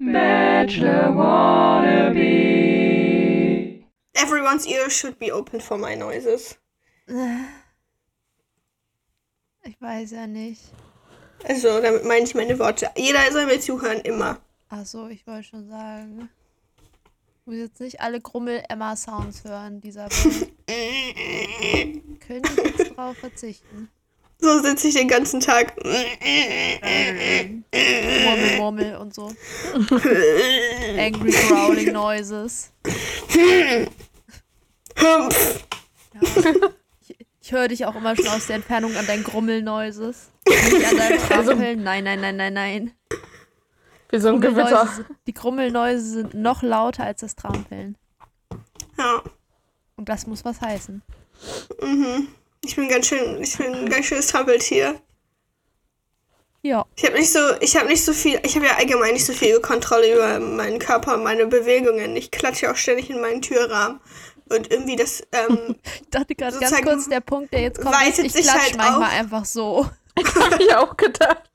Bachelor 0.00 1.16
wannabe. 1.16 2.18
Everyone's 4.14 4.66
ear 4.66 4.88
should 4.90 5.18
be 5.18 5.32
open 5.32 5.60
for 5.60 5.76
my 5.76 5.96
noises. 5.96 6.56
Ich 9.64 9.80
weiß 9.80 10.12
ja 10.12 10.26
nicht. 10.26 10.62
Also, 11.44 11.80
damit 11.80 12.04
meine 12.04 12.24
ich 12.24 12.34
meine 12.34 12.58
Worte. 12.58 12.90
Jeder 12.96 13.30
soll 13.32 13.46
mir 13.46 13.60
zuhören, 13.60 14.00
immer. 14.00 14.38
Achso, 14.68 15.08
ich 15.08 15.26
wollte 15.26 15.48
schon 15.48 15.68
sagen. 15.68 16.28
Ich 17.40 17.46
muss 17.46 17.56
jetzt 17.56 17.80
nicht 17.80 18.00
alle 18.00 18.20
Grummel-Emma-Sounds 18.20 19.44
hören, 19.44 19.80
dieser. 19.80 20.08
Könnte 22.20 22.52
ich 22.52 22.56
jetzt 22.78 22.96
drauf 22.96 23.16
verzichten. 23.16 23.88
So 24.40 24.62
sitze 24.62 24.88
ich 24.88 24.94
den 24.94 25.08
ganzen 25.08 25.40
Tag. 25.40 25.74
Murmel, 28.24 28.56
Murmel 28.58 28.96
und 28.96 29.12
so. 29.14 29.32
Angry 30.96 31.30
Growling 31.30 31.92
Noises. 31.92 32.72
Ja. 35.00 35.28
Ich, 37.00 37.16
ich 37.40 37.52
höre 37.52 37.68
dich 37.68 37.86
auch 37.86 37.94
immer 37.96 38.14
schon 38.16 38.28
aus 38.28 38.46
der 38.46 38.56
Entfernung 38.56 38.94
an 38.96 39.06
deinen 39.06 39.24
Grummel-Noises. 39.24 40.30
Nicht 40.48 40.86
an 40.86 40.96
deinem 40.96 41.18
Trampeln. 41.18 41.82
Nein, 41.82 42.04
nein, 42.04 42.20
nein, 42.20 42.36
nein, 42.36 42.52
nein. 42.52 42.92
Wie 44.10 44.18
so 44.18 44.28
ein 44.28 44.40
Gewitter. 44.40 44.88
Die 45.26 45.34
Grummelneuse 45.34 46.02
sind 46.02 46.34
noch 46.34 46.62
lauter 46.62 47.04
als 47.04 47.20
das 47.20 47.36
Trampeln. 47.36 47.96
Ja. 48.96 49.22
Und 49.96 50.08
das 50.08 50.26
muss 50.26 50.44
was 50.44 50.60
heißen. 50.60 51.02
Mhm. 51.82 52.28
Ich 52.68 52.76
bin 52.76 52.86
ganz 52.90 53.06
schön, 53.06 53.42
ich 53.42 53.56
bin 53.56 53.74
ein 53.74 53.88
ganz 53.88 54.04
schönes 54.04 54.26
Trampeltier. 54.26 55.00
Ja. 56.60 56.84
Ich 56.96 57.04
habe 57.06 57.18
nicht 57.18 57.32
so, 57.32 57.38
ich 57.60 57.74
habe 57.78 57.88
nicht 57.88 58.04
so 58.04 58.12
viel, 58.12 58.38
ich 58.42 58.56
habe 58.56 58.66
ja 58.66 58.76
allgemein 58.76 59.14
nicht 59.14 59.24
so 59.24 59.32
viel 59.32 59.58
Kontrolle 59.60 60.12
über 60.12 60.38
meinen 60.38 60.78
Körper 60.78 61.14
und 61.14 61.22
meine 61.22 61.46
Bewegungen. 61.46 62.14
Ich 62.14 62.30
klatsche 62.30 62.70
auch 62.70 62.76
ständig 62.76 63.08
in 63.08 63.22
meinen 63.22 63.40
Türrahmen. 63.40 64.00
Und 64.50 64.70
irgendwie 64.70 64.96
das, 64.96 65.22
ähm, 65.32 65.76
Ich 66.02 66.10
dachte 66.10 66.34
gerade 66.34 66.58
ganz 66.58 66.82
kurz, 66.82 67.08
der 67.08 67.20
Punkt, 67.20 67.54
der 67.54 67.62
jetzt 67.62 67.80
kommt, 67.80 67.96
ist, 68.06 68.18
ich 68.18 68.32
sich 68.32 68.42
klatsch 68.42 68.60
halt 68.60 68.76
manchmal 68.76 69.08
auf. 69.08 69.14
einfach 69.14 69.44
so. 69.46 69.86
Hab 70.18 70.60
ich 70.60 70.74
auch 70.74 70.94
gedacht. 70.94 71.50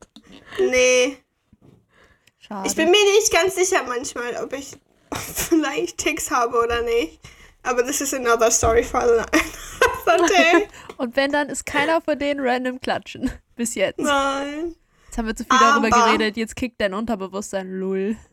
nee. 0.57 1.17
Schade. 2.39 2.67
Ich 2.67 2.75
bin 2.75 2.89
mir 2.89 3.03
nicht 3.19 3.31
ganz 3.31 3.53
sicher 3.53 3.83
manchmal, 3.87 4.35
ob 4.43 4.51
ich 4.53 4.71
vielleicht 5.11 5.99
Ticks 5.99 6.31
habe 6.31 6.57
oder 6.57 6.81
nicht. 6.81 7.19
Aber 7.61 7.85
this 7.85 8.01
is 8.01 8.15
another 8.15 8.49
story 8.49 8.83
for 8.83 9.01
another 9.01 10.27
day. 10.27 10.67
Und 10.97 11.15
wenn, 11.15 11.31
dann 11.31 11.49
ist 11.49 11.65
keiner 11.65 12.01
von 12.01 12.17
denen 12.19 12.39
random 12.39 12.79
klatschen. 12.81 13.31
Bis 13.55 13.75
jetzt. 13.75 13.99
Nein. 13.99 14.75
Jetzt 15.05 15.17
haben 15.17 15.27
wir 15.27 15.35
zu 15.35 15.43
viel 15.43 15.59
darüber 15.59 15.95
Aber- 15.95 16.05
geredet. 16.07 16.37
Jetzt 16.37 16.55
kickt 16.55 16.79
dein 16.81 16.93
Unterbewusstsein. 16.93 17.71
Lull. 17.71 18.17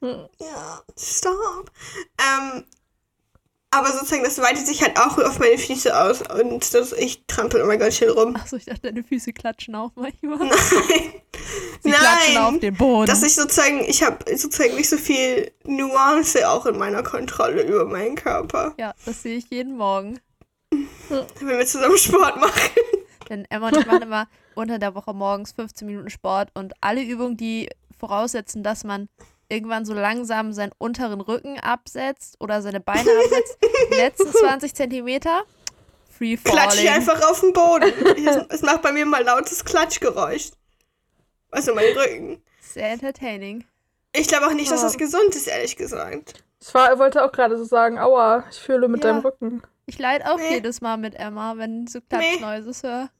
Ja, 0.00 0.82
stop. 0.98 1.70
Ähm, 2.18 2.64
aber 3.70 3.92
sozusagen, 3.92 4.24
das 4.24 4.38
weitet 4.40 4.66
sich 4.66 4.82
halt 4.82 4.98
auch 4.98 5.18
auf 5.18 5.38
meine 5.38 5.58
Füße 5.58 5.96
aus 6.02 6.22
und 6.22 6.72
das, 6.74 6.92
ich 6.92 7.24
trampel 7.26 7.60
immer 7.60 7.76
ganz 7.76 7.96
schön 7.98 8.08
rum. 8.08 8.34
Achso, 8.36 8.56
ich 8.56 8.64
dachte, 8.64 8.80
deine 8.82 9.04
Füße 9.04 9.32
klatschen 9.34 9.74
auch 9.74 9.92
manchmal. 9.94 10.38
Nein. 10.38 10.50
Sie 11.82 11.90
klatschen 11.90 12.36
auf 12.38 12.50
Nein. 12.52 12.60
den 12.60 12.74
Boden. 12.76 13.06
Dass 13.06 13.22
ich 13.22 13.34
sozusagen, 13.34 13.80
ich 13.86 14.02
habe 14.02 14.24
sozusagen 14.36 14.74
nicht 14.76 14.88
so 14.88 14.96
viel 14.96 15.52
Nuance 15.64 16.48
auch 16.48 16.64
in 16.66 16.78
meiner 16.78 17.02
Kontrolle 17.02 17.62
über 17.62 17.84
meinen 17.84 18.16
Körper. 18.16 18.74
ja, 18.78 18.94
das 19.04 19.22
sehe 19.22 19.36
ich 19.36 19.50
jeden 19.50 19.76
Morgen. 19.76 20.18
Wenn 21.40 21.58
wir 21.58 21.66
zusammen 21.66 21.96
Sport 21.98 22.36
machen. 22.40 22.70
Denn 23.28 23.44
Emma 23.50 23.68
und 23.68 23.76
ich 23.78 23.86
machen 23.86 24.02
immer 24.02 24.26
unter 24.54 24.78
der 24.78 24.94
Woche 24.94 25.12
morgens 25.14 25.52
15 25.52 25.86
Minuten 25.86 26.10
Sport 26.10 26.50
und 26.54 26.72
alle 26.80 27.02
Übungen, 27.02 27.36
die 27.36 27.68
voraussetzen, 27.98 28.62
dass 28.62 28.82
man 28.84 29.08
irgendwann 29.48 29.84
so 29.84 29.92
langsam 29.94 30.52
seinen 30.52 30.72
unteren 30.78 31.20
Rücken 31.20 31.58
absetzt 31.60 32.36
oder 32.40 32.62
seine 32.62 32.80
Beine 32.80 33.08
absetzt, 33.24 33.58
die 33.90 33.94
letzten 33.96 34.32
20 34.32 34.74
Zentimeter, 34.74 35.42
free 36.16 36.36
Klatsche 36.36 36.82
ich 36.82 36.88
falling. 36.88 36.88
einfach 37.08 37.30
auf 37.30 37.40
den 37.40 37.52
Boden. 37.52 37.92
Es 38.48 38.62
macht 38.62 38.82
bei 38.82 38.92
mir 38.92 39.06
mal 39.06 39.22
lautes 39.24 39.64
Klatschgeräusch. 39.64 40.50
Also 41.50 41.74
mein 41.74 41.96
Rücken. 41.96 42.42
Sehr 42.60 42.90
entertaining. 42.90 43.64
Ich 44.12 44.28
glaube 44.28 44.46
auch 44.46 44.52
nicht, 44.54 44.70
dass 44.70 44.82
das 44.82 44.96
gesund 44.98 45.34
ist, 45.34 45.46
ehrlich 45.48 45.76
gesagt. 45.76 46.44
Ich 46.60 46.72
war, 46.74 46.98
wollte 46.98 47.24
auch 47.24 47.32
gerade 47.32 47.56
so 47.58 47.64
sagen, 47.64 47.98
aua, 47.98 48.44
ich 48.50 48.58
fühle 48.58 48.86
mit 48.88 49.02
Ja. 49.04 49.12
deinem 49.12 49.22
Rücken. 49.22 49.62
Ich 49.90 49.98
leide 49.98 50.30
auch 50.32 50.36
Nee. 50.38 50.54
jedes 50.54 50.80
Mal 50.80 50.96
mit 50.98 51.16
Emma, 51.16 51.56
wenn 51.56 51.88
so 51.88 52.00
Klatschneuses 52.00 52.84
höre. 52.84 53.10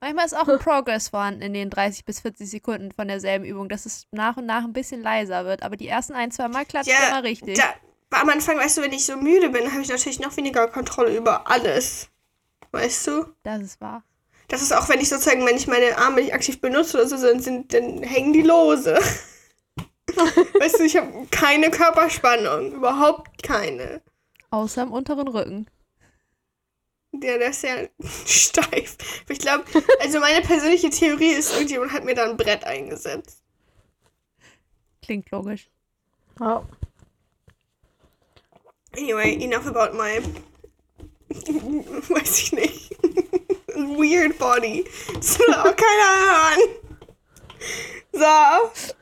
Manchmal 0.00 0.26
ist 0.26 0.36
auch 0.36 0.46
ein 0.46 0.60
Progress 0.60 1.08
vorhanden 1.08 1.42
in 1.42 1.54
den 1.54 1.70
30 1.70 2.04
bis 2.04 2.20
40 2.20 2.48
Sekunden 2.48 2.92
von 2.92 3.08
derselben 3.08 3.44
Übung, 3.44 3.68
dass 3.68 3.84
es 3.84 4.06
nach 4.12 4.36
und 4.36 4.46
nach 4.46 4.62
ein 4.62 4.72
bisschen 4.72 5.02
leiser 5.02 5.44
wird. 5.44 5.64
Aber 5.64 5.76
die 5.76 5.88
ersten 5.88 6.14
ein, 6.14 6.30
zwei 6.30 6.46
Mal 6.46 6.64
klatscht 6.64 6.88
Ja, 6.88 7.08
immer 7.08 7.24
richtig. 7.24 7.56
Da, 7.58 7.64
am 8.16 8.28
Anfang, 8.28 8.58
weißt 8.58 8.78
du, 8.78 8.82
wenn 8.82 8.92
ich 8.92 9.04
so 9.04 9.16
müde 9.16 9.50
bin, 9.50 9.72
habe 9.72 9.82
ich 9.82 9.88
natürlich 9.88 10.20
noch 10.20 10.36
weniger 10.36 10.68
Kontrolle 10.68 11.16
über 11.16 11.50
alles. 11.50 12.08
Weißt 12.70 13.08
du? 13.08 13.24
Das 13.42 13.60
ist 13.60 13.80
wahr. 13.80 14.04
Das 14.46 14.62
ist 14.62 14.72
auch, 14.72 14.88
wenn 14.88 15.00
ich 15.00 15.08
sozusagen, 15.08 15.44
wenn 15.44 15.56
ich 15.56 15.66
meine 15.66 15.98
Arme 15.98 16.22
nicht 16.22 16.32
aktiv 16.32 16.60
benutze 16.60 16.96
oder 16.96 17.08
so, 17.08 17.16
dann, 17.16 17.40
sind, 17.40 17.74
dann 17.74 18.04
hängen 18.04 18.32
die 18.32 18.42
lose. 18.42 18.94
weißt 20.60 20.78
du, 20.78 20.84
ich 20.84 20.96
habe 20.96 21.26
keine 21.32 21.70
Körperspannung. 21.72 22.72
Überhaupt 22.72 23.42
keine. 23.42 24.00
Außer 24.50 24.82
im 24.84 24.92
unteren 24.92 25.28
Rücken. 25.28 25.66
Der, 27.12 27.38
der 27.38 27.50
ist 27.50 27.62
ja 27.62 27.88
steif. 28.26 28.96
Ich 29.28 29.38
glaube, 29.38 29.64
also 30.00 30.20
meine 30.20 30.44
persönliche 30.46 30.90
Theorie 30.90 31.32
ist, 31.32 31.52
irgendjemand 31.52 31.92
hat 31.92 32.04
mir 32.04 32.14
da 32.14 32.24
ein 32.24 32.36
Brett 32.36 32.64
eingesetzt. 32.64 33.42
Klingt 35.02 35.30
logisch. 35.30 35.68
Ja. 36.38 36.64
Anyway, 38.96 39.36
enough 39.42 39.66
about 39.66 39.96
my. 39.96 40.20
Weiß 42.08 42.38
ich 42.42 42.52
nicht. 42.52 42.90
Weird 43.74 44.36
body. 44.38 44.84
Das 45.14 45.38
will 45.38 45.54
auch 45.54 45.76
keiner 45.76 46.10
hören. 46.26 46.60
So. 48.12 48.96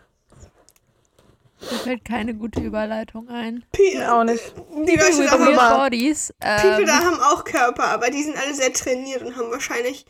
Mir 1.61 1.79
fällt 1.79 2.05
keine 2.05 2.35
gute 2.35 2.61
Überleitung 2.61 3.29
ein. 3.29 3.65
Pe- 3.73 4.13
Auch 4.13 4.23
nicht. 4.25 4.55
Die 4.87 4.95
Leute 4.97 5.25
da, 5.25 5.31
haben. 5.33 5.79
Bodies. 5.85 6.33
People 6.41 6.81
Ähm, 6.81 6.87
da 6.87 6.95
haben 7.01 7.21
auch 7.21 7.45
Körper, 7.45 7.85
aber 7.89 8.11
die 8.11 8.23
sind 8.23 8.37
alle 8.37 8.55
sehr 8.55 8.73
trainiert 8.73 9.23
und 9.23 9.37
haben 9.37 9.51
wahrscheinlich 9.51 10.07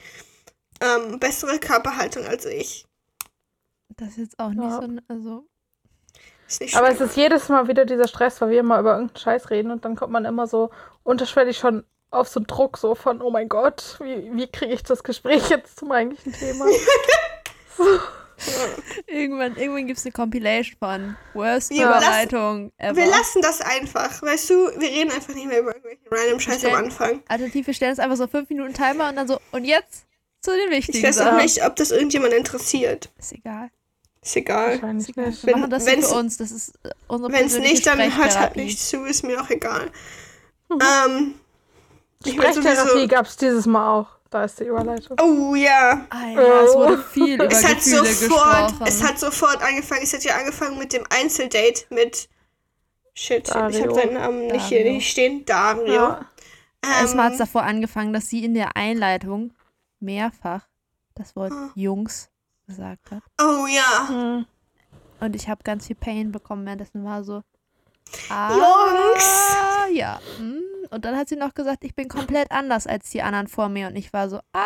ähm, 0.81 1.19
bessere 1.19 1.59
Körperhaltung 1.59 2.25
als 2.27 2.45
ich. 2.45 2.85
das 3.97 4.11
ist 4.11 4.17
jetzt 4.19 4.39
auch 4.39 4.51
nicht 4.51 4.63
Ja. 4.63 4.77
so. 4.77 4.83
ein- 4.83 5.01
Also, 5.09 5.47
Aber 6.75 6.89
es 6.91 7.01
ist 7.01 7.17
jedes 7.17 7.49
Mal 7.49 7.67
wieder 7.69 7.85
dieser 7.85 8.09
Stress, 8.09 8.41
weil 8.41 8.51
wir 8.51 8.61
immer 8.61 8.79
über 8.81 8.93
irgendeinen 8.93 9.19
Scheiß 9.19 9.51
reden 9.51 9.71
und 9.71 9.85
dann 9.85 9.97
kommt 9.97 10.13
man 10.13 10.25
immer 10.27 10.47
so 10.47 10.71
unterschwellig 11.03 11.59
schon 11.59 11.85
auf 12.11 12.29
so 12.29 12.41
einen 12.41 12.47
Druck 12.47 12.79
so 12.79 12.95
von, 12.95 13.21
oh 13.23 13.31
mein 13.31 13.49
Gott, 13.49 13.97
wie, 14.01 14.31
wie 14.35 14.47
kriege 14.47 14.73
ich 14.73 14.83
das 14.83 15.03
Gespräch 15.03 15.49
jetzt 15.51 15.79
zum 15.79 15.93
eigentlichen 15.93 16.33
Thema? 16.33 16.67
irgendwann 19.07 19.57
irgendwann 19.57 19.87
gibt 19.87 19.99
es 19.99 20.05
eine 20.05 20.13
Compilation 20.13 20.77
von 20.79 21.17
Worst 21.35 21.71
Überleitung 21.73 22.73
ever. 22.79 22.97
Wir 22.97 23.07
lassen 23.07 23.43
das 23.43 23.61
einfach, 23.61 24.23
weißt 24.23 24.51
du? 24.51 24.55
Wir 24.79 24.89
reden 24.91 25.11
einfach 25.11 25.35
nicht 25.35 25.47
mehr 25.47 25.61
über 25.61 25.75
irgendwelchen 25.75 26.07
random 26.11 26.41
Scheiß 26.41 26.65
am 26.67 26.75
Anfang. 26.75 27.23
Alternativ, 27.29 27.67
wir 27.67 27.75
stellen 27.75 27.93
es 27.93 27.99
einfach 27.99 28.17
so 28.17 28.27
5 28.27 28.49
Minuten 28.49 28.75
Timer 28.75 29.09
und 29.09 29.17
dann 29.17 29.29
so, 29.29 29.41
und 29.53 29.65
jetzt 29.65 30.07
zu 30.41 30.53
den 30.53 30.71
Ich 30.73 30.87
wichtigen 30.89 31.07
weiß 31.07 31.21
auch 31.21 31.37
nicht, 31.37 31.65
ob 31.65 31.77
das 31.77 31.91
irgendjemand 31.91 32.33
interessiert. 32.33 33.11
Ist 33.19 33.33
egal. 33.33 33.71
Ist 34.23 34.37
egal. 34.37 34.75
Ist. 34.97 35.17
Wir 35.17 35.33
Wenn- 35.43 35.61
machen 35.61 35.71
das 35.71 35.87
wenn's- 35.87 36.09
für 36.09 36.15
uns. 36.17 36.37
Das 36.37 36.51
ist 36.51 36.75
äh, 36.85 36.91
unsere 37.07 37.33
Wenn 37.33 37.47
es 37.47 37.59
nicht, 37.59 37.87
dann 37.87 37.99
hört 38.17 38.39
halt 38.39 38.57
nicht 38.57 38.81
zu, 38.81 39.05
ist 39.05 39.25
mir 39.25 39.41
auch 39.41 39.51
egal. 39.51 39.91
Ähm, 40.71 41.35
ich 42.25 42.37
bin 42.37 42.53
Sprechtherapie 42.53 43.09
gab 43.09 43.27
es 43.27 43.37
dieses 43.37 43.67
Mal 43.67 43.93
auch. 43.93 44.18
Da 44.31 44.45
ist 44.45 44.61
die 44.61 44.65
Überleitung. 44.65 45.17
Oh 45.21 45.55
ja. 45.55 46.07
Ah, 46.11 46.27
ja, 46.29 46.61
es 46.63 46.75
wurde 46.75 46.99
viel 46.99 47.35
über 47.37 47.47
Es 47.51 47.65
hat, 47.65 47.77
Gefühle 47.77 48.05
sofort, 48.07 48.69
gesprochen. 48.69 48.87
es 48.87 49.03
hat 49.03 49.19
sofort 49.19 49.63
angefangen. 49.63 50.03
Es 50.03 50.13
hat 50.13 50.23
ja 50.25 50.37
angefangen 50.37 50.79
mit 50.79 50.93
dem 50.93 51.05
Einzeldate 51.09 51.85
mit. 51.91 52.29
Shit, 53.15 53.49
ich 53.49 53.53
Dario. 53.55 53.81
habe 53.83 53.95
seinen 53.95 54.15
Namen 54.15 54.47
nicht 54.49 54.67
hier 54.67 54.79
Dario. 54.81 54.93
nicht 54.93 55.11
stehen. 55.11 55.45
Dario. 55.47 55.93
Ja. 55.93 56.27
Erstmal 56.85 57.27
hat 57.27 57.33
es 57.33 57.41
Ähm, 57.41 57.47
davor 57.47 57.63
angefangen, 57.65 58.13
dass 58.13 58.29
sie 58.29 58.45
in 58.45 58.55
der 58.55 58.77
Einleitung 58.77 59.53
mehrfach 59.99 60.69
das 61.15 61.35
Wort 61.35 61.51
Ah. 61.53 61.71
Jungs 61.75 62.31
gesagt 62.67 63.11
hat. 63.11 63.23
oh 63.41 63.67
ja. 63.67 64.09
Hm. 64.09 64.47
Und 65.21 65.35
ich 65.35 65.49
habe 65.49 65.65
ganz 65.65 65.87
viel 65.89 65.97
Pain 65.97 66.31
bekommen, 66.31 66.65
währenddessen 66.67 67.03
war 67.05 67.25
so. 67.25 67.43
Ah, 68.29 68.55
Jungs. 68.55 69.97
Ja. 69.97 70.21
mm. 70.39 70.63
Und 70.91 71.05
dann 71.05 71.17
hat 71.17 71.29
sie 71.29 71.37
noch 71.37 71.55
gesagt, 71.55 71.85
ich 71.85 71.95
bin 71.95 72.09
komplett 72.09 72.51
anders 72.51 72.87
als 72.87 73.11
die 73.11 73.23
anderen 73.23 73.49
vor 73.49 73.69
mir. 73.69 73.89
Und 73.89 73.97
ich 73.97 74.13
war 74.13 74.29
so, 74.29 74.39
ah, 74.53 74.65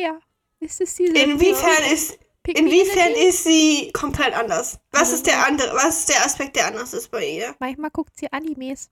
ja. 0.00 0.18
Ist 0.60 0.80
es 0.80 0.94
diese 0.94 1.12
Inwiefern 1.12 1.92
ist, 1.92 2.18
Pick 2.42 2.58
inwiefern 2.58 3.12
ist 3.12 3.44
sie 3.44 3.90
komplett 3.92 4.34
anders? 4.34 4.78
Was 4.90 5.12
ist 5.12 5.26
der 5.26 5.46
andere, 5.46 5.74
was 5.74 6.00
ist 6.00 6.08
der 6.08 6.24
Aspekt, 6.24 6.56
der 6.56 6.66
anders 6.66 6.92
ist 6.92 7.10
bei 7.10 7.24
ihr? 7.24 7.54
Manchmal 7.60 7.90
guckt 7.90 8.16
sie 8.16 8.32
Animes. 8.32 8.90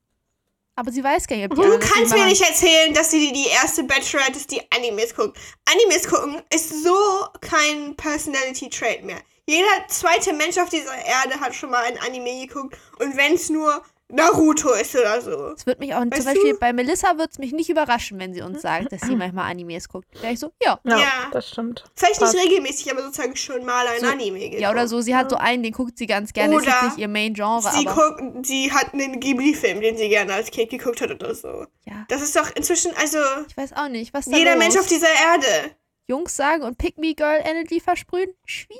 Aber 0.75 0.91
sie 0.91 1.03
weiß 1.03 1.27
gar 1.27 1.35
nicht, 1.35 1.51
ob 1.51 1.55
die 1.55 1.61
Du 1.61 1.79
kannst 1.79 2.13
mir 2.13 2.25
nicht 2.25 2.41
erzählen, 2.41 2.93
dass 2.93 3.11
sie 3.11 3.19
die, 3.19 3.33
die 3.33 3.49
erste 3.49 3.83
Bachelorette 3.83 4.37
ist, 4.37 4.51
die 4.51 4.61
Animes 4.71 5.13
guckt. 5.13 5.37
Animes 5.65 6.07
gucken 6.07 6.41
ist 6.53 6.83
so 6.83 6.95
kein 7.41 7.95
Personality 7.97 8.69
Trait 8.69 9.03
mehr. 9.03 9.21
Jeder 9.47 9.87
zweite 9.87 10.33
Mensch 10.33 10.57
auf 10.57 10.69
dieser 10.69 10.93
Erde 10.95 11.39
hat 11.39 11.53
schon 11.55 11.71
mal 11.71 11.83
ein 11.83 11.97
Anime 11.99 12.45
geguckt. 12.47 12.77
Und 12.99 13.17
wenn 13.17 13.33
es 13.33 13.49
nur 13.49 13.81
Naruto 14.13 14.73
ist 14.73 14.93
oder 14.93 15.21
so. 15.21 15.53
Es 15.55 15.65
wird 15.65 15.79
mich 15.79 15.93
auch, 15.95 16.01
Weißt 16.01 16.15
zum 16.23 16.25
Beispiel 16.25 16.51
du? 16.51 16.59
bei 16.59 16.73
Melissa 16.73 17.17
wird 17.17 17.31
es 17.31 17.39
mich 17.39 17.53
nicht 17.53 17.69
überraschen, 17.69 18.19
wenn 18.19 18.33
sie 18.33 18.41
uns 18.41 18.61
sagt, 18.61 18.91
dass 18.91 18.99
sie 19.03 19.15
manchmal 19.15 19.49
Animes 19.49 19.87
guckt. 19.87 20.05
Wäre 20.21 20.33
ich 20.33 20.39
so, 20.39 20.51
ja. 20.61 20.77
Ja, 20.83 20.97
Ja. 20.99 21.07
das 21.31 21.47
stimmt. 21.47 21.85
Vielleicht 21.95 22.19
Passt. 22.19 22.33
nicht 22.33 22.43
regelmäßig, 22.45 22.91
aber 22.91 23.03
sozusagen 23.03 23.37
schon 23.37 23.63
mal 23.63 23.87
ein 23.87 24.01
So, 24.01 24.07
Anime 24.07 24.39
geguckt. 24.39 24.59
Ja, 24.59 24.69
oder 24.71 24.89
so, 24.89 24.99
sie 24.99 25.15
hat 25.15 25.29
so 25.29 25.37
einen, 25.37 25.63
den 25.63 25.71
guckt 25.71 25.97
sie 25.97 26.07
ganz 26.07 26.33
gerne. 26.33 26.55
Ist 26.57 26.63
Oder 26.63 26.71
jetzt 26.71 26.83
nicht 26.83 26.97
ihr 26.97 27.07
Main-Genre, 27.07 27.71
Sie, 27.71 27.87
aber. 27.87 28.15
guckt, 28.17 28.45
sie 28.45 28.69
hat 28.73 28.93
einen 28.93 29.17
Ghibli-Film, 29.21 29.79
den 29.79 29.95
sie 29.95 30.09
gerne 30.09 30.33
als 30.33 30.51
Kind 30.51 30.71
geguckt 30.71 30.99
hat 30.99 31.11
oder 31.11 31.33
so. 31.33 31.65
Ja, 31.85 32.03
Das 32.09 32.21
ist 32.21 32.35
doch 32.35 32.53
inzwischen, 32.53 32.91
also 32.97 33.17
ich 33.47 33.55
weiß 33.55 33.71
auch 33.77 33.87
nicht, 33.87 34.13
was 34.13 34.25
da 34.25 34.35
jeder 34.35 34.55
los? 34.55 34.59
Mensch 34.59 34.77
auf 34.77 34.87
dieser 34.87 35.07
Erde. 35.07 35.71
Jungs 36.07 36.35
sagen 36.35 36.63
und 36.63 36.77
Pick 36.77 36.97
Me 36.97 37.13
Girl 37.15 37.39
Energy 37.45 37.79
versprühen? 37.79 38.33
Schwierig. 38.43 38.79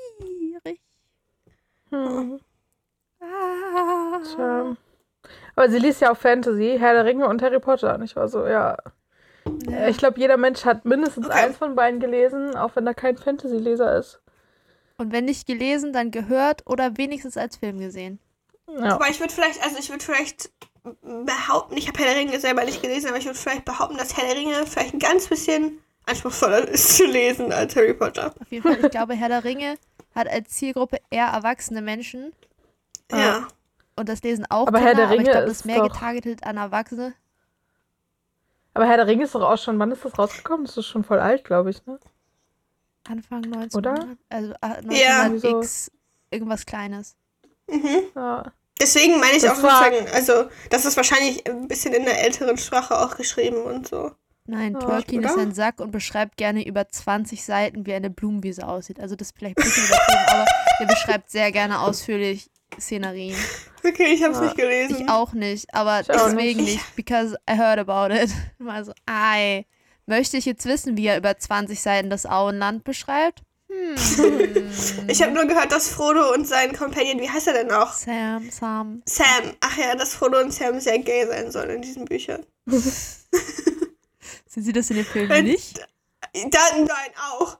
Hm. 1.90 2.40
Ah. 3.20 4.20
Tja. 4.24 4.76
Aber 5.54 5.70
sie 5.70 5.78
liest 5.78 6.00
ja 6.00 6.10
auch 6.12 6.16
Fantasy, 6.16 6.76
Herr 6.78 6.94
der 6.94 7.04
Ringe 7.04 7.28
und 7.28 7.42
Harry 7.42 7.60
Potter. 7.60 7.94
Und 7.94 8.02
ich 8.02 8.16
war 8.16 8.28
so, 8.28 8.46
ja. 8.46 8.76
Ja. 9.68 9.88
Ich 9.88 9.98
glaube, 9.98 10.18
jeder 10.18 10.36
Mensch 10.36 10.64
hat 10.64 10.84
mindestens 10.84 11.26
Okay. 11.26 11.46
eins 11.46 11.56
von 11.58 11.74
beiden 11.74 12.00
gelesen, 12.00 12.56
auch 12.56 12.74
wenn 12.76 12.86
er 12.86 12.94
kein 12.94 13.16
Fantasy-Leser 13.18 13.96
ist. 13.98 14.20
Und 14.98 15.12
wenn 15.12 15.24
nicht 15.26 15.46
gelesen, 15.46 15.92
dann 15.92 16.10
gehört 16.10 16.62
oder 16.66 16.96
wenigstens 16.96 17.36
als 17.36 17.56
Film 17.56 17.78
gesehen. 17.80 18.18
Ja. 18.68 18.94
Aber 18.94 19.08
ich 19.08 19.20
würde 19.20 19.32
vielleicht, 19.32 19.62
also 19.62 19.76
ich 19.78 19.90
würde 19.90 20.04
vielleicht 20.04 20.50
behaupten, 21.02 21.76
ich 21.76 21.88
habe 21.88 21.98
Herr 21.98 22.06
der 22.14 22.16
Ringe 22.16 22.40
selber 22.40 22.64
nicht 22.64 22.80
gelesen, 22.82 23.08
aber 23.08 23.18
ich 23.18 23.26
würde 23.26 23.38
vielleicht 23.38 23.64
behaupten, 23.64 23.96
dass 23.98 24.16
Herr 24.16 24.26
der 24.26 24.36
Ringe 24.36 24.64
vielleicht 24.66 24.94
ein 24.94 24.98
ganz 24.98 25.26
bisschen 25.28 25.78
anspruchsvoller 26.06 26.66
ist 26.68 26.96
zu 26.96 27.04
lesen 27.04 27.52
als 27.52 27.76
Harry 27.76 27.94
Potter. 27.94 28.32
Auf 28.40 28.50
jeden 28.50 28.62
Fall, 28.62 28.84
ich 28.84 28.90
glaube, 28.90 29.14
Herr 29.14 29.28
der 29.28 29.44
Ringe 29.44 29.74
hat 30.14 30.28
als 30.28 30.50
Zielgruppe 30.50 30.98
eher 31.10 31.26
erwachsene 31.26 31.82
Menschen. 31.82 32.32
Ja. 33.10 33.46
Und 33.96 34.08
das 34.08 34.22
lesen 34.22 34.46
auch 34.50 34.66
Aber 34.68 34.78
Kinder, 34.78 34.86
Herr 34.88 34.94
der 34.94 35.04
aber 35.06 35.14
ich 35.14 35.20
Ringe 35.20 35.30
glaube, 35.30 35.46
das 35.46 35.56
ist 35.58 35.64
mehr 35.66 35.78
doch- 35.78 35.92
getargetet 35.92 36.44
an 36.44 36.56
Erwachsene. 36.56 37.14
Aber 38.74 38.86
Herr 38.86 38.96
der 38.96 39.06
Ringe 39.06 39.24
ist 39.24 39.34
doch 39.34 39.42
auch 39.42 39.58
schon, 39.58 39.78
wann 39.78 39.92
ist 39.92 40.04
das 40.04 40.18
rausgekommen? 40.18 40.64
Das 40.66 40.76
ist 40.78 40.86
schon 40.86 41.04
voll 41.04 41.18
alt, 41.20 41.44
glaube 41.44 41.70
ich, 41.70 41.84
ne? 41.86 41.98
Anfang 43.08 43.44
1900. 43.44 43.74
Oder? 43.74 44.16
Also 44.30 44.52
äh, 44.52 45.02
Ja. 45.02 45.22
1900 45.24 45.62
X, 45.64 45.90
irgendwas 46.30 46.64
Kleines. 46.64 47.16
Mhm. 47.68 48.02
Ja. 48.14 48.44
Deswegen 48.80 49.20
meine 49.20 49.36
ich 49.36 49.42
Das 49.42 49.52
auch 49.52 49.56
sozusagen, 49.56 50.08
also 50.14 50.48
das 50.70 50.84
ist 50.86 50.96
wahrscheinlich 50.96 51.46
ein 51.48 51.68
bisschen 51.68 51.92
in 51.94 52.04
der 52.04 52.24
älteren 52.24 52.56
Sprache 52.56 52.98
auch 52.98 53.16
geschrieben 53.16 53.62
und 53.62 53.86
so. 53.86 54.12
Nein, 54.46 54.74
Tolkien 54.74 55.22
ist 55.22 55.38
ein 55.38 55.52
Sack 55.54 55.80
und 55.80 55.92
beschreibt 55.92 56.36
gerne 56.36 56.66
über 56.66 56.88
20 56.88 57.44
Seiten, 57.44 57.86
wie 57.86 57.94
eine 57.94 58.10
Blumenwiese 58.10 58.66
aussieht. 58.66 58.98
Also 58.98 59.14
das 59.14 59.28
ist 59.28 59.38
vielleicht 59.38 59.56
ein 59.58 59.62
bisschen 59.64 59.86
übertrieben, 59.86 60.24
aber 60.28 60.44
er 60.80 60.86
beschreibt 60.86 61.30
sehr 61.30 61.52
gerne 61.52 61.80
ausführlich 61.80 62.50
Szenerien. 62.78 63.36
Okay, 63.84 64.14
ich 64.14 64.22
habe 64.22 64.32
es 64.32 64.38
Ja. 64.38 64.44
nicht 64.44 64.56
gelesen. 64.56 64.96
Ich 65.00 65.08
auch 65.08 65.32
nicht, 65.32 65.74
aber 65.74 66.02
Ich 66.02 66.10
auch 66.10 66.26
deswegen 66.30 66.60
nicht. 66.62 66.74
nicht, 66.76 66.94
because 66.94 67.34
I 67.50 67.56
heard 67.58 67.80
about 67.80 68.14
it. 68.14 68.30
Mal 68.58 68.84
so, 68.84 68.92
ei, 69.06 69.66
möchte 70.06 70.36
ich 70.36 70.44
jetzt 70.44 70.66
wissen, 70.66 70.96
wie 70.96 71.06
er 71.08 71.16
über 71.18 71.36
20 71.36 71.82
Seiten 71.82 72.08
das 72.08 72.24
Auenland 72.24 72.84
beschreibt? 72.84 73.40
Hm. 73.68 73.96
Ich 75.08 75.20
habe 75.20 75.32
nur 75.32 75.46
gehört, 75.46 75.72
dass 75.72 75.88
Frodo 75.88 76.32
und 76.32 76.46
sein 76.46 76.72
Companion, 76.76 77.20
wie 77.20 77.28
heißt 77.28 77.48
er 77.48 77.54
denn 77.54 77.66
noch? 77.66 77.92
Sam, 77.92 78.48
Sam. 78.52 79.02
Sam. 79.04 79.26
Ach 79.58 79.76
ja, 79.76 79.96
dass 79.96 80.14
Frodo 80.14 80.38
und 80.38 80.52
Sam 80.54 80.78
sehr 80.78 81.00
gay 81.00 81.26
sein 81.26 81.50
sollen 81.50 81.70
in 81.70 81.82
diesen 81.82 82.04
Büchern. 82.04 82.46
Sind 84.52 84.64
sie 84.64 84.72
das 84.72 84.90
in 84.90 84.96
den 84.96 85.06
Filmen 85.06 85.30
Wenn- 85.30 85.44
nicht? 85.46 85.78
Da, 85.78 86.58
nein, 86.76 86.88
auch. 87.32 87.58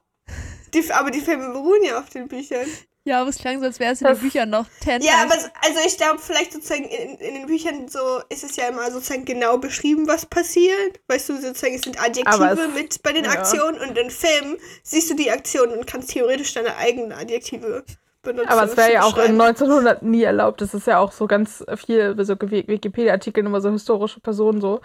Die, 0.74 0.90
aber 0.92 1.10
die 1.10 1.20
Filme 1.20 1.48
beruhen 1.52 1.82
ja 1.84 1.98
auf 1.98 2.08
den 2.10 2.28
Büchern. 2.28 2.66
Ja, 3.04 3.20
aber 3.20 3.30
es 3.30 3.38
klang 3.38 3.58
so, 3.58 3.66
als 3.66 3.80
wäre 3.80 3.92
es 3.94 4.00
in 4.00 4.06
den 4.06 4.18
Büchern 4.18 4.48
noch 4.50 4.66
ten 4.80 5.02
Ja, 5.02 5.22
aber 5.24 5.32
also 5.34 5.78
ich 5.84 5.96
glaube, 5.96 6.18
vielleicht 6.20 6.52
sozusagen 6.52 6.84
in, 6.84 7.16
in 7.16 7.34
den 7.34 7.46
Büchern 7.46 7.88
so 7.88 8.20
ist 8.28 8.44
es 8.44 8.54
ja 8.56 8.68
immer 8.68 8.90
sozusagen 8.92 9.24
genau 9.24 9.58
beschrieben, 9.58 10.06
was 10.06 10.24
passiert. 10.26 11.00
Weißt 11.08 11.28
du, 11.30 11.40
sozusagen 11.40 11.74
es 11.74 11.82
sind 11.82 12.00
Adjektive 12.00 12.44
es- 12.68 12.74
mit 12.74 13.02
bei 13.02 13.12
den 13.12 13.24
ja. 13.24 13.30
Aktionen 13.32 13.80
und 13.80 13.98
in 13.98 14.10
Filmen 14.10 14.56
siehst 14.84 15.10
du 15.10 15.14
die 15.14 15.30
Aktionen 15.30 15.76
und 15.76 15.86
kannst 15.86 16.10
theoretisch 16.10 16.54
deine 16.54 16.76
eigenen 16.76 17.12
Adjektive 17.12 17.84
benutzen. 18.22 18.48
Aber 18.48 18.64
es 18.70 18.76
wäre 18.76 18.92
ja 18.92 19.02
auch 19.02 19.16
in 19.18 19.36
beschreiben. 19.36 19.40
1900 19.40 20.02
nie 20.04 20.22
erlaubt. 20.22 20.60
Das 20.60 20.72
ist 20.72 20.86
ja 20.86 20.98
auch 20.98 21.10
so 21.10 21.26
ganz 21.26 21.64
viel, 21.84 22.14
so 22.24 22.34
Wiki- 22.34 22.68
Wikipedia-Artikeln 22.68 23.46
immer 23.46 23.60
so 23.60 23.70
historische 23.72 24.20
Personen 24.20 24.60
so. 24.60 24.80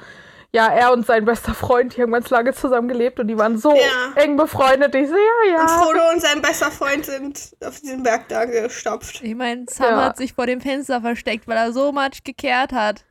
Ja, 0.53 0.67
er 0.69 0.93
und 0.93 1.05
sein 1.05 1.25
bester 1.25 1.53
Freund, 1.53 1.95
die 1.95 2.01
haben 2.01 2.11
ganz 2.11 2.29
lange 2.29 2.53
zusammen 2.53 2.87
gelebt 2.87 3.19
und 3.19 3.27
die 3.27 3.37
waren 3.37 3.57
so 3.57 3.75
Ja. 3.75 4.13
eng 4.15 4.37
befreundet. 4.37 4.95
Ich 4.95 5.07
so, 5.09 5.15
ja, 5.15 5.51
ja. 5.51 5.61
Und 5.61 5.69
Frodo 5.69 6.09
und 6.13 6.21
sein 6.21 6.41
bester 6.41 6.71
Freund 6.71 7.05
sind 7.05 7.51
auf 7.63 7.79
diesem 7.81 8.01
Berg 8.03 8.27
da 8.29 8.45
gestopft. 8.45 9.21
Ich 9.21 9.35
meine, 9.35 9.65
Sam 9.69 9.91
Ja. 9.91 10.05
hat 10.05 10.17
sich 10.17 10.33
vor 10.33 10.45
dem 10.47 10.61
Fenster 10.61 11.01
versteckt, 11.01 11.47
weil 11.47 11.57
er 11.57 11.73
so 11.73 11.91
much 11.91 12.23
gekehrt 12.23 12.71
hat. 12.71 13.03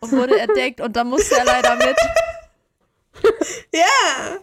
Und 0.00 0.12
wurde 0.12 0.38
entdeckt 0.40 0.80
und 0.80 0.94
dann 0.94 1.08
musste 1.08 1.36
er 1.38 1.44
leider 1.44 1.74
mit. 1.76 1.96
Ja. 3.74 4.38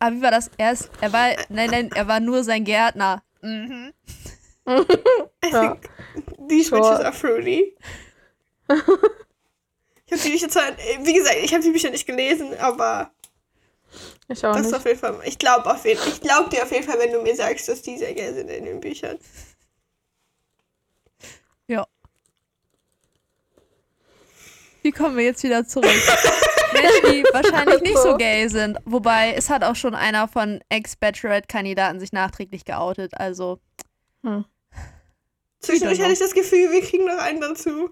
Aber 0.00 0.16
wie 0.16 0.22
war 0.22 0.30
das? 0.32 0.50
Er, 0.56 0.72
ist, 0.72 0.90
er 1.00 1.12
war, 1.12 1.28
nein, 1.50 1.70
nein, 1.70 1.90
er 1.94 2.08
war 2.08 2.20
nur 2.20 2.42
sein 2.42 2.64
Gärtner. 2.64 3.22
Mhm. 3.42 3.92
ja. 5.52 5.76
These 6.48 6.70
bitches 6.70 7.00
are 7.00 7.12
fruity. 7.12 7.76
ich 10.06 10.12
habe 10.12 10.22
die 10.22 10.30
Bücher 10.30 10.48
zwar, 10.48 10.64
wie 11.02 11.14
gesagt, 11.14 11.36
ich 11.42 11.52
habe 11.52 11.62
die 11.62 11.70
Bücher 11.70 11.90
nicht 11.90 12.06
gelesen, 12.06 12.56
aber 12.58 13.10
Ich 14.28 14.44
auch 14.44 14.54
das 14.54 14.66
nicht. 14.66 14.74
auf 14.74 14.84
jeden 14.86 14.98
Fall, 14.98 15.20
ich 15.24 15.38
glaube 15.38 15.70
auf 15.70 15.84
jeden 15.84 16.00
ich 16.08 16.20
glaube 16.20 16.50
dir 16.50 16.62
auf 16.62 16.72
jeden 16.72 16.84
Fall, 16.84 16.98
wenn 16.98 17.12
du 17.12 17.22
mir 17.22 17.34
sagst, 17.36 17.68
dass 17.68 17.82
die 17.82 17.96
sehr 17.98 18.14
geil 18.14 18.34
sind 18.34 18.48
in 18.48 18.64
den 18.64 18.80
Büchern. 18.80 19.18
Ja. 21.68 21.86
Wie 24.82 24.92
kommen 24.92 25.16
wir 25.16 25.24
jetzt 25.24 25.42
wieder 25.42 25.66
zurück? 25.66 25.86
Menschen, 26.74 27.12
die 27.12 27.24
wahrscheinlich 27.32 27.80
nicht 27.82 27.96
so 27.98 28.16
gay 28.16 28.48
sind. 28.48 28.78
Wobei, 28.84 29.32
es 29.34 29.48
hat 29.48 29.62
auch 29.64 29.76
schon 29.76 29.94
einer 29.94 30.28
von 30.28 30.60
Ex-Bachelorette-Kandidaten 30.68 32.00
sich 32.00 32.12
nachträglich 32.12 32.64
geoutet. 32.64 33.12
Also, 33.18 33.60
Zwischendurch 35.66 36.00
hatte 36.00 36.12
ich 36.12 36.18
das 36.18 36.32
Gefühl, 36.32 36.70
wir 36.72 36.82
kriegen 36.82 37.04
noch 37.06 37.18
einen 37.18 37.40
dazu. 37.40 37.90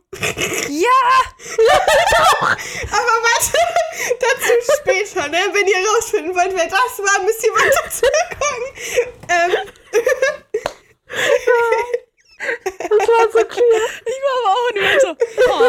ja! 0.69 0.89
Aber 2.91 3.15
warte, 3.23 3.59
dazu 4.21 4.53
später, 4.81 5.29
ne? 5.29 5.39
Wenn 5.53 5.67
ihr 5.67 5.89
rausfinden 5.97 6.35
wollt, 6.35 6.53
wer 6.55 6.67
das 6.67 6.99
war, 6.99 7.23
müsst 7.25 7.45
ihr 7.45 7.53
weiter 7.53 7.91
zugucken. 7.91 8.63
Ähm, 9.29 9.53
Das 12.39 13.09
war 13.09 13.31
so 13.33 13.45
clear. 13.47 13.81
Ich 14.05 14.19
war 14.23 14.35
aber 14.41 14.51
auch 14.53 14.71
in 14.75 15.01
so. 15.01 15.11
Oh. 15.49 15.63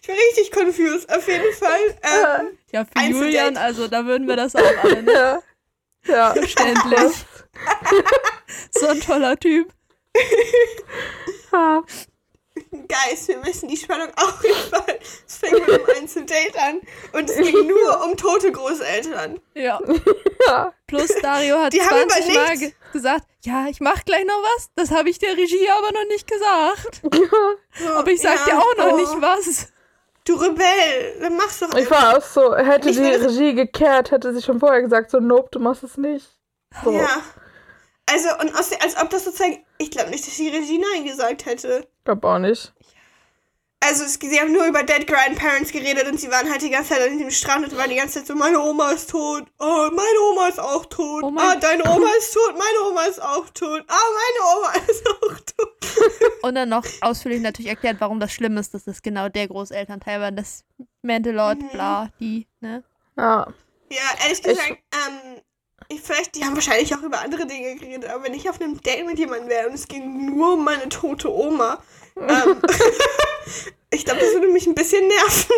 ich 0.00 0.08
war 0.08 0.14
richtig 0.16 0.52
confused, 0.52 1.08
auf 1.12 1.26
jeden 1.26 1.52
Fall. 1.54 1.80
Ähm, 2.02 2.58
Ja, 2.72 2.84
für. 2.84 3.04
Julian, 3.10 3.56
also 3.56 3.88
da 3.88 4.04
würden 4.06 4.28
wir 4.28 4.36
das 4.36 4.54
auch 4.54 4.84
alle. 4.84 5.02
Ja. 5.12 5.42
Ja. 6.06 6.32
Verständlich. 6.34 7.12
So 8.70 8.86
ein 8.88 9.00
toller 9.00 9.38
Typ. 9.38 9.72
Ja. 11.52 11.82
Guys, 12.70 13.28
wir 13.28 13.38
müssen 13.38 13.68
die 13.68 13.76
Spannung 13.76 14.08
aufrechterhalten. 14.16 15.02
Es 15.26 15.36
fängt 15.36 15.66
mit 15.66 15.68
einem 15.68 16.02
Einzeldate 16.02 16.60
an 16.60 16.80
und 17.12 17.30
es 17.30 17.36
ging 17.36 17.66
nur 17.66 18.04
um 18.04 18.16
tote 18.16 18.52
Großeltern. 18.52 19.40
Ja. 19.54 19.80
ja. 20.46 20.72
Plus 20.86 21.08
Dario 21.22 21.58
hat 21.58 21.72
Die 21.72 21.80
haben 21.80 22.08
20 22.08 22.34
über 22.34 22.44
Mal 22.44 22.58
ge 22.58 22.72
gesagt, 22.92 23.26
ja, 23.42 23.66
ich 23.68 23.80
mach 23.80 24.04
gleich 24.04 24.24
noch 24.26 24.42
was. 24.54 24.70
Das 24.74 24.90
habe 24.90 25.08
ich 25.08 25.18
der 25.18 25.36
Regie 25.36 25.68
aber 25.70 25.92
noch 25.92 26.06
nicht 26.08 26.30
gesagt. 26.30 27.00
So, 27.74 27.88
Aber 27.94 28.10
ich 28.10 28.20
sag 28.20 28.38
ja, 28.40 28.44
dir 28.44 28.58
auch 28.58 28.76
noch 28.76 28.92
oh, 28.92 28.96
nicht 28.96 29.22
was. 29.22 29.72
Du 30.24 30.34
Rebell, 30.34 31.18
dann 31.20 31.36
mach's 31.36 31.58
doch 31.58 31.74
Ich 31.74 31.90
war 31.90 32.16
auch 32.16 32.22
so, 32.22 32.54
hätte 32.54 32.90
Ich 32.90 32.96
die 32.96 33.02
Regie 33.02 33.54
gekehrt, 33.54 34.10
hätte 34.10 34.34
sie 34.34 34.42
schon 34.42 34.60
vorher 34.60 34.82
gesagt, 34.82 35.10
so, 35.10 35.20
nope, 35.20 35.48
du 35.52 35.58
machst 35.58 35.82
es 35.82 35.96
nicht. 35.96 36.28
So. 36.84 36.92
Ja. 36.92 37.22
Also, 38.10 38.28
und 38.40 38.54
aus, 38.58 38.70
als 38.80 38.96
ob 38.96 39.10
das 39.10 39.24
sozusagen. 39.24 39.64
Ich 39.78 39.90
glaube 39.90 40.10
nicht, 40.10 40.26
dass 40.26 40.34
die 40.36 40.48
Regie 40.48 40.78
Nein 40.78 41.04
gesagt 41.06 41.46
hätte. 41.46 41.88
Glaub 42.04 42.24
auch 42.24 42.38
nicht. 42.38 42.72
Also, 43.84 44.04
es, 44.04 44.14
sie 44.14 44.38
haben 44.40 44.52
nur 44.52 44.66
über 44.66 44.82
Dead 44.84 45.06
Grandparents 45.06 45.72
geredet 45.72 46.06
und 46.06 46.20
sie 46.20 46.30
waren 46.30 46.48
halt 46.50 46.62
die 46.62 46.70
ganze 46.70 46.90
Zeit 46.90 47.02
an 47.02 47.12
diesem 47.16 47.30
Strand 47.30 47.64
und 47.66 47.76
waren 47.76 47.90
die 47.90 47.96
ganze 47.96 48.18
Zeit 48.18 48.26
so: 48.28 48.34
Meine 48.34 48.60
Oma 48.60 48.90
ist 48.92 49.10
tot. 49.10 49.44
Oh, 49.58 49.88
meine 49.90 50.20
Oma 50.30 50.48
ist 50.48 50.60
auch 50.60 50.86
tot. 50.86 51.22
Oh 51.24 51.32
ah, 51.36 51.56
deine 51.56 51.82
Oma 51.84 52.08
ist 52.18 52.32
tot. 52.34 52.52
Meine 52.52 52.88
Oma 52.90 53.02
ist 53.04 53.20
auch 53.22 53.48
tot. 53.50 53.84
Ah, 53.88 53.94
meine 54.20 54.58
Oma 54.58 54.86
ist 54.90 55.06
auch 55.08 55.40
tot. 55.56 56.38
Und 56.42 56.54
dann 56.54 56.68
noch 56.68 56.84
ausführlich 57.00 57.40
natürlich 57.40 57.70
erklärt, 57.70 57.96
warum 58.00 58.20
das 58.20 58.32
schlimm 58.32 58.56
ist, 58.56 58.74
dass 58.74 58.84
das 58.84 59.02
genau 59.02 59.28
der 59.28 59.48
Großelternteil 59.48 60.20
war, 60.20 60.32
das 60.32 60.64
Mentalot, 61.02 61.58
Mhm. 61.58 61.68
bla, 61.70 62.08
die, 62.20 62.46
ne? 62.60 62.84
Ja. 63.16 63.46
Ja, 63.90 64.02
ehrlich 64.24 64.42
gesagt, 64.42 64.70
ähm. 64.70 65.40
Ich, 65.92 66.00
vielleicht, 66.00 66.34
die 66.36 66.44
haben 66.44 66.54
wahrscheinlich 66.54 66.94
auch 66.94 67.02
über 67.02 67.20
andere 67.20 67.46
Dinge 67.46 67.76
geredet, 67.76 68.08
aber 68.08 68.24
wenn 68.24 68.34
ich 68.34 68.48
auf 68.48 68.60
einem 68.60 68.80
Date 68.80 69.04
mit 69.04 69.18
jemandem 69.18 69.48
wäre 69.48 69.68
und 69.68 69.74
es 69.74 69.88
ging 69.88 70.34
nur 70.34 70.54
um 70.54 70.64
meine 70.64 70.88
tote 70.88 71.30
Oma, 71.30 71.82
ähm, 72.16 72.56
ich 73.90 74.04
glaube, 74.04 74.20
das 74.20 74.32
würde 74.32 74.48
mich 74.48 74.66
ein 74.66 74.74
bisschen 74.74 75.06
nerven. 75.06 75.54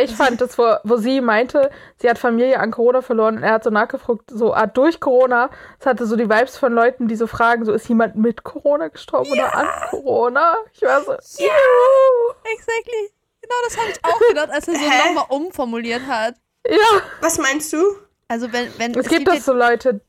Ich 0.00 0.14
fand 0.14 0.40
das, 0.40 0.56
wo, 0.58 0.76
wo 0.84 0.96
sie 0.96 1.20
meinte, 1.20 1.70
sie 1.96 2.08
hat 2.08 2.18
Familie 2.18 2.60
an 2.60 2.70
Corona 2.70 3.02
verloren 3.02 3.38
und 3.38 3.42
er 3.42 3.54
hat 3.54 3.64
so 3.64 3.70
nachgefragt, 3.70 4.30
so 4.30 4.54
ah, 4.54 4.66
durch 4.66 5.00
Corona. 5.00 5.50
Es 5.80 5.86
hatte 5.86 6.06
so 6.06 6.14
die 6.14 6.30
Vibes 6.30 6.56
von 6.56 6.72
Leuten, 6.72 7.08
die 7.08 7.16
so 7.16 7.26
fragen, 7.26 7.64
so 7.64 7.72
ist 7.72 7.88
jemand 7.88 8.14
mit 8.14 8.44
Corona 8.44 8.88
gestorben 8.88 9.32
oder 9.32 9.54
an 9.56 9.66
Corona? 9.90 10.56
Ich 10.72 10.82
war 10.82 11.02
so, 11.02 11.12
Ja, 11.12 11.52
exactly. 12.44 13.10
Genau 13.40 13.54
das 13.64 13.76
habe 13.76 13.90
ich 13.90 14.04
auch 14.04 14.20
gedacht, 14.28 14.50
als 14.50 14.68
er 14.68 14.74
so 14.74 14.80
nochmal 14.80 15.26
umformuliert 15.30 16.02
hat. 16.06 16.34
ja. 16.68 17.02
Was 17.20 17.38
meinst 17.38 17.72
du? 17.72 17.96
Also 18.28 18.52
wenn, 18.52 18.70
wenn 18.78 18.94
Es 18.94 19.08
gibt 19.08 19.26
doch 19.26 19.36
so 19.36 19.52
Leute, 19.52 20.00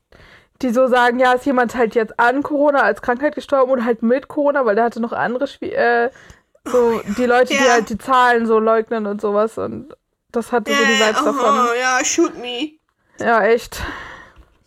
die 0.61 0.69
so 0.71 0.87
sagen, 0.87 1.19
ja, 1.19 1.33
ist 1.33 1.45
jemand 1.45 1.75
halt 1.75 1.95
jetzt 1.95 2.19
an 2.19 2.43
Corona 2.43 2.81
als 2.81 3.01
Krankheit 3.01 3.35
gestorben 3.35 3.71
oder 3.71 3.85
halt 3.85 4.03
mit 4.03 4.27
Corona, 4.27 4.65
weil 4.65 4.75
der 4.75 4.83
hatte 4.83 4.99
noch 4.99 5.13
andere 5.13 5.47
Spiel 5.47 5.71
äh, 5.71 6.09
so 6.65 7.01
die 7.17 7.25
Leute, 7.25 7.53
die 7.53 7.63
Ja. 7.63 7.71
halt 7.71 7.89
die 7.89 7.97
Zahlen 7.97 8.45
so 8.45 8.59
leugnen 8.59 9.05
und 9.07 9.21
sowas 9.21 9.57
und 9.57 9.95
das 10.31 10.51
hatte 10.51 10.71
so 10.73 10.77
die 10.77 10.99
Vibes 10.99 11.23
davon. 11.23 11.67
oh, 11.69 11.73
ja, 11.79 12.03
shoot 12.03 12.37
me. 12.37 12.71
Ja, 13.19 13.41
echt. 13.43 13.81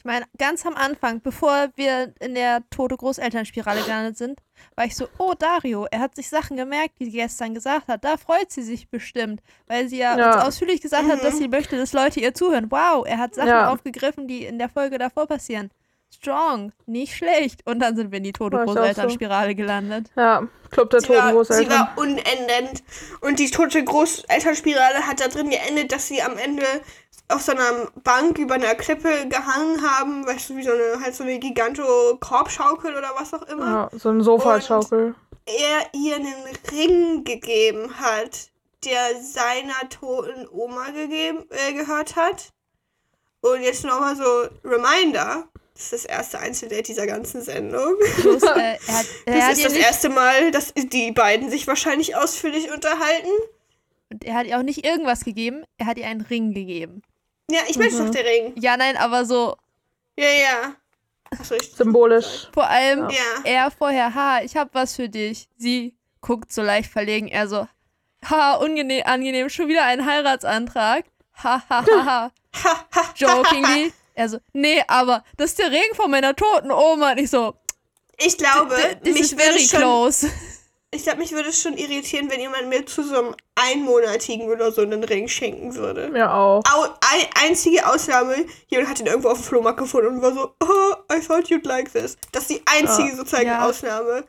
Ich 0.02 0.04
meine, 0.04 0.26
ganz 0.36 0.66
am 0.66 0.74
Anfang, 0.74 1.20
bevor 1.20 1.68
wir 1.76 2.12
in 2.18 2.34
der 2.34 2.68
tote 2.70 2.96
Großelternspirale 2.96 3.82
gelandet 3.84 4.16
sind, 4.18 4.40
war 4.74 4.84
ich 4.84 4.96
so, 4.96 5.06
oh 5.18 5.34
Dario, 5.38 5.86
er 5.92 6.00
hat 6.00 6.16
sich 6.16 6.28
Sachen 6.28 6.56
gemerkt, 6.56 6.98
die 6.98 7.04
sie 7.04 7.12
gestern 7.18 7.54
gesagt 7.54 7.86
hat. 7.86 8.04
Da 8.04 8.16
freut 8.16 8.50
sie 8.50 8.62
sich 8.62 8.88
bestimmt, 8.90 9.42
weil 9.68 9.88
sie 9.88 9.98
ja, 9.98 10.18
Ja. 10.18 10.34
uns 10.34 10.42
ausführlich 10.42 10.80
gesagt 10.80 11.08
hat, 11.08 11.22
dass 11.22 11.38
sie 11.38 11.46
möchte, 11.46 11.76
dass 11.78 11.92
Leute 11.92 12.18
ihr 12.18 12.34
zuhören. 12.34 12.66
Wow, 12.72 13.06
er 13.06 13.18
hat 13.18 13.36
Sachen 13.36 13.46
Ja. 13.50 13.72
aufgegriffen, 13.72 14.26
die 14.26 14.44
in 14.44 14.58
der 14.58 14.68
Folge 14.68 14.98
davor 14.98 15.26
passieren. 15.28 15.70
Strong, 16.14 16.72
nicht 16.86 17.16
schlecht. 17.16 17.60
Und 17.66 17.80
dann 17.80 17.96
sind 17.96 18.12
wir 18.12 18.18
in 18.18 18.24
die 18.24 18.32
tote 18.32 18.56
auch 18.58 18.66
so. 18.66 18.74
Großelternspirale 18.74 19.54
gelandet. 19.54 20.10
Ja, 20.16 20.46
Club 20.70 20.90
der 20.90 21.00
Sie 21.00 21.06
toten 21.08 21.18
war, 21.18 21.28
sie 21.28 21.34
Großeltern. 21.34 21.70
war 21.78 21.92
unendend. 21.96 22.82
Und 23.20 23.38
die 23.38 23.50
tote 23.50 23.82
Großelternspirale 23.82 25.06
hat 25.06 25.20
da 25.20 25.28
drin 25.28 25.50
geendet, 25.50 25.90
dass 25.92 26.06
sie 26.08 26.22
am 26.22 26.36
Ende 26.36 26.64
auf 27.28 27.42
so 27.42 27.52
einer 27.52 27.88
Bank 28.04 28.38
über 28.38 28.54
einer 28.54 28.74
Klippe 28.74 29.26
gehangen 29.28 29.82
haben, 29.82 30.26
weißt 30.26 30.50
du, 30.50 30.56
wie 30.56 30.62
so 30.62 30.72
eine, 30.72 31.02
halt 31.02 31.14
so 31.14 31.24
eine 31.24 31.38
Giganto-Korbschaukel 31.38 32.94
oder 32.94 33.10
was 33.18 33.32
auch 33.34 33.42
immer. 33.48 33.66
Ja, 33.66 33.98
so 33.98 34.10
ein 34.10 34.22
Sofa-Schaukel. 34.22 35.14
Er 35.46 35.98
ihr 35.98 36.16
einen 36.16 36.34
Ring 36.70 37.24
gegeben 37.24 37.98
hat, 37.98 38.50
der 38.84 39.20
seiner 39.22 39.88
toten 39.88 40.46
Oma 40.50 40.90
gegeben, 40.90 41.44
äh, 41.50 41.72
gehört 41.72 42.16
hat. 42.16 42.50
Und 43.40 43.62
jetzt 43.62 43.84
nochmal 43.84 44.14
so 44.14 44.24
Reminder. 44.64 45.48
Das 45.74 45.84
ist 45.84 45.92
das 45.92 46.04
erste 46.04 46.38
Einzeldate 46.38 46.82
dieser 46.82 47.06
ganzen 47.06 47.40
Sendung. 47.42 47.94
Plus, 48.20 48.42
äh, 48.42 48.46
er 48.86 48.98
hat, 48.98 49.06
er 49.26 49.34
Das 49.48 49.56
ist 49.58 49.64
das 49.64 49.72
erste 49.72 50.08
Mal, 50.10 50.50
dass 50.50 50.72
die 50.74 51.12
beiden 51.12 51.50
sich 51.50 51.66
wahrscheinlich 51.66 52.14
ausführlich 52.14 52.70
unterhalten. 52.70 53.30
und 54.10 54.24
er 54.24 54.34
hat 54.34 54.46
ihr 54.46 54.58
auch 54.58 54.62
nicht 54.62 54.84
irgendwas 54.84 55.24
gegeben, 55.24 55.64
er 55.78 55.86
hat 55.86 55.96
ihr 55.98 56.06
einen 56.06 56.20
Ring 56.20 56.52
gegeben. 56.52 57.02
Ja, 57.50 57.60
ich 57.68 57.76
meine, 57.76 57.88
es 57.88 57.94
ist 57.94 58.00
doch 58.06 58.10
der 58.10 58.24
Ring. 58.24 58.52
Ja, 58.56 58.76
nein, 58.76 58.96
aber 58.96 59.24
so, 59.24 59.56
Ja, 60.18 60.26
ja. 60.28 60.74
Achso. 61.30 61.54
Symbolisch. 61.74 62.48
vor 62.52 62.68
allem, 62.68 63.08
Ja. 63.08 63.42
er 63.44 63.70
vorher, 63.70 64.14
ha, 64.14 64.42
ich 64.42 64.54
hab 64.56 64.74
was 64.74 64.96
für 64.96 65.08
dich. 65.08 65.48
Sie 65.56 65.94
guckt 66.20 66.52
so 66.52 66.60
leicht 66.62 66.90
verlegen, 66.90 67.28
er 67.28 67.48
so, 67.48 67.66
ha, 68.28 68.54
unangenehm, 68.56 69.02
angenehm, 69.06 69.48
schon 69.48 69.68
wieder 69.68 69.84
ein 69.86 70.04
Heiratsantrag. 70.06 71.06
Ha, 71.42 71.62
ha, 71.70 71.84
ha, 71.86 72.04
ha. 72.04 72.30
Ha, 72.62 72.86
ha, 72.94 73.14
Jokingly. 73.16 73.92
Er 74.14 74.28
so, 74.28 74.38
nee, 74.52 74.82
aber 74.88 75.24
das 75.36 75.50
ist 75.50 75.58
der 75.58 75.70
Ring 75.70 75.94
von 75.94 76.10
meiner 76.10 76.34
toten 76.36 76.70
Oma. 76.70 77.12
Und 77.12 77.18
ich 77.18 77.30
so, 77.30 77.54
Ich 78.18 78.36
glaube, 78.38 78.76
this 79.02 79.14
mich 79.14 79.22
is 79.22 79.32
würde, 79.32 79.44
very 79.44 79.56
es 79.64 79.70
schon, 79.70 79.80
close. 79.80 80.30
ich 80.90 81.02
glaube, 81.04 81.18
mich 81.20 81.32
würde 81.32 81.48
es 81.48 81.60
schon 81.62 81.76
irritieren, 81.78 82.30
wenn 82.30 82.40
jemand 82.40 82.68
mir 82.68 82.84
zu 82.84 83.02
so 83.02 83.18
einem 83.18 83.34
einmonatigen 83.54 84.50
oder 84.50 84.70
so 84.72 84.82
einen 84.82 85.02
Ring 85.04 85.28
schenken 85.28 85.74
würde. 85.74 86.10
Ja, 86.14 86.34
auch. 86.34 86.62
Au, 86.72 86.82
ein, 86.82 87.26
einzige 87.48 87.86
Ausnahme, 87.86 88.36
jemand 88.68 88.90
hat 88.90 89.00
ihn 89.00 89.06
irgendwo 89.06 89.28
auf 89.30 89.38
dem 89.38 89.44
Flohmarkt 89.44 89.78
gefunden 89.78 90.08
und 90.08 90.22
war 90.22 90.34
so, 90.34 90.54
oh, 90.62 90.94
I 91.14 91.20
thought 91.20 91.46
you'd 91.48 91.66
like 91.66 91.90
this. 91.92 92.16
Das 92.32 92.42
ist 92.42 92.50
die 92.50 92.62
einzige 92.66 93.16
sozusagen 93.16 93.46
Ja. 93.46 93.66
Ausnahme. 93.66 94.24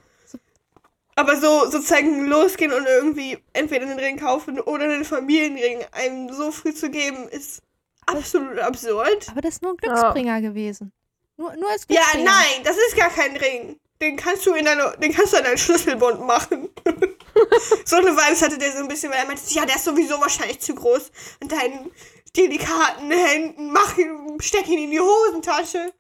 Aber 1.16 1.36
so 1.40 1.70
sozusagen 1.70 2.26
losgehen 2.26 2.74
und 2.74 2.88
irgendwie 2.88 3.38
entweder 3.54 3.86
einen 3.86 4.00
Ring 4.00 4.18
kaufen 4.18 4.60
oder 4.60 4.86
einen 4.86 5.06
Familienring 5.06 5.86
einem 5.92 6.34
so 6.34 6.52
früh 6.52 6.74
zu 6.74 6.90
geben, 6.90 7.28
ist 7.30 7.62
absolut 8.06 8.60
absurd. 8.60 9.28
Aber 9.30 9.42
das 9.42 9.56
ist 9.56 9.62
nur 9.62 9.72
ein 9.74 9.78
Glücksbringer 9.78 10.42
gewesen. 10.42 10.92
Nur, 11.38 11.56
nur 11.56 11.70
als 11.70 11.86
Ja, 11.90 12.02
Glücksbringer. 12.02 12.26
nein, 12.32 12.64
das 12.64 12.78
ist 12.78 12.96
gar 12.98 13.10
kein 13.10 13.36
Ring. 13.38 13.80
Den 14.02 14.18
kannst 14.18 14.46
du 14.46 14.54
in 14.54 14.66
deine, 14.66 14.96
den 15.02 15.14
kannst 15.14 15.34
du 15.34 15.38
an 15.38 15.44
deinen 15.44 15.58
Schlüsselbund 15.58 16.26
machen. 16.26 16.70
so 17.86 17.96
eine 17.96 18.08
Vibes 18.12 18.42
hatte 18.42 18.58
der 18.58 18.72
so 18.72 18.80
ein 18.80 18.88
bisschen, 18.88 19.12
weil 19.12 19.20
er 19.20 19.26
meinte, 19.26 19.42
ja, 19.50 19.66
der 19.66 19.76
ist 19.78 19.86
sowieso 19.86 20.20
wahrscheinlich 20.20 20.60
zu 20.60 20.76
groß. 20.76 21.10
Und 21.42 21.52
deinen 21.52 21.90
delikaten 22.36 23.12
Händen, 23.12 23.72
mach 23.72 23.98
ihn, 23.98 24.38
steck 24.42 24.68
ihn 24.68 24.80
in 24.86 24.92
die 24.92 25.00
Hosentasche. 25.00 25.94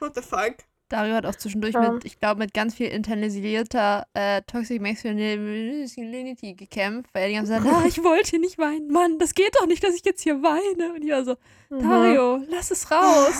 What 0.00 0.14
the 0.16 0.22
fuck? 0.22 0.54
Dario 0.92 1.14
hat 1.14 1.26
auch 1.26 1.34
zwischendurch 1.34 1.74
Ja. 1.74 1.90
mit, 1.92 2.04
ich 2.04 2.18
glaube, 2.20 2.38
mit 2.40 2.52
ganz 2.54 2.74
viel 2.74 2.88
internalisierter 2.88 4.06
äh, 4.14 4.42
Toxic 4.42 4.80
Masculinity 4.80 6.54
gekämpft, 6.54 7.10
weil 7.14 7.22
er 7.22 7.28
die 7.28 7.34
ganze 7.34 7.52
Zeit, 7.52 7.62
ah, 7.66 7.84
ich 7.86 8.02
wollte 8.04 8.38
nicht 8.38 8.58
weinen. 8.58 8.88
Mann, 8.88 9.18
das 9.18 9.34
geht 9.34 9.54
doch 9.58 9.66
nicht, 9.66 9.82
dass 9.84 9.94
ich 9.94 10.04
jetzt 10.04 10.22
hier 10.22 10.42
weine. 10.42 10.92
Und 10.94 11.02
ich 11.04 11.10
war 11.10 11.24
so, 11.24 11.36
Dario, 11.70 12.40
lass 12.48 12.70
es 12.70 12.90
raus. 12.90 13.34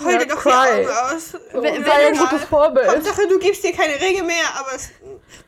Heul 0.00 0.12
Ja, 0.12 0.18
dir 0.18 0.26
doch 0.26 0.40
cry. 0.42 0.50
die 0.50 0.86
Augen 0.86 1.14
aus. 1.16 1.34
Wenn- 1.52 1.84
sei 1.84 2.06
ein 2.08 2.16
gutes 2.16 2.44
Vorbild. 2.44 2.88
Hauptsache, 2.88 3.26
du 3.28 3.38
gibst 3.38 3.64
dir 3.64 3.72
keine 3.72 4.00
Ringe 4.00 4.22
mehr, 4.22 4.44
aber 4.56 4.74
es, 4.76 4.90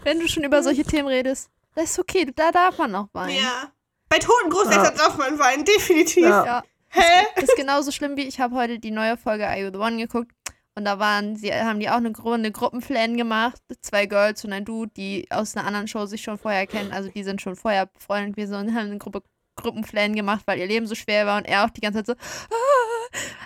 Wenn 0.03 0.19
du 0.19 0.27
schon 0.29 0.43
über 0.45 0.63
solche 0.63 0.83
Themen 0.83 1.07
redest, 1.09 1.49
das 1.77 1.91
ist 1.93 1.99
okay, 2.01 2.27
da 2.35 2.51
darf 2.51 2.79
man 2.79 2.95
auch 2.97 3.07
weinen. 3.13 3.37
ja. 3.37 3.71
Bei 4.09 4.19
toten 4.19 4.51
Großeltern 4.51 4.97
darf 4.97 5.17
man 5.19 5.39
weinen, 5.39 5.65
definitiv. 5.65 6.25
Ja. 6.25 6.45
Ja. 6.45 6.63
Hä? 6.89 7.27
Das 7.37 7.45
ist 7.45 7.55
genauso 7.57 7.93
schlimm 7.93 8.17
wie 8.17 8.23
ich 8.27 8.41
habe 8.41 8.57
heute 8.57 8.81
die 8.81 8.91
neue 8.91 9.17
Folge 9.17 9.47
Are 9.47 9.57
You 9.61 9.71
the 9.73 9.79
One 9.79 9.97
geguckt 9.99 10.33
und 10.75 10.85
da 10.85 10.99
waren 10.99 11.37
sie 11.37 11.53
haben 11.53 11.81
die 11.81 11.91
auch 11.91 11.97
eine 11.97 12.17
Runde 12.17 12.53
Gruppenflan 12.53 13.17
gemacht, 13.17 13.61
zwei 13.81 14.07
Girls 14.07 14.45
und 14.45 14.53
ein 14.53 14.65
Dude, 14.65 14.93
die 14.97 15.27
aus 15.31 15.57
einer 15.57 15.67
anderen 15.67 15.89
Show 15.89 16.07
sich 16.07 16.23
schon 16.23 16.39
vorher 16.39 16.67
kennen, 16.67 16.93
also 16.93 17.09
die 17.11 17.25
sind 17.25 17.41
schon 17.41 17.57
vorher 17.57 17.87
befreundet 17.87 18.37
gewesen 18.37 18.55
und 18.55 18.75
haben 18.75 18.87
eine 18.87 18.99
Gruppe 18.99 19.23
Gruppenflan 19.57 20.15
gemacht, 20.15 20.43
weil 20.47 20.59
ihr 20.59 20.67
Leben 20.67 20.87
so 20.87 20.95
schwer 20.95 21.27
war 21.27 21.37
und 21.37 21.45
er 21.45 21.65
auch 21.65 21.71
die 21.71 21.81
ganze 21.81 22.03
Zeit 22.03 22.07
so 22.07 22.13
ah, 22.55 22.91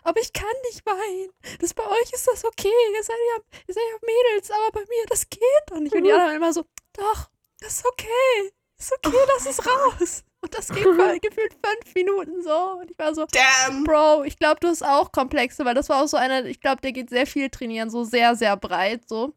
aber 0.04 0.20
ich 0.20 0.32
kann 0.32 0.46
nicht 0.70 0.84
weinen. 0.86 1.30
Das 1.60 1.74
bei 1.74 1.82
euch 1.84 2.12
ist 2.12 2.26
das 2.26 2.44
okay. 2.44 2.68
Ihr 2.94 3.02
seid 3.02 3.16
ja, 3.16 3.60
ihr 3.66 3.74
seid 3.74 3.82
ja 3.90 4.06
Mädels, 4.06 4.50
aber 4.50 4.70
bei 4.72 4.80
mir 4.80 5.06
das 5.08 5.28
geht 5.28 5.40
doch 5.66 5.80
nicht. 5.80 5.94
Und 5.94 6.04
die 6.04 6.12
anderen 6.12 6.36
immer 6.36 6.52
so, 6.52 6.64
doch, 6.92 7.30
das 7.60 7.78
ist 7.78 7.86
okay. 7.86 8.52
Ist 8.78 8.92
okay, 8.92 9.16
lass 9.28 9.46
es 9.46 9.66
raus. 9.66 10.24
Und 10.44 10.52
das 10.52 10.68
ging 10.68 10.84
gefühlt 11.22 11.54
fünf 11.64 11.94
Minuten 11.94 12.42
so. 12.42 12.78
Und 12.80 12.90
ich 12.90 12.98
war 12.98 13.14
so, 13.14 13.24
Damn. 13.32 13.84
Bro, 13.84 14.24
ich 14.24 14.38
glaube, 14.38 14.60
du 14.60 14.68
hast 14.68 14.82
auch 14.82 15.10
Komplexe, 15.10 15.64
weil 15.64 15.74
das 15.74 15.88
war 15.88 16.02
auch 16.02 16.06
so 16.06 16.18
einer, 16.18 16.44
ich 16.44 16.60
glaube, 16.60 16.82
der 16.82 16.92
geht 16.92 17.08
sehr 17.08 17.26
viel 17.26 17.48
trainieren, 17.48 17.88
so 17.88 18.04
sehr, 18.04 18.36
sehr 18.36 18.54
breit, 18.58 19.08
so. 19.08 19.32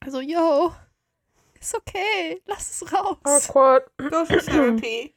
Also, 0.00 0.20
yo, 0.20 0.72
ist 1.60 1.74
okay, 1.74 2.40
lass 2.46 2.82
es 2.82 2.92
raus. 2.92 3.18
Awkward. 3.24 3.90
Go 3.98 4.24
to 4.24 4.40
therapy. 4.40 5.14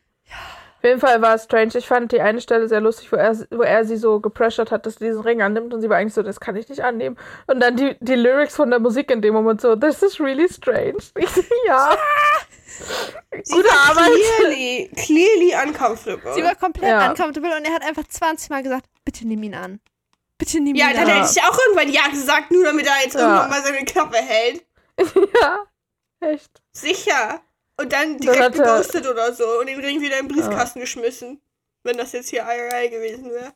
Auf 0.82 0.86
jeden 0.86 1.00
Fall 1.00 1.22
war 1.22 1.36
es 1.36 1.44
strange. 1.44 1.74
Ich 1.76 1.86
fand 1.86 2.12
die 2.12 2.22
eine 2.22 2.42
Stelle 2.42 2.68
sehr 2.68 2.82
lustig, 2.82 3.12
wo 3.12 3.16
er, 3.16 3.38
wo 3.52 3.62
er 3.62 3.86
sie 3.86 3.98
so 3.98 4.20
gepressured 4.20 4.72
hat, 4.72 4.88
dass 4.88 4.96
sie 4.96 5.06
diesen 5.06 5.22
Ring 5.22 5.44
annimmt 5.44 5.76
und 5.76 5.82
sie 5.82 5.90
war 5.90 5.98
eigentlich 5.98 6.16
so, 6.16 6.24
das 6.24 6.40
kann 6.40 6.56
ich 6.56 6.68
nicht 6.70 6.82
annehmen. 6.84 7.18
Und 7.46 7.60
dann 7.60 7.76
die, 7.78 7.96
die 8.00 8.16
Lyrics 8.16 8.56
von 8.56 8.72
der 8.72 8.80
Musik 8.80 9.12
in 9.12 9.22
dem 9.22 9.36
Moment 9.36 9.62
so, 9.62 9.76
this 9.76 10.02
is 10.02 10.20
really 10.20 10.50
strange. 10.52 10.98
Ich 11.20 11.30
ja. 11.68 11.96
Gute 13.52 13.70
Arbeit. 13.88 14.10
Clearly, 14.38 14.90
clearly 14.96 15.54
uncomfortable. 15.68 16.34
Sie 16.34 16.42
war 16.44 16.56
komplett 16.56 16.90
Ja. 16.90 17.12
uncomfortable 17.12 17.56
und 17.56 17.64
er 17.66 17.74
hat 17.74 17.84
einfach 17.84 18.08
20 18.08 18.50
Mal 18.50 18.64
gesagt, 18.64 18.86
bitte 19.06 19.28
nimm 19.28 19.44
ihn 19.44 19.54
an. 19.54 19.80
Bitte 20.40 20.60
nimm 20.60 20.76
ja, 20.76 20.88
ihn 20.90 20.96
dann 20.96 21.04
an. 21.10 21.22
hätte 21.22 21.30
ich 21.38 21.44
auch 21.44 21.60
irgendwann 21.68 21.90
Ja 21.92 22.08
gesagt, 22.10 22.50
nur 22.50 22.64
damit 22.64 22.88
er 22.88 23.04
jetzt 23.04 23.14
Ja. 23.14 23.20
irgendwann 23.22 23.50
mal 23.52 23.62
seine 23.62 23.86
Klappe 23.86 24.18
hält. 24.18 24.66
ja. 25.42 25.60
Echt. 26.22 26.50
Sicher. 26.72 27.42
Und 27.80 27.92
dann 27.94 28.18
Dann 28.18 28.18
direkt 28.20 28.42
er- 28.42 28.50
geghostet 28.52 29.08
oder 29.08 29.34
so 29.34 29.44
und 29.60 29.68
den 29.68 29.80
Ring 29.80 30.02
wieder 30.02 30.20
im 30.20 30.28
Briefkasten 30.28 30.80
geschmissen. 30.80 31.42
Wenn 31.84 31.98
das 31.98 32.12
jetzt 32.12 32.30
hier 32.30 32.42
IRL 32.44 32.90
gewesen 32.90 33.32
wäre. 33.32 33.54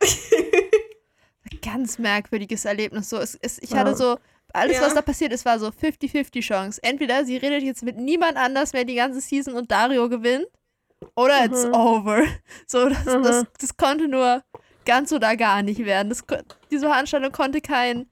Ganz 1.62 1.98
merkwürdiges 1.98 2.64
Erlebnis. 2.64 3.08
So, 3.08 3.18
es, 3.18 3.36
es, 3.40 3.58
ich 3.60 3.70
Ja. 3.70 3.78
hatte 3.78 3.96
so, 3.96 4.18
alles, 4.52 4.76
Ja. 4.76 4.82
was 4.82 4.94
da 4.94 5.02
passiert 5.02 5.32
ist, 5.32 5.44
war 5.44 5.58
so 5.58 5.68
50-50 5.70 6.40
Chance. 6.42 6.80
Entweder 6.82 7.24
sie 7.24 7.36
redet 7.36 7.62
jetzt 7.62 7.82
mit 7.82 7.96
niemand 7.96 8.36
anders 8.36 8.72
mehr 8.72 8.84
die 8.84 8.94
ganze 8.94 9.20
Season 9.20 9.54
und 9.54 9.70
Dario 9.70 10.08
gewinnt, 10.08 10.46
oder 11.16 11.44
it's 11.44 11.64
Mhm. 11.66 11.74
over. 11.74 12.22
So, 12.66 12.88
das, 12.88 13.04
Mhm. 13.06 13.22
das, 13.22 13.44
das 13.60 13.76
konnte 13.76 14.06
nur 14.08 14.42
ganz 14.84 15.12
oder 15.12 15.36
gar 15.36 15.62
nicht 15.62 15.84
werden. 15.84 16.08
Das, 16.08 16.24
diese 16.70 16.86
Veranstaltung 16.86 17.32
konnte 17.32 17.60
kein, 17.60 18.09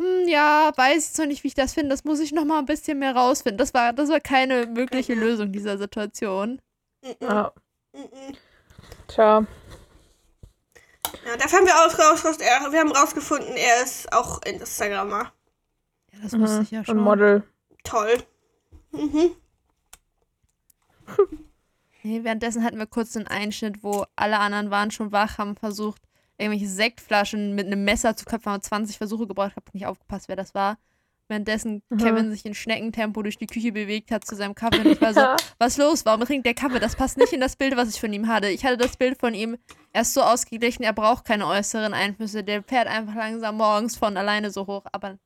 hm, 0.00 0.28
ja, 0.28 0.72
weiß 0.76 1.10
ich 1.10 1.12
so 1.16 1.24
nicht, 1.24 1.44
wie 1.44 1.48
ich 1.48 1.54
das 1.54 1.74
finde, 1.74 1.90
das 1.90 2.04
muss 2.04 2.20
ich 2.20 2.32
noch 2.32 2.44
mal 2.44 2.58
ein 2.58 2.66
bisschen 2.66 2.98
mehr 2.98 3.14
rausfinden. 3.14 3.58
Das 3.58 3.74
war, 3.74 3.92
das 3.92 4.08
war 4.08 4.20
keine 4.20 4.66
mögliche 4.66 5.14
Lösung 5.14 5.52
dieser 5.52 5.76
Situation. 5.78 6.60
Ja. 7.20 7.52
Tja. 9.08 9.44
Ja, 11.26 11.36
dafür 11.36 11.58
haben 11.58 11.66
wir, 11.66 11.74
raus, 11.74 11.98
raus, 11.98 12.24
raus, 12.24 12.36
er, 12.38 12.72
wir 12.72 12.80
haben 12.80 12.92
rausgefunden, 12.92 13.54
er 13.56 13.82
ist 13.82 14.12
auch 14.12 14.40
Instagrammer. 14.42 15.32
Ja, 16.12 16.18
das 16.22 16.38
wusste 16.38 16.56
Mhm. 16.58 16.62
ich 16.62 16.70
ja 16.70 16.84
schon. 16.84 16.98
Und 16.98 17.04
Model. 17.04 17.42
Toll. 17.84 18.22
Mhm. 18.92 19.32
Nee, 22.02 22.24
währenddessen 22.24 22.64
hatten 22.64 22.78
wir 22.78 22.86
kurz 22.86 23.14
einen 23.14 23.26
Einschnitt, 23.26 23.82
wo 23.82 24.06
alle 24.16 24.38
anderen 24.38 24.70
waren 24.70 24.90
schon 24.90 25.12
wach, 25.12 25.36
haben 25.36 25.54
versucht, 25.54 26.00
irgendwelche 26.40 26.68
Sektflaschen 26.68 27.54
mit 27.54 27.66
einem 27.66 27.84
Messer 27.84 28.16
zu 28.16 28.24
köpfen, 28.24 28.52
haben 28.52 28.62
20 28.62 28.98
Versuche 28.98 29.26
gebraucht, 29.26 29.52
hab 29.56 29.72
nicht 29.74 29.86
aufgepasst, 29.86 30.28
wer 30.28 30.36
das 30.36 30.54
war. 30.54 30.78
Währenddessen 31.28 31.82
Mhm. 31.90 31.98
Kevin 31.98 32.30
sich 32.32 32.44
in 32.44 32.54
Schneckentempo 32.54 33.22
durch 33.22 33.38
die 33.38 33.46
Küche 33.46 33.70
bewegt 33.70 34.10
hat 34.10 34.24
zu 34.24 34.34
seinem 34.34 34.56
Kaffee. 34.56 34.80
Und 34.80 34.86
ich 34.88 35.00
war 35.00 35.14
so, 35.14 35.20
Ja. 35.20 35.36
was 35.58 35.76
los? 35.76 36.04
Warum 36.04 36.22
trinkt 36.24 36.44
der 36.44 36.54
Kaffee? 36.54 36.80
Das 36.80 36.96
passt 36.96 37.18
nicht 37.18 37.32
in 37.32 37.40
das 37.40 37.54
Bild, 37.54 37.76
was 37.76 37.88
ich 37.94 38.00
von 38.00 38.12
ihm 38.12 38.26
hatte. 38.26 38.48
Ich 38.48 38.64
hatte 38.64 38.76
das 38.78 38.96
Bild 38.96 39.20
von 39.20 39.32
ihm, 39.34 39.56
er 39.92 40.02
ist 40.02 40.12
so 40.14 40.22
ausgeglichen, 40.22 40.82
er 40.82 40.92
braucht 40.92 41.24
keine 41.24 41.46
äußeren 41.46 41.94
Einflüsse. 41.94 42.42
Der 42.42 42.64
fährt 42.64 42.88
einfach 42.88 43.14
langsam 43.14 43.56
morgens 43.58 43.96
von 43.96 44.16
alleine 44.16 44.50
so 44.50 44.66
hoch, 44.66 44.82
aber 44.90 45.18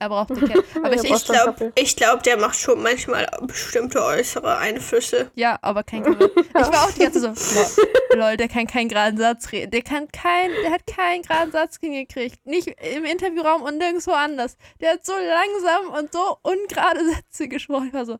er 0.00 0.08
braucht 0.08 0.30
die 0.30 0.34
Kette. 0.46 0.64
Aber 0.82 0.92
ich, 0.94 1.04
ich, 1.04 1.24
glaube, 1.24 1.72
glaub, 1.96 2.22
der 2.24 2.36
macht 2.38 2.56
schon 2.58 2.82
manchmal 2.82 3.28
bestimmte 3.42 4.02
äußere 4.02 4.56
Einflüsse. 4.58 5.30
ja, 5.36 5.58
aber 5.62 5.84
kein 5.84 6.02
Kaffee. 6.02 6.30
Ich 6.36 6.54
war 6.54 6.84
auch 6.84 6.90
die 6.90 7.00
ganze 7.00 7.20
Zeit 7.22 7.38
so, 7.38 7.82
lol, 8.16 8.36
der 8.36 8.48
kann 8.48 8.66
keinen 8.66 8.88
geraden 8.88 9.18
Satz 9.18 9.52
reden. 9.52 9.70
Der 9.70 9.82
kann 9.82 10.08
kein, 10.10 10.50
der 10.62 10.72
hat 10.72 10.86
keinen 10.86 11.22
geraden 11.22 11.52
Satz 11.52 11.78
hingekriegt. 11.80 12.44
Nicht 12.46 12.66
im 12.96 13.04
Interviewraum 13.04 13.62
und 13.62 13.78
nirgendwo 13.78 14.10
anders. 14.12 14.56
Der 14.80 14.94
hat 14.94 15.04
so 15.06 15.12
langsam 15.12 15.94
und 15.98 16.12
so 16.12 16.38
ungerade 16.42 17.00
Sätze 17.14 17.46
gesprochen. 17.48 17.88
Ich 17.88 17.94
war 17.94 18.06
so, 18.06 18.18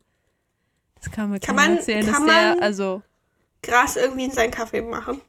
das 1.01 1.11
kann 1.11 1.31
mir 1.31 1.39
Kann 1.39 1.55
man- 1.55 1.77
erzählen, 1.77 2.05
kann 2.05 2.25
dass 2.27 2.35
der, 2.35 2.49
man- 2.55 2.59
also, 2.61 3.01
Gras 3.63 3.95
irgendwie 3.95 4.25
in 4.25 4.31
seinen 4.31 4.51
Kaffee 4.51 4.81
machen. 4.81 5.19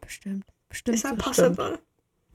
bestimmt, 0.00 0.44
bestimmt. 0.68 0.96
Ist 0.96 1.04
ja 1.04 1.10
so. 1.10 1.16
possible. 1.16 1.78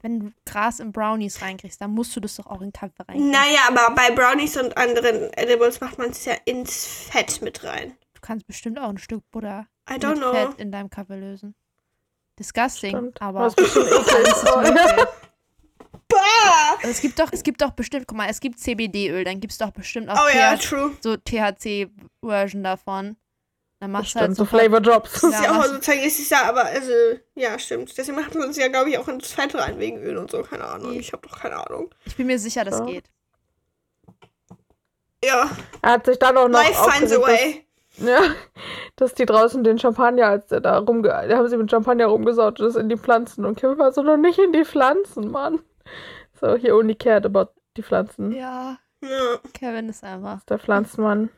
Wenn 0.00 0.20
du 0.20 0.32
Gras 0.46 0.78
in 0.80 0.92
Brownies 0.92 1.42
reinkriegst, 1.42 1.80
dann 1.80 1.90
musst 1.90 2.14
du 2.14 2.20
das 2.20 2.36
doch 2.36 2.46
auch 2.46 2.60
in 2.60 2.72
Kaffee 2.72 3.02
reinkriegen. 3.02 3.30
Naja, 3.30 3.60
aber 3.68 3.94
bei 3.94 4.10
Brownies 4.12 4.56
und 4.56 4.76
anderen 4.76 5.32
Edibles 5.34 5.80
macht 5.80 5.98
man 5.98 6.10
es 6.10 6.24
ja 6.24 6.34
ins 6.44 6.86
Fett 7.10 7.42
mit 7.42 7.64
rein. 7.64 7.96
Du 8.14 8.20
kannst 8.20 8.46
bestimmt 8.46 8.78
auch 8.78 8.88
ein 8.88 8.98
Stück 8.98 9.22
Butter 9.32 9.66
I 9.90 9.94
don't 9.94 10.10
mit 10.10 10.18
know. 10.18 10.32
Fett 10.32 10.60
in 10.60 10.70
deinem 10.70 10.88
Kaffee 10.90 11.16
lösen. 11.16 11.54
Disgusting, 12.38 12.90
Stimmt. 12.90 13.20
aber 13.22 13.40
alles 13.40 13.54
ist. 13.58 14.46
Also 16.80 16.90
es 16.90 17.00
gibt 17.00 17.18
doch, 17.18 17.28
es 17.32 17.42
gibt 17.42 17.60
doch 17.60 17.72
bestimmt, 17.72 18.06
guck 18.06 18.16
mal, 18.16 18.28
es 18.30 18.40
gibt 18.40 18.58
CBD-Öl, 18.60 19.24
dann 19.24 19.40
gibt 19.40 19.52
es 19.52 19.58
doch 19.58 19.70
bestimmt 19.70 20.08
auch 20.08 20.16
Oh 20.26 20.36
ja, 20.36 20.56
true. 20.56 20.96
so 21.00 21.16
THC-Version 21.16 22.62
davon. 22.62 23.16
Dann 23.80 23.92
machst 23.92 24.14
du 24.16 24.20
halt 24.20 24.34
so 24.34 24.44
Flavor 24.44 24.80
Drops. 24.80 25.12
Das 25.12 25.22
ist 25.22 25.32
Ja, 25.34 25.44
ja 25.44 25.60
auch 25.60 25.64
sozusagen, 25.64 26.00
ist 26.00 26.18
es 26.18 26.30
ja, 26.30 26.48
aber 26.48 26.64
also, 26.64 26.92
ja, 27.36 27.56
stimmt. 27.58 27.96
Deswegen 27.96 28.16
macht 28.18 28.34
man 28.34 28.50
es 28.50 28.56
ja, 28.56 28.66
glaube 28.68 28.90
ich, 28.90 28.98
auch 28.98 29.06
ins 29.06 29.30
Fett 29.32 29.54
rein 29.54 29.78
wegen 29.78 29.98
Öl 30.02 30.16
und 30.18 30.30
so, 30.30 30.42
keine 30.42 30.64
Ahnung. 30.64 30.94
Ich 30.94 31.12
habe 31.12 31.26
doch 31.28 31.38
keine 31.38 31.64
Ahnung. 31.64 31.94
Ich 32.04 32.16
bin 32.16 32.26
mir 32.26 32.38
sicher, 32.40 32.64
das 32.64 32.80
Ja. 32.80 32.86
geht. 32.86 33.04
Ja, 35.24 35.50
Er 35.82 35.90
hat 35.92 36.06
sich 36.06 36.18
dann 36.18 36.36
auch 36.36 36.48
noch 36.48 36.62
life 36.62 36.90
finds 36.90 37.12
a 37.12 37.20
way. 37.20 37.64
dass, 37.98 38.06
ja, 38.06 38.20
dass 38.96 39.14
die 39.14 39.26
draußen 39.26 39.64
den 39.64 39.78
Champagner, 39.78 40.26
als 40.28 40.46
der 40.46 40.60
da 40.60 40.78
rumge... 40.78 41.08
Da 41.08 41.36
haben 41.36 41.48
sie 41.48 41.56
mit 41.56 41.70
Champagner 41.70 42.06
rumgesaut 42.06 42.60
und 42.60 42.66
das 42.66 42.76
in 42.76 42.88
die 42.88 42.96
Pflanzen. 42.96 43.44
Und 43.44 43.58
Kevin 43.58 43.78
war 43.78 43.92
so, 43.92 44.02
noch 44.02 44.16
nicht 44.16 44.38
in 44.38 44.52
die 44.52 44.64
Pflanzen, 44.64 45.30
Mann. 45.30 45.60
So, 46.40 46.54
he 46.56 46.70
only 46.70 46.94
cared 46.94 47.26
about 47.26 47.50
die 47.76 47.82
Pflanzen. 47.82 48.30
Ja, 48.32 48.78
Ja. 49.02 49.38
Kevin 49.54 49.88
ist 49.88 50.04
einfach. 50.04 50.42
Der 50.44 50.58
Pflanzenmann. 50.60 51.30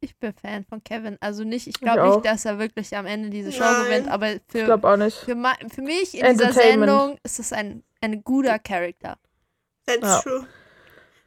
Ich, 0.00 0.16
bin 0.16 0.32
Fan 0.32 0.64
von 0.64 0.82
Kevin. 0.84 1.16
Also 1.20 1.42
nicht, 1.44 1.66
ich 1.66 1.80
glaube 1.80 2.08
nicht, 2.08 2.24
dass 2.24 2.44
er 2.44 2.58
wirklich 2.58 2.96
am 2.96 3.06
Ende 3.06 3.30
diese 3.30 3.50
Show 3.52 3.60
Nein. 3.64 3.84
gewinnt, 3.84 4.08
aber 4.08 4.34
für, 4.48 4.64
glaube 4.64 4.88
auch 4.88 4.96
nicht. 4.96 5.16
für, 5.18 5.36
für 5.74 5.82
mich 5.82 6.16
in 6.16 6.26
dieser. 6.38 6.52
Sendung 6.52 7.18
ist 7.24 7.38
es 7.40 7.52
ein, 7.52 7.82
ein 8.00 8.22
guter 8.22 8.58
Charakter. 8.58 9.16
That's 9.86 10.02
Ja. 10.02 10.20
true. 10.20 10.46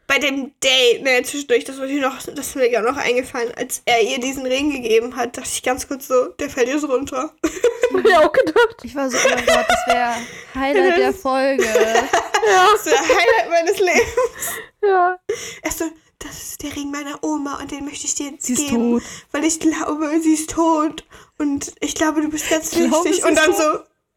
Bei 0.07 0.19
dem 0.19 0.51
Date, 0.61 1.03
ne, 1.03 1.21
zwischendurch, 1.23 1.63
das 1.63 1.77
wurde 1.77 1.93
mir 1.93 2.01
noch, 2.01 2.21
das 2.21 2.47
ist 2.47 2.55
mir 2.57 2.69
ja 2.69 2.81
noch 2.81 2.97
eingefallen, 2.97 3.53
als 3.55 3.81
er 3.85 4.01
ihr 4.01 4.19
diesen 4.19 4.45
Ring 4.45 4.69
gegeben 4.71 5.15
hat, 5.15 5.37
dachte 5.37 5.47
ich 5.49 5.63
ganz 5.63 5.87
kurz 5.87 6.07
so, 6.09 6.27
der 6.33 6.49
fällt 6.49 6.67
jetzt 6.67 6.83
runter. 6.87 7.33
Hab 7.93 8.05
ich 8.05 8.15
auch 8.17 8.31
gedacht. 8.31 8.75
Ich 8.83 8.93
war 8.93 9.09
so, 9.09 9.17
oh 9.17 9.29
mein 9.33 9.45
Gott, 9.45 9.65
das 9.69 9.87
wäre 9.95 10.13
Highlight 10.55 10.97
der 10.97 11.13
Folge. 11.27 11.63
Ja, 11.63 12.67
Das 12.73 12.85
ist 12.85 12.91
der 12.93 12.99
Highlight 12.99 13.49
meines 13.49 13.79
Lebens. 13.79 14.51
ja. 14.83 15.17
Er 15.61 15.71
so, 15.71 15.85
das 16.23 16.41
ist 16.43 16.63
der 16.63 16.75
Ring 16.75 16.91
meiner 16.91 17.23
Oma 17.23 17.59
und 17.59 17.71
den 17.71 17.85
möchte 17.85 18.05
ich 18.05 18.15
dir 18.15 18.31
jetzt 18.31 18.45
Sie 18.45 18.53
ist 18.53 18.69
geben. 18.69 18.99
tot. 18.99 19.03
Weil 19.31 19.43
ich 19.45 19.59
glaube, 19.59 20.19
sie 20.21 20.33
ist 20.33 20.49
tot. 20.51 21.05
Und 21.37 21.73
ich 21.79 21.95
glaube, 21.95 22.21
du 22.21 22.29
bist 22.29 22.49
ganz 22.49 22.71
Ich 22.73 22.79
wichtig. 22.79 23.15
sie 23.17 23.23
Und 23.23 23.35
dann 23.35 23.53
so, 23.53 23.63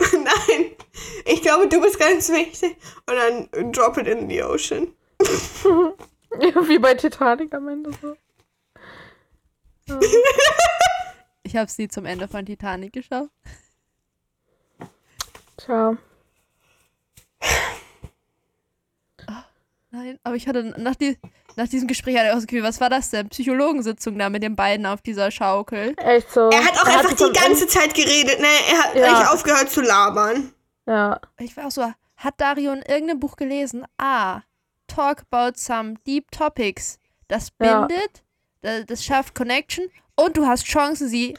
nein, 0.19 0.71
ich 1.25 1.43
glaube, 1.43 1.69
du 1.69 1.81
bist 1.81 1.99
ganz 1.99 2.29
wichtig. 2.31 2.77
Und 3.07 3.15
dann 3.17 3.73
drop 3.73 3.97
it 3.99 4.07
in 4.07 4.29
the 4.29 4.43
ocean. 4.43 4.89
Wie 6.69 6.79
bei 6.79 6.95
Titanic 6.95 7.55
am 7.55 7.69
Ende 7.69 7.91
so. 8.01 8.17
Ja. 9.87 10.01
Ich 11.47 11.57
habe 11.57 11.67
es 11.67 11.77
nie 11.79 11.87
zum 11.89 12.05
Ende 12.07 12.27
von 12.27 12.45
Titanic 12.47 12.95
geschafft. 12.95 13.31
Tja. 15.59 15.97
Nein, 19.91 20.19
aber 20.25 20.35
ich 20.35 20.49
hatte 20.49 20.75
nach, 20.81 20.97
die, 20.97 21.17
nach 21.57 21.69
diesem 21.69 21.89
Gespräch 21.89 22.17
hatte 22.17 22.27
ich 22.27 22.33
auch 22.33 22.37
das 22.37 22.47
Gefühl, 22.47 22.63
was 22.65 22.81
war 22.81 22.91
das 22.91 23.11
denn? 23.11 23.29
Psychologensitzung 23.29 24.19
da 24.19 24.29
mit 24.31 24.43
den 24.43 24.57
beiden 24.57 24.87
auf 24.87 25.03
dieser 25.03 25.31
Schaukel. 25.31 25.95
Echt 25.99 26.31
so. 26.33 26.51
Er 26.51 26.65
hat 26.65 26.79
auch 26.81 26.87
einfach 26.87 27.17
sich 27.17 27.29
die 27.33 27.39
ganze 27.39 27.67
Zeit 27.67 27.95
geredet, 27.95 28.41
ne? 28.41 28.47
Er 28.71 28.79
hat 28.79 28.95
Ja. 28.97 29.19
nicht 29.21 29.29
aufgehört 29.31 29.71
zu 29.71 29.81
labern. 29.81 30.53
Ja. 30.87 31.21
Ich 31.39 31.57
war 31.57 31.67
auch 31.67 31.71
so, 31.71 31.83
hat 32.17 32.35
Dario 32.39 32.73
in 32.73 32.83
irgendeinem 32.83 33.21
Buch 33.21 33.37
gelesen? 33.37 33.85
Ah, 33.99 34.41
talk 34.87 35.23
about 35.31 35.57
some 35.59 35.95
deep 36.07 36.31
topics. 36.31 36.99
Das 37.29 37.49
Ja. 37.63 37.87
bindet, 37.87 38.23
das, 38.63 38.87
das 38.87 39.05
schafft 39.05 39.35
Connection 39.35 39.87
und 40.17 40.37
du 40.37 40.47
hast 40.47 40.65
Chancen, 40.65 41.09
sie 41.09 41.37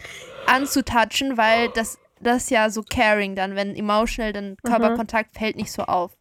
anzutatschen, 0.47 1.37
weil 1.37 1.69
das, 1.69 1.97
das 2.19 2.43
ist 2.43 2.49
ja 2.51 2.69
so 2.69 2.83
caring 2.83 3.35
dann, 3.35 3.55
wenn 3.55 3.75
emotional, 3.75 4.33
dann 4.33 4.57
Körperkontakt 4.63 5.35
fällt 5.37 5.55
nicht 5.55 5.71
so 5.71 5.83
auf. 5.83 6.11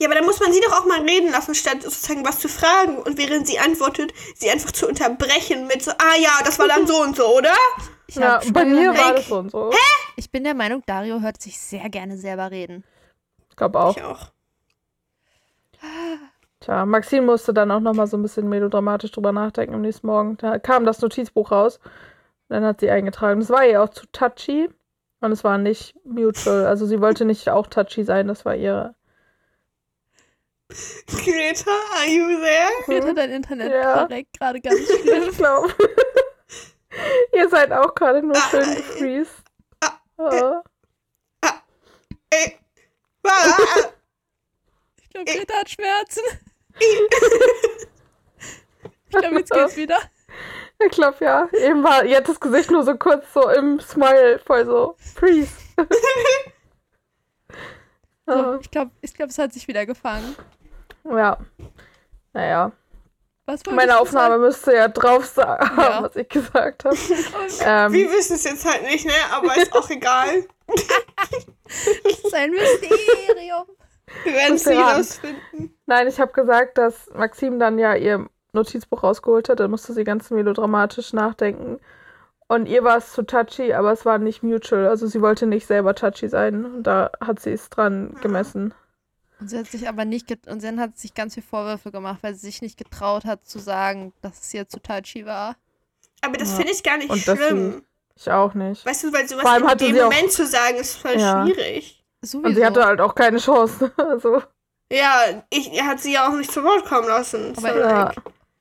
Ja, 0.00 0.08
aber 0.08 0.16
dann 0.16 0.24
muss 0.24 0.40
man 0.40 0.52
sie 0.52 0.60
doch 0.60 0.80
auch 0.80 0.86
mal 0.86 1.00
reden 1.00 1.30
lassen, 1.30 1.54
statt 1.54 1.82
sozusagen 1.82 2.24
was 2.24 2.40
zu 2.40 2.48
fragen. 2.48 2.98
Und 2.98 3.16
während 3.18 3.46
sie 3.46 3.58
antwortet, 3.58 4.12
sie 4.34 4.50
einfach 4.50 4.72
zu 4.72 4.88
unterbrechen 4.88 5.66
mit 5.66 5.82
so, 5.82 5.92
ah 5.92 6.16
ja, 6.20 6.30
das 6.44 6.58
war 6.58 6.68
dann 6.68 6.86
so 6.86 7.00
und 7.00 7.16
so, 7.16 7.26
oder? 7.36 7.54
Ich, 8.06 8.16
ja. 8.16 8.40
Bei 8.52 8.64
mir 8.64 8.92
war 8.94 9.14
das 9.14 9.28
so 9.28 9.38
und 9.38 9.50
so. 9.50 9.70
ich 10.16 10.30
bin 10.30 10.44
der 10.44 10.54
Meinung, 10.54 10.82
Dario 10.86 11.20
hört 11.20 11.40
sich 11.40 11.58
sehr 11.58 11.88
gerne 11.90 12.16
selber 12.16 12.50
reden. 12.50 12.84
Ich 13.50 13.56
glaube 13.56 13.78
auch. 13.78 13.96
Ich 13.96 14.02
auch. 14.02 14.30
Tja, 16.60 16.86
Maxine 16.86 17.22
musste 17.22 17.52
dann 17.52 17.70
auch 17.70 17.80
nochmal 17.80 18.06
so 18.06 18.16
ein 18.16 18.22
bisschen 18.22 18.48
melodramatisch 18.48 19.12
drüber 19.12 19.32
nachdenken 19.32 19.74
am 19.74 19.82
nächsten 19.82 20.06
Morgen. 20.06 20.36
Da 20.38 20.58
kam 20.58 20.84
das 20.84 21.00
Notizbuch 21.00 21.52
raus. 21.52 21.78
Dann 22.48 22.64
hat 22.64 22.80
sie 22.80 22.90
eingetragen. 22.90 23.40
Das 23.40 23.50
war 23.50 23.66
ihr 23.66 23.82
auch 23.82 23.90
zu 23.90 24.06
touchy. 24.12 24.70
Und 25.20 25.32
es 25.32 25.44
war 25.44 25.58
nicht 25.58 25.94
mutual. 26.04 26.66
Also 26.66 26.86
sie 26.86 27.00
wollte 27.00 27.24
nicht 27.24 27.48
auch 27.50 27.66
touchy 27.66 28.04
sein. 28.04 28.28
Das 28.28 28.44
war 28.44 28.56
ihre. 28.56 28.94
Greta, 31.06 31.70
are 31.96 32.06
you 32.06 32.40
there? 32.40 32.70
Greta, 32.86 33.12
dein 33.12 33.30
Internet 33.30 33.72
Ja. 33.72 33.98
verreckt 34.06 34.38
gerade 34.38 34.60
ganz 34.60 34.80
schlimm. 34.86 35.22
Ich 35.30 35.36
glaube. 35.36 35.74
Ihr 37.32 37.48
seid 37.48 37.72
auch 37.72 37.94
gerade 37.94 38.22
nur 38.22 38.36
Ah, 38.36 38.48
schön 38.50 38.72
äh, 38.72 38.76
gefreeze. 38.76 39.30
ah, 39.82 39.98
Oh. 40.16 40.62
Ey. 42.30 42.58
Ah, 43.26 43.56
Ich 45.02 45.10
glaube, 45.10 45.30
Greta 45.30 45.54
hat 45.54 45.70
Schmerzen. 45.70 46.20
ich 46.78 47.08
glaube, 49.10 49.38
jetzt 49.38 49.50
geht's 49.52 49.76
wieder. 49.76 49.98
Ich 50.84 50.90
glaube 50.90 51.24
ja. 51.24 51.48
Eben 51.52 51.82
war 51.84 52.04
jetzt 52.04 52.28
das 52.28 52.40
Gesicht 52.40 52.70
nur 52.70 52.82
so 52.84 52.96
kurz 52.96 53.32
so 53.32 53.48
im 53.48 53.78
Smile, 53.80 54.40
voll 54.40 54.64
so 54.66 54.96
freeze. 54.98 55.52
So, 58.26 58.32
Ah, 58.32 58.58
ich 58.60 58.70
glaube, 58.70 58.90
ich 59.02 59.14
glaub, 59.14 59.28
es 59.30 59.38
hat 59.38 59.52
sich 59.52 59.68
wieder 59.68 59.84
gefangen. 59.86 60.34
Ja. 61.04 61.38
Naja. 62.32 62.72
Meine 63.70 63.98
Aufnahme 63.98 64.38
müsste 64.38 64.74
ja 64.74 64.88
drauf 64.88 65.26
sagen, 65.26 65.70
Ja. 65.76 66.02
was 66.02 66.16
ich 66.16 66.28
gesagt 66.28 66.84
habe. 66.84 66.96
Wir 66.96 67.66
ähm, 67.66 67.92
wissen 67.92 68.36
es 68.36 68.44
jetzt 68.44 68.64
halt 68.64 68.82
nicht, 68.84 69.04
ne? 69.04 69.12
Aber 69.32 69.54
ist 69.56 69.72
auch 69.74 69.88
egal. 69.90 70.28
sagen? 70.66 71.54
Das 72.04 72.18
ist 72.24 72.34
ein 72.34 72.50
Mysterium. 72.50 73.66
Wir 74.24 74.32
werden 74.32 74.54
es 74.54 74.66
nie 74.66 74.74
Ja. 74.74 74.96
rausfinden. 74.96 75.76
nein, 75.86 76.08
ich 76.08 76.20
habe 76.20 76.32
gesagt, 76.32 76.78
dass 76.78 77.10
Maxim 77.14 77.58
dann 77.58 77.78
ja 77.78 77.94
ihr 77.94 78.26
Notizbuch 78.52 79.02
rausgeholt 79.02 79.48
hat. 79.50 79.60
Dann 79.60 79.70
musste 79.70 79.92
sie 79.92 80.04
ganz 80.04 80.30
melodramatisch 80.30 81.12
nachdenken. 81.12 81.80
Und 82.46 82.66
ihr 82.66 82.82
war 82.84 82.98
es 82.98 83.12
zu 83.12 83.22
touchy, 83.24 83.72
aber 83.74 83.92
es 83.92 84.04
war 84.06 84.18
nicht 84.18 84.42
mutual. 84.42 84.86
Also 84.86 85.06
sie 85.06 85.20
wollte 85.20 85.46
nicht 85.46 85.66
selber 85.66 85.94
touchy 85.94 86.28
sein. 86.28 86.64
Und 86.64 86.82
da 86.84 87.10
hat 87.20 87.40
sie 87.40 87.52
es 87.52 87.68
dran 87.68 88.16
gemessen. 88.22 88.72
Und 89.40 89.48
sie 89.50 89.58
hat 89.58 89.66
sich 89.66 89.88
aber 89.88 90.04
nicht 90.04 90.26
get 90.26 90.46
und 90.46 90.62
dann 90.62 90.78
hat 90.80 90.96
sich 90.96 91.12
ganz 91.14 91.34
viele 91.34 91.46
Vorwürfe 91.46 91.90
gemacht, 91.90 92.18
weil 92.22 92.34
sie 92.34 92.46
sich 92.46 92.62
nicht 92.62 92.76
getraut 92.78 93.24
hat 93.24 93.44
zu 93.46 93.58
sagen, 93.58 94.12
dass 94.22 94.40
es 94.40 94.54
ihr 94.54 94.68
zu 94.68 94.80
touchy 94.80 95.26
war. 95.26 95.56
Aber 96.22 96.36
das 96.38 96.50
Ja. 96.50 96.56
finde 96.56 96.72
ich 96.72 96.82
gar 96.82 96.96
nicht 96.98 97.10
Und 97.10 97.18
schlimm. 97.18 97.82
Ich 98.16 98.30
auch 98.30 98.54
nicht. 98.54 98.86
Weißt 98.86 99.04
du, 99.04 99.12
weil 99.12 99.26
sowas 99.28 99.42
Vor 99.42 99.50
allem 99.50 99.64
in 99.64 99.68
hatte 99.68 99.84
dem 99.86 99.94
sie 99.94 100.02
auch- 100.02 100.10
Moment 100.10 100.32
zu 100.32 100.46
sagen, 100.46 100.76
ist 100.76 100.96
voll 100.96 101.18
Ja. 101.18 101.44
schwierig. 101.44 102.04
Sowieso. 102.22 102.48
Und 102.48 102.54
sie 102.54 102.64
hatte 102.64 102.84
halt 102.84 103.00
auch 103.00 103.14
keine 103.14 103.38
Chance. 103.38 103.92
Also, 103.98 104.42
Ja, 104.92 105.42
ich, 105.50 105.72
er 105.72 105.86
hat 105.86 106.00
sie 106.00 106.12
ja 106.12 106.28
auch 106.28 106.34
nicht 106.36 106.52
zu 106.52 106.62
Wort 106.62 106.84
kommen 106.84 107.08
lassen. 107.08 107.54
Aber 107.56 107.78
ja. 107.78 108.12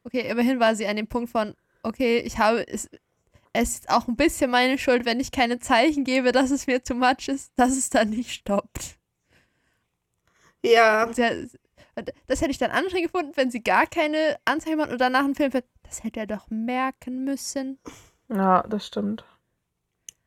okay, 0.03 0.27
immerhin 0.29 0.59
war 0.59 0.75
sie 0.75 0.87
an 0.87 0.95
dem 0.95 1.07
Punkt 1.07 1.29
von, 1.29 1.53
okay, 1.83 2.17
ich 2.19 2.39
habe 2.39 2.67
es. 2.67 2.89
es 3.53 3.69
ist 3.75 3.89
auch 3.89 4.07
ein 4.07 4.15
bisschen 4.15 4.49
meine 4.49 4.79
Schuld, 4.79 5.05
wenn 5.05 5.19
ich 5.19 5.31
keine 5.31 5.59
Zeichen 5.59 6.03
gebe, 6.03 6.31
dass 6.31 6.49
es 6.49 6.65
mir 6.65 6.83
zu 6.83 6.95
much 6.95 7.27
ist, 7.27 7.51
dass 7.55 7.71
es 7.77 7.89
dann 7.91 8.09
nicht 8.09 8.31
stoppt. 8.31 8.97
Ja. 10.63 11.07
Sie- 11.11 11.49
Das 12.27 12.41
hätte 12.41 12.51
ich 12.51 12.57
dann 12.57 12.71
anstrengend 12.71 13.11
gefunden, 13.11 13.33
wenn 13.35 13.51
sie 13.51 13.61
gar 13.63 13.85
keine 13.85 14.37
Anzeichen 14.45 14.77
macht 14.77 14.91
und 14.91 14.99
danach 14.99 15.23
ein 15.23 15.35
Film 15.35 15.53
wird. 15.53 15.65
Das 15.83 16.03
hätte 16.03 16.21
er 16.21 16.27
doch 16.27 16.47
merken 16.49 17.23
müssen. 17.23 17.77
Ja, 18.29 18.63
das 18.67 18.87
stimmt. 18.87 19.23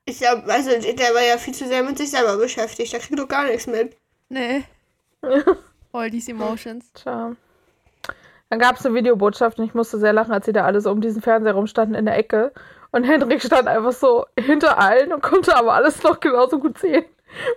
Ich 0.04 0.18
glaube, 0.18 0.44
also 0.52 0.70
der 0.70 1.14
war 1.14 1.22
ja 1.22 1.36
viel 1.38 1.54
zu 1.54 1.66
sehr 1.66 1.82
mit 1.82 1.98
sich 1.98 2.10
selber 2.10 2.36
beschäftigt. 2.36 2.92
Da 2.94 2.98
kriegt 2.98 3.18
doch 3.18 3.26
gar 3.26 3.44
nichts 3.44 3.66
mit. 3.66 3.96
Nee. 4.28 4.62
All 5.92 6.10
these 6.10 6.30
emotions. 6.30 6.92
Tja. 6.92 7.34
Dann 8.48 8.58
gab 8.60 8.76
es 8.78 8.86
eine 8.86 8.94
Videobotschaft 8.94 9.58
und 9.58 9.64
ich 9.64 9.74
musste 9.74 9.98
sehr 9.98 10.12
lachen, 10.12 10.32
als 10.32 10.46
sie 10.46 10.52
da 10.52 10.64
alle 10.64 10.80
so 10.80 10.92
um 10.92 11.00
diesen 11.00 11.20
Fernseher 11.20 11.54
rumstanden 11.54 11.96
in 11.96 12.04
der 12.04 12.16
Ecke. 12.16 12.52
Und 12.92 13.02
Hendrik 13.02 13.42
stand 13.42 13.66
einfach 13.66 13.92
so 13.92 14.24
hinter 14.38 14.78
allen 14.78 15.12
und 15.12 15.20
konnte 15.22 15.56
aber 15.56 15.72
alles 15.74 16.00
noch 16.04 16.20
genauso 16.20 16.60
gut 16.60 16.78
sehen. 16.78 17.04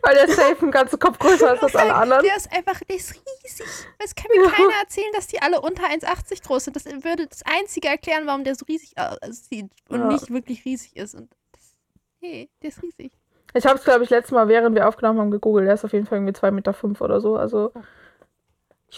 Weil 0.01 0.15
der 0.15 0.27
Safe 0.27 0.57
einen 0.61 0.71
ganzen 0.71 0.99
Kopf 0.99 1.17
größer 1.19 1.53
ist 1.55 1.63
als 1.63 1.75
alle 1.75 1.93
anderen. 1.93 2.23
Der 2.23 2.35
ist 2.35 2.51
einfach, 2.51 2.79
der 2.81 2.95
ist 2.95 3.13
riesig. 3.15 3.65
Es 3.99 4.13
kann 4.15 4.27
mir 4.35 4.49
keiner 4.49 4.73
erzählen, 4.81 5.11
dass 5.13 5.27
die 5.27 5.41
alle 5.41 5.61
unter 5.61 5.83
1,80 5.83 6.43
groß 6.45 6.65
sind. 6.65 6.75
Das 6.75 6.85
würde 6.85 7.27
das 7.27 7.41
Einzige 7.43 7.87
erklären, 7.87 8.25
warum 8.27 8.43
der 8.43 8.55
so 8.55 8.65
riesig 8.65 8.93
aussieht 8.97 9.69
und 9.89 9.99
Ja. 9.99 10.07
nicht 10.07 10.29
wirklich 10.31 10.65
riesig 10.65 10.95
ist. 10.95 11.15
Und 11.15 11.29
das, 11.53 11.75
nee, 12.21 12.49
der 12.61 12.69
ist 12.69 12.81
riesig. 12.83 13.11
Ich 13.53 13.65
habe 13.65 13.77
es, 13.79 13.83
glaube 13.83 14.03
ich, 14.03 14.09
letztes 14.09 14.31
Mal, 14.31 14.47
während 14.47 14.75
wir 14.75 14.87
aufgenommen 14.87 15.19
haben, 15.19 15.31
gegoogelt. 15.31 15.65
Der 15.67 15.73
ist 15.73 15.83
auf 15.85 15.93
jeden 15.93 16.05
Fall 16.05 16.19
irgendwie 16.19 16.33
2,5 16.33 16.51
Meter 16.51 16.73
fünf 16.73 17.01
oder 17.01 17.19
so. 17.21 17.35
Also 17.35 17.71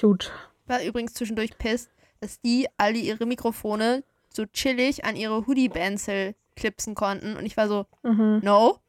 huge. 0.02 0.28
War 0.68 0.84
übrigens 0.84 1.14
zwischendurch 1.14 1.58
pisst, 1.58 1.90
dass 2.20 2.40
die 2.42 2.68
alle 2.78 2.98
ihre 2.98 3.26
Mikrofone 3.26 4.04
so 4.34 4.46
chillig 4.46 5.06
an 5.06 5.16
ihre 5.16 5.46
Hoodie-Benzel 5.48 6.36
klipsen 6.56 6.96
konnten. 6.96 7.36
Und 7.38 7.46
ich 7.46 7.58
war 7.58 7.68
so, 7.68 7.86
Mhm. 8.04 8.40
no. 8.44 8.80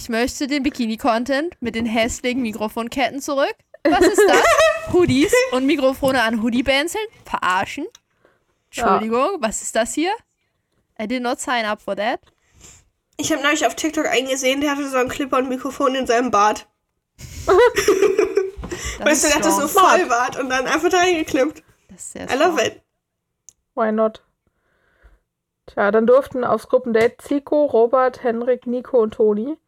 Ich 0.00 0.08
möchte 0.08 0.46
den 0.46 0.62
Bikini-Content 0.62 1.60
mit 1.60 1.74
den 1.74 1.84
hässlichen 1.84 2.40
Mikrofonketten 2.40 3.20
zurück. 3.20 3.54
Was 3.84 4.00
ist 4.00 4.22
das? 4.26 4.42
Hoodies 4.94 5.30
und 5.52 5.66
Mikrofone 5.66 6.22
an 6.22 6.42
Hoodie-Benzeln? 6.42 7.04
Verarschen? 7.26 7.86
Entschuldigung, 8.70 9.36
was 9.40 9.60
ist 9.60 9.76
das 9.76 9.92
hier? 9.92 10.10
I 10.98 11.06
did 11.06 11.22
not 11.22 11.38
sign 11.38 11.66
up 11.66 11.82
for 11.82 11.96
that. 11.96 12.18
Ich 13.18 13.30
habe 13.30 13.42
neulich 13.42 13.66
auf 13.66 13.74
TikTok 13.74 14.06
eingesehen, 14.06 14.62
der 14.62 14.70
hatte 14.70 14.88
so 14.88 14.96
ein 14.96 15.10
Clipper 15.10 15.36
und 15.36 15.50
Mikrofon 15.50 15.94
in 15.94 16.06
seinem 16.06 16.30
Bart. 16.30 16.66
Weißt 19.00 19.24
du, 19.24 19.28
der 19.28 19.36
hat 19.36 19.44
das 19.44 19.56
so 19.58 19.68
strong. 19.68 19.86
voll 19.86 20.06
Bart 20.06 20.40
und 20.40 20.48
dann 20.48 20.66
einfach 20.66 20.88
da 20.88 20.96
reingeklippt. 20.96 21.62
Das 21.90 22.00
ist 22.00 22.12
sehr 22.12 22.30
I 22.30 22.38
love 22.38 22.66
it. 22.66 22.80
Why 23.74 23.92
not? 23.92 24.22
Tja, 25.66 25.90
dann 25.90 26.06
durften 26.06 26.42
aufs 26.42 26.68
Gruppendate 26.68 27.18
Zico, 27.18 27.66
Robert, 27.66 28.22
Henrik, 28.22 28.66
Nico 28.66 28.98
und 29.02 29.12
Toni. 29.12 29.58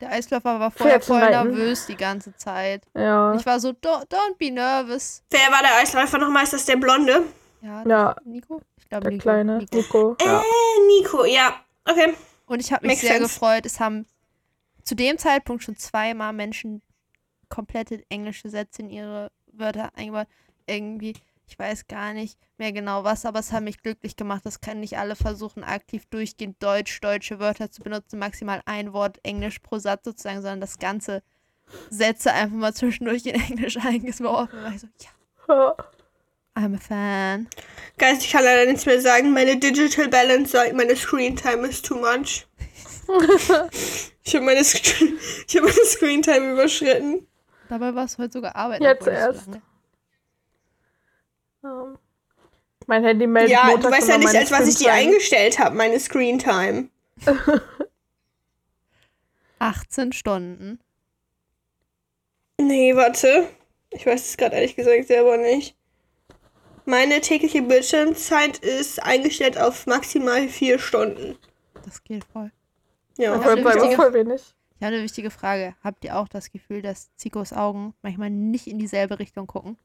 Der 0.00 0.10
Eisläufer 0.10 0.58
war 0.58 0.70
vorher 0.70 1.00
voll 1.00 1.20
nervös 1.20 1.86
die 1.86 1.96
ganze 1.96 2.34
Zeit. 2.36 2.82
Ja. 2.94 3.34
Ich 3.34 3.44
war 3.44 3.60
so, 3.60 3.70
don't, 3.70 4.06
don't 4.08 4.36
be 4.38 4.50
nervous. 4.50 5.22
Wer 5.30 5.50
war 5.52 5.60
der 5.62 5.76
Eisläufer 5.80 6.18
nochmal? 6.18 6.44
Ist 6.44 6.54
das 6.54 6.64
der 6.64 6.76
Blonde? 6.76 7.24
Ja, 7.60 7.82
Ja, 7.86 8.16
Nico? 8.24 8.62
Ich 8.78 8.88
glaube, 8.88 9.02
der 9.04 9.12
Nico. 9.12 9.22
kleine 9.22 9.58
Nico. 9.58 9.76
Nico. 9.76 10.16
Ja. 10.24 10.40
Äh, 10.40 10.86
Nico, 10.86 11.24
ja. 11.24 11.60
Okay. 11.84 12.14
Und 12.46 12.60
ich 12.60 12.72
habe 12.72 12.86
mich 12.86 12.96
Makes 12.96 13.00
sehr 13.02 13.18
sense. 13.18 13.34
gefreut. 13.34 13.66
Es 13.66 13.78
haben 13.80 14.06
zu 14.82 14.94
dem 14.94 15.18
Zeitpunkt 15.18 15.62
schon 15.62 15.76
zweimal 15.76 16.32
Menschen 16.32 16.80
komplette 17.48 18.02
englische 18.08 18.48
Sätze 18.48 18.82
in 18.82 18.90
ihre 18.90 19.30
Wörter 19.52 19.90
eingebaut. 19.94 20.26
Irgendwie, 20.66 21.14
ich 21.46 21.58
weiß 21.58 21.86
gar 21.86 22.12
nicht 22.12 22.38
mehr 22.58 22.72
genau 22.72 23.04
was, 23.04 23.24
aber 23.24 23.38
es 23.38 23.52
hat 23.52 23.62
mich 23.62 23.82
glücklich 23.82 24.16
gemacht. 24.16 24.44
Das 24.44 24.60
können 24.60 24.80
nicht 24.80 24.98
alle 24.98 25.16
versuchen, 25.16 25.62
aktiv 25.62 26.04
durchgehend 26.10 26.62
Deutsch, 26.62 27.00
deutsche 27.00 27.38
Wörter 27.38 27.70
zu 27.70 27.82
benutzen, 27.82 28.18
maximal 28.18 28.62
ein 28.66 28.92
Wort 28.92 29.18
Englisch 29.22 29.60
pro 29.60 29.78
Satz 29.78 30.04
sozusagen, 30.04 30.42
sondern 30.42 30.60
das 30.60 30.78
ganze 30.78 31.22
Sätze 31.90 32.32
einfach 32.32 32.56
mal 32.56 32.74
zwischendurch 32.74 33.26
in 33.26 33.34
Englisch 33.50 33.76
eingeworfen. 33.76 34.62
War 34.62 34.72
ich 34.72 34.80
so, 34.80 34.88
ja. 35.48 35.74
I'm 36.56 36.74
a 36.74 36.78
fan. 36.78 37.48
Guys, 37.98 38.24
ich 38.24 38.32
kann 38.32 38.42
leider 38.42 38.64
nichts 38.64 38.86
mehr 38.86 39.00
sagen. 39.00 39.32
Meine 39.32 39.58
Digital 39.58 40.08
Balance 40.08 40.52
sagt, 40.52 40.72
meine 40.72 40.96
Screen 40.96 41.36
Time 41.36 41.68
ist 41.68 41.84
too 41.84 41.96
much. 41.96 42.46
ich 44.24 44.34
habe 44.34 44.44
meine, 44.44 44.64
Sc 44.64 44.82
hab 45.54 45.62
meine 45.62 45.84
Screen 45.84 46.22
Time 46.22 46.52
überschritten. 46.52 47.26
Dabei 47.68 47.94
war 47.94 48.06
es 48.06 48.16
heute 48.16 48.32
sogar 48.32 48.56
Arbeit. 48.56 48.80
Jetzt 48.80 49.06
es 49.06 49.44
so 49.44 49.52
Ähm, 51.66 51.98
Mein 52.86 53.02
Handy 53.04 53.26
meldet 53.26 53.52
Ja, 53.52 53.66
du 53.66 53.72
montags 53.72 53.96
weißt 53.96 54.08
ja 54.08 54.18
nicht, 54.18 54.34
als 54.34 54.50
was 54.50 54.68
ich 54.68 54.76
die 54.76 54.88
eingestellt 54.90 55.58
habe, 55.58 55.74
meine 55.76 55.98
Screen 55.98 56.38
Time. 56.38 56.88
18 59.58 60.12
Stunden. 60.12 60.78
Nee, 62.60 62.94
warte. 62.96 63.48
Ich 63.90 64.06
weiß 64.06 64.28
es 64.30 64.36
gerade 64.36 64.56
ehrlich 64.56 64.76
gesagt 64.76 65.06
selber 65.06 65.36
nicht. 65.36 65.76
Meine 66.84 67.20
tägliche 67.20 67.62
Bildschirmzeit 67.62 68.58
ist 68.58 69.02
eingestellt 69.02 69.58
auf 69.58 69.86
maximal 69.86 70.48
vier 70.48 70.78
Stunden. 70.78 71.36
Das 71.84 72.02
geht 72.04 72.24
voll. 72.24 72.52
Ja. 73.18 73.34
Wichtige- 73.44 73.96
voll 73.96 74.12
wenig. 74.14 74.42
Ich 74.78 74.84
habe 74.84 74.94
eine 74.94 75.02
wichtige 75.04 75.30
Frage. 75.30 75.74
Habt 75.82 76.04
ihr 76.04 76.16
auch 76.16 76.28
das 76.28 76.52
Gefühl, 76.52 76.82
dass 76.82 77.14
Zikos 77.16 77.52
Augen 77.52 77.94
manchmal 78.02 78.28
nicht 78.30 78.66
in 78.66 78.78
dieselbe 78.78 79.18
Richtung 79.18 79.46
gucken? 79.46 79.78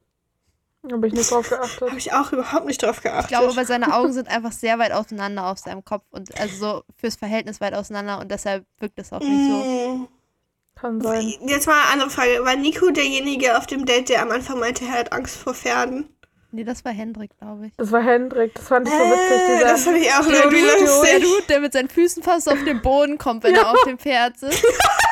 Habe 0.90 1.08
ich 1.08 1.14
nicht 1.14 1.30
drauf 1.30 1.48
geachtet. 1.50 1.88
Habe 1.90 1.98
ich 2.00 2.12
auch 2.14 2.32
überhaupt 2.32 2.66
nicht 2.66 2.82
drauf 2.82 2.98
Ich 2.98 3.04
geachtet. 3.04 3.28
glaube, 3.30 3.56
weil 3.56 3.68
seine 3.68 3.94
Augen 3.94 4.14
sind 4.14 4.28
einfach 4.30 4.52
sehr 4.52 4.80
weit 4.80 4.92
auseinander 4.94 5.46
auf 5.48 5.60
seinem 5.60 5.86
Kopf 5.86 6.04
und 6.12 6.40
also 6.40 6.56
so 6.56 6.84
fürs 7.00 7.16
Verhältnis 7.16 7.62
weit 7.62 7.74
auseinander 7.76 8.20
und 8.20 8.32
deshalb 8.32 8.66
wirkt 8.80 8.98
das 8.98 9.14
auch 9.14 9.20
nicht 9.20 9.30
so. 9.30 9.98
Mm. 9.98 10.08
Kann 10.76 11.00
sein. 11.02 11.34
Jetzt 11.46 11.68
mal 11.68 11.80
eine 11.80 11.92
andere 11.94 12.10
Frage. 12.10 12.44
War 12.44 12.56
Nico 12.56 12.90
derjenige 12.90 13.56
auf 13.58 13.68
dem 13.68 13.86
Date, 13.86 14.10
der 14.10 14.24
am 14.24 14.32
Anfang 14.32 14.58
meinte, 14.60 14.84
er 14.86 14.94
hat 14.94 15.14
Angst 15.14 15.36
vor 15.38 15.54
Pferden? 15.54 16.10
Nee, 16.54 16.64
das 16.64 16.84
war 16.84 16.92
Hendrik, 16.92 17.38
glaube 17.38 17.68
ich. 17.68 17.74
Das 17.78 17.92
war 17.92 18.02
Hendrik. 18.02 18.56
Das 18.56 18.68
fand 18.68 18.88
ich 18.88 18.94
so 18.94 19.00
witzig. 19.00 19.32
Äh, 19.32 19.56
Dieser, 19.58 19.68
das 19.72 19.84
fand 19.84 19.98
ich 19.98 20.12
auch 20.12 20.26
irgendwie 20.28 20.62
Dude, 20.62 20.74
Der 20.76 20.80
lustig. 20.82 21.22
Dude, 21.24 21.44
der 21.48 21.60
mit 21.62 21.74
seinen 21.74 21.90
Füßen 21.90 22.24
fast 22.24 22.50
auf 22.52 22.62
den 22.66 22.82
Boden 22.82 23.18
kommt, 23.20 23.44
wenn 23.44 23.54
er 23.56 23.70
auf 23.72 23.82
dem 23.86 24.00
Pferd 24.00 24.40
sitzt. 24.40 24.66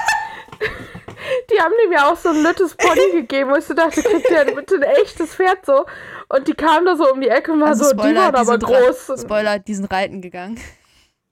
die 1.51 1.59
haben 1.62 1.73
dem 1.83 1.91
ja 1.91 2.09
auch 2.12 2.17
so 2.17 2.29
ein 2.29 2.41
nettes 2.43 2.75
Pony 2.75 3.12
gegeben, 3.12 3.51
wo 3.51 3.55
ich 3.55 3.65
so 3.65 3.73
dachte, 3.73 4.01
kriegt 4.01 4.29
der 4.29 4.45
bitte 4.45 4.75
ein 4.75 4.83
echtes 4.83 5.35
Pferd 5.35 5.65
so? 5.65 5.85
Und 6.29 6.47
die 6.47 6.53
kamen 6.53 6.85
da 6.85 6.95
so 6.95 7.12
um 7.12 7.21
die 7.21 7.29
Ecke 7.29 7.51
und 7.53 7.62
war 7.62 7.69
Also 7.69 7.85
so, 7.85 7.93
die 7.93 7.99
Spoiler, 7.99 8.21
waren 8.21 8.33
die 8.33 8.39
aber 8.39 8.45
sind 8.59 8.63
ra- 8.69 8.79
groß. 8.81 9.21
Spoiler, 9.21 9.59
die 9.59 9.73
sind 9.75 9.91
reiten 9.91 10.21
gegangen. 10.21 10.59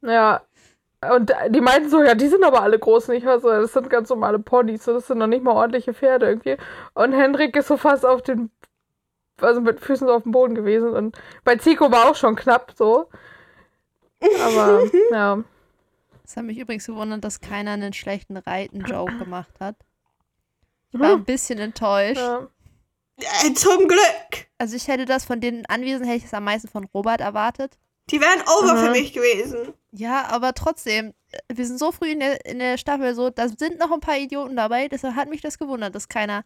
ja. 0.02 0.42
Und 1.14 1.32
die 1.50 1.62
meinten 1.62 1.90
so, 1.92 2.02
ja, 2.02 2.16
die 2.16 2.28
sind 2.28 2.44
aber 2.44 2.64
alle 2.64 2.80
groß. 2.80 3.10
Und 3.10 3.16
ich 3.16 3.24
war 3.26 3.40
so, 3.40 3.50
das 3.50 3.72
sind 3.72 3.88
ganz 3.88 4.10
normale 4.10 4.40
Ponys. 4.40 4.84
So, 4.84 4.94
das 4.94 5.06
sind 5.06 5.20
noch 5.20 5.28
nicht 5.28 5.44
mal 5.44 5.52
ordentliche 5.52 5.94
Pferde 5.94 6.26
irgendwie. 6.26 6.58
Und 6.96 7.14
Hendrik 7.14 7.56
ist 7.56 7.68
so 7.68 7.78
fast 7.78 8.04
auf 8.04 8.24
den, 8.24 8.50
also 9.40 9.62
mit 9.62 9.80
Füßen 9.80 10.08
so 10.08 10.14
auf 10.16 10.24
dem 10.24 10.32
Boden 10.32 10.56
gewesen. 10.56 10.90
Und 10.90 11.16
bei 11.44 11.56
Zico 11.58 11.92
war 11.92 12.10
auch 12.10 12.16
schon 12.16 12.36
knapp 12.36 12.72
so. 12.76 13.10
Aber, 14.44 14.82
ja. 15.12 15.44
Es 16.26 16.36
hat 16.36 16.46
mich 16.46 16.58
übrigens 16.58 16.88
gewundert, 16.88 17.24
dass 17.24 17.42
keiner 17.42 17.72
einen 17.72 17.94
schlechten 17.94 18.36
Reiten-Joke 18.36 19.20
gemacht 19.20 19.54
hat. 19.60 19.76
Ich 20.92 21.00
war 21.00 21.14
ein 21.14 21.26
bisschen 21.26 21.60
enttäuscht. 21.60 22.18
ja. 22.18 22.48
Äh, 23.20 23.54
zum 23.56 23.88
Glück. 23.88 24.48
Also 24.60 24.76
ich 24.76 24.88
hätte 24.88 25.06
das 25.06 25.26
von 25.26 25.42
den 25.42 25.66
Anwesenden, 25.66 26.06
hätte 26.08 26.20
ich 26.20 26.26
es 26.26 26.34
am 26.36 26.44
meisten 26.44 26.68
von 26.68 26.86
Robert 26.94 27.20
erwartet. 27.20 27.78
Die 28.12 28.22
wären 28.22 28.42
over 28.42 28.76
Mhm. 28.76 28.86
für 28.86 28.92
mich 28.92 29.12
gewesen. 29.12 29.74
Ja, 29.92 30.28
aber 30.30 30.54
trotzdem, 30.54 31.14
wir 31.52 31.66
sind 31.66 31.80
so 31.80 31.92
früh 31.92 32.12
in 32.12 32.20
der, 32.20 32.46
in 32.46 32.60
der 32.60 32.78
Staffel 32.78 33.16
so, 33.16 33.30
da 33.32 33.48
sind 33.50 33.80
noch 33.80 33.92
ein 33.92 34.00
paar 34.02 34.18
Idioten 34.18 34.56
dabei, 34.56 34.88
deshalb 34.88 35.16
hat 35.16 35.30
mich 35.30 35.42
das 35.42 35.58
gewundert, 35.58 35.96
dass 35.96 36.08
keiner 36.08 36.46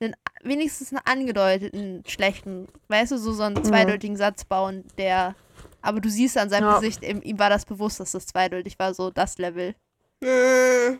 einen, 0.00 0.14
wenigstens 0.42 0.92
einen 0.92 1.02
angedeuteten 1.04 2.02
schlechten, 2.06 2.68
weißt 2.88 3.12
du, 3.12 3.18
so, 3.18 3.32
so 3.32 3.42
einen 3.42 3.62
zweideutigen 3.64 4.16
Satz 4.16 4.44
bauen, 4.44 4.84
der, 4.98 5.34
aber 5.82 6.00
du 6.00 6.08
siehst 6.08 6.38
an 6.38 6.48
seinem 6.50 6.68
Ja. 6.68 6.74
Gesicht, 6.78 7.02
ihm, 7.02 7.20
ihm 7.22 7.38
war 7.38 7.50
das 7.50 7.66
bewusst, 7.66 7.98
dass 8.00 8.12
das 8.12 8.26
zweideutig 8.26 8.78
war, 8.78 8.94
so 8.94 9.10
das 9.10 9.38
Level. 9.38 9.74
Äh, 10.22 10.98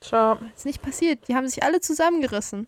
Ciao. 0.00 0.38
Ist 0.56 0.66
nicht 0.66 0.82
passiert, 0.82 1.26
die 1.28 1.34
haben 1.34 1.48
sich 1.48 1.62
alle 1.62 1.80
zusammengerissen. 1.80 2.66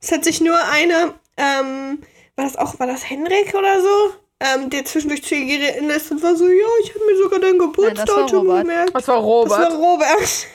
Es 0.00 0.10
hat 0.10 0.24
sich 0.24 0.40
nur 0.40 0.58
einer, 0.72 1.14
ähm, 1.36 2.02
war 2.34 2.44
das 2.44 2.56
auch, 2.56 2.78
war 2.80 2.86
das 2.86 3.08
Henrik 3.08 3.54
oder 3.54 3.80
so? 3.82 4.14
Ähm, 4.38 4.68
der 4.70 4.84
zwischendurch 4.84 5.22
zu 5.24 5.34
ihr 5.34 5.58
geritten 5.58 5.88
ist 5.90 6.10
und 6.10 6.22
war 6.22 6.36
so, 6.36 6.46
ja, 6.46 6.66
ich 6.82 6.94
habe 6.94 7.04
mir 7.06 7.16
sogar 7.16 7.38
dein 7.40 7.58
das 7.58 7.66
Geburtsdatum 7.66 8.46
gemerkt. 8.48 8.94
Das 8.94 9.08
war 9.08 9.16
Das 9.16 9.24
Robert. 9.24 9.58
war 9.60 9.72
Robert. 9.72 10.46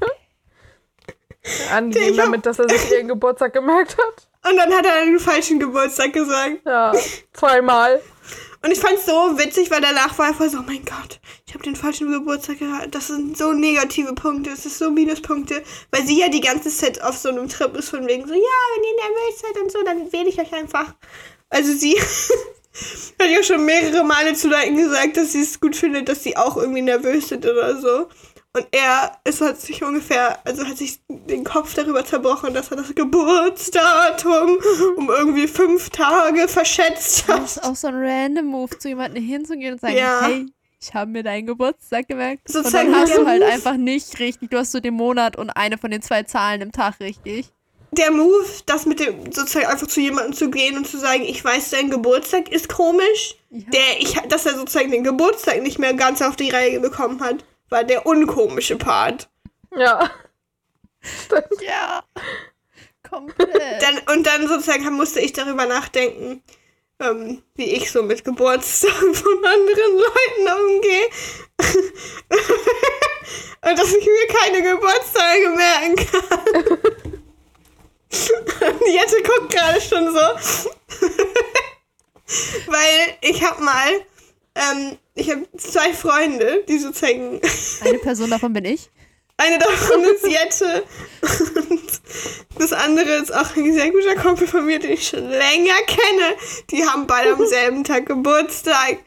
hab- 1.70 2.16
damit 2.16 2.46
dass 2.46 2.58
er 2.58 2.68
sich 2.68 2.90
ihren 2.90 3.08
Geburtstag 3.08 3.52
gemerkt 3.52 3.96
hat. 3.96 4.28
Und 4.50 4.56
dann 4.56 4.72
hat 4.72 4.84
er 4.86 5.04
den 5.04 5.18
falschen 5.20 5.60
Geburtstag 5.60 6.12
gesagt. 6.12 6.60
Ja, 6.64 6.92
zweimal. 7.32 8.00
Und 8.62 8.70
ich 8.72 8.80
fand's 8.80 9.06
so 9.06 9.38
witzig, 9.38 9.70
weil 9.70 9.80
danach 9.80 10.18
war 10.18 10.34
voll 10.34 10.48
so, 10.50 10.58
oh 10.58 10.64
mein 10.66 10.84
Gott, 10.84 11.20
ich 11.46 11.54
habe 11.54 11.64
den 11.64 11.76
falschen 11.76 12.10
Geburtstag 12.10 12.58
gehabt. 12.58 12.94
Das 12.94 13.08
sind 13.08 13.36
so 13.36 13.52
negative 13.52 14.14
Punkte, 14.14 14.50
das 14.50 14.66
ist 14.66 14.78
so 14.78 14.90
Minuspunkte. 14.90 15.62
Weil 15.90 16.06
sie 16.06 16.20
ja 16.20 16.28
die 16.28 16.40
ganze 16.40 16.70
Zeit 16.70 17.02
auf 17.02 17.16
so 17.16 17.28
einem 17.28 17.48
Trip 17.48 17.76
ist 17.76 17.90
von 17.90 18.06
wegen 18.06 18.26
so, 18.26 18.34
ja, 18.34 18.40
wenn 18.40 18.84
ihr 18.84 18.96
nervös 18.96 19.40
seid 19.40 19.62
und 19.62 19.72
so, 19.72 19.82
dann 19.84 20.12
wähle 20.12 20.28
ich 20.28 20.40
euch 20.40 20.52
einfach. 20.52 20.94
Also 21.48 21.72
sie, 21.72 21.96
Hat 23.20 23.30
ja 23.30 23.42
schon 23.42 23.64
mehrere 23.64 24.04
Male 24.04 24.34
zu 24.34 24.48
Leuten 24.48 24.76
gesagt, 24.76 25.16
dass 25.16 25.32
sie 25.32 25.40
es 25.40 25.60
gut 25.60 25.76
findet, 25.76 26.08
dass 26.08 26.22
sie 26.22 26.36
auch 26.36 26.56
irgendwie 26.56 26.82
nervös 26.82 27.28
sind 27.28 27.46
oder 27.46 27.80
so. 27.80 28.08
Und 28.56 28.66
er 28.72 29.12
ist, 29.24 29.42
hat 29.42 29.60
sich 29.60 29.82
ungefähr, 29.82 30.38
also 30.46 30.64
hat 30.66 30.78
sich 30.78 30.98
den 31.08 31.44
Kopf 31.44 31.74
darüber 31.74 32.02
zerbrochen, 32.06 32.54
dass 32.54 32.70
er 32.70 32.78
das 32.78 32.94
Geburtsdatum 32.94 34.56
um 34.96 35.10
irgendwie 35.10 35.46
fünf 35.46 35.90
Tage 35.90 36.48
verschätzt 36.48 37.24
Das 37.28 37.36
hat. 37.36 37.44
ist 37.44 37.64
auch 37.64 37.76
so 37.76 37.88
ein 37.88 37.94
random 37.96 38.46
Move, 38.46 38.78
zu 38.78 38.88
jemandem 38.88 39.22
hinzugehen 39.22 39.74
und 39.74 39.80
sagen, 39.80 39.96
Ja. 39.96 40.22
hey, 40.22 40.46
ich 40.80 40.94
habe 40.94 41.10
mir 41.10 41.22
deinen 41.22 41.46
Geburtstag 41.46 42.08
gemerkt. 42.08 42.48
Sozusagen 42.48 42.88
und 42.88 42.92
dann 42.94 43.02
hast 43.02 43.16
du 43.16 43.26
halt 43.26 43.42
Move- 43.42 43.46
einfach 43.52 43.76
nicht 43.76 44.18
richtig, 44.20 44.50
du 44.50 44.58
hast 44.58 44.72
so 44.72 44.80
den 44.80 44.94
Monat 44.94 45.36
und 45.36 45.50
eine 45.50 45.76
von 45.78 45.90
den 45.90 46.00
zwei 46.02 46.22
Zahlen 46.22 46.60
im 46.62 46.72
Tag 46.72 47.00
richtig. 47.00 47.48
Der 47.92 48.10
Move, 48.10 48.46
das 48.66 48.84
mit 48.84 49.00
dem 49.00 49.32
sozusagen 49.32 49.66
einfach 49.66 49.86
zu 49.86 50.00
jemandem 50.00 50.32
zu 50.32 50.50
gehen 50.50 50.76
und 50.76 50.86
zu 50.86 50.98
sagen, 50.98 51.22
ich 51.22 51.42
weiß, 51.44 51.70
dein 51.70 51.88
Geburtstag 51.90 52.50
ist 52.50 52.68
komisch, 52.68 53.36
Ja. 53.50 53.64
der 53.70 54.00
ich, 54.00 54.14
dass 54.28 54.44
er 54.46 54.54
sozusagen 54.54 54.90
den 54.90 55.04
Geburtstag 55.04 55.62
nicht 55.62 55.78
mehr 55.78 55.94
ganz 55.94 56.20
auf 56.22 56.36
die 56.36 56.50
Reihe 56.50 56.80
bekommen 56.80 57.20
hat, 57.20 57.44
war 57.68 57.84
der 57.84 58.06
unkomische 58.06 58.76
Part. 58.76 59.28
Ja. 59.76 60.10
Stimmt. 61.00 61.60
Ja. 61.60 62.02
Komplett. 63.08 63.82
Dann, 63.82 63.98
und 64.16 64.26
dann 64.26 64.48
sozusagen 64.48 64.92
musste 64.94 65.20
ich 65.20 65.32
darüber 65.32 65.66
nachdenken, 65.66 66.42
ähm, 67.00 67.42
wie 67.54 67.76
ich 67.76 67.92
so 67.92 68.02
mit 68.02 68.24
Geburtstagen 68.24 69.14
von 69.14 69.44
anderen 69.44 69.96
Leuten 69.96 70.48
umgehe. 70.64 71.08
und 73.70 73.78
dass 73.78 73.94
ich 73.94 74.06
mir 74.06 74.26
keine 74.28 74.62
Geburtstage 74.62 75.50
merken 75.50 75.96
kann. 75.96 77.06
Und 78.60 78.86
Jette 78.86 79.22
guckt 79.22 79.52
gerade 79.52 79.80
schon 79.80 80.12
so. 80.12 80.20
Weil 82.66 83.16
ich 83.20 83.44
hab 83.44 83.60
mal, 83.60 84.04
ähm, 84.56 84.96
ich 85.14 85.30
habe 85.30 85.46
zwei 85.56 85.92
Freunde, 85.92 86.64
die 86.68 86.78
sozusagen 86.78 87.40
Eine 87.84 87.98
Person 87.98 88.30
davon 88.30 88.52
bin 88.52 88.64
ich. 88.64 88.90
eine 89.38 89.58
davon 89.58 90.02
ist 90.04 90.26
Jette 90.26 90.82
und 91.70 91.82
das 92.58 92.72
andere 92.72 93.16
ist 93.16 93.34
auch 93.34 93.54
ein 93.54 93.72
sehr 93.74 93.90
guter 93.90 94.14
Kumpel 94.16 94.46
von 94.46 94.64
mir, 94.64 94.78
den 94.78 94.92
ich 94.92 95.08
schon 95.08 95.28
länger 95.28 95.74
kenne. 95.86 96.34
Die 96.70 96.84
haben 96.86 97.06
beide 97.06 97.34
am 97.34 97.46
selben 97.46 97.84
Tag 97.84 98.06
Geburtstag. 98.06 98.98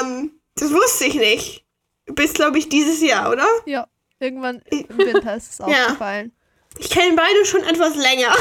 Ähm, 0.00 0.32
das 0.54 0.72
wusste 0.72 1.06
ich 1.06 1.14
nicht. 1.14 1.64
Bis, 2.06 2.34
glaube 2.34 2.58
ich, 2.58 2.68
dieses 2.68 3.00
Jahr, 3.02 3.30
oder? 3.32 3.46
Ja. 3.66 3.86
Irgendwann 4.20 4.62
im 4.70 4.86
Winter 4.98 5.36
ist 5.36 5.52
es 5.52 5.58
Ja. 5.58 5.64
aufgefallen. 5.66 6.32
Ich 6.78 6.90
kenne 6.90 7.16
beide 7.16 7.44
schon 7.44 7.62
etwas 7.64 7.96
länger. 7.96 8.32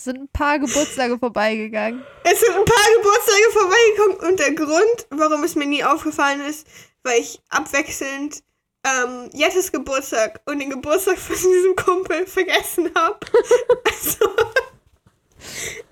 Es 0.00 0.04
sind 0.04 0.16
ein 0.16 0.28
paar 0.28 0.58
Geburtstage 0.58 1.18
vorbeigegangen. 1.18 2.02
Es 2.24 2.40
sind 2.40 2.56
ein 2.56 2.64
paar 2.64 2.86
Geburtstage 2.96 3.50
vorbeigekommen 3.52 4.30
und 4.30 4.40
der 4.40 4.54
Grund, 4.54 5.06
warum 5.10 5.44
es 5.44 5.56
mir 5.56 5.66
nie 5.66 5.84
aufgefallen 5.84 6.40
ist, 6.40 6.66
weil 7.02 7.20
ich 7.20 7.38
abwechselnd 7.50 8.42
ähm, 8.82 9.28
Jettes 9.34 9.70
Geburtstag 9.70 10.40
und 10.46 10.58
den 10.58 10.70
Geburtstag 10.70 11.18
von 11.18 11.36
diesem 11.36 11.76
Kumpel 11.76 12.26
vergessen 12.26 12.90
habe. 12.94 13.18
also 13.84 14.24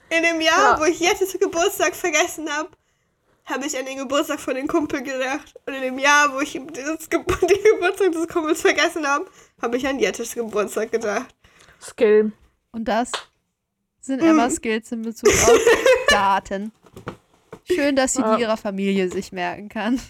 in 0.09 0.23
dem 0.23 0.41
Jahr, 0.41 0.79
Ja. 0.79 0.81
wo 0.81 0.85
ich 0.85 1.01
Jettes 1.01 1.39
Geburtstag 1.39 1.95
vergessen 1.95 2.49
habe, 2.51 2.71
habe 3.45 3.67
ich 3.67 3.79
an 3.79 3.85
den 3.85 3.99
Geburtstag 3.99 4.41
von 4.41 4.55
dem 4.55 4.69
Kumpel 4.69 5.03
gedacht. 5.03 5.55
Und 5.67 5.75
in 5.75 5.83
dem 5.83 5.99
Jahr, 5.99 6.33
wo 6.33 6.41
ich 6.41 6.53
dieses 6.53 7.11
Ge 7.11 7.23
den 7.43 7.63
Geburtstag 7.75 8.13
des 8.13 8.27
Kumpels 8.27 8.63
vergessen 8.63 9.07
habe, 9.07 9.27
habe 9.61 9.77
ich 9.77 9.87
an 9.87 9.99
Jettes 9.99 10.35
Geburtstag 10.35 10.93
gedacht. 10.93 11.29
Skill. 11.79 12.33
Und 12.73 12.87
das 12.87 13.13
sind 14.01 14.23
Mhm. 14.23 14.29
Emmas 14.29 14.55
Skills 14.57 14.93
in 14.93 15.03
Bezug 15.03 15.29
auf 15.29 15.59
Daten. 16.09 16.73
Schön, 17.65 17.97
dass 17.97 18.15
sie 18.15 18.23
Ja. 18.23 18.37
die 18.37 18.43
ihrer 18.43 18.57
Familie 18.57 19.11
sich 19.11 19.33
merken 19.33 19.69
kann. 19.69 20.01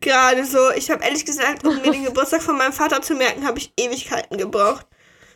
Gerade 0.00 0.44
so, 0.44 0.70
ich 0.72 0.90
habe 0.90 1.02
ehrlich 1.04 1.24
gesagt, 1.24 1.64
um 1.66 1.76
mir 1.76 1.90
den 1.92 2.04
Geburtstag 2.04 2.42
von 2.42 2.58
meinem 2.58 2.72
Vater 2.72 3.00
zu 3.02 3.14
merken, 3.14 3.46
habe 3.46 3.58
ich 3.58 3.72
Ewigkeiten 3.78 4.36
gebraucht. 4.36 4.86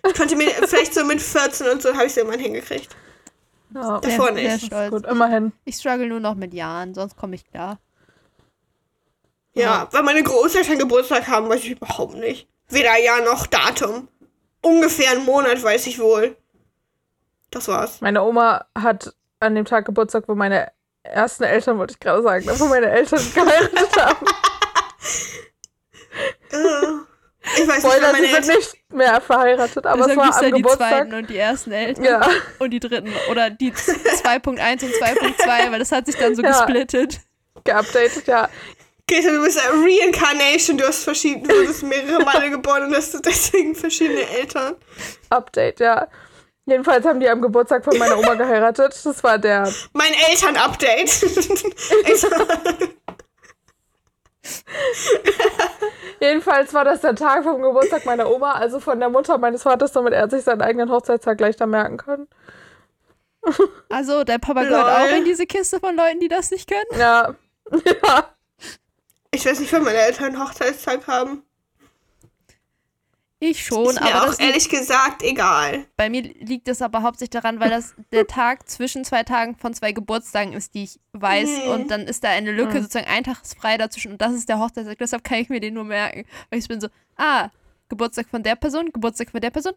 Ich 0.07 0.15
konnte 0.15 0.37
mir 0.37 0.51
vielleicht 0.51 0.93
so 0.95 1.05
mit 1.05 1.23
14 1.23 1.69
und 1.69 1.83
so 1.83 1.93
habe 1.95 2.05
ich 2.05 2.11
es 2.13 2.17
irgendwann 2.17 2.41
hingekriegt. 2.41 2.95
Ja. 3.75 3.99
Davor 4.01 4.27
Sehr, 4.27 4.33
nicht. 4.33 4.51
sehr 4.51 4.59
stolz. 4.59 4.91
Gut, 4.91 5.07
immerhin. 5.07 5.53
Ich 5.65 5.77
struggle 5.77 6.07
nur 6.09 6.21
noch 6.21 6.35
mit 6.35 6.53
Jahren, 6.55 6.95
sonst 6.95 7.17
komme 7.17 7.35
ich 7.35 7.45
klar. 7.51 7.79
Ja, 9.55 9.89
weil 9.93 10.03
meine 10.03 10.23
Großeltern 10.23 10.79
Geburtstag 10.79 11.27
haben, 11.29 11.49
weiß 11.49 11.61
ich 11.65 11.71
überhaupt 11.71 12.15
nicht. 12.17 12.47
Weder 12.69 12.99
Jahr 12.99 13.23
noch 13.23 13.47
Datum. 13.47 14.09
Ungefähr 14.61 15.13
einen 15.13 15.25
Monat 15.25 15.63
weiß 15.63 15.87
ich 15.87 15.99
wohl. 15.99 16.37
Das 17.57 17.69
war's. 17.69 18.01
Meine 18.01 18.23
Oma 18.23 18.67
hat 18.79 19.15
an 19.41 19.55
dem 19.55 19.65
Tag 19.65 19.87
Geburtstag, 19.87 20.25
wo 20.29 20.35
meine 20.35 20.71
ersten 21.03 21.45
Eltern, 21.45 21.79
wollte 21.79 21.93
ich 21.95 22.01
gerade 22.01 22.23
sagen, 22.23 22.47
wo 22.59 22.67
meine 22.67 22.91
Eltern 22.91 23.21
geheiratet 23.35 23.97
haben. 24.05 24.27
Äh, 26.53 26.57
Ich 27.59 27.67
weiß 27.69 27.69
nicht, 27.69 27.79
Spoiler, 27.79 28.07
sie 28.09 28.13
meine 28.13 28.27
sind 28.27 28.35
Eltern... 28.37 28.57
nicht 28.57 28.93
mehr 28.93 29.21
verheiratet, 29.21 29.87
aber 29.87 30.01
es 30.01 30.07
Deshalb 30.09 30.19
war 30.19 30.37
am 30.37 30.43
ja 30.43 30.51
die 30.51 30.63
Geburtstag. 30.63 30.89
zweiten 30.91 31.15
und 31.15 31.31
die 31.31 31.37
ersten 31.39 31.73
Eltern 31.73 32.05
Ja, 32.05 32.29
und 32.59 32.71
die 32.71 32.81
dritten. 32.81 33.13
Oder 33.31 33.51
die 33.51 33.73
2.1 33.73 34.85
und 34.85 34.93
2.2, 34.93 35.71
weil 35.71 35.79
das 35.79 35.93
hat 35.93 36.07
sich 36.07 36.17
dann 36.17 36.35
so 36.35 36.43
Ja. 36.43 36.51
gesplittet. 36.51 37.21
geupdatet, 37.65 38.27
ja. 38.27 38.49
Greta, 39.09 39.31
du 39.31 39.45
bist 39.45 39.61
eine 39.61 39.81
Reincarnation. 39.81 40.77
Du 40.79 40.85
hast 40.87 41.05
verschiedene, 41.05 41.47
du 41.47 41.67
bist 41.69 41.85
mehrere 41.85 42.25
Male 42.25 42.51
geboren 42.51 42.85
und 42.87 42.97
hast 42.97 43.25
deswegen 43.25 43.77
verschiedene 43.77 44.29
Eltern. 44.29 44.75
Update, 45.31 45.79
ja. 45.79 46.09
Jedenfalls 46.67 47.07
haben 47.07 47.21
die 47.21 47.29
am 47.29 47.41
Geburtstag 47.41 47.85
von 47.85 47.97
meiner 47.97 48.19
Oma 48.19 48.35
geheiratet. 48.35 48.99
Das 49.05 49.23
war 49.23 49.39
der. 49.39 49.73
Mein 49.93 50.13
Eltern-Update. 50.31 51.11
Jedenfalls 56.21 56.75
war 56.75 56.85
das 56.85 57.01
der 57.03 57.15
Tag 57.15 57.45
vom 57.45 57.63
Geburtstag 57.63 58.05
meiner 58.05 58.29
Oma, 58.31 58.53
also 58.53 58.81
von 58.81 58.99
der 58.99 59.11
Mutter 59.11 59.39
meines 59.39 59.63
Vaters, 59.63 59.93
damit 59.93 60.13
er 60.13 60.29
sich 60.29 60.43
seinen 60.43 60.61
eigenen 60.63 60.91
Hochzeitstag 60.91 61.41
leichter 61.41 61.67
merken 61.67 61.97
kann. 61.97 62.29
Also, 63.89 64.25
dein 64.25 64.41
Papa 64.41 64.65
gehört 64.65 64.83
Lol. 64.83 64.91
auch 64.91 65.17
in 65.19 65.25
diese 65.25 65.47
Kiste 65.47 65.79
von 65.79 65.95
Leuten, 65.95 66.19
die 66.19 66.27
das 66.27 66.51
nicht 66.51 66.69
können. 66.69 67.01
Ja. 67.01 67.37
Ja. 68.03 68.35
ich 69.31 69.47
weiß 69.47 69.61
nicht, 69.61 69.73
wann 69.73 69.85
meine 69.85 69.99
Eltern 69.99 70.25
einen 70.27 70.43
Hochzeitstag 70.45 71.07
haben. 71.07 71.46
Ich 73.51 73.65
schon, 73.65 73.87
ist 73.91 74.01
mir 74.01 74.15
aber 74.15 74.25
auch 74.25 74.31
liegt, 74.31 74.41
ehrlich 74.41 74.69
gesagt 74.69 75.23
egal. 75.23 75.87
bei 75.97 76.11
mir 76.11 76.23
liegt 76.23 76.69
das 76.69 76.83
aber 76.83 77.03
hauptsächlich 77.03 77.31
daran, 77.31 77.61
weil 77.61 77.71
das 77.71 77.95
der 78.13 78.27
Tag 78.29 78.69
zwischen 78.69 79.05
zwei 79.05 79.23
Tagen 79.23 79.57
von 79.57 79.75
zwei 79.75 79.93
Geburtstagen 79.93 80.53
ist, 80.53 80.75
die 80.75 80.85
ich 80.85 81.01
weiß. 81.13 81.49
Mhm. 81.65 81.71
Und 81.71 81.91
dann 81.91 82.03
ist 82.03 82.25
da 82.25 82.29
eine 82.31 82.53
Lücke, 82.53 82.79
Mhm. 82.79 82.83
sozusagen 82.83 83.07
ein 83.09 83.25
Tag 83.25 83.43
ist 83.43 83.57
frei 83.59 83.77
dazwischen 83.79 84.13
und 84.13 84.21
das 84.21 84.33
ist 84.33 84.49
der 84.49 84.59
Hochzeitstag. 84.59 84.99
Deshalb 84.99 85.25
kann 85.25 85.39
ich 85.39 85.49
mir 85.49 85.61
den 85.61 85.75
nur 85.75 85.85
merken. 85.85 86.25
Weil 86.51 86.59
ich 86.59 86.69
bin 86.69 86.81
so, 86.81 86.89
ah, 87.17 87.51
Geburtstag 87.89 88.29
von 88.29 88.43
der 88.43 88.57
Person, 88.57 88.91
Geburtstag 88.93 89.31
von 89.31 89.41
der 89.41 89.51
Person, 89.51 89.75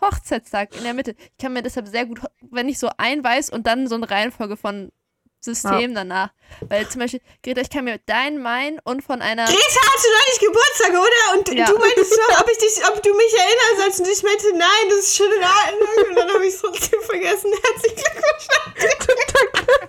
Hochzeitstag 0.00 0.76
in 0.76 0.84
der 0.84 0.94
Mitte. 0.94 1.16
Ich 1.18 1.38
kann 1.42 1.52
mir 1.52 1.62
deshalb 1.62 1.88
sehr 1.88 2.06
gut, 2.06 2.20
wenn 2.50 2.68
ich 2.68 2.78
so 2.78 2.88
ein 2.98 3.24
weiß 3.24 3.50
und 3.50 3.66
dann 3.66 3.88
so 3.88 3.96
eine 3.96 4.08
Reihenfolge 4.08 4.56
von 4.56 4.92
System 5.40 5.94
danach. 5.94 6.30
Weil 6.68 6.88
zum 6.88 7.00
Beispiel, 7.00 7.20
Greta, 7.42 7.60
ich 7.60 7.70
kann 7.70 7.84
mir 7.84 7.98
dein, 8.06 8.38
mein 8.38 8.78
und 8.84 9.02
von 9.04 9.22
einer. 9.22 9.44
Greta, 9.44 9.58
hast 9.58 10.04
du 10.04 10.08
noch 10.10 10.26
nicht 10.28 10.40
Geburtstag, 10.40 10.90
oder? 10.90 11.38
Und 11.38 11.48
Ja. 11.58 11.66
du 11.66 11.78
meintest 11.78 12.18
noch, 12.28 12.40
ob, 12.40 12.50
ich 12.50 12.58
dich, 12.58 12.88
ob 12.88 13.02
du 13.02 13.14
mich 13.14 13.32
erinnerst, 13.34 13.82
als 13.84 14.00
und 14.00 14.08
ich 14.08 14.22
meinte, 14.22 14.46
nein, 14.56 14.88
das 14.90 14.98
ist 14.98 15.16
schon 15.16 15.26
in 15.26 15.42
Ordnung. 15.44 16.08
Und 16.10 16.16
dann 16.16 16.34
habe 16.34 16.46
ich 16.46 16.54
es 16.54 16.60
trotzdem 16.60 17.00
vergessen. 17.02 17.52
Herzlichen 17.52 17.96
Glückwunsch. 17.96 19.88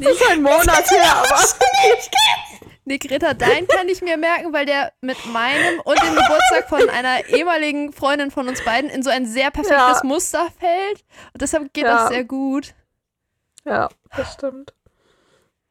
Das 0.00 0.12
ist 0.12 0.26
ein 0.30 0.42
Monat 0.42 0.90
her, 0.90 1.16
aber. 1.16 1.44
Nee, 2.84 2.96
Greta, 2.98 3.34
dein 3.34 3.66
kann 3.68 3.86
ich 3.88 4.00
mir 4.00 4.16
merken, 4.16 4.52
weil 4.52 4.64
der 4.64 4.92
mit 5.02 5.26
meinem 5.26 5.78
und 5.80 6.00
dem 6.02 6.14
Geburtstag 6.14 6.68
von 6.70 6.88
einer 6.88 7.26
ehemaligen 7.28 7.92
Freundin 7.92 8.30
von 8.30 8.48
uns 8.48 8.64
beiden 8.64 8.88
in 8.88 9.02
so 9.02 9.10
ein 9.10 9.26
sehr 9.26 9.50
perfektes 9.50 9.98
Ja. 9.98 10.00
Muster 10.04 10.48
fällt. 10.58 11.04
Und 11.34 11.42
deshalb 11.42 11.74
geht 11.74 11.84
Ja. 11.84 11.98
das 12.04 12.08
sehr 12.08 12.24
gut. 12.24 12.72
Ja, 13.68 13.88
das 14.16 14.32
stimmt. 14.34 14.74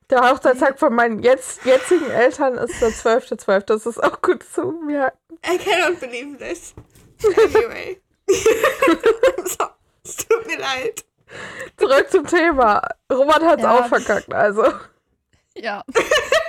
Der 0.09 0.29
Hochzeitstag 0.29 0.79
von 0.79 0.93
meinen 0.93 1.21
jetzt, 1.21 1.65
jetzigen 1.65 2.09
Eltern 2.09 2.57
ist 2.57 2.81
der 2.81 2.89
12.12. 2.89 3.59
Das 3.61 3.85
ist 3.85 4.01
auch 4.01 4.21
gut 4.21 4.43
zu 4.43 4.71
merken. 4.85 5.17
I 5.45 5.57
cannot 5.57 5.99
believe 5.99 6.37
this. 6.37 6.73
Anyway. 7.25 8.01
so, 8.29 9.65
es 10.03 10.15
tut 10.17 10.45
mir 10.47 10.59
leid. 10.59 11.03
Zurück 11.77 12.09
zum 12.09 12.25
Thema. 12.25 12.81
Robert 13.11 13.43
hat's 13.43 13.63
Ja. 13.63 13.79
auch 13.79 13.87
verkackt, 13.87 14.33
also. 14.33 14.63
Ja. 15.61 15.83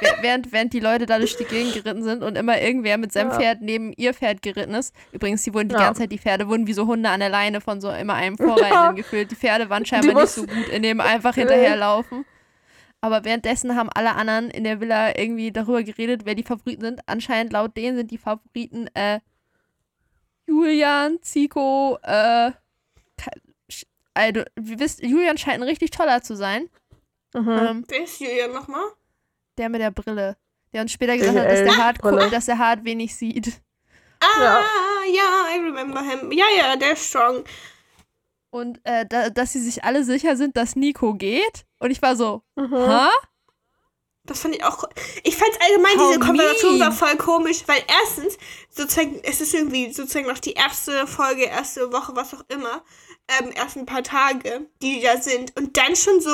Wäh- 0.00 0.14
während, 0.22 0.52
während 0.52 0.72
die 0.72 0.80
Leute 0.80 1.06
da 1.06 1.18
durch 1.18 1.36
die 1.36 1.44
Gegend 1.44 1.74
geritten 1.74 2.02
sind 2.04 2.22
und 2.22 2.36
immer 2.36 2.60
irgendwer 2.60 2.98
mit 2.98 3.12
seinem 3.12 3.30
Ja. 3.30 3.36
Pferd 3.38 3.62
neben 3.62 3.92
ihr 3.94 4.14
Pferd 4.14 4.42
geritten 4.42 4.74
ist. 4.74 4.94
Übrigens, 5.12 5.42
die 5.42 5.52
wurden 5.54 5.68
die 5.68 5.74
Ja. 5.74 5.80
ganze 5.80 6.02
Zeit, 6.02 6.12
die 6.12 6.18
Pferde 6.18 6.48
wurden 6.48 6.66
wie 6.66 6.72
so 6.72 6.86
Hunde 6.86 7.08
an 7.08 7.20
der 7.20 7.28
Leine 7.30 7.60
von 7.60 7.80
so 7.80 7.90
immer 7.90 8.14
einem 8.14 8.36
Vorreitenden 8.36 8.70
Ja. 8.72 8.92
gefühlt. 8.92 9.30
Die 9.30 9.36
Pferde 9.36 9.68
waren 9.70 9.84
scheinbar 9.84 10.14
nicht 10.22 10.32
so 10.32 10.46
gut 10.46 10.68
in 10.68 10.82
dem 10.82 11.00
einfach 11.00 11.34
hinterherlaufen. 11.34 12.24
Aber 13.00 13.24
währenddessen 13.24 13.76
haben 13.76 13.90
alle 13.94 14.14
anderen 14.16 14.50
in 14.50 14.64
der 14.64 14.80
Villa 14.80 15.16
irgendwie 15.16 15.52
darüber 15.52 15.82
geredet, 15.82 16.22
wer 16.24 16.34
die 16.34 16.42
Favoriten 16.42 16.82
sind. 16.82 17.00
Anscheinend 17.06 17.52
laut 17.52 17.76
denen 17.76 17.96
sind 17.96 18.10
die 18.10 18.18
Favoriten 18.18 18.88
äh, 18.94 19.20
Julian, 20.46 21.18
Zico, 21.22 21.98
äh, 22.02 22.50
also, 24.14 24.40
ihr 24.40 24.80
wisst, 24.80 25.00
Julian 25.02 25.38
scheint 25.38 25.58
ein 25.58 25.62
richtig 25.68 25.90
toller 25.92 26.22
zu 26.22 26.34
sein. 26.34 26.68
Mhm. 27.34 27.48
Ähm, 27.48 27.84
Wer 27.88 28.02
ist 28.04 28.18
Julian 28.20 28.52
nochmal? 28.52 28.82
Der 29.58 29.68
mit 29.68 29.80
der 29.80 29.90
Brille. 29.90 30.36
Der 30.72 30.82
uns 30.82 30.92
später 30.92 31.16
gesagt 31.16 31.34
Die 31.34 31.40
hat, 31.40 31.50
dass 31.50 31.60
der, 31.62 31.76
hart 31.76 31.98
Brille. 31.98 32.18
guckt, 32.22 32.32
dass 32.32 32.48
er 32.48 32.58
hart 32.58 32.84
wenig 32.84 33.14
sieht. 33.16 33.60
Ah, 34.20 34.42
Ja. 34.42 34.60
ja. 35.14 35.56
I 35.56 35.60
remember 35.64 36.02
him. 36.02 36.30
Ja, 36.32 36.44
ja, 36.56 36.76
der 36.76 36.92
ist 36.92 37.08
strong. 37.08 37.44
Und 38.50 38.80
äh, 38.84 39.04
da, 39.06 39.30
dass 39.30 39.52
sie 39.52 39.60
sich 39.60 39.84
alle 39.84 40.04
sicher 40.04 40.36
sind, 40.36 40.56
dass 40.56 40.76
Nico 40.76 41.14
geht. 41.14 41.64
Und 41.78 41.90
ich 41.90 42.00
war 42.02 42.16
so, 42.16 42.42
Mhm. 42.56 42.74
hä? 42.76 43.08
Das 44.24 44.40
fand 44.40 44.56
ich 44.56 44.64
auch. 44.64 44.84
Ich 45.24 45.36
fand 45.36 45.50
allgemein, 45.62 45.98
How 45.98 46.08
diese 46.08 46.20
Konversation 46.20 46.78
mean. 46.78 46.80
war 46.88 46.92
voll 46.92 47.16
komisch, 47.16 47.62
weil 47.66 47.82
erstens, 48.02 48.36
sozusagen, 48.68 49.20
es 49.22 49.40
ist 49.40 49.54
irgendwie 49.54 49.90
sozusagen 49.90 50.26
noch 50.26 50.38
die 50.38 50.52
erste 50.52 51.06
Folge, 51.06 51.44
erste 51.44 51.90
Woche, 51.94 52.14
was 52.14 52.34
auch 52.34 52.44
immer, 52.48 52.84
ähm, 53.40 53.52
erst 53.54 53.76
ein 53.78 53.86
paar 53.86 54.02
Tage, 54.02 54.68
die 54.82 55.00
da 55.00 55.16
sind. 55.18 55.56
Und 55.56 55.78
dann 55.78 55.96
schon 55.96 56.20
so, 56.20 56.30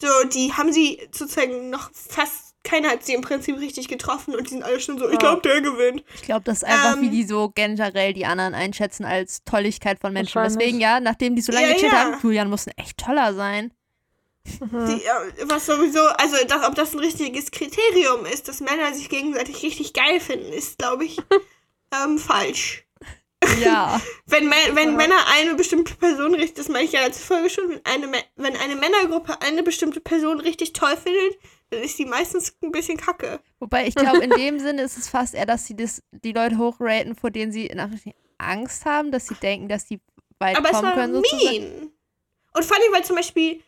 so, 0.00 0.08
die 0.28 0.52
haben 0.52 0.72
sie 0.72 1.00
sozusagen 1.12 1.70
noch 1.70 1.90
fast, 1.92 2.54
keiner 2.62 2.90
hat 2.90 3.04
sie 3.04 3.14
im 3.14 3.22
Prinzip 3.22 3.58
richtig 3.58 3.88
getroffen 3.88 4.34
und 4.34 4.44
die 4.44 4.50
sind 4.54 4.62
alle 4.62 4.80
schon 4.80 4.98
so, 4.98 5.08
ich 5.08 5.18
glaube, 5.18 5.42
der 5.42 5.60
gewinnt. 5.60 6.04
Ich 6.14 6.22
glaube, 6.22 6.42
das 6.44 6.58
ist 6.58 6.64
einfach, 6.64 6.96
Ähm. 6.96 7.02
wie 7.02 7.10
die 7.10 7.24
so 7.24 7.50
generell 7.54 8.12
die 8.12 8.26
anderen 8.26 8.54
einschätzen 8.54 9.04
als 9.04 9.42
Tolligkeit 9.44 9.98
von 10.00 10.12
Menschen. 10.12 10.42
Deswegen, 10.42 10.80
ja, 10.80 11.00
nachdem 11.00 11.36
die 11.36 11.42
so 11.42 11.52
lange 11.52 11.68
Ja, 11.68 11.72
gechillt 11.74 11.92
ja. 11.92 11.98
haben, 11.98 12.16
Julian 12.22 12.48
muss 12.50 12.66
ein 12.66 12.74
echt 12.76 12.98
toller 12.98 13.34
sein. 13.34 13.72
Die, 14.44 15.04
äh, 15.04 15.44
was 15.44 15.66
sowieso, 15.66 16.00
also 16.16 16.36
das, 16.48 16.66
ob 16.66 16.74
das 16.74 16.94
ein 16.94 16.98
richtiges 16.98 17.50
Kriterium 17.50 18.24
ist, 18.24 18.48
dass 18.48 18.60
Männer 18.60 18.92
sich 18.94 19.08
gegenseitig 19.10 19.62
richtig 19.62 19.92
geil 19.92 20.18
finden, 20.18 20.52
ist, 20.52 20.78
glaube 20.78 21.04
ich, 21.04 21.18
ähm, 22.04 22.18
falsch. 22.18 22.84
Ja. 23.60 24.00
Wenn, 24.26 24.48
wenn 24.48 24.96
Männer 24.96 25.16
eine 25.34 25.54
bestimmte 25.54 25.94
Person 25.96 26.34
richtig, 26.34 26.54
das 26.54 26.68
meine 26.68 26.84
ich 26.84 26.92
ja 26.92 27.00
letzte 27.00 27.24
Folge 27.24 27.50
schon, 27.50 27.68
wenn 27.68 27.80
eine, 27.84 28.12
wenn 28.36 28.56
eine 28.56 28.76
Männergruppe 28.76 29.40
eine 29.42 29.62
bestimmte 29.62 30.00
Person 30.00 30.40
richtig 30.40 30.72
toll 30.72 30.96
findet, 30.96 31.36
dann 31.70 31.82
ist 31.82 31.98
die 31.98 32.04
meistens 32.04 32.54
ein 32.62 32.70
bisschen 32.70 32.96
kacke. 32.96 33.40
Wobei 33.58 33.86
ich 33.86 33.94
glaube, 33.94 34.22
in 34.22 34.30
dem 34.30 34.60
Sinne 34.60 34.82
ist 34.82 34.96
es 34.96 35.08
fast 35.08 35.34
eher, 35.34 35.46
dass 35.46 35.66
sie 35.66 35.74
das, 35.74 36.02
die 36.12 36.32
Leute 36.32 36.58
hochraten, 36.58 37.16
vor 37.16 37.30
denen 37.30 37.50
sie 37.50 37.70
Anführungsstrichen 37.70 38.18
Angst 38.38 38.84
haben, 38.84 39.10
dass 39.10 39.26
sie 39.26 39.34
denken, 39.34 39.68
dass 39.68 39.86
die 39.86 40.00
weit 40.38 40.56
Aber 40.56 40.70
es 40.70 40.76
kommen 40.76 40.84
war 40.84 40.94
können. 40.94 41.14
Sozusagen. 41.14 41.52
mean. 41.52 41.92
Und 42.54 42.64
vor 42.64 42.76
allem, 42.76 42.92
weil 42.92 43.04
zum 43.04 43.16
Beispiel 43.16 43.62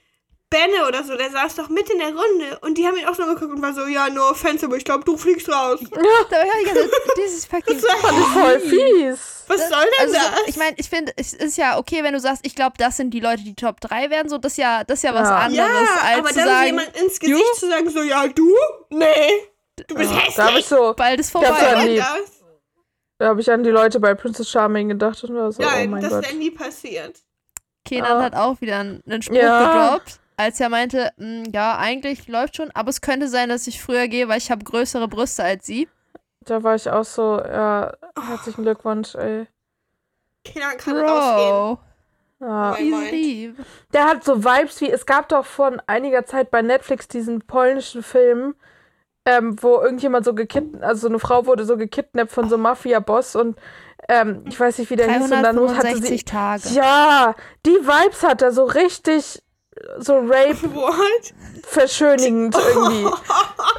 Benne 0.53 0.87
oder 0.87 1.03
so, 1.03 1.17
der 1.17 1.31
saß 1.31 1.57
doch 1.57 1.69
mit 1.71 1.89
in 1.91 1.99
der 1.99 2.09
Runde 2.09 2.59
und 2.61 2.77
die 2.79 2.87
haben 2.87 2.97
ihn 2.97 3.07
auch 3.07 3.15
so 3.15 3.25
geguckt 3.25 3.51
und 3.51 3.63
war 3.63 3.73
so, 3.75 3.87
ja, 3.87 4.09
no 4.11 4.29
offense, 4.31 4.67
aber 4.67 4.77
ich 4.77 4.85
glaube, 4.85 5.05
du 5.05 5.17
fliegst 5.17 5.49
raus. 5.49 5.81
Da 6.31 6.37
war 6.37 6.45
ich 6.45 6.53
die 6.61 6.65
ganze 6.67 6.91
Zeit, 6.91 7.01
dieses 7.17 7.47
fucking 7.47 7.81
Das 7.81 7.85
war 7.85 8.43
Voll 8.43 8.61
fies. 8.61 9.45
Was 9.49 9.69
soll 9.69 9.85
denn 9.99 10.07
also, 10.09 10.15
das? 10.15 10.41
Ich 10.49 10.57
meine, 10.57 10.77
ich 10.79 10.89
finde, 10.89 11.13
es 11.17 11.33
ist 11.33 11.57
ja 11.59 11.79
okay, 11.79 12.03
wenn 12.05 12.13
du 12.15 12.21
sagst, 12.21 12.47
ich 12.47 12.55
glaube, 12.55 12.75
das 12.79 12.97
sind 12.97 13.11
die 13.11 13.21
Leute, 13.21 13.43
die 13.43 13.55
Top 13.55 13.81
3 13.81 14.09
werden. 14.11 14.29
So, 14.29 14.39
das 14.39 14.53
ist 14.53 14.59
ja, 14.59 14.85
das 14.85 14.99
ist 15.01 15.03
ja 15.05 15.15
was 15.15 15.29
Ja. 15.29 15.37
anderes, 15.37 15.89
ja, 15.89 16.09
als 16.09 16.19
aber 16.21 16.29
zu 16.29 16.35
dann 16.37 16.49
sagen, 16.49 16.67
jemand 16.67 16.97
ins 16.97 17.19
Gesicht 17.21 17.57
zu 17.57 17.69
sagen, 17.69 17.91
so, 17.91 18.03
ja, 18.03 18.27
du? 18.29 18.55
Nee. 18.91 19.05
Du 19.89 19.95
bist 19.95 20.11
Ja, 20.13 20.19
hässlich. 20.19 20.35
da 20.37 20.47
habe 20.47 20.59
ich 20.61 20.67
so, 20.67 20.95
bald 20.97 21.19
ist 21.21 21.31
vorbei. 21.31 21.49
ja 21.97 22.07
das? 22.15 22.33
da 23.19 23.27
habe 23.29 23.41
ich 23.41 23.51
an 23.51 23.63
die 23.63 23.71
Leute 23.71 24.01
bei 24.01 24.15
Princess 24.15 24.49
Charming 24.51 24.89
gedacht 24.91 25.23
und 25.25 25.35
war 25.35 25.51
so, 25.53 25.63
oh 25.63 25.67
Nein, 25.67 25.91
mein 25.91 26.03
das 26.03 26.13
Gott. 26.13 26.23
wäre 26.25 26.35
nie 26.35 26.51
passiert. 26.51 27.17
Kenan 27.85 28.19
Ja. 28.19 28.23
hat 28.23 28.35
auch 28.35 28.61
wieder 28.61 28.79
einen 28.79 29.03
einen 29.09 29.23
Spruch 29.23 29.37
Ja. 29.37 29.89
gedroppt, 29.91 30.21
als 30.43 30.61
er 30.61 30.69
meinte, 30.69 31.11
"Mm, 31.17 31.45
ja, 31.53 31.77
eigentlich 31.79 32.29
läuft 32.29 32.57
schon, 32.57 32.71
aber 32.75 32.91
es 32.91 33.01
könnte 33.01 33.29
sein, 33.29 33.49
dass 33.49 33.67
ich 33.67 33.83
früher 33.83 34.09
gehe, 34.09 34.29
weil 34.29 34.39
ich 34.39 34.51
habe 34.51 34.65
größere 34.65 35.09
Brüste 35.09 35.43
als 35.45 35.67
sie. 35.67 35.89
Da 36.45 36.63
war 36.63 36.75
ich 36.75 36.91
auch 36.91 37.05
so, 37.05 37.39
ja, 37.41 37.93
herzlichen 38.29 38.63
Glückwunsch, 38.63 39.15
ey. 39.15 39.47
Keiner 40.45 40.75
kann 40.77 40.97
rausgehen. 40.97 41.51
Bro, 41.51 41.79
Ja. 42.41 42.71
Mein 42.73 42.77
he's 42.85 42.91
Mind. 42.97 43.11
lieb. 43.13 43.57
Der 43.93 44.05
hat 44.07 44.25
so 44.25 44.43
Vibes 44.45 44.81
wie, 44.81 44.91
es 44.91 45.07
gab 45.07 45.29
doch 45.29 45.47
vor 45.47 45.73
einiger 45.87 46.27
Zeit 46.27 46.51
bei 46.51 46.61
Netflix 46.63 47.07
diesen 47.07 47.43
polnischen 47.43 48.03
Film, 48.03 48.57
ähm, 49.25 49.57
wo 49.63 49.81
irgendjemand 49.81 50.25
so 50.25 50.35
gekidnappt, 50.35 50.83
also 50.83 51.03
so 51.03 51.09
eine 51.09 51.21
Frau 51.21 51.47
wurde 51.47 51.65
so 51.65 51.77
gekidnappt 51.77 52.33
von 52.33 52.49
so 52.49 52.57
einem 52.57 52.65
Mafia-Boss 52.65 53.37
und 53.37 53.57
ähm, 54.09 54.43
ich 54.49 54.59
weiß 54.59 54.79
nicht, 54.79 54.91
wie 54.91 54.97
der 54.97 55.09
hieß 55.13 55.23
und 55.27 55.31
dann 55.31 55.45
hatte 55.47 55.55
365 55.59 56.19
sie. 56.19 56.25
Tage. 56.25 56.69
Ja, 56.71 57.37
die 57.65 57.71
Vibes 57.71 58.25
hat 58.25 58.43
er 58.43 58.51
so 58.51 58.65
richtig 58.65 59.42
so 59.99 60.17
Rape 60.19 60.57
What? 60.75 61.35
verschönigend 61.65 62.55
irgendwie. 62.57 63.09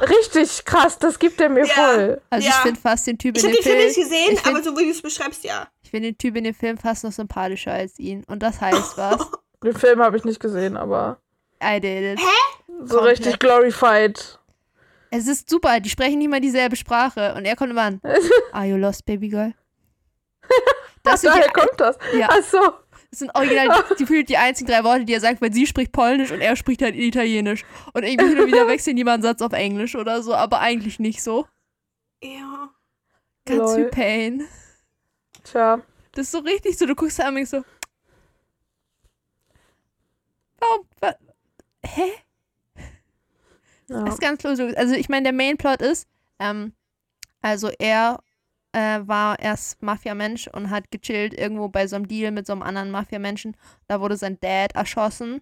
Richtig 0.08 0.64
krass, 0.64 0.98
das 0.98 1.18
gibt 1.18 1.40
er 1.40 1.48
mir 1.48 1.66
Ja. 1.66 1.72
voll. 1.74 2.20
Also 2.30 2.48
ich 2.48 2.54
Ja. 2.54 2.60
finde 2.62 2.80
fast 2.80 3.06
den 3.06 3.18
Typ 3.18 3.36
Ich 3.36 3.44
in 3.44 3.50
habe 3.50 3.56
dem 3.58 3.62
den 3.62 3.70
Film 3.72 3.84
nicht 3.86 3.94
Film, 3.94 4.08
gesehen, 4.08 4.32
ich 4.34 4.40
find- 4.40 4.54
aber 4.56 4.64
so 4.64 4.76
wie 4.78 4.84
du 4.84 4.90
es 4.90 5.02
beschreibst, 5.02 5.44
ja. 5.44 5.68
ich 5.82 5.90
finde 5.90 6.10
den 6.12 6.18
Typ 6.18 6.36
in 6.36 6.44
dem 6.44 6.54
Film 6.54 6.76
fast 6.78 7.04
noch 7.04 7.12
sympathischer 7.12 7.72
als 7.72 7.98
ihn. 7.98 8.24
Und 8.26 8.42
das 8.42 8.60
heißt 8.60 8.96
was. 8.98 9.26
Den 9.62 9.74
Film 9.76 10.00
habe 10.00 10.16
ich 10.16 10.24
nicht 10.24 10.40
gesehen, 10.40 10.76
aber 10.76 11.18
I 11.62 11.80
did 11.80 12.18
it. 12.18 12.20
so 12.84 12.96
Komplett. 12.96 13.18
richtig 13.18 13.38
glorified. 13.38 14.38
Es 15.10 15.26
ist 15.28 15.48
super, 15.48 15.78
die 15.80 15.88
sprechen 15.88 16.18
nicht 16.18 16.28
mal 16.30 16.40
dieselbe 16.40 16.74
Sprache. 16.76 17.34
Und 17.36 17.44
er 17.44 17.54
kommt 17.56 17.70
immer 17.70 17.82
an. 17.82 18.00
Are 18.52 18.66
you 18.66 18.76
lost, 18.76 19.06
baby 19.06 19.28
girl? 19.28 19.54
Das 21.04 21.20
Daher 21.20 21.50
kommt 21.52 21.78
das. 21.78 21.96
Ja. 22.18 22.28
Ach 22.30 22.42
so. 22.42 22.58
Das 23.14 23.20
sind 23.20 23.34
original 23.36 23.84
die, 23.98 24.24
die, 24.24 24.36
einzigen 24.36 24.68
drei 24.68 24.82
Worte, 24.82 25.04
die 25.04 25.12
er 25.12 25.20
sagt, 25.20 25.40
weil 25.40 25.52
sie 25.52 25.66
spricht 25.66 25.92
Polnisch 25.92 26.32
und 26.32 26.40
er 26.40 26.56
spricht 26.56 26.82
halt 26.82 26.96
Italienisch. 26.96 27.64
Und 27.92 28.02
irgendwie 28.02 28.28
hin 28.28 28.40
und 28.40 28.46
wieder 28.48 28.66
wechseln 28.68 28.96
die 28.96 29.04
mal 29.04 29.14
einen 29.14 29.22
Satz 29.22 29.40
auf 29.40 29.52
Englisch 29.52 29.94
oder 29.94 30.22
so, 30.22 30.34
aber 30.34 30.60
eigentlich 30.60 30.98
nicht 30.98 31.22
so. 31.22 31.46
Ja. 32.22 32.70
Ganz 33.46 33.58
Lol. 33.58 33.74
viel 33.76 33.88
Pain. 33.90 34.48
Tja. 35.44 35.80
Das 36.12 36.26
ist 36.26 36.32
so 36.32 36.38
richtig 36.38 36.76
so, 36.76 36.86
du 36.86 36.94
guckst 36.96 37.20
da 37.20 37.24
an 37.24 37.36
und 37.36 37.48
so. 37.48 37.62
Warum? 40.58 40.86
Wa 41.00 41.14
hä? 41.84 42.12
Ja. 43.88 44.02
Das 44.02 44.14
ist 44.14 44.20
ganz 44.20 44.42
los. 44.42 44.58
Also 44.58 44.94
ich 44.94 45.08
meine, 45.08 45.24
der 45.24 45.32
Mainplot 45.32 45.82
ist, 45.82 46.08
ähm, 46.40 46.72
also 47.42 47.70
er 47.78 48.20
äh, 48.74 49.06
war 49.06 49.38
erst 49.38 49.82
Mafia-Mensch 49.82 50.48
und 50.48 50.70
hat 50.70 50.90
gechillt 50.90 51.32
irgendwo 51.34 51.68
bei 51.68 51.86
so 51.86 51.96
einem 51.96 52.08
Deal 52.08 52.32
mit 52.32 52.46
so 52.46 52.52
einem 52.52 52.62
anderen 52.62 52.90
Mafia-Menschen. 52.90 53.56
Da 53.86 54.00
wurde 54.00 54.16
sein 54.16 54.38
Dad 54.40 54.74
erschossen. 54.74 55.40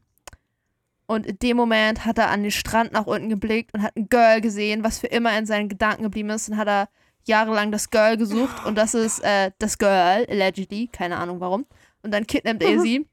Und 1.07 1.27
in 1.27 1.39
dem 1.41 1.57
Moment 1.57 2.05
hat 2.05 2.19
er 2.19 2.31
an 2.31 2.43
den 2.43 2.53
Strand 2.53 2.93
nach 2.93 3.07
unten 3.07 3.29
geblickt 3.29 3.75
und 3.75 3.83
hat 3.83 3.97
ein 3.97 4.09
Girl 4.09 4.41
gesehen, 4.41 4.85
was 4.85 4.99
für 4.99 5.09
immer 5.09 5.37
in 5.37 5.47
seinen 5.47 5.69
Gedanken 5.69 6.05
geblieben 6.05 6.31
ist. 6.31 6.49
Und 6.49 6.57
hat 6.57 6.69
er 6.69 6.89
jahrelang 7.25 7.73
das 7.73 7.91
Girl 7.91 8.17
gesucht. 8.17 8.65
Und 8.67 8.77
das 8.77 8.95
ist 8.95 9.21
äh, 9.25 9.51
das 9.59 9.79
Girl, 9.79 10.27
allegedly. 10.29 10.89
Keine 10.93 11.17
Ahnung 11.17 11.41
warum. 11.41 11.67
Und 12.03 12.13
dann 12.13 12.27
kidnappt 12.27 12.63
er 12.63 12.81
sie 12.81 13.07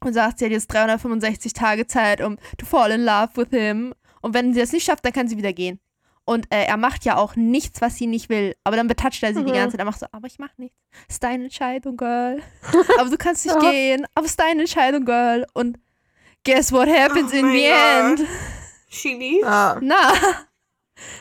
und 0.00 0.12
sagt, 0.12 0.38
sie 0.38 0.46
hat 0.46 0.52
jetzt 0.52 0.72
365 0.72 1.52
Tage 1.52 1.86
Zeit, 1.86 2.20
um 2.20 2.38
to 2.56 2.66
fall 2.66 2.90
in 2.90 3.04
love 3.04 3.30
with 3.36 3.48
him. 3.50 3.94
Und 4.20 4.34
wenn 4.34 4.52
sie 4.54 4.60
das 4.60 4.72
nicht 4.72 4.84
schafft, 4.84 5.04
dann 5.04 5.12
kann 5.12 5.28
sie 5.28 5.36
wieder 5.36 5.52
gehen. 5.52 5.80
Und 6.28 6.46
äh, 6.52 6.64
er 6.66 6.76
macht 6.76 7.06
ja 7.06 7.16
auch 7.16 7.36
nichts, 7.36 7.80
was 7.80 7.96
sie 7.96 8.06
nicht 8.06 8.28
will. 8.28 8.54
Aber 8.62 8.76
dann 8.76 8.86
betatscht 8.86 9.22
er 9.22 9.32
sie 9.32 9.44
die 9.44 9.50
Mhm. 9.50 9.54
ganze 9.56 9.70
Zeit. 9.72 9.80
Er 9.80 9.86
macht 9.86 9.98
so, 9.98 10.06
aber 10.12 10.26
ich 10.26 10.38
mach 10.38 10.50
nichts. 10.58 10.76
Ist 11.08 11.22
deine 11.22 11.44
Entscheidung, 11.44 11.96
Girl. 11.96 12.42
aber 12.98 13.08
du 13.08 13.16
kannst 13.16 13.46
nicht 13.46 13.54
Ja. 13.62 13.70
gehen. 13.70 14.06
Aber 14.14 14.26
ist 14.26 14.38
deine 14.38 14.60
Entscheidung, 14.60 15.06
Girl. 15.06 15.46
Und 15.54 15.78
guess 16.44 16.70
what 16.70 16.86
happens 16.88 17.32
Oh 17.32 17.36
in 17.36 17.50
the 17.50 17.66
Gott. 17.68 18.18
end? 18.20 18.28
Chili. 18.90 19.40
Ja. 19.40 19.78
Na, 19.80 20.12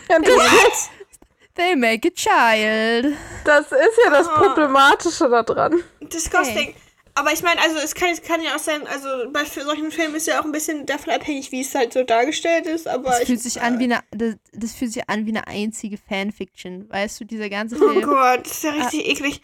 Ja, 0.09 0.19
das, 0.19 0.89
they 1.55 1.75
make 1.75 2.07
a 2.07 2.11
child. 2.11 3.15
das 3.45 3.65
ist 3.71 3.99
ja 4.03 4.09
das 4.11 4.27
Ah. 4.27 4.39
Problematische 4.39 5.29
daran. 5.29 5.83
Disgusting. 6.01 6.75
Aber 7.17 7.33
ich 7.33 7.41
meine, 7.41 7.59
also 7.61 7.77
es 7.77 7.95
kann, 7.95 8.09
es 8.09 8.21
kann 8.21 8.41
ja 8.43 8.55
auch 8.55 8.59
sein, 8.59 8.85
also 8.85 9.07
bei 9.31 9.43
solchen 9.43 9.91
Filmen 9.91 10.13
ist 10.15 10.27
ja 10.27 10.39
auch 10.39 10.45
ein 10.45 10.51
bisschen 10.51 10.85
davon 10.85 11.13
abhängig, 11.13 11.51
wie 11.51 11.61
es 11.61 11.73
halt 11.73 11.91
so 11.93 12.03
dargestellt 12.03 12.67
ist, 12.67 12.87
aber 12.87 13.09
Das 13.09 13.21
ich, 13.21 13.27
fühlt 13.27 13.41
sich 13.41 13.59
an 13.61 13.79
wie 13.79 13.85
eine, 13.85 14.01
das, 14.11 14.35
das 14.53 14.73
fühlt 14.73 14.93
sich 14.93 15.09
an 15.09 15.25
wie 15.25 15.31
eine 15.31 15.47
einzige 15.47 15.97
Fanfiction. 15.97 16.87
Weißt 16.89 17.19
du, 17.19 17.25
dieser 17.25 17.49
ganze 17.49 17.75
Oh 17.75 17.89
Film. 17.89 18.03
Gott, 18.03 18.45
das 18.45 18.51
ist 18.51 18.63
ja 18.63 18.71
richtig 18.71 19.07
eklig. 19.07 19.41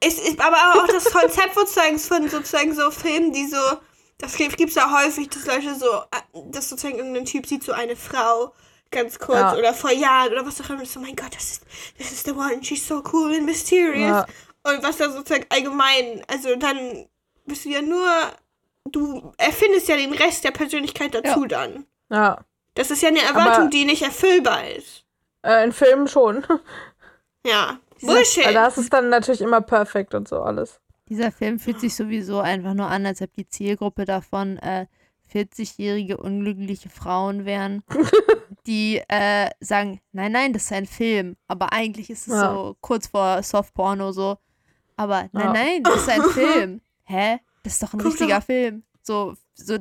Es 0.00 0.18
ist 0.18 0.38
aber 0.40 0.56
auch 0.74 0.86
das 0.88 1.04
Konzept 1.04 1.54
sozusagen 1.54 1.98
von 1.98 2.28
sozusagen 2.28 2.74
so 2.74 2.90
Filmen, 2.90 3.32
die 3.32 3.46
so, 3.46 3.56
das 4.18 4.36
gibt 4.36 4.60
es 4.60 4.74
ja 4.74 4.92
häufig, 5.02 5.30
dass 5.30 5.46
Leute 5.46 5.74
so, 5.74 5.86
äh, 5.86 6.50
dass 6.50 6.68
sozusagen 6.68 6.98
irgendein 6.98 7.24
Typ 7.24 7.46
sieht 7.46 7.62
so 7.62 7.72
eine 7.72 7.96
Frau 7.96 8.52
ganz 8.90 9.18
kurz 9.18 9.38
Ja. 9.38 9.56
oder 9.56 9.72
vor 9.72 9.92
Jahren 9.92 10.32
oder 10.32 10.44
was 10.44 10.60
auch 10.60 10.68
immer, 10.68 10.84
so, 10.84 11.00
mein 11.00 11.16
Gott, 11.16 11.34
das 11.34 11.44
ist, 11.52 11.62
das 11.98 12.12
ist 12.12 12.26
the 12.26 12.32
one, 12.32 12.62
she's 12.62 12.86
so 12.86 13.02
cool 13.12 13.32
and 13.34 13.46
mysterious. 13.46 14.08
Ja. 14.10 14.26
Und 14.64 14.82
was 14.82 14.96
da 14.98 15.10
sozusagen 15.10 15.46
allgemein, 15.48 16.22
also 16.28 16.54
dann 16.56 17.06
bist 17.46 17.64
du 17.64 17.70
ja 17.70 17.82
nur, 17.82 18.06
du 18.90 19.32
erfindest 19.38 19.88
ja 19.88 19.96
den 19.96 20.12
Rest 20.12 20.44
der 20.44 20.52
Persönlichkeit 20.52 21.14
dazu 21.14 21.46
dann. 21.46 21.84
Ja. 22.10 22.38
Das 22.74 22.90
ist 22.90 23.02
ja 23.02 23.08
eine 23.08 23.20
Erwartung, 23.22 23.62
Aber- 23.64 23.70
die 23.70 23.84
nicht 23.84 24.02
erfüllbar 24.02 24.68
ist. 24.70 25.04
Äh, 25.44 25.64
in 25.64 25.72
Filmen 25.72 26.08
schon. 26.08 26.44
Ja. 27.44 27.80
Bullshit. 28.00 28.44
Da 28.54 28.68
ist 28.68 28.78
es 28.78 28.88
dann 28.88 29.08
natürlich 29.08 29.40
immer 29.40 29.60
perfekt 29.60 30.14
und 30.14 30.28
so 30.28 30.42
alles. 30.42 30.80
Dieser 31.08 31.32
Film 31.32 31.58
fühlt 31.58 31.80
sich 31.80 31.94
sowieso 31.96 32.38
einfach 32.38 32.74
nur 32.74 32.86
an, 32.86 33.04
als 33.04 33.20
ob 33.20 33.32
die 33.34 33.48
Zielgruppe 33.48 34.04
davon 34.04 34.58
äh, 34.58 34.86
40-jährige 35.32 36.18
unglückliche 36.18 36.88
Frauen 36.88 37.44
wären, 37.44 37.82
die 38.66 39.02
äh, 39.08 39.50
sagen, 39.60 40.00
nein, 40.12 40.30
nein, 40.32 40.52
das 40.52 40.64
ist 40.66 40.72
ein 40.72 40.86
Film. 40.86 41.36
Aber 41.48 41.72
eigentlich 41.72 42.10
ist 42.10 42.28
es 42.28 42.34
Ja. 42.34 42.52
so 42.52 42.76
kurz 42.80 43.08
vor 43.08 43.42
Softporno 43.42 44.12
so. 44.12 44.36
Aber 45.02 45.28
nein, 45.32 45.44
Ja. 45.44 45.52
nein, 45.52 45.82
das 45.82 45.96
ist 46.02 46.08
ein 46.08 46.22
Film. 46.30 46.80
Hä? 47.04 47.38
Das 47.64 47.74
ist 47.74 47.82
doch 47.82 47.92
ein 47.92 47.98
Guck 47.98 48.12
richtiger 48.12 48.38
doch. 48.38 48.46
Film. 48.46 48.82
So, 49.02 49.34
so. 49.54 49.78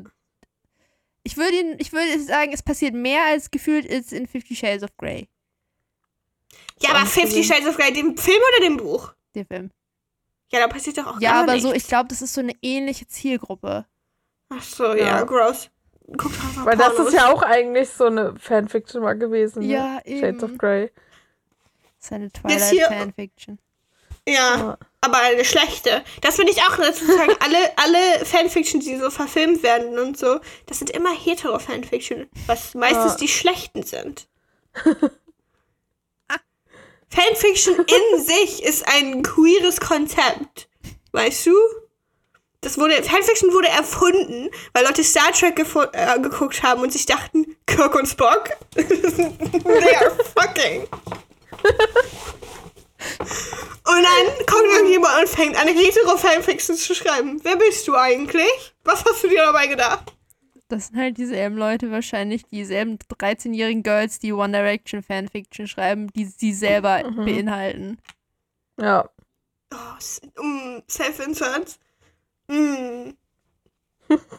Ich 1.23 1.37
würde 1.37 1.55
ihn, 1.55 1.75
ich 1.77 1.93
würde 1.93 2.19
sagen, 2.21 2.51
es 2.53 2.63
passiert 2.63 2.93
mehr 2.95 3.23
als 3.25 3.51
gefühlt 3.51 3.85
ist 3.85 4.11
in 4.11 4.25
Fifty 4.27 4.55
Shades 4.55 4.83
of 4.83 4.89
Grey, 4.97 5.29
Ja, 6.79 6.91
aber. 6.91 7.05
Fifty 7.05 7.43
Shades 7.43 7.67
of 7.67 7.77
Grey, 7.77 7.93
dem 7.93 8.17
Film 8.17 8.39
oder 8.55 8.65
dem 8.65 8.77
Buch? 8.77 9.13
der 9.35 9.45
Film. 9.45 9.69
Ja, 10.51 10.59
da 10.61 10.67
passiert 10.67 10.97
doch 10.97 11.07
auch 11.07 11.21
Ja, 11.21 11.31
gar 11.33 11.43
aber 11.43 11.53
nichts. 11.53 11.67
so, 11.67 11.73
ich 11.73 11.87
glaube, 11.87 12.09
das 12.09 12.21
ist 12.21 12.33
so 12.33 12.41
eine 12.41 12.53
ähnliche 12.61 13.07
Zielgruppe. 13.07 13.85
Ach 14.49 14.63
so, 14.63 14.93
ja, 14.95 15.05
Ja. 15.19 15.23
gross. 15.23 15.69
Guck 16.17 16.23
doch 16.33 16.43
einfach 16.43 16.65
Weil 16.65 16.77
das 16.77 16.99
ist 16.99 17.13
ja 17.13 17.31
auch 17.31 17.41
eigentlich 17.43 17.89
so 17.89 18.05
eine 18.07 18.35
Fanfiction 18.37 19.01
mal 19.01 19.13
gewesen. 19.17 19.59
ne? 19.59 19.67
Ja, 19.67 20.01
Shades 20.05 20.43
of 20.43 20.49
eben. 20.49 20.57
Grey. 20.57 20.91
Das 21.99 22.05
ist 22.07 22.11
eine 22.13 22.31
Twilight-Fanfiction. 22.31 23.59
Ja, 24.27 24.33
Ja. 24.57 24.77
Aber 25.01 25.17
eine 25.17 25.43
schlechte. 25.43 26.03
Das 26.21 26.35
finde 26.35 26.51
ich 26.51 26.61
auch 26.61 26.77
dazu 26.77 27.05
sagen. 27.05 27.33
alle, 27.39 27.77
alle 27.77 28.25
Fanfictions, 28.25 28.85
die 28.85 28.97
so 28.97 29.09
verfilmt 29.09 29.63
werden 29.63 29.97
und 29.99 30.17
so, 30.17 30.39
das 30.67 30.79
sind 30.79 30.91
immer 30.91 31.11
hetero-Fanfiction, 31.13 32.29
was 32.45 32.73
meistens 32.75 33.13
Ja. 33.13 33.17
die 33.17 33.27
schlechten 33.27 33.83
sind. 33.83 34.27
Fanfiction 37.09 37.75
in 37.75 38.23
sich 38.23 38.63
ist 38.63 38.87
ein 38.87 39.21
queeres 39.23 39.81
Konzept. 39.81 40.69
Weißt 41.11 41.45
du? 41.47 41.53
Das 42.61 42.77
wurde, 42.77 43.01
Fanfiction 43.03 43.51
wurde 43.53 43.67
erfunden, 43.69 44.49
weil 44.71 44.85
Leute 44.85 45.03
Star 45.03 45.31
Trek 45.33 45.59
äh, 45.59 46.19
geguckt 46.19 46.61
haben 46.61 46.81
und 46.83 46.93
sich 46.93 47.07
dachten, 47.07 47.57
Kirk 47.65 47.95
und 47.95 48.05
Spock, 48.05 48.51
they 48.75 49.95
are 49.95 50.15
fucking. 50.37 50.87
Und 53.19 54.03
dann 54.03 54.45
kommt 54.45 54.65
irgendjemand 54.75 55.19
und 55.21 55.29
fängt 55.29 55.57
an, 55.59 55.67
Hetero-Fanfiction 55.67 56.75
zu 56.75 56.93
schreiben. 56.95 57.39
Wer 57.43 57.57
bist 57.57 57.87
du 57.87 57.95
eigentlich? 57.95 58.73
Was 58.83 59.03
hast 59.05 59.23
du 59.23 59.27
dir 59.27 59.43
dabei 59.45 59.67
gedacht? 59.67 60.13
Das 60.69 60.87
sind 60.87 60.97
halt 60.99 61.17
dieselben 61.17 61.57
Leute 61.57 61.91
wahrscheinlich, 61.91 62.45
dieselben 62.45 62.97
13-jährigen 62.97 63.83
Girls, 63.83 64.19
die 64.19 64.31
One 64.33 64.53
Direction 64.57 65.03
Fanfiction 65.03 65.67
schreiben, 65.67 66.07
die 66.13 66.25
sie 66.25 66.53
selber 66.53 67.03
Mhm. 67.09 67.25
beinhalten. 67.25 67.97
Ja. 68.79 69.09
Oh, 69.73 69.97
s- 69.97 70.21
mm, 70.39 70.77
Self-Insert. 70.89 71.77
Mm. 72.47 73.11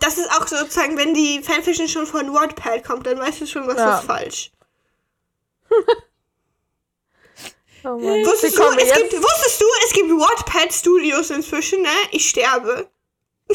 Das 0.00 0.18
ist 0.18 0.30
auch 0.32 0.46
sozusagen, 0.46 0.96
wenn 0.98 1.14
die 1.14 1.40
Fanfiction 1.42 1.88
schon 1.88 2.06
von 2.06 2.32
Wattpad 2.32 2.84
kommt, 2.84 3.06
dann 3.06 3.18
weißt 3.18 3.40
du 3.42 3.46
schon, 3.46 3.66
was 3.66 3.76
Ja. 3.76 3.98
ist 3.98 4.04
falsch. 4.06 4.52
Oh 7.84 7.98
Mann. 7.98 8.24
Wusstest 8.24 8.58
du, 8.58 8.62
es 8.62 8.92
gibt, 8.94 9.12
wusstest 9.12 9.60
du, 9.60 9.64
es 9.86 9.92
gibt 9.92 10.10
Wattpad 10.10 10.72
Studios 10.72 11.30
inzwischen, 11.30 11.82
ne? 11.82 11.88
Ich 12.10 12.28
sterbe. 12.28 12.88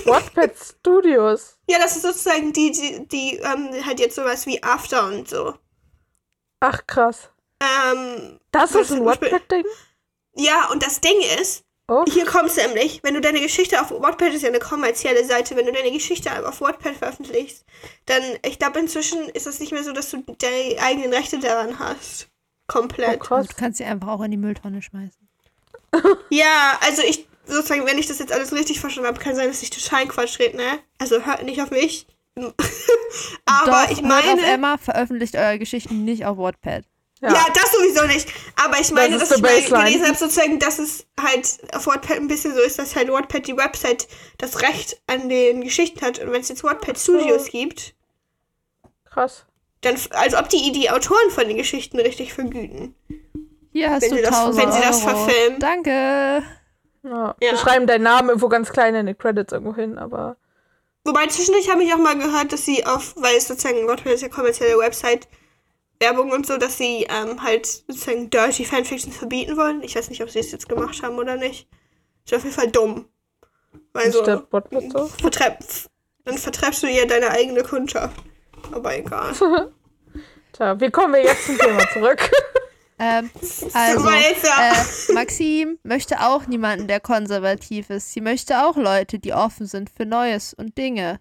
Wattpad 0.06 0.52
Studios. 0.80 1.58
Ja, 1.70 1.80
das 1.80 1.96
ist 1.96 2.04
sozusagen 2.04 2.54
die, 2.54 2.72
die, 2.72 3.08
die 3.08 3.36
ähm, 3.38 3.86
halt 3.86 4.00
jetzt 4.00 4.16
sowas 4.16 4.46
wie 4.46 4.62
After 4.64 5.08
und 5.08 5.30
so. 5.30 5.54
Ach, 6.60 6.86
krass. 6.88 7.30
Ähm, 7.62 8.40
Das 8.52 8.72
Das 8.72 8.90
ist 8.90 8.92
ein 8.92 9.06
Wattpad-Ding? 9.06 9.66
ja, 10.36 10.70
und 10.72 10.86
das 10.86 11.02
Ding 11.02 11.20
ist, 11.42 11.64
Oh. 11.90 12.04
Hier 12.06 12.26
kommt's 12.26 12.58
nämlich, 12.58 13.02
wenn 13.04 13.14
du 13.14 13.22
deine 13.22 13.40
Geschichte 13.40 13.80
auf 13.80 13.92
Wattpad 13.92 14.34
ist 14.34 14.42
ja 14.42 14.50
eine 14.50 14.60
kommerzielle 14.60 15.24
Seite, 15.24 15.56
wenn 15.56 15.68
du 15.68 15.72
deine 15.72 15.94
Geschichte 15.94 16.30
auf 16.46 16.60
Wattpad 16.60 16.98
veröffentlichst, 16.98 17.64
dann, 18.06 18.22
ich 18.46 18.60
glaube 18.60 18.80
inzwischen 18.80 19.30
ist 19.30 19.48
es 19.48 19.62
nicht 19.62 19.72
mehr 19.72 19.86
so, 19.86 19.94
dass 19.94 20.12
du 20.12 20.22
deine 20.38 20.82
eigenen 20.82 21.14
Rechte 21.14 21.40
daran 21.40 21.80
hast. 21.80 22.28
Oh, 22.70 22.74
Komplett. 22.74 23.20
krass. 23.20 23.48
Du 23.48 23.56
kannst 23.56 23.78
sie 23.78 23.86
einfach 23.86 24.08
auch 24.10 24.22
in 24.22 24.32
die 24.32 24.38
Mülltonne 24.38 24.82
schmeißen. 24.82 25.28
ja, 26.30 26.78
also 26.86 27.02
ich, 27.02 27.28
sozusagen, 27.46 27.86
wenn 27.86 27.98
ich 27.98 28.08
das 28.08 28.20
jetzt 28.20 28.32
alles 28.34 28.52
richtig 28.52 28.80
verstanden 28.80 29.08
habe, 29.08 29.20
kann 29.20 29.36
sein, 29.36 29.48
dass 29.48 29.62
ich 29.64 29.70
total 29.70 30.06
Quatsch 30.08 30.38
rede, 30.40 30.58
ne? 30.58 30.80
Also 31.00 31.26
hört 31.26 31.44
nicht 31.44 31.62
auf 31.62 31.72
mich. 31.72 32.08
Aber 32.36 32.52
Doch, 33.66 33.90
ich 33.92 33.98
hört 34.02 34.08
meine. 34.08 34.34
auf 34.34 34.44
Emma, 34.44 34.78
veröffentlicht 34.78 35.36
eure 35.36 35.58
Geschichten 35.60 36.04
nicht 36.06 36.26
auf 36.26 36.38
Wattpad. 36.38 36.84
Ja. 37.20 37.34
das 37.54 37.72
sowieso 37.72 38.06
nicht. 38.06 38.28
Aber 38.64 38.80
ich 38.80 38.92
meine, 38.92 39.18
Das 39.18 39.30
dass 39.30 39.40
ist 39.40 39.46
ich 39.48 39.72
mal 39.72 39.86
gelesen 39.86 40.06
habe, 40.06 40.16
sozusagen, 40.18 40.60
dass 40.60 40.78
es 40.78 41.08
halt 41.20 41.58
auf 41.74 41.88
Wattpad 41.88 42.18
ein 42.18 42.28
bisschen 42.28 42.54
so 42.54 42.62
ist, 42.62 42.78
dass 42.78 42.96
halt 42.96 43.10
Wattpad 43.12 43.48
die 43.48 43.58
Website 43.58 44.08
das 44.38 44.62
Recht 44.62 45.02
an 45.08 45.28
den 45.30 45.62
Geschichten 45.64 46.02
hat. 46.02 46.20
Und 46.20 46.32
wenn 46.32 46.42
es 46.42 46.50
jetzt 46.50 46.64
Wattpad 46.64 47.00
Studios 47.00 47.46
gibt, 47.50 47.96
Krass. 49.06 49.46
Dann, 49.82 49.96
als 50.12 50.34
ob 50.36 50.50
die 50.50 50.72
die 50.72 50.90
Autoren 50.90 51.30
von 51.30 51.48
den 51.48 51.58
Geschichten 51.58 52.00
richtig 52.00 52.34
vergüten. 52.34 52.96
Hier 53.72 53.92
hast 53.92 54.04
Wenn 54.04 54.10
du 54.12 54.16
sie 54.18 54.22
das- 54.24 54.36
1000 54.36 54.66
wenn 54.66 54.72
sie 54.72 54.82
das 54.82 55.06
Euro. 55.06 55.10
verfilmen. 55.18 55.60
Danke. 55.60 55.90
Ja. 55.90 56.44
Ja. 57.04 57.36
Wir 57.40 57.58
schreiben 57.58 57.88
deinen 57.88 58.04
Namen 58.04 58.30
irgendwo 58.30 58.50
ganz 58.50 58.70
klein 58.72 58.96
in 58.96 59.06
die 59.06 59.14
Credits 59.14 59.54
irgendwo 59.54 59.76
hin, 59.76 59.98
aber. 59.98 60.38
Wobei 61.06 61.28
zwischendurch 61.28 61.70
habe 61.72 61.84
ich 61.84 61.94
auch 61.94 61.98
mal 62.00 62.18
gehört, 62.18 62.52
dass 62.52 62.66
sie 62.66 62.86
auf, 62.86 63.14
weil 63.18 63.38
es 63.38 63.48
sozusagen 63.48 63.88
Wattpad 63.88 64.14
ist 64.14 64.22
ja 64.22 64.30
kommerzielle 64.30 64.78
Website, 64.78 65.28
Werbung 66.00 66.32
und 66.32 66.46
so, 66.46 66.58
dass 66.58 66.78
sie 66.78 67.08
ähm, 67.10 67.42
halt 67.44 67.66
sozusagen 67.66 68.30
Dirty 68.30 68.66
Fanfictions 68.66 69.16
verbieten 69.16 69.56
wollen. 69.58 69.82
Ich 69.84 69.96
weiß 69.96 70.10
nicht, 70.10 70.22
ob 70.22 70.30
sie 70.30 70.40
es 70.40 70.52
jetzt 70.52 70.68
gemacht 70.68 71.02
haben 71.02 71.18
oder 71.18 71.38
nicht. 71.38 71.68
Ist 72.26 72.34
auf 72.34 72.44
jeden 72.44 72.56
Fall 72.56 72.70
dumm. 72.72 73.08
Weil 73.94 74.12
so, 74.12 74.22
Statt 74.24 74.48
Wattpad 74.52 74.92
so. 74.92 75.06
vertreib, 75.22 75.60
dann 76.26 76.38
vertreibst 76.38 76.84
du 76.84 76.88
ja 76.88 77.06
deine 77.06 77.30
eigene 77.30 77.64
Kundschaft. 77.64 78.16
Aber 78.72 78.98
egal. 78.98 79.34
Tja, 80.54 80.80
wie 80.80 80.90
kommen 80.90 81.14
wir 81.14 81.24
jetzt 81.24 81.46
zum 81.46 81.58
Thema 81.58 81.88
zurück? 81.94 82.30
Ähm, 83.00 83.30
also, 83.74 84.10
äh, 84.10 85.14
Maxim 85.14 85.78
möchte 85.84 86.20
auch 86.20 86.48
niemanden, 86.48 86.88
der 86.88 87.00
konservativ 87.00 87.92
ist. 87.92 88.12
Sie 88.12 88.22
möchte 88.22 88.66
auch 88.66 88.76
Leute, 88.76 89.20
die 89.20 89.34
offen 89.34 89.68
sind 89.68 89.92
für 89.96 90.08
Neues 90.08 90.56
und 90.56 90.76
Dinge. 90.80 91.20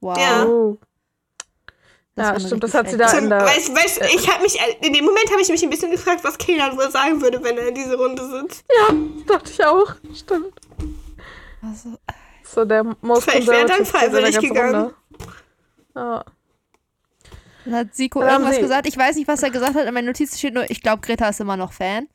Wow. 0.00 0.16
Ja. 0.16 0.44
Oh. 0.46 0.78
Das 2.14 2.28
Ja, 2.28 2.46
stimmt, 2.46 2.62
das 2.62 2.74
hat 2.74 2.90
sie 2.90 2.96
da 2.96 3.10
in 3.18 3.28
der. 3.28 3.40
weißt, 3.40 3.74
weißt, 3.74 4.02
ich 4.14 4.30
habe 4.32 4.44
mich, 4.44 4.56
in 4.82 4.92
dem 4.92 5.04
Moment 5.04 5.28
habe 5.32 5.40
ich 5.42 5.48
mich 5.48 5.60
ein 5.64 5.70
bisschen 5.70 5.90
gefragt, 5.90 6.22
was 6.22 6.38
Kenan 6.38 6.76
wohl 6.76 6.90
sagen 6.92 7.20
würde, 7.20 7.42
wenn 7.42 7.58
er 7.58 7.66
in 7.66 7.74
diese 7.74 7.96
Runde 7.96 8.24
sitzt. 8.30 8.64
Ja, 8.68 8.94
dachte 9.26 9.50
ich 9.50 9.64
auch. 9.64 9.92
Stimmt. 10.14 10.54
Also, 11.60 11.98
So 12.44 12.64
der 12.64 12.84
most 13.00 13.24
Vielleicht 13.28 13.48
wäre 13.48 13.62
er 13.62 13.66
dann 13.66 13.78
conservative 13.78 14.16
in 14.18 14.22
der 14.24 14.32
freiwillig 14.32 14.34
ganzen 14.34 14.54
gegangen. 14.54 14.74
Runde. 14.74 14.94
Ja. 15.96 16.24
Dann 17.64 17.74
hat 17.74 17.94
Siko 17.94 18.20
Dann 18.20 18.30
irgendwas 18.30 18.56
sie- 18.56 18.60
gesagt. 18.62 18.86
Ich 18.88 18.96
weiß 18.96 19.16
nicht, 19.16 19.28
was 19.28 19.42
er 19.42 19.50
gesagt 19.50 19.74
hat. 19.74 19.86
In 19.86 19.94
meinen 19.94 20.06
Notizen 20.06 20.36
steht 20.38 20.54
nur, 20.54 20.68
ich 20.70 20.82
glaube, 20.82 21.02
Greta 21.02 21.28
ist 21.28 21.40
immer 21.40 21.56
noch 21.56 21.72
Fan. 21.72 22.08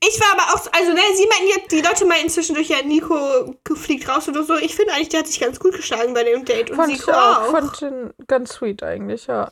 Ich 0.00 0.20
war 0.20 0.32
aber 0.40 0.54
auch, 0.54 0.62
so- 0.62 0.70
also 0.70 0.92
ne, 0.92 1.00
sie 1.16 1.26
meinten 1.26 1.48
jetzt, 1.58 1.72
die 1.72 1.80
Leute 1.80 2.04
meinten 2.06 2.28
zwischendurch 2.30 2.68
ja, 2.68 2.82
Nico 2.82 3.56
fliegt 3.74 4.08
raus 4.08 4.28
oder 4.28 4.44
so. 4.44 4.54
Ich 4.56 4.76
finde 4.76 4.92
eigentlich, 4.92 5.08
der 5.08 5.20
hat 5.20 5.26
sich 5.26 5.40
ganz 5.40 5.58
gut 5.58 5.74
geschlagen 5.74 6.14
bei 6.14 6.22
dem 6.22 6.44
Date. 6.44 6.70
Und 6.70 6.76
Fand 6.76 6.92
ich 6.92 6.98
Nico 7.00 7.10
auch. 7.10 7.40
auch. 7.42 7.50
Fand 7.50 7.82
ihn 7.82 8.10
ganz 8.28 8.52
sweet 8.52 8.82
eigentlich, 8.84 9.26
ja. 9.26 9.50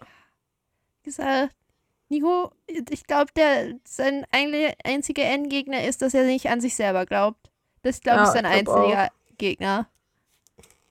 gesagt, 1.03 1.53
Nico, 2.09 2.53
ich 2.69 3.05
glaube, 3.09 3.33
der 3.35 3.75
sein 3.85 4.25
eigentlich 4.31 4.73
einziger 4.85 5.25
Endgegner 5.25 5.85
ist, 5.85 6.01
dass 6.03 6.15
er 6.15 6.23
nicht 6.25 6.49
an 6.49 6.61
sich 6.61 6.77
selber 6.77 7.07
glaubt. 7.07 7.51
Das 7.83 8.01
glaube 8.01 8.21
ich 8.23 8.27
Ja, 8.27 8.29
ist 8.29 8.33
sein 8.35 8.45
ich 8.59 8.65
glaub 8.65 8.77
einziger 8.79 9.09
Gegner. 9.39 9.89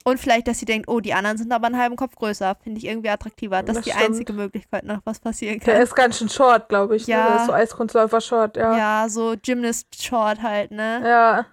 Und 0.08 0.20
vielleicht, 0.20 0.48
dass 0.48 0.60
sie 0.60 0.66
denkt, 0.66 0.88
oh, 0.88 1.00
die 1.00 1.16
anderen 1.16 1.36
sind 1.38 1.52
aber 1.52 1.66
einen 1.66 1.80
halben 1.80 1.96
Kopf 1.96 2.16
größer. 2.16 2.56
Finde 2.64 2.78
ich 2.78 2.86
irgendwie 2.86 3.10
attraktiver. 3.10 3.64
Das, 3.64 3.76
Das 3.76 3.78
ist 3.78 3.86
die 3.88 3.90
stimmt. 3.92 4.06
einzige 4.12 4.34
Möglichkeit, 4.34 4.84
noch 4.84 5.00
was 5.04 5.20
passieren 5.20 5.60
Der 5.60 5.74
kann. 5.74 5.82
ist 5.84 5.96
ganz 5.96 6.20
schön 6.20 6.30
short, 6.30 6.70
glaube 6.70 6.96
ich. 6.96 7.08
Ja. 7.08 7.24
Ne? 7.24 7.30
Der 7.32 7.36
ist 7.42 7.46
so 7.48 7.54
Eiskunstläufer-Short, 7.54 8.56
ja. 8.56 8.78
ja, 8.78 9.10
so 9.10 9.34
Gymnast-Short 9.42 10.44
halt, 10.44 10.70
ne? 10.70 11.02
Ja, 11.04 11.46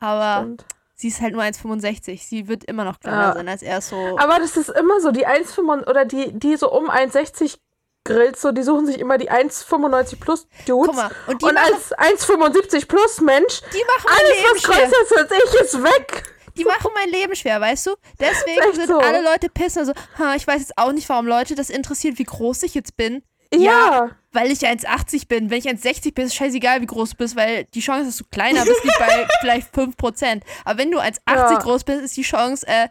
aber 0.00 0.40
stimmt. 0.44 0.64
sie 0.94 1.08
ist 1.08 1.20
halt 1.20 1.34
nur 1.34 1.42
1,65. 1.42 2.26
Sie 2.26 2.48
wird 2.48 2.64
immer 2.64 2.84
noch 2.84 3.00
kleiner 3.00 3.20
Ja. 3.22 3.32
sein 3.34 3.48
als 3.48 3.62
er 3.62 3.82
so. 3.82 3.96
Aber 4.18 4.38
das 4.38 4.56
ist 4.56 4.70
immer 4.70 5.00
so, 5.00 5.10
die 5.10 5.26
1,65 5.26 5.86
oder 5.88 6.06
die, 6.06 6.32
die 6.32 6.56
so 6.56 6.72
um 6.72 6.88
1,60 6.90 7.58
Grills, 8.06 8.40
so, 8.42 8.52
die 8.52 8.62
suchen 8.62 8.84
sich 8.86 8.98
immer 8.98 9.16
die 9.18 9.30
1,95 9.30 10.20
plus 10.20 10.46
Dudes. 10.66 10.88
Guck 10.88 10.96
mal, 10.96 11.10
und 11.26 11.42
und 11.42 11.54
machen- 11.54 11.56
als 11.74 11.92
1,75 11.98 12.86
plus 12.86 13.20
Mensch, 13.20 13.60
die 13.72 13.82
machen 13.86 14.08
alles, 14.08 14.44
was 14.54 14.62
größer 14.62 15.02
ist 15.02 15.18
als 15.18 15.30
ich, 15.54 15.60
ist 15.60 15.82
weg. 15.82 16.33
Die 16.56 16.64
machen 16.64 16.90
mein 16.94 17.10
Leben 17.10 17.34
schwer, 17.34 17.60
weißt 17.60 17.86
du? 17.86 17.96
Deswegen 18.18 18.74
sind 18.74 18.88
so. 18.88 18.98
alle 18.98 19.22
Leute 19.22 19.48
pissen. 19.48 19.84
So, 19.84 19.92
ha, 20.18 20.34
ich 20.34 20.46
weiß 20.46 20.60
jetzt 20.60 20.78
auch 20.78 20.92
nicht, 20.92 21.08
warum 21.08 21.26
Leute 21.26 21.54
das 21.54 21.70
interessiert, 21.70 22.18
wie 22.18 22.24
groß 22.24 22.62
ich 22.62 22.74
jetzt 22.74 22.96
bin. 22.96 23.22
Ja. 23.52 24.10
Weil 24.32 24.50
ich 24.50 24.60
1,80 24.60 25.28
bin. 25.28 25.50
Wenn 25.50 25.58
ich 25.58 25.68
1,60 25.68 26.14
bin, 26.14 26.26
ist 26.26 26.34
scheißegal, 26.34 26.80
wie 26.80 26.86
groß 26.86 27.10
du 27.10 27.16
bist, 27.16 27.36
weil 27.36 27.64
die 27.66 27.80
Chance, 27.80 28.06
dass 28.06 28.16
du 28.16 28.24
kleiner 28.30 28.64
bist, 28.64 28.82
liegt 28.82 28.98
bei 28.98 29.26
vielleicht 29.40 29.74
5%. 29.74 30.42
Aber 30.64 30.78
wenn 30.78 30.90
du 30.90 30.98
1,80 30.98 31.18
Ja. 31.28 31.58
groß 31.58 31.84
bist, 31.84 32.02
ist 32.02 32.16
die 32.16 32.22
Chance, 32.22 32.66
äh, 32.66 32.88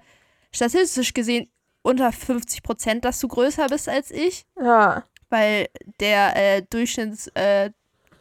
statistisch 0.53 1.14
gesehen, 1.14 1.49
unter 1.82 2.09
50%, 2.09 3.01
dass 3.01 3.20
du 3.20 3.28
größer 3.28 3.68
bist 3.68 3.89
als 3.89 4.09
ich. 4.11 4.45
Ja. 4.61 5.03
Weil 5.30 5.68
der 5.99 6.36
äh, 6.36 6.61
Durchschnitts, 6.70 7.28
äh, 7.36 7.72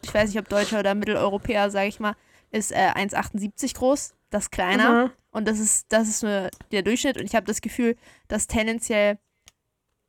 ich 0.01 0.13
weiß 0.13 0.29
nicht, 0.29 0.39
ob 0.39 0.49
Deutscher 0.49 0.79
oder 0.79 0.95
Mitteleuropäer, 0.95 1.69
sage 1.69 1.87
ich 1.87 1.99
mal, 1.99 2.15
ist 2.51 2.71
äh, 2.73 2.91
1,78 2.93 3.75
groß. 3.75 4.15
Das 4.29 4.43
ist 4.45 4.51
kleiner. 4.51 5.05
Mhm. 5.05 5.11
Und 5.33 5.47
das 5.47 5.59
ist, 5.59 5.87
das 5.89 6.07
ist 6.07 6.23
nur 6.23 6.49
der 6.71 6.83
Durchschnitt. 6.83 7.17
Und 7.17 7.25
ich 7.25 7.35
habe 7.35 7.45
das 7.45 7.59
Gefühl, 7.61 7.97
dass 8.27 8.47
tendenziell, 8.47 9.17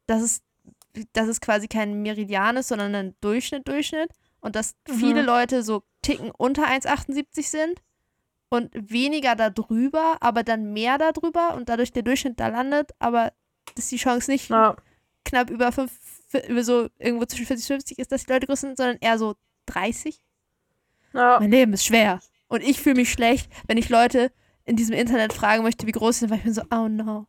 dass 0.07 0.23
es, 0.23 0.43
dass 1.13 1.29
es 1.29 1.41
quasi 1.41 1.67
kein 1.67 2.03
Meridian 2.03 2.57
ist, 2.57 2.69
sondern 2.69 2.95
ein 2.95 3.15
Durchschnitt, 3.21 3.67
Durchschnitt. 3.67 4.11
Und 4.41 4.55
dass 4.55 4.77
viele 4.87 5.23
Leute 5.23 5.63
so 5.63 5.83
Ticken 6.03 6.31
unter 6.31 6.67
1,78 6.67 7.49
sind 7.49 7.83
und 8.51 8.71
weniger 8.75 9.35
darüber, 9.35 10.19
aber 10.21 10.43
dann 10.43 10.73
mehr 10.75 10.99
darüber 10.99 11.55
und 11.55 11.71
dadurch 11.71 11.93
der 11.93 12.03
Durchschnitt 12.03 12.39
da 12.39 12.49
landet, 12.49 12.91
aber 12.99 13.33
dass 13.75 13.89
die 13.89 13.97
Chance 13.97 14.31
nicht 14.31 14.51
Ja. 14.51 14.77
knapp 15.25 15.49
über, 15.49 15.73
fünf, 15.73 15.91
über 16.47 16.63
so 16.63 16.89
irgendwo 16.99 17.25
zwischen 17.25 17.47
40 17.47 17.65
und 17.65 17.77
50 17.77 17.99
ist, 17.99 18.13
dass 18.13 18.27
die 18.27 18.33
Leute 18.33 18.47
größer 18.47 18.67
sind, 18.69 18.77
sondern 18.77 18.99
eher 19.01 19.19
so 19.19 19.35
30. 19.67 20.21
Ja. 21.15 21.39
Mein 21.41 21.51
Leben 21.51 21.73
ist 21.73 21.87
schwer. 21.87 22.21
Und 22.49 22.63
ich 22.63 22.79
fühle 22.81 22.97
mich 22.97 23.11
schlecht, 23.11 23.51
wenn 23.67 23.79
ich 23.79 23.89
Leute 23.89 24.31
in 24.65 24.77
diesem 24.77 24.95
Internet 24.95 25.33
fragen 25.33 25.63
möchte, 25.63 25.87
wie 25.87 25.93
groß 25.93 26.15
sie 26.17 26.21
sind, 26.21 26.31
weil 26.31 26.39
ich 26.39 26.45
bin 26.45 26.55
so, 26.55 26.63
oh 26.71 26.89
no. 26.89 27.27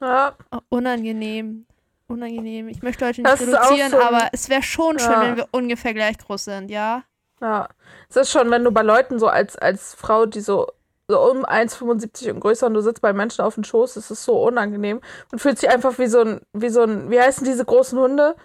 ja. 0.00 0.34
Oh, 0.52 0.58
unangenehm. 0.68 1.66
Unangenehm. 2.06 2.68
Ich 2.68 2.82
möchte 2.82 3.04
Leute 3.04 3.22
nicht 3.22 3.30
Das 3.32 3.40
reduzieren, 3.40 3.90
so 3.90 3.98
aber 4.00 4.28
es 4.32 4.48
wäre 4.48 4.62
schon 4.62 4.98
schön, 4.98 5.10
Ja. 5.10 5.22
wenn 5.22 5.36
wir 5.36 5.48
ungefähr 5.52 5.94
gleich 5.94 6.18
groß 6.18 6.44
sind, 6.44 6.70
ja? 6.70 7.02
Ja. 7.40 7.68
Es 8.08 8.16
ist 8.16 8.30
schon, 8.30 8.50
wenn 8.50 8.62
du 8.64 8.70
bei 8.70 8.82
Leuten 8.82 9.18
so 9.18 9.26
als, 9.26 9.56
als 9.56 9.94
Frau, 9.94 10.26
die 10.26 10.40
so, 10.40 10.68
so 11.08 11.20
um 11.30 11.44
1,75 11.44 12.30
und 12.30 12.40
größer 12.40 12.66
und 12.66 12.74
du 12.74 12.80
sitzt 12.82 13.00
bei 13.02 13.12
Menschen 13.12 13.42
auf 13.42 13.54
dem 13.54 13.64
Schoß, 13.64 13.94
das 13.94 14.10
ist 14.10 14.24
so 14.24 14.42
unangenehm. 14.42 15.00
Und 15.32 15.38
fühlt 15.40 15.58
sich 15.58 15.68
einfach 15.70 15.98
wie 15.98 16.06
so 16.06 16.20
ein, 16.20 16.40
wie 16.52 16.68
so 16.68 16.82
ein, 16.82 17.10
wie 17.10 17.20
heißen 17.20 17.44
diese 17.44 17.64
großen 17.64 17.98
Hunde? 17.98 18.36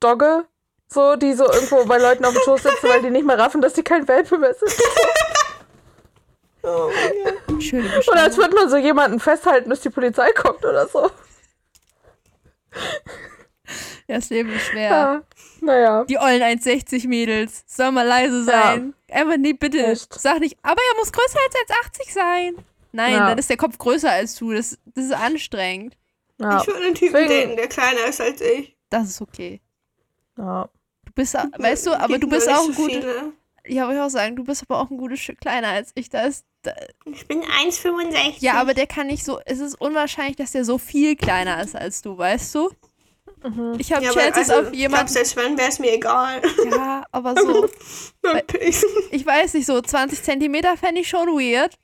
Dogge? 0.00 0.44
So, 0.88 1.16
die 1.16 1.32
so 1.34 1.44
irgendwo 1.50 1.84
bei 1.86 1.98
Leuten 1.98 2.24
auf 2.24 2.32
dem 2.32 2.42
Schoß 2.42 2.62
sitzen, 2.64 2.88
weil 2.88 3.02
die 3.02 3.10
nicht 3.10 3.26
mehr 3.26 3.38
raffen, 3.38 3.60
dass 3.62 3.72
die 3.74 3.82
kein 3.82 4.08
Welpe 4.08 4.36
mehr 4.38 4.54
sind. 4.54 4.72
Oh, 6.64 6.90
ja. 7.24 7.60
Schöne 7.60 7.88
Oder 8.08 8.22
als 8.22 8.36
würde 8.36 8.54
man 8.54 8.68
so 8.68 8.76
jemanden 8.76 9.18
festhalten, 9.20 9.68
bis 9.68 9.80
die 9.80 9.90
Polizei 9.90 10.30
kommt 10.32 10.64
oder 10.64 10.86
so. 10.86 11.10
Ja, 14.08 14.16
das 14.16 14.30
Leben 14.30 14.50
ist 14.52 14.66
schwer. 14.66 14.90
Ja. 14.90 15.22
Naja. 15.60 16.04
Die 16.04 16.18
ollen 16.18 16.42
1,60 16.42 17.08
Mädels. 17.08 17.64
Soll 17.66 17.92
mal 17.92 18.06
leise 18.06 18.44
sein. 18.44 18.94
Einfach 19.10 19.36
nee, 19.38 19.52
bitte. 19.52 19.78
Echt. 19.86 20.12
Sag 20.14 20.40
nicht, 20.40 20.58
aber 20.62 20.80
er 20.92 20.98
muss 20.98 21.12
größer 21.12 21.38
als 21.46 21.54
1,80 22.08 22.12
sein. 22.12 22.64
Nein, 22.92 23.12
Ja. 23.14 23.28
dann 23.28 23.38
ist 23.38 23.48
der 23.48 23.56
Kopf 23.56 23.78
größer 23.78 24.10
als 24.10 24.34
du. 24.36 24.52
Das, 24.52 24.78
das 24.94 25.04
ist 25.06 25.12
anstrengend. 25.12 25.96
Ja. 26.38 26.60
Ich 26.60 26.66
würde 26.66 26.84
einen 26.84 26.94
Typen 26.94 27.14
Deswegen- 27.14 27.42
daten, 27.50 27.56
der 27.56 27.68
kleiner 27.68 28.04
ist 28.06 28.20
als 28.20 28.40
ich. 28.40 28.76
Das 28.90 29.08
ist 29.08 29.20
okay. 29.22 29.60
ja. 30.36 30.68
Du 31.04 31.12
bist, 31.14 31.34
weißt 31.34 31.86
du, 31.86 31.92
aber 31.94 32.08
Gibt 32.08 32.22
du 32.24 32.28
bist 32.28 32.48
auch 32.48 32.66
ein 32.66 32.72
so 32.72 32.82
gutes, 32.82 33.04
ja, 33.66 33.82
wollte 33.86 33.96
ich 33.98 34.02
auch 34.02 34.08
sagen, 34.08 34.34
du 34.36 34.44
bist 34.44 34.62
aber 34.66 34.80
auch 34.80 34.90
ein 34.90 34.96
gutes 34.96 35.20
Stück 35.20 35.40
kleiner 35.40 35.68
als 35.68 35.90
ich. 35.94 36.08
Da 36.08 36.22
ist, 36.22 36.46
Ich 37.04 37.26
bin 37.26 37.42
1,65. 37.42 38.36
ja, 38.38 38.54
aber 38.54 38.74
der 38.74 38.86
kann 38.86 39.08
nicht 39.08 39.24
so, 39.24 39.40
es 39.44 39.60
ist 39.60 39.80
unwahrscheinlich, 39.80 40.36
dass 40.36 40.52
der 40.52 40.64
so 40.64 40.78
viel 40.78 41.16
kleiner 41.16 41.62
ist 41.62 41.74
als 41.74 42.02
du, 42.02 42.16
weißt 42.16 42.54
du? 42.54 42.70
Ich 43.78 43.92
habe 43.92 44.04
ja, 44.04 44.12
Chances 44.12 44.50
also, 44.50 44.52
auf 44.52 44.58
Ich 44.58 44.64
glaub, 44.64 44.74
jemanden, 44.74 45.08
selbst 45.08 45.36
wenn, 45.36 45.58
wäre 45.58 45.68
es 45.68 45.78
mir 45.80 45.92
egal. 45.94 46.40
ja, 46.70 47.04
aber 47.10 47.34
so, 47.36 47.68
ich 49.10 49.26
weiß 49.26 49.54
nicht, 49.54 49.66
so 49.66 49.80
20 49.80 50.22
Zentimeter 50.22 50.76
fände 50.76 51.00
ich 51.00 51.08
schon 51.08 51.28
weird. 51.28 51.74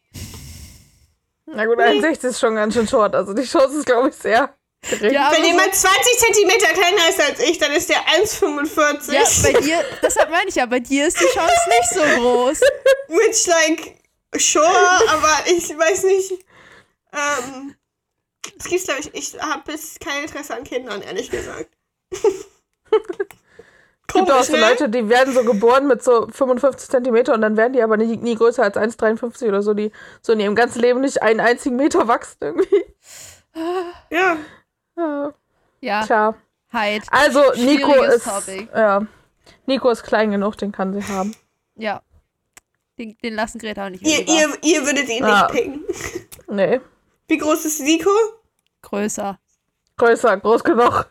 Na 1.46 1.66
gut, 1.66 1.80
61 1.80 2.30
ist 2.30 2.40
schon 2.40 2.54
ganz 2.54 2.74
schön 2.74 2.86
short. 2.86 3.14
Also 3.14 3.32
die 3.32 3.42
Chance 3.42 3.78
ist, 3.78 3.86
glaube 3.86 4.10
ich, 4.10 4.14
sehr 4.14 4.54
gering. 4.82 5.12
Ja, 5.12 5.32
Wenn 5.32 5.42
so, 5.42 5.48
jemand 5.48 5.74
20 5.74 6.18
Zentimeter 6.18 6.68
kleiner 6.68 7.08
ist 7.08 7.20
als 7.20 7.40
ich, 7.40 7.58
dann 7.58 7.72
ist 7.72 7.88
der 7.88 7.96
1,45. 8.22 9.12
ja, 9.12 9.22
bei 9.42 9.60
dir, 9.60 9.84
deshalb 10.02 10.30
meine 10.30 10.48
ich 10.48 10.54
ja, 10.54 10.66
bei 10.66 10.80
dir 10.80 11.06
ist 11.06 11.18
die 11.18 11.24
Chance 11.24 11.54
nicht 11.68 11.90
so 11.94 12.20
groß. 12.20 12.60
Which, 13.08 13.46
like, 13.46 13.96
sure, 14.36 14.64
aber 15.10 15.46
ich 15.46 15.68
weiß 15.70 16.04
nicht. 16.04 16.32
Ähm, 17.12 17.74
es 18.58 18.64
gibt, 18.66 18.84
glaube 18.84 19.00
ich, 19.00 19.14
ich 19.14 19.40
habe 19.40 19.62
bis 19.66 19.98
kein 19.98 20.24
Interesse 20.24 20.54
an 20.56 20.64
Kindern, 20.64 21.02
ehrlich 21.02 21.30
gesagt. 21.30 21.70
Es 24.10 24.14
gibt 24.14 24.30
auch 24.32 24.42
so 24.42 24.54
ne? 24.54 24.60
Leute, 24.60 24.88
die 24.88 25.06
werden 25.10 25.34
so 25.34 25.44
geboren 25.44 25.86
mit 25.86 26.02
so 26.02 26.26
55 26.28 26.88
Zentimeter 26.88 27.34
und 27.34 27.42
dann 27.42 27.58
werden 27.58 27.74
die 27.74 27.82
aber 27.82 27.98
nie, 27.98 28.16
nie 28.16 28.36
größer 28.36 28.62
als 28.62 28.74
1,53 28.76 29.48
oder 29.48 29.60
so, 29.62 29.74
die 29.74 29.92
so 30.22 30.32
in 30.32 30.40
ihrem 30.40 30.54
ganzen 30.54 30.80
Leben 30.80 31.02
nicht 31.02 31.20
einen 31.22 31.40
einzigen 31.40 31.76
Meter 31.76 32.08
wachsen 32.08 32.38
irgendwie. 32.40 32.84
Ja. 34.10 34.36
Ja, 34.96 35.34
Ja, 35.80 36.06
tja. 36.06 36.34
halt. 36.72 37.02
Also, 37.10 37.42
Nico 37.56 37.92
ist. 38.04 38.26
Ja. 38.74 39.06
Nico 39.66 39.90
ist 39.90 40.04
klein 40.04 40.30
genug, 40.30 40.56
den 40.56 40.72
kann 40.72 40.94
sie 40.94 41.06
haben. 41.12 41.34
Ja. 41.74 42.00
Den, 42.98 43.16
den 43.22 43.34
lassen 43.34 43.58
Greta 43.58 43.86
auch 43.86 43.90
nicht 43.90 44.04
Ihr, 44.06 44.26
ihr, 44.28 44.58
ihr 44.62 44.84
würdet 44.84 45.08
ihn 45.08 45.24
Ja. 45.24 45.42
nicht 45.42 45.52
picken. 45.52 45.84
Nee. 46.48 46.80
Wie 47.28 47.38
groß 47.38 47.64
ist 47.66 47.80
Nico? 47.80 48.10
Größer. 48.82 49.38
Größer, 49.96 50.36
groß 50.38 50.64
genug. 50.64 51.10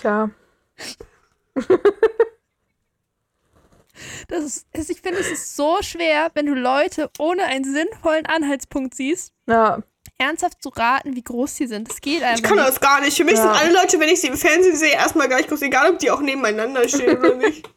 Tja. 0.00 0.30
Das 4.28 4.44
ist, 4.44 4.66
ich 4.90 5.00
finde, 5.00 5.20
es 5.20 5.30
ist 5.30 5.56
so 5.56 5.78
schwer, 5.82 6.30
wenn 6.34 6.46
du 6.46 6.54
Leute 6.54 7.10
ohne 7.18 7.44
einen 7.44 7.64
sinnvollen 7.64 8.26
Anhaltspunkt 8.26 8.94
siehst, 8.94 9.32
Ja. 9.46 9.82
Ernsthaft 10.18 10.62
zu 10.62 10.70
raten, 10.70 11.14
wie 11.14 11.22
groß 11.22 11.56
sie 11.56 11.66
sind. 11.66 11.88
Das 11.88 12.00
geht 12.00 12.18
Ich 12.18 12.24
einfach 12.24 12.42
kann 12.48 12.56
nicht. 12.56 12.68
das 12.68 12.80
gar 12.80 13.00
nicht. 13.00 13.16
Für 13.16 13.24
mich 13.24 13.34
Ja. 13.34 13.42
sind 13.42 13.50
alle 13.62 13.72
Leute, 13.72 14.00
wenn 14.00 14.08
ich 14.08 14.20
sie 14.20 14.28
im 14.28 14.36
Fernsehen 14.36 14.76
sehe, 14.76 14.92
erstmal 14.92 15.28
gleich 15.28 15.46
groß, 15.46 15.62
egal 15.62 15.90
ob 15.90 15.98
die 15.98 16.10
auch 16.10 16.20
nebeneinander 16.20 16.88
stehen 16.88 17.18
oder 17.18 17.34
nicht. 17.34 17.68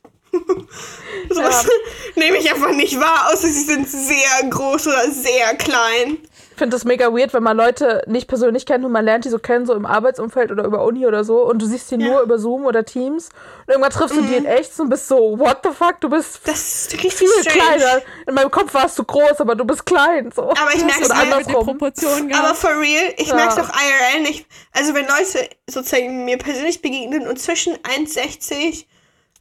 Sowas 1.29 1.67
nehme 2.15 2.37
ich 2.37 2.49
einfach 2.51 2.71
nicht 2.71 2.99
wahr, 2.99 3.29
außer 3.31 3.47
sie 3.47 3.63
sind 3.63 3.89
sehr 3.89 4.49
groß 4.49 4.87
oder 4.87 5.09
sehr 5.11 5.55
klein. 5.55 6.17
Ich 6.51 6.61
finde 6.61 6.75
das 6.75 6.83
mega 6.83 7.13
weird, 7.13 7.33
wenn 7.33 7.43
man 7.43 7.55
Leute 7.55 8.03
nicht 8.07 8.27
persönlich 8.27 8.65
kennt 8.65 8.83
und 8.83 8.91
man 8.91 9.05
lernt 9.05 9.23
die 9.23 9.29
so 9.29 9.39
kennen, 9.39 9.65
so 9.65 9.73
im 9.75 9.85
Arbeitsumfeld 9.85 10.51
oder 10.51 10.65
über 10.65 10.83
Uni 10.83 11.07
oder 11.07 11.23
so 11.23 11.43
und 11.49 11.61
du 11.61 11.65
siehst 11.65 11.89
die 11.89 11.95
Ja. 11.95 12.07
nur 12.07 12.21
über 12.21 12.37
Zoom 12.37 12.65
oder 12.65 12.83
Teams 12.83 13.29
und 13.65 13.69
irgendwann 13.69 13.91
triffst 13.91 14.17
du 14.17 14.21
die 14.23 14.35
in 14.35 14.45
echt 14.45 14.77
und 14.77 14.89
bist 14.89 15.07
so, 15.07 15.39
what 15.39 15.59
the 15.63 15.69
fuck, 15.69 16.01
du 16.01 16.09
bist 16.09 16.41
Das 16.43 16.57
ist 16.87 16.93
richtig 16.93 17.13
viel 17.13 17.29
strange. 17.39 17.59
kleiner. 17.77 18.01
In 18.27 18.33
meinem 18.33 18.51
Kopf 18.51 18.73
warst 18.73 18.99
du 18.99 19.05
groß, 19.05 19.39
aber 19.39 19.55
du 19.55 19.63
bist 19.63 19.85
klein. 19.85 20.31
So. 20.35 20.49
Aber 20.49 20.73
ich 20.75 20.83
merke 20.83 21.03
es 21.03 21.11
andersrum. 21.11 21.65
Proportionen 21.65 22.33
Aber 22.33 22.53
for 22.53 22.71
real, 22.71 23.13
ich 23.15 23.29
Ja. 23.29 23.35
merke 23.35 23.53
es 23.53 23.57
auch 23.65 23.69
IRL 23.73 24.23
nicht. 24.23 24.45
Also 24.73 24.93
wenn 24.93 25.05
Leute 25.07 25.49
sozusagen 25.69 26.25
mir 26.25 26.37
persönlich 26.37 26.81
begegnen 26.81 27.25
und 27.27 27.39
zwischen 27.39 27.75
1,60 27.77 28.85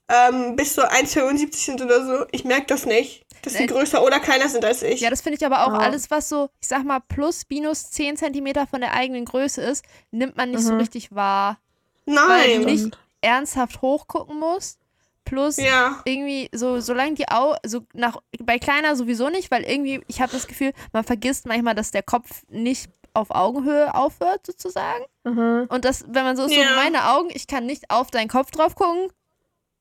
ähm, 0.08 0.56
bis 0.56 0.74
so 0.74 0.82
1,75 0.82 1.54
sind 1.56 1.82
oder 1.82 2.04
so, 2.04 2.26
ich 2.32 2.44
merke 2.44 2.66
das 2.66 2.86
nicht, 2.86 3.24
dass 3.42 3.52
sie 3.54 3.60
Nee. 3.60 3.66
größer 3.66 4.02
oder 4.04 4.20
kleiner 4.20 4.48
sind 4.48 4.64
als 4.64 4.82
ich. 4.82 5.00
Ja, 5.00 5.10
das 5.10 5.20
finde 5.20 5.36
ich 5.38 5.44
aber 5.46 5.66
auch 5.66 5.72
Ja. 5.72 5.78
alles, 5.78 6.10
was 6.10 6.28
so, 6.28 6.48
ich 6.60 6.68
sag 6.68 6.84
mal, 6.84 7.00
plus, 7.00 7.42
minus 7.50 7.90
10 7.90 8.16
Zentimeter 8.16 8.66
von 8.66 8.80
der 8.80 8.94
eigenen 8.94 9.24
Größe 9.24 9.60
ist, 9.62 9.84
nimmt 10.10 10.36
man 10.36 10.50
nicht 10.50 10.62
so 10.62 10.72
Mhm. 10.72 10.80
richtig 10.80 11.14
wahr. 11.14 11.58
Weil 12.06 12.14
Nein. 12.14 12.60
du 12.62 12.66
nicht 12.66 12.98
ernsthaft 13.20 13.82
hochgucken 13.82 14.38
musst. 14.38 14.78
Plus 15.24 15.58
Ja. 15.58 16.00
irgendwie 16.06 16.48
so, 16.54 16.80
solange 16.80 17.12
die 17.14 17.28
Augen, 17.28 17.58
so 17.66 17.82
nach, 17.92 18.16
bei 18.40 18.58
kleiner 18.58 18.96
sowieso 18.96 19.28
nicht, 19.28 19.50
weil 19.50 19.62
irgendwie, 19.64 20.00
ich 20.08 20.22
habe 20.22 20.32
das 20.32 20.46
Gefühl, 20.46 20.72
man 20.94 21.04
vergisst 21.04 21.44
manchmal, 21.46 21.74
dass 21.74 21.90
der 21.90 22.02
Kopf 22.02 22.44
nicht 22.48 22.90
auf 23.12 23.30
Augenhöhe 23.30 23.94
aufhört, 23.94 24.46
sozusagen. 24.46 25.04
Mhm. 25.24 25.66
Und 25.68 25.84
das, 25.84 26.04
wenn 26.08 26.24
man 26.24 26.34
so 26.36 26.44
ist, 26.44 26.54
so 26.54 26.60
Ja. 26.60 26.76
meine 26.76 27.10
Augen, 27.10 27.28
ich 27.34 27.46
kann 27.46 27.66
nicht 27.66 27.90
auf 27.90 28.10
deinen 28.10 28.28
Kopf 28.28 28.50
drauf 28.52 28.74
gucken, 28.74 29.12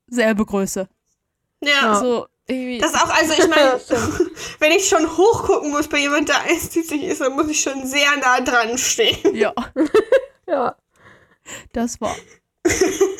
selbe 0.07 0.45
Größe. 0.45 0.87
Ja. 1.61 1.69
Ja. 1.71 1.95
So 1.99 2.27
irgendwie. 2.47 2.77
Das 2.79 2.93
auch, 2.95 3.09
also 3.09 3.33
ich 3.33 3.39
Ja, 3.39 3.47
meine, 3.47 3.79
wenn 4.59 4.71
ich 4.71 4.87
schon 4.87 5.05
hochgucken 5.17 5.71
muss 5.71 5.87
bei 5.87 5.97
jemand, 5.99 6.29
der 6.29 6.35
1,70 6.35 7.01
ist, 7.01 7.21
dann 7.21 7.33
muss 7.33 7.49
ich 7.49 7.61
schon 7.61 7.85
sehr 7.85 8.15
nah 8.21 8.39
dran 8.41 8.77
stehen. 8.77 9.17
ja, 9.35 9.53
Ja. 10.47 10.75
das 11.73 11.99
war. 12.01 12.15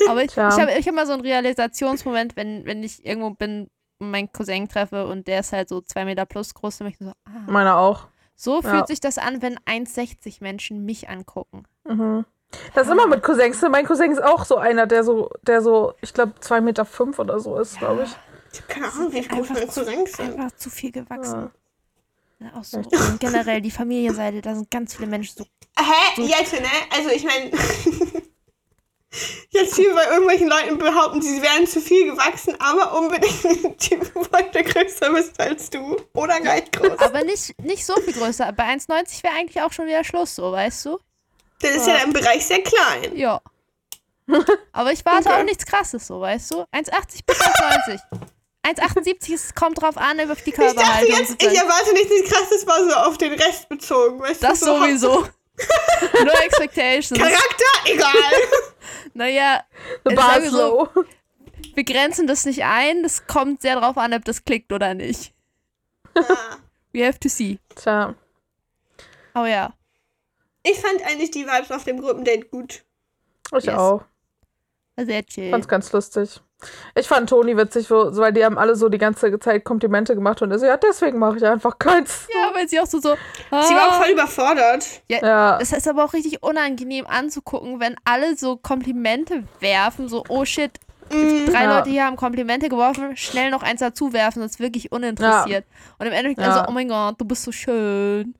Aber 0.09 0.21
ich, 0.21 0.27
ich 0.29 0.33
Tja. 0.33 0.59
habe 0.59 0.73
ich 0.73 0.87
hab 0.87 0.95
mal 0.95 1.05
so 1.07 1.13
einen 1.13 1.21
Realisationsmoment, 1.21 2.35
wenn, 2.35 2.65
wenn 2.65 2.83
ich 2.83 3.05
irgendwo 3.05 3.29
bin 3.31 3.69
und 3.99 4.11
meinen 4.11 4.31
Cousin 4.31 4.67
treffe 4.69 5.07
und 5.07 5.27
der 5.27 5.39
ist 5.39 5.53
halt 5.53 5.69
so 5.69 5.81
zwei 5.81 6.05
Meter 6.05 6.25
plus 6.25 6.53
groß, 6.53 6.77
dann 6.77 6.85
bin 6.87 6.93
ich 6.93 6.99
so, 6.99 7.11
ah, 7.25 7.51
Meiner 7.51 7.77
auch. 7.77 8.07
so 8.35 8.61
Ja. 8.61 8.69
fühlt 8.69 8.87
sich 8.87 8.99
das 8.99 9.17
an, 9.17 9.41
wenn 9.41 9.57
1,60 9.59 10.37
Menschen 10.41 10.85
mich 10.85 11.09
angucken. 11.09 11.63
Mhm. 11.85 12.25
Das 12.73 12.87
ist 12.87 12.93
immer 12.93 13.07
mit 13.07 13.23
Cousins. 13.23 13.61
Mein 13.69 13.85
Cousin 13.85 14.11
ist 14.11 14.23
auch 14.23 14.45
so 14.45 14.57
einer, 14.57 14.87
der 14.87 15.03
so, 15.03 15.29
der 15.41 15.61
so, 15.61 15.93
ich 16.01 16.13
glaube, 16.13 16.33
2,5 16.39 16.61
Meter 16.61 16.85
fünf 16.85 17.19
oder 17.19 17.39
so 17.39 17.59
ist, 17.59 17.77
glaube 17.77 18.03
ich. 18.03 18.09
Ich 18.53 18.61
habe 18.61 18.73
keine 18.73 18.91
Ahnung, 18.91 19.11
wie 19.13 19.21
groß 19.21 19.37
Einfach 19.37 19.53
meine 19.55 19.67
zu, 19.67 19.83
Cousins 19.83 20.13
sind. 20.13 20.39
einfach 20.39 20.57
zu 20.57 20.69
viel 20.69 20.91
gewachsen. 20.91 21.51
Ja, 22.39 22.47
auch 22.55 22.63
so. 22.63 22.77
Und 22.77 23.19
generell 23.19 23.61
die 23.61 23.71
Familienseite, 23.71 24.41
da 24.41 24.55
sind 24.55 24.69
ganz 24.71 24.95
viele 24.95 25.07
Menschen 25.07 25.37
so. 25.37 25.45
Hä? 25.77 26.21
Jetzt, 26.21 26.53
ne? 26.53 26.67
Also 26.95 27.09
ich 27.09 27.23
meine, 27.23 27.51
jetzt 29.49 29.75
hier 29.75 29.93
bei 29.93 30.05
irgendwelchen 30.05 30.47
Leuten 30.47 30.77
behaupten, 30.77 31.21
sie 31.21 31.41
wären 31.41 31.65
zu 31.67 31.81
viel 31.81 32.11
gewachsen, 32.11 32.55
aber 32.59 32.97
unbedingt 32.97 33.79
Typ 33.79 34.15
wollte 34.15 34.63
größer 34.63 35.11
bist 35.13 35.39
als 35.39 35.69
du. 35.69 35.97
Oder 36.13 36.39
gleich 36.39 36.71
groß. 36.71 36.99
Aber 36.99 37.23
nicht, 37.23 37.59
nicht 37.61 37.85
so 37.85 37.95
viel 37.95 38.13
größer. 38.13 38.51
Bei 38.53 38.65
1,90 38.65 39.23
wäre 39.23 39.33
eigentlich 39.33 39.61
auch 39.61 39.73
schon 39.73 39.87
wieder 39.87 40.03
Schluss, 40.03 40.35
so, 40.35 40.51
weißt 40.51 40.85
du? 40.85 40.99
Das 41.61 41.71
ist 41.71 41.87
ja 41.87 41.95
im 41.97 42.13
Bereich 42.13 42.45
sehr 42.45 42.61
klein. 42.61 43.15
Ja. 43.15 43.41
Aber 44.73 44.91
ich 44.91 45.03
warte 45.05 45.29
Okay. 45.29 45.39
auch 45.39 45.43
nichts 45.43 45.65
krasses, 45.65 46.05
so, 46.07 46.19
weißt 46.21 46.51
du? 46.51 46.61
1,80 46.73 47.25
bis 47.25 47.39
1,90. 47.39 47.99
1,78 48.63 49.33
ist- 49.33 49.55
kommt 49.55 49.81
drauf 49.81 49.97
an, 49.97 50.19
auf 50.29 50.41
die 50.41 50.49
Ich 50.49 50.55
dachte 50.57 51.05
jetzt, 51.07 51.29
sozusagen. 51.29 51.53
ich 51.53 51.57
erwarte 51.59 51.93
nicht 51.93 52.09
nichts 52.09 52.29
krasses, 52.31 52.67
war 52.67 52.83
so 52.87 52.93
auf 52.95 53.17
den 53.17 53.33
Rest 53.33 53.69
bezogen. 53.69 54.19
Weißt 54.19 54.43
das 54.43 54.59
du, 54.59 54.65
so 54.65 54.77
sowieso. 54.79 55.27
no 56.25 56.31
expectations. 56.45 57.17
Charakter? 57.19 57.65
Egal. 57.85 58.13
Naja, 59.13 59.63
bar 60.03 60.41
so, 60.43 60.89
wir 61.73 61.83
grenzen 61.83 62.27
das 62.27 62.45
nicht 62.45 62.63
ein. 62.63 63.01
Das 63.01 63.25
kommt 63.25 63.63
sehr 63.63 63.79
drauf 63.79 63.97
an, 63.97 64.13
ob 64.13 64.23
das 64.25 64.45
klickt 64.45 64.71
oder 64.71 64.93
nicht. 64.93 65.33
Ah. 66.13 66.57
We 66.93 67.03
have 67.07 67.17
to 67.19 67.27
see. 67.27 67.57
Tja. 67.75 68.13
Aber 69.33 69.47
ja, 69.47 69.73
Ich 70.69 70.79
fand 70.79 71.01
eigentlich 71.05 71.31
die 71.31 71.45
Vibes 71.45 71.71
auf 71.71 71.83
dem 71.83 72.01
Gruppendate 72.01 72.45
gut. 72.47 72.83
Ich 73.57 73.65
Yes. 73.65 73.75
auch. 73.75 74.03
war 74.95 75.05
sehr 75.05 75.23
chill. 75.25 75.51
Fand's 75.51 75.67
ganz 75.67 75.91
lustig. 75.91 76.41
Ich 76.95 77.07
fand 77.07 77.29
Toni 77.29 77.55
witzig, 77.55 77.89
weil 77.91 78.33
die 78.33 78.43
haben 78.43 78.57
alle 78.57 78.75
so 78.75 78.89
die 78.89 78.97
ganze 78.97 79.39
Zeit 79.39 79.63
Komplimente 79.63 80.15
gemacht 80.15 80.41
und 80.41 80.49
er 80.49 80.57
so, 80.57 80.65
ja, 80.65 80.75
deswegen 80.75 81.19
mache 81.19 81.37
ich 81.37 81.45
einfach 81.45 81.77
keins. 81.77 82.27
Ja, 82.33 82.49
weil 82.53 82.67
sie 82.67 82.79
auch 82.79 82.87
so 82.87 82.99
so. 82.99 83.13
Sie 83.13 83.53
war 83.75 83.89
auch 83.89 83.91
ah. 83.93 84.01
voll 84.01 84.11
überfordert. 84.11 84.85
Ja. 85.07 85.59
Das 85.59 85.71
ist 85.71 85.87
aber 85.87 86.03
auch 86.03 86.13
richtig 86.13 86.41
unangenehm 86.41 87.05
anzugucken, 87.05 87.79
wenn 87.79 87.95
alle 88.05 88.35
so 88.35 88.57
Komplimente 88.57 89.43
werfen, 89.59 90.09
so, 90.09 90.23
oh 90.29 90.45
shit, 90.45 90.71
drei 91.09 91.63
Ja. 91.63 91.77
Leute 91.77 91.91
hier 91.91 92.05
haben 92.05 92.15
Komplimente 92.15 92.67
geworfen, 92.67 93.15
schnell 93.15 93.51
noch 93.51 93.61
eins 93.61 93.81
dazu 93.81 94.11
werfen, 94.11 94.41
das 94.41 94.53
ist 94.53 94.59
wirklich 94.59 94.91
uninteressiert. 94.91 95.65
Und 95.99 96.07
im 96.07 96.13
Endeffekt 96.13 96.41
Ja. 96.41 96.47
also, 96.53 96.65
oh 96.67 96.71
mein 96.71 96.89
Gott, 96.89 97.21
du 97.21 97.25
bist 97.25 97.43
so 97.43 97.51
schön. 97.51 98.33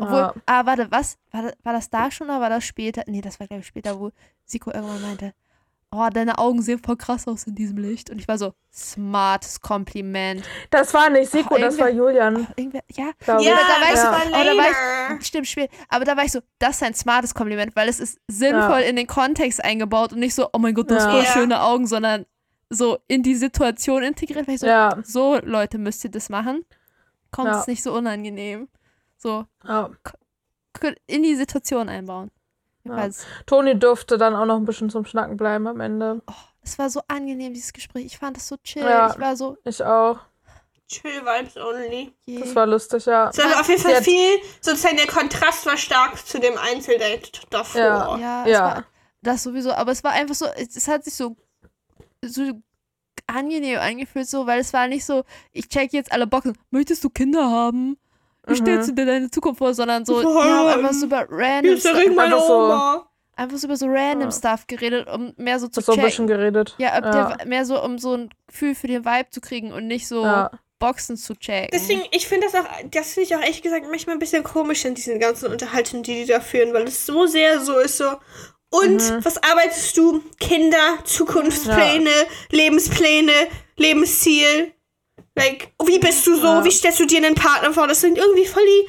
Obwohl, 0.00 0.18
Ja. 0.18 0.34
ah, 0.46 0.66
warte, 0.66 0.90
was? 0.90 1.18
War 1.30 1.42
das, 1.42 1.52
war 1.62 1.72
das 1.72 1.90
da 1.90 2.10
schon 2.10 2.28
oder 2.28 2.40
war 2.40 2.50
das 2.50 2.64
später? 2.64 3.02
Nee, 3.06 3.20
das 3.20 3.38
war, 3.40 3.46
glaube 3.46 3.60
ich, 3.60 3.66
später, 3.66 3.98
wo 4.00 4.10
Siko 4.44 4.70
irgendwann 4.72 5.02
meinte, 5.02 5.32
oh, 5.92 6.08
deine 6.12 6.38
Augen 6.38 6.62
sehen 6.62 6.78
voll 6.78 6.96
krass 6.96 7.26
aus 7.26 7.44
in 7.48 7.54
diesem 7.56 7.76
Licht. 7.78 8.10
Und 8.10 8.20
ich 8.20 8.28
war 8.28 8.38
so, 8.38 8.52
smartes 8.72 9.60
Kompliment. 9.60 10.44
Das 10.70 10.94
war 10.94 11.10
nicht 11.10 11.30
Siko, 11.30 11.54
Oh, 11.56 11.58
das 11.58 11.76
war 11.78 11.88
Julian. 11.90 12.46
Irgendwer, 12.56 12.82
ja, 12.92 13.04
Ja, 13.04 13.10
ich. 13.10 13.24
da 13.26 13.34
war 13.36 13.92
ich 13.92 13.98
so- 13.98 14.06
oh, 14.08 14.30
da 14.30 14.32
war 14.32 14.46
ich- 14.46 14.56
later. 14.56 15.20
Stimmt, 15.24 15.48
spät. 15.48 15.70
Aber 15.88 16.04
da 16.04 16.16
war 16.16 16.24
ich 16.24 16.30
so, 16.32 16.40
das 16.60 16.76
ist 16.76 16.82
ein 16.84 16.94
smartes 16.94 17.34
Kompliment, 17.34 17.74
weil 17.74 17.88
es 17.88 17.98
ist 17.98 18.18
sinnvoll 18.28 18.80
in 18.80 18.94
den 18.96 19.06
Kontext 19.08 19.62
eingebaut 19.64 20.12
und 20.12 20.20
nicht 20.20 20.34
so, 20.34 20.48
oh 20.52 20.58
mein 20.58 20.74
Gott, 20.74 20.90
du 20.90 20.94
hast 20.94 21.04
Ja. 21.06 21.10
voll 21.10 21.24
Ja. 21.24 21.32
schöne 21.32 21.60
Augen, 21.62 21.86
sondern 21.88 22.24
so 22.68 22.98
in 23.08 23.24
die 23.24 23.34
Situation 23.34 24.04
integriert. 24.04 24.46
Weil 24.46 24.54
ich 24.54 24.60
so, 24.60 24.66
Ja. 24.68 24.96
so 25.02 25.40
Leute 25.42 25.78
müsst 25.78 26.04
ihr 26.04 26.10
das 26.10 26.28
machen. 26.28 26.64
Kommt 27.32 27.48
Ja. 27.48 27.60
es 27.60 27.66
nicht 27.66 27.82
so 27.82 27.92
unangenehm. 27.92 28.68
So, 29.22 29.44
könnt 30.72 30.98
in 31.06 31.22
die 31.22 31.34
Situation 31.34 31.88
einbauen. 31.88 32.30
Ja. 32.84 33.08
Toni 33.44 33.78
durfte 33.78 34.16
dann 34.16 34.34
auch 34.34 34.46
noch 34.46 34.56
ein 34.56 34.64
bisschen 34.64 34.88
zum 34.88 35.04
Schnacken 35.04 35.36
bleiben 35.36 35.66
am 35.66 35.80
Ende. 35.80 36.22
oh, 36.26 36.32
es 36.62 36.78
war 36.78 36.88
so 36.88 37.02
angenehm, 37.08 37.52
dieses 37.52 37.72
Gespräch. 37.74 38.06
Ich 38.06 38.18
fand 38.18 38.36
das 38.38 38.48
so 38.48 38.56
chill. 38.64 38.82
Ja. 38.82 39.10
Ich 39.12 39.20
war 39.20 39.36
so, 39.36 39.58
Ich 39.64 39.82
auch. 39.84 40.18
Chill 40.88 41.20
Vibes 41.22 41.56
only. 41.58 42.14
je. 42.24 42.40
Das 42.40 42.54
war 42.56 42.66
lustig, 42.66 43.04
ja. 43.06 43.28
Es 43.28 43.38
war 43.38 43.60
auf 43.60 43.68
jeden 43.68 43.80
Fall 43.82 44.02
viel, 44.02 44.38
sozusagen 44.60 44.96
der 44.96 45.06
Kontrast 45.06 45.64
war 45.66 45.76
stark 45.76 46.16
zu 46.26 46.40
dem 46.40 46.56
Einzeldate 46.58 47.30
davor. 47.50 47.80
Ja. 47.80 48.16
Ja, 48.18 48.42
es 48.44 48.50
Ja. 48.50 48.60
war 48.62 48.84
das 49.22 49.42
sowieso, 49.42 49.72
aber 49.72 49.92
es 49.92 50.02
war 50.02 50.12
einfach 50.12 50.34
so, 50.34 50.46
es, 50.46 50.74
es 50.76 50.88
hat 50.88 51.04
sich 51.04 51.14
so, 51.14 51.36
so 52.24 52.42
angenehm 53.26 53.78
angefühlt, 53.78 54.26
so, 54.28 54.46
weil 54.46 54.60
es 54.60 54.72
war 54.72 54.88
nicht 54.88 55.04
so, 55.04 55.24
ich 55.52 55.68
check 55.68 55.92
jetzt 55.92 56.10
alle 56.10 56.26
Boxen, 56.26 56.56
möchtest 56.70 57.04
du 57.04 57.10
Kinder 57.10 57.50
haben? 57.50 57.98
Wie 58.50 58.60
Mhm. 58.60 58.64
stellst 58.64 58.88
du 58.90 58.92
dir 58.94 59.06
deine 59.06 59.30
Zukunft 59.30 59.58
vor? 59.58 59.72
Sondern 59.74 60.04
so, 60.04 60.20
die 60.20 60.26
haben 60.26 60.68
einfach 60.68 60.92
so 60.92 61.06
über 61.06 61.26
random 61.30 61.76
Stuff, 61.78 61.94
einfach 61.96 62.40
so- 62.46 63.04
einfach 63.36 63.56
so 63.58 63.66
über 63.66 63.76
so 63.76 63.86
random 63.86 64.28
Ja. 64.28 64.32
Stuff 64.32 64.66
geredet, 64.66 65.08
um 65.08 65.32
mehr 65.36 65.58
so 65.58 65.66
zu 65.68 65.76
Das 65.80 65.86
so 65.86 65.92
ein 65.92 66.00
bisschen 66.00 66.26
checken. 66.26 66.38
geredet. 66.38 66.74
Ja, 66.78 66.88
ja. 67.00 67.34
Der, 67.36 67.46
mehr 67.46 67.64
so, 67.64 67.82
um 67.82 67.98
so 67.98 68.14
ein 68.14 68.30
Gefühl 68.48 68.74
für 68.74 68.86
den 68.86 69.04
Vibe 69.04 69.30
zu 69.30 69.40
kriegen 69.40 69.72
und 69.72 69.86
nicht 69.86 70.06
so 70.08 70.22
ja. 70.24 70.50
Boxen 70.78 71.16
zu 71.16 71.34
checken. 71.34 71.70
Deswegen, 71.72 72.02
ich 72.10 72.26
finde 72.28 72.46
das 72.50 72.54
auch, 72.60 72.66
das 72.90 73.12
finde 73.14 73.28
ich 73.28 73.36
auch 73.36 73.40
ehrlich 73.40 73.62
gesagt 73.62 73.86
manchmal 73.90 74.16
ein 74.16 74.18
bisschen 74.18 74.42
komisch 74.44 74.84
in 74.84 74.94
diesen 74.94 75.18
ganzen 75.20 75.50
Unterhaltungen, 75.50 76.02
die 76.02 76.24
die 76.24 76.26
da 76.26 76.40
führen, 76.40 76.72
weil 76.74 76.84
es 76.84 77.04
so 77.06 77.26
sehr 77.26 77.60
so 77.60 77.78
ist 77.78 77.98
so. 77.98 78.08
Und 78.72 78.96
Mhm. 79.10 79.24
was 79.24 79.42
arbeitest 79.42 79.96
du? 79.96 80.22
Kinder, 80.38 80.98
Zukunftspläne, 81.04 82.10
Lebenspläne, 82.50 83.32
Lebensziel. 83.76 84.72
Like, 85.36 85.72
wie 85.84 85.98
bist 85.98 86.26
du 86.26 86.34
so? 86.36 86.44
Ja. 86.46 86.64
Wie 86.64 86.70
stellst 86.70 87.00
du 87.00 87.06
dir 87.06 87.18
einen 87.18 87.34
Partner 87.34 87.72
vor? 87.72 87.86
Das 87.86 88.00
sind 88.00 88.18
irgendwie 88.18 88.46
voll 88.46 88.62
die 88.64 88.88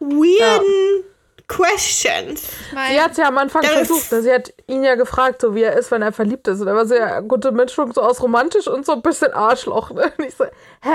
weirden 0.00 1.04
Questions. 1.46 2.42
ich 2.42 2.72
mein, 2.74 2.92
Sie 2.92 3.00
hat 3.00 3.16
ja 3.16 3.28
am 3.28 3.38
Anfang 3.38 3.62
Ja, 3.62 3.70
versucht, 3.70 4.12
ne? 4.12 4.20
sie 4.22 4.30
hat 4.32 4.52
ihn 4.66 4.84
ja 4.84 4.96
gefragt, 4.96 5.40
so 5.40 5.54
wie 5.54 5.62
er 5.62 5.78
ist, 5.78 5.90
wenn 5.90 6.02
er 6.02 6.12
verliebt 6.12 6.46
ist. 6.46 6.60
Und 6.60 6.66
er 6.68 6.74
war 6.74 6.84
sehr 6.84 7.22
gute 7.22 7.52
Mischung, 7.52 7.92
so 7.94 8.02
aus 8.02 8.20
romantisch 8.22 8.66
und 8.68 8.84
so 8.84 8.92
ein 8.92 9.00
bisschen 9.02 9.32
Arschloch. 9.32 9.90
Ne? 9.92 10.12
Und 10.18 10.24
ich 10.26 10.34
so, 10.34 10.44
hä? 10.44 10.90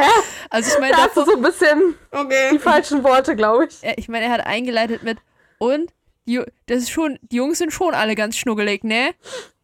also 0.52 0.72
ich 0.72 0.80
meine, 0.80 0.96
Da 0.96 1.04
hast 1.06 1.18
du 1.18 1.26
so 1.26 1.36
ein 1.36 1.42
bisschen 1.42 1.96
die 2.14 2.18
Okay. 2.18 2.60
falschen 2.60 3.04
Worte, 3.04 3.36
glaube 3.36 3.66
ich. 3.66 3.78
Ich 3.98 4.10
meine, 4.10 4.26
er 4.26 4.32
hat 4.32 4.46
eingeleitet 4.46 5.02
mit 5.02 5.18
und 5.58 5.92
die, 6.28 6.40
das 6.68 6.80
ist 6.84 6.92
schon, 6.92 7.18
die 7.24 7.38
Jungs 7.38 7.58
sind 7.58 7.74
schon 7.74 7.94
alle 7.96 8.14
ganz 8.16 8.38
schnuggelig, 8.38 8.84
ne? 8.84 9.16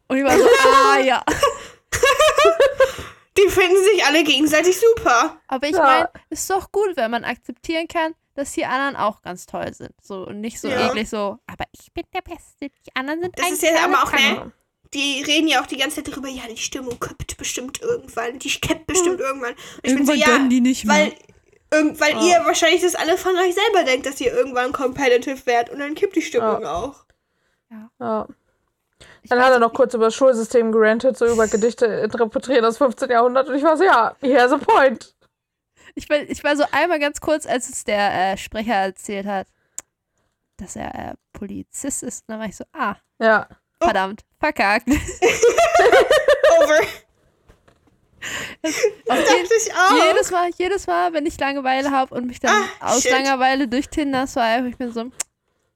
Und 0.08 0.16
ich 0.18 0.24
war 0.24 0.36
so, 0.36 0.44
ah 0.92 0.98
ja. 0.98 1.22
Die 3.44 3.50
finden 3.50 3.76
sich 3.84 4.04
alle 4.04 4.24
gegenseitig 4.24 4.78
super. 4.78 5.40
Aber 5.48 5.66
ich 5.66 5.74
Ja. 5.76 5.82
meine, 5.82 6.10
ist 6.30 6.48
doch 6.50 6.70
gut, 6.72 6.96
wenn 6.96 7.10
man 7.10 7.24
akzeptieren 7.24 7.88
kann, 7.88 8.14
dass 8.34 8.52
die 8.52 8.64
anderen 8.66 8.96
auch 8.96 9.22
ganz 9.22 9.46
toll 9.46 9.72
sind. 9.74 9.92
So 10.02 10.26
und 10.26 10.40
nicht 10.40 10.60
so 10.60 10.68
Ja. 10.68 10.88
eklig 10.88 11.08
so, 11.08 11.38
aber 11.46 11.64
ich 11.72 11.92
bin 11.92 12.04
der 12.14 12.22
Beste, 12.22 12.68
die 12.86 12.94
anderen 12.96 13.20
sind 13.22 13.38
Das 13.38 13.46
ein 13.46 13.52
ist 13.54 13.62
jetzt 13.62 13.76
kleiner 13.78 13.98
aber 13.98 14.08
auch, 14.08 14.12
ne? 14.12 14.52
Die 14.92 15.22
reden 15.22 15.46
ja 15.46 15.60
auch 15.62 15.66
die 15.66 15.76
ganze 15.76 16.02
Zeit 16.02 16.12
darüber, 16.12 16.28
ja, 16.28 16.42
die 16.50 16.56
Stimmung 16.56 16.98
kippt 16.98 17.36
bestimmt 17.36 17.80
irgendwann. 17.80 18.38
Die 18.40 18.48
kippt 18.50 18.86
bestimmt 18.88 19.20
irgendwann. 19.20 19.52
Und 19.52 19.58
ich 19.84 19.94
bin 19.94 20.04
so, 20.04 20.12
Irgendwann 20.12 20.42
ja, 20.42 20.48
die 20.48 20.60
nicht 20.60 20.84
mehr. 20.84 20.96
weil, 20.96 21.14
irgend, 21.72 22.00
weil 22.00 22.12
Ja. 22.14 22.22
ihr 22.40 22.44
wahrscheinlich 22.44 22.82
das 22.82 22.96
alle 22.96 23.16
von 23.16 23.36
euch 23.36 23.54
selber 23.54 23.84
denkt, 23.84 24.06
dass 24.06 24.20
ihr 24.20 24.32
irgendwann 24.32 24.72
competitive 24.72 25.46
werdet 25.46 25.72
und 25.72 25.78
dann 25.78 25.94
kippt 25.94 26.16
die 26.16 26.22
Stimmung 26.22 26.64
auch. 26.66 27.04
Ja. 28.00 28.26
Ich 29.22 29.28
Dann 29.30 29.40
hat 29.44 29.52
er 29.52 29.58
noch 29.58 29.72
kurz 29.74 29.92
über 29.94 30.06
das 30.06 30.14
Schulsystem 30.14 30.72
gerantet, 30.72 31.16
so 31.18 31.26
über 31.26 31.46
Gedichte 31.46 31.84
interpretieren 31.86 32.64
aus 32.64 32.78
15. 32.78 33.10
Jahrhundert. 33.10 33.48
Und 33.48 33.54
ich 33.56 33.62
war 33.62 33.76
so, 33.76 33.84
ja, 33.84 34.14
he 34.20 34.36
has 34.38 34.50
a 34.52 34.58
point. 34.58 35.14
Ich 35.94 36.08
war, 36.08 36.18
ich 36.18 36.42
war 36.44 36.56
so 36.56 36.64
einmal 36.72 36.98
ganz 36.98 37.20
kurz, 37.20 37.46
als 37.46 37.68
es 37.68 37.84
der 37.84 38.32
äh, 38.32 38.36
Sprecher 38.36 38.74
erzählt 38.74 39.26
hat, 39.26 39.46
dass 40.56 40.76
er 40.76 40.94
äh, 40.94 41.14
Polizist 41.32 42.02
ist. 42.02 42.20
Und 42.26 42.32
dann 42.32 42.40
war 42.40 42.46
ich 42.46 42.56
so, 42.56 42.64
ah, 42.72 42.96
Ja. 43.18 43.46
Oh. 43.80 43.84
verdammt, 43.86 44.22
verkackt. 44.38 44.86
Over. 46.62 46.80
Auf 48.62 49.18
Dachte 49.18 49.54
ich 49.56 49.72
auch. 49.74 50.04
jedes 50.06 50.30
Mal, 50.30 50.50
jedes 50.58 50.86
Mal, 50.86 51.12
wenn 51.14 51.24
ich 51.24 51.38
Langeweile 51.40 51.90
habe 51.90 52.14
und 52.14 52.26
mich 52.26 52.38
dann 52.40 52.52
Ah, 52.80 52.92
aus 52.92 53.02
shit. 53.02 53.10
Langeweile 53.12 53.66
durch 53.68 53.88
Tinder 53.88 54.26
swipe, 54.26 54.68
ich 54.68 54.76
bin 54.76 54.92
so, 54.92 55.10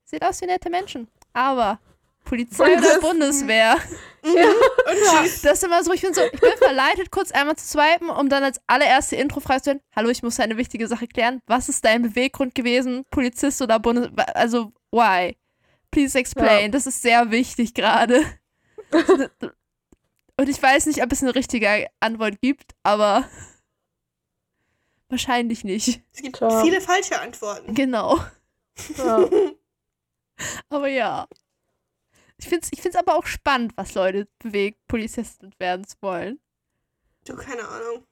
sieht 0.05 0.23
aus 0.23 0.41
wie 0.43 0.47
nette 0.47 0.69
Menschen. 0.69 1.09
Aber 1.33 1.79
Polizei 2.25 2.77
oder. 2.77 3.01
Bundeswehr. 3.01 3.77
Und 4.23 4.35
tschüss. 4.35 5.43
Das 5.43 5.59
ist 5.59 5.65
immer 5.65 5.85
so, 5.85 5.93
ich 5.93 6.01
bin 6.01 6.15
so, 6.15 6.23
ich 6.23 6.41
bin 6.41 6.57
verleitet, 6.57 7.11
kurz 7.11 7.31
einmal 7.31 7.57
zu 7.57 7.67
swipen, 7.67 8.09
um 8.09 8.29
dann 8.29 8.43
als 8.43 8.61
allererste 8.67 9.17
Intro-Frage 9.17 9.61
zu 9.61 9.71
stellen, 9.71 9.81
hallo, 9.95 10.09
ich 10.09 10.23
muss 10.23 10.41
eine 10.41 10.57
wichtige 10.57 10.89
Sache 10.89 11.07
klären. 11.07 11.41
Was 11.47 11.69
ist 11.69 11.85
dein 11.85 12.03
Beweggrund 12.03 12.55
gewesen, 12.55 13.05
Polizist 13.11 13.61
oder 13.61 13.79
Bundes... 13.79 14.09
Also, 14.35 14.73
why? 14.91 15.37
Please 15.91 16.19
explain. 16.19 16.63
Ja. 16.63 16.69
Das 16.69 16.87
ist 16.87 17.03
sehr 17.03 17.31
wichtig 17.31 17.75
gerade. 17.75 18.25
Und 20.37 20.49
ich 20.49 20.61
weiß 20.61 20.87
nicht, 20.87 21.03
ob 21.03 21.13
es 21.13 21.23
eine 21.23 21.35
richtige 21.35 21.87
Antwort 22.01 22.41
gibt, 22.41 22.73
aber 22.83 23.29
wahrscheinlich 25.09 25.63
nicht. 25.63 26.03
Es 26.13 26.23
gibt 26.23 26.39
Tja. 26.39 26.63
viele 26.63 26.81
falsche 26.81 27.21
Antworten. 27.21 27.75
Genau. 27.75 28.19
ja. 28.97 29.29
Aber 30.69 30.89
ja. 30.89 31.29
Ich 32.45 32.51
finde 32.51 32.65
es 32.67 32.73
ich 32.73 32.83
find's 32.83 32.97
aber 32.99 33.17
auch 33.17 33.25
spannend, 33.25 33.73
was 33.77 33.95
Leute 33.95 34.29
bewegt, 34.39 34.79
Polizisten 34.87 35.51
werden 35.59 35.87
zu 35.87 35.97
wollen. 36.03 36.39
Du, 37.27 37.35
keine 37.37 37.67
Ahnung. 37.67 38.05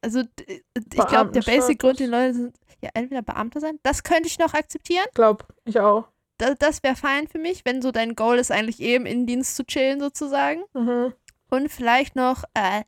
Also, 0.00 0.22
d- 0.22 0.62
ich 0.76 0.90
glaube, 0.92 1.06
der 1.06 1.06
Beamtenstatus. 1.06 1.44
Basic-Grund, 1.66 1.98
den 1.98 2.10
Leute 2.10 2.34
sind, 2.34 2.56
ja, 2.82 2.90
entweder 2.94 3.22
Beamter 3.22 3.58
sein, 3.60 3.80
das 3.82 4.04
könnte 4.04 4.28
ich 4.28 4.38
noch 4.38 4.54
akzeptieren. 4.54 5.06
Glaub, 5.14 5.48
ich 5.64 5.80
auch. 5.80 6.06
Das, 6.38 6.54
das 6.58 6.82
wäre 6.84 6.94
fein 6.94 7.26
für 7.26 7.38
mich, 7.38 7.64
wenn 7.64 7.82
so 7.82 7.90
dein 7.90 8.14
Goal 8.14 8.38
ist, 8.38 8.52
eigentlich 8.52 8.78
eben 8.80 9.06
in 9.06 9.26
Dienst 9.26 9.56
zu 9.56 9.64
chillen, 9.64 9.98
sozusagen. 9.98 10.62
Mhm. 10.74 11.12
Und 11.50 11.68
vielleicht 11.72 12.14
noch 12.16 12.44
äh, 12.54 12.82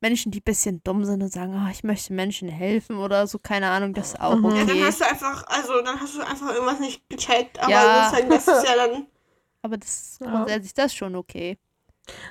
Menschen, 0.00 0.30
die 0.30 0.40
ein 0.40 0.44
bisschen 0.44 0.82
dumm 0.84 1.04
sind 1.06 1.22
und 1.22 1.32
sagen, 1.32 1.54
oh, 1.54 1.70
ich 1.70 1.84
möchte 1.84 2.12
Menschen 2.12 2.48
helfen 2.50 2.98
oder 2.98 3.26
so, 3.26 3.38
keine 3.38 3.70
Ahnung, 3.70 3.94
das 3.94 4.08
ist 4.08 4.20
auch 4.20 4.34
Mhm. 4.36 4.44
Ja, 4.56 4.64
dann 4.64 4.70
okay. 4.70 4.84
hast 4.84 5.00
du 5.00 5.06
einfach, 5.06 5.46
also 5.46 5.80
dann 5.82 5.98
hast 6.00 6.16
du 6.16 6.20
einfach 6.20 6.52
irgendwas 6.52 6.80
nicht 6.80 7.08
gecheckt. 7.08 7.58
Aber 7.60 7.70
Ja. 7.70 8.04
sozusagen, 8.10 8.28
das 8.30 8.46
ist 8.46 8.68
ja 8.68 8.76
dann. 8.76 9.06
Aber 9.62 9.76
das 9.76 10.18
Ja. 10.20 10.30
grundsätzlich 10.30 10.74
das 10.74 10.86
ist 10.86 10.96
schon 10.96 11.14
okay. 11.16 11.58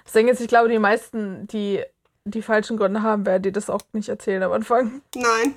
Das 0.04 0.14
Ding 0.14 0.28
ist, 0.28 0.42
ich 0.42 0.48
glaube, 0.48 0.70
die 0.70 0.80
meisten, 0.80 1.48
die 1.48 1.84
die 2.26 2.42
falschen 2.42 2.78
Gründe 2.78 3.04
haben, 3.04 3.26
werden 3.26 3.44
dir 3.44 3.52
das 3.54 3.70
auch 3.70 3.82
nicht 3.94 4.10
erzählen 4.10 4.44
am 4.44 4.52
Anfang. 4.52 5.02
Nein. 5.16 5.56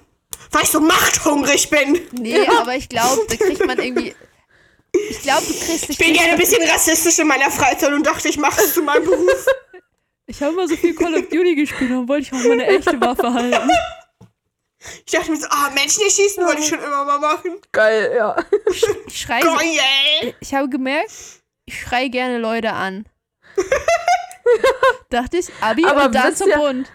Weil 0.53 0.63
ich 0.63 0.71
so 0.71 0.81
machthungrig 0.81 1.69
bin. 1.71 1.99
Nee, 2.13 2.47
aber 2.47 2.77
ich 2.77 2.89
glaube, 2.89 3.23
da 3.29 3.37
kriegt 3.37 3.67
man 3.67 3.79
irgendwie. 3.79 4.15
Ich 4.93 5.23
glaube, 5.23 5.43
du 5.47 5.53
kriegst 5.53 5.91
Ich 5.91 5.99
bin 5.99 6.15
gerne 6.15 6.33
ein 6.33 6.39
bisschen 6.39 6.63
rassistisch 6.69 7.19
in 7.19 7.27
meiner 7.29 7.51
Freizeit 7.51 7.93
und 7.93 8.07
dachte, 8.07 8.29
ich 8.29 8.39
mache 8.39 8.61
es 8.63 8.75
zu 8.75 8.83
meinem 8.83 9.05
Beruf. 9.05 9.47
Ich 10.27 10.41
habe 10.43 10.55
mal 10.55 10.69
so 10.69 10.77
viel 10.77 10.95
Call 10.95 11.15
of 11.15 11.29
Duty 11.29 11.57
gespielt, 11.57 11.91
dann 11.91 12.09
wollte 12.09 12.23
ich 12.29 12.33
auch 12.33 12.45
mal 12.45 12.53
eine 12.53 12.67
echte 12.67 13.01
Waffe 13.01 13.33
halten. 13.33 13.71
Ich 15.05 15.13
dachte 15.13 15.31
mir 15.33 15.37
so, 15.37 15.47
ah, 15.51 15.71
Menschen 15.75 16.03
erschießen 16.05 16.45
wollte 16.45 16.61
ich 16.61 16.69
schon 16.69 16.79
immer 16.79 17.05
mal 17.05 17.19
machen. 17.19 17.59
Geil, 17.73 18.13
ja. 18.17 18.37
Ich 19.07 19.21
schreie. 19.21 19.43
Geil. 19.43 20.35
Ich 20.41 20.55
habe 20.55 20.69
gemerkt, 20.69 21.11
ich 21.73 21.81
schreie 21.81 22.11
gerne 22.11 22.39
Leute 22.39 22.73
an. 22.73 23.07
Dachte 25.11 25.39
ich, 25.39 25.49
Abi 25.61 25.85
Aber 25.87 26.07
und 26.07 26.15
dann 26.15 26.35
zum 26.35 26.49
ihr- 26.49 26.57
Bund. 26.57 26.91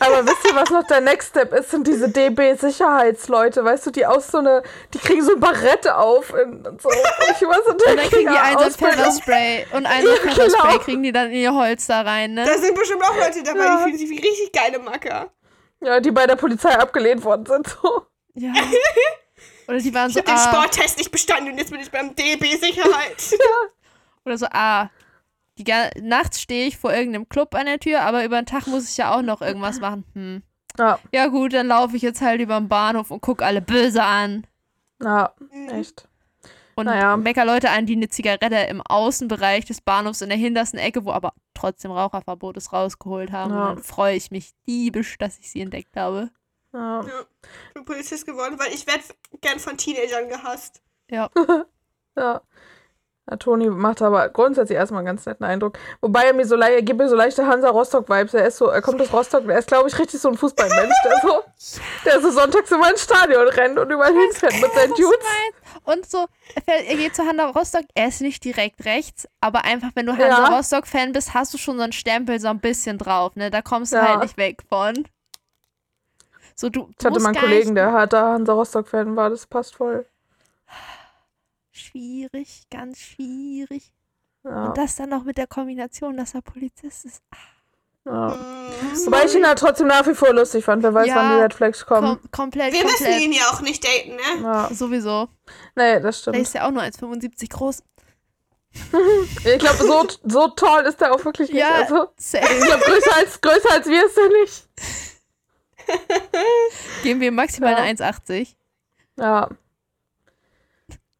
Aber 0.00 0.24
wisst 0.24 0.44
ihr, 0.48 0.56
was 0.56 0.70
noch 0.70 0.84
der 0.86 1.00
Next 1.02 1.28
Step 1.30 1.52
ist? 1.52 1.70
Sind 1.70 1.86
diese 1.86 2.08
DB-Sicherheitsleute, 2.08 3.62
weißt 3.62 3.86
du, 3.86 3.90
die 3.90 4.06
aus 4.06 4.28
so 4.28 4.38
eine, 4.38 4.62
die 4.94 4.98
kriegen 4.98 5.22
so 5.22 5.34
ein 5.34 5.38
Barett 5.40 5.86
auf 5.86 6.32
und 6.32 6.80
so. 6.82 6.88
Und 6.88 6.96
ich 7.30 7.42
war 7.46 7.62
so, 7.62 7.72
Und 7.72 7.82
dann 7.86 7.98
kriegen 8.08 8.28
die 8.30 8.34
ja, 8.34 8.42
einen 8.42 8.54
so 8.58 8.64
ein 8.64 8.68
Ausbildung. 8.68 8.96
Pfefferspray 8.98 9.66
und 9.72 9.86
einen 9.86 10.06
so 10.06 10.08
Ja, 10.12 10.14
ein 10.14 10.28
Pfefferspray 10.30 10.70
genau. 10.72 10.78
kriegen 10.84 11.02
die 11.02 11.12
dann 11.12 11.26
in 11.26 11.34
ihr 11.36 11.52
Holster 11.54 12.06
rein, 12.06 12.32
ne? 12.34 12.44
Da 12.44 12.58
sind 12.58 12.74
bestimmt 12.74 13.02
auch 13.04 13.14
Leute 13.16 13.42
dabei, 13.44 13.64
Ja. 13.64 13.76
die 13.76 13.82
fühlen 13.82 13.98
sich 13.98 14.08
wie 14.10 14.16
richtig 14.26 14.52
geile 14.52 14.78
Macker. 14.78 15.30
Ja, 15.80 16.00
die 16.00 16.10
bei 16.10 16.26
der 16.26 16.36
Polizei 16.36 16.70
abgelehnt 16.76 17.22
worden 17.22 17.44
sind. 17.46 17.68
So. 17.68 18.06
Ja. 18.34 18.52
Oder 19.68 19.78
die 19.78 19.94
waren 19.94 20.08
Ich 20.08 20.14
so, 20.14 20.20
habe 20.20 20.30
den 20.30 20.36
ah, 20.38 20.52
Sporttest 20.52 20.98
nicht 20.98 21.10
bestanden 21.12 21.52
und 21.52 21.58
jetzt 21.58 21.70
bin 21.70 21.80
ich 21.80 21.90
beim 21.90 22.16
DB 22.16 22.56
Sicherheit. 22.56 23.22
Oder 24.24 24.38
so, 24.38 24.46
ah, 24.50 24.90
die 25.58 25.64
nachts 26.00 26.40
stehe 26.40 26.66
ich 26.66 26.78
vor 26.78 26.92
irgendeinem 26.92 27.28
Club 27.28 27.54
an 27.54 27.66
der 27.66 27.78
Tür, 27.78 28.02
aber 28.02 28.24
über 28.24 28.40
den 28.40 28.46
Tag 28.46 28.66
muss 28.66 28.88
ich 28.90 28.96
ja 28.96 29.14
auch 29.14 29.22
noch 29.22 29.42
irgendwas 29.42 29.80
machen. 29.80 30.04
Hm. 30.14 30.42
Ja, 30.78 30.98
Ja 31.12 31.26
gut, 31.26 31.52
dann 31.52 31.66
laufe 31.68 31.96
ich 31.96 32.02
jetzt 32.02 32.22
halt 32.22 32.40
über 32.40 32.58
den 32.58 32.68
Bahnhof 32.68 33.10
und 33.10 33.20
guck 33.20 33.42
alle 33.42 33.60
böse 33.60 34.02
an. 34.02 34.46
ja, 35.02 35.32
Mhm. 35.50 35.68
echt. 35.68 36.08
Und 36.74 36.86
Naja. 36.86 37.18
mecker 37.18 37.44
Leute 37.44 37.68
an, 37.68 37.84
die 37.84 37.94
eine 37.94 38.08
Zigarette 38.08 38.56
im 38.70 38.80
Außenbereich 38.80 39.66
des 39.66 39.82
Bahnhofs 39.82 40.22
in 40.22 40.30
der 40.30 40.38
hintersten 40.38 40.78
Ecke, 40.78 41.04
wo 41.04 41.12
aber 41.12 41.34
trotzdem 41.52 41.90
Raucherverbot 41.90 42.56
ist, 42.56 42.72
rausgeholt 42.72 43.30
haben. 43.30 43.52
Ja. 43.52 43.68
Und 43.68 43.76
dann 43.76 43.84
freue 43.84 44.16
ich 44.16 44.30
mich 44.30 44.54
diebisch, 44.66 45.18
dass 45.18 45.38
ich 45.38 45.50
sie 45.50 45.60
entdeckt 45.60 45.94
habe. 45.98 46.30
Ja. 46.72 47.02
Ja, 47.02 47.20
ich 47.68 47.74
bin 47.74 47.84
Polizist 47.84 48.24
geworden, 48.24 48.58
weil 48.58 48.72
ich 48.72 48.86
werde 48.86 49.02
gern 49.42 49.58
von 49.58 49.76
Teenagern 49.76 50.30
gehasst. 50.30 50.80
Ja. 51.10 51.28
Ja. 52.16 52.42
Ja. 53.32 53.36
Toni 53.36 53.68
macht 53.68 54.00
aber 54.02 54.28
grundsätzlich 54.28 54.76
erstmal 54.76 55.00
einen 55.00 55.06
ganz 55.06 55.26
netten 55.26 55.44
Eindruck. 55.44 55.78
Wobei 56.00 56.24
er 56.24 56.32
mir 56.34 56.46
so, 56.46 56.56
le- 56.56 56.74
er 56.76 56.82
gibt 56.82 56.98
mir 57.00 57.08
so 57.08 57.16
leichte 57.16 57.46
Hansa 57.46 57.68
Rostock-Vibes. 57.70 58.34
Er 58.34 58.46
ist 58.46 58.58
so, 58.58 58.66
er 58.68 58.82
kommt 58.82 59.00
aus 59.00 59.12
Rostock, 59.12 59.48
er 59.48 59.58
ist, 59.58 59.68
glaube 59.68 59.88
ich, 59.88 59.98
richtig 59.98 60.20
so 60.20 60.28
ein 60.28 60.36
Fußballmensch, 60.36 60.94
der 61.04 61.20
so, 61.22 61.42
der 62.04 62.20
so 62.20 62.30
sonntags 62.30 62.70
immer 62.70 62.90
ins 62.90 63.02
Stadion 63.02 63.48
rennt 63.48 63.78
und 63.78 63.90
überall 63.90 64.12
hinfährt 64.12 64.54
mit 64.60 64.72
seinen 64.72 64.90
Was 64.90 64.96
du 64.98 65.02
Dudes. 65.02 65.26
Und 65.84 66.06
so, 66.08 66.26
er, 66.66 66.86
er 66.86 66.96
geht 66.96 67.16
zu 67.16 67.22
Hansa 67.26 67.46
Rostock, 67.50 67.84
er 67.94 68.08
ist 68.08 68.20
nicht 68.20 68.44
direkt 68.44 68.84
rechts, 68.84 69.26
aber 69.40 69.64
einfach, 69.64 69.88
wenn 69.94 70.06
du 70.06 70.12
Ja. 70.12 70.18
Hansa 70.36 70.56
Rostock-Fan 70.56 71.12
bist, 71.12 71.34
hast 71.34 71.52
du 71.54 71.58
schon 71.58 71.76
so 71.76 71.82
einen 71.82 71.92
Stempel 71.92 72.38
so 72.40 72.48
ein 72.48 72.60
bisschen 72.60 72.98
drauf, 72.98 73.34
ne? 73.36 73.50
Da 73.50 73.62
kommst 73.62 73.92
du 73.92 73.96
Ja. 73.96 74.08
halt 74.08 74.20
nicht 74.22 74.36
weg 74.36 74.58
von. 74.68 75.08
So, 76.54 76.68
du, 76.68 76.88
Ich 76.98 77.04
hatte 77.04 77.18
mal 77.20 77.30
einen 77.30 77.38
Kollegen, 77.38 77.74
der 77.74 77.92
harter 77.92 78.22
Hansa 78.32 78.52
Rostock-Fan 78.52 79.16
war, 79.16 79.30
das 79.30 79.46
passt 79.46 79.74
voll. 79.74 80.06
Schwierig, 81.72 82.64
ganz 82.70 82.98
schwierig. 83.00 83.90
Ja. 84.44 84.66
Und 84.66 84.78
das 84.78 84.96
dann 84.96 85.08
noch 85.08 85.24
mit 85.24 85.38
der 85.38 85.46
Kombination, 85.46 86.16
dass 86.16 86.34
er 86.34 86.42
Polizist 86.42 87.04
ist. 87.06 87.22
ja. 88.04 88.12
Mhm. 88.36 89.06
Wobei 89.06 89.24
ich 89.24 89.34
ihn 89.34 89.46
halt 89.46 89.58
trotzdem 89.58 89.86
nach 89.86 90.06
wie 90.06 90.14
vor 90.14 90.32
lustig 90.34 90.64
fand. 90.64 90.82
Wer 90.82 90.92
weiß, 90.92 91.06
Ja. 91.06 91.16
wann 91.16 91.36
die 91.36 91.42
Red 91.42 91.54
Flags 91.54 91.86
kommen. 91.86 92.18
Kom 92.20 92.30
komplett, 92.30 92.72
Wir 92.72 92.82
müssen 92.84 92.96
komplett. 93.04 93.20
ihn 93.22 93.32
ja 93.32 93.44
auch 93.50 93.60
nicht 93.62 93.82
daten, 93.84 94.16
ne? 94.16 94.42
Ja. 94.42 94.68
Sowieso. 94.74 95.28
Nee, 95.76 95.94
das 96.00 96.02
Der 96.02 96.12
stimmt. 96.32 96.36
ist 96.38 96.54
ja 96.54 96.66
auch 96.66 96.70
nur 96.70 96.82
1,75 96.82 97.48
groß. 97.50 97.82
Ich 99.44 99.58
glaube, 99.58 99.78
so, 99.84 100.06
so 100.24 100.48
tall 100.48 100.84
ist 100.86 101.00
er 101.02 101.12
auch 101.14 101.24
wirklich 101.24 101.50
nicht. 101.50 101.58
Ja, 101.60 101.70
Also, 101.82 102.08
safe. 102.16 102.44
ich 102.54 102.64
glaube, 102.64 102.82
größer 102.84 103.16
als, 103.16 103.40
größer 103.40 103.70
als 103.72 103.86
wir 103.86 104.06
ist 104.06 104.16
er 104.18 104.28
nicht. 104.40 104.68
Geben 107.02 107.20
wir 107.20 107.32
maximal 107.32 107.72
Ja. 107.72 107.78
eine 107.78 107.88
1,80. 107.88 108.56
Ja. 109.18 109.48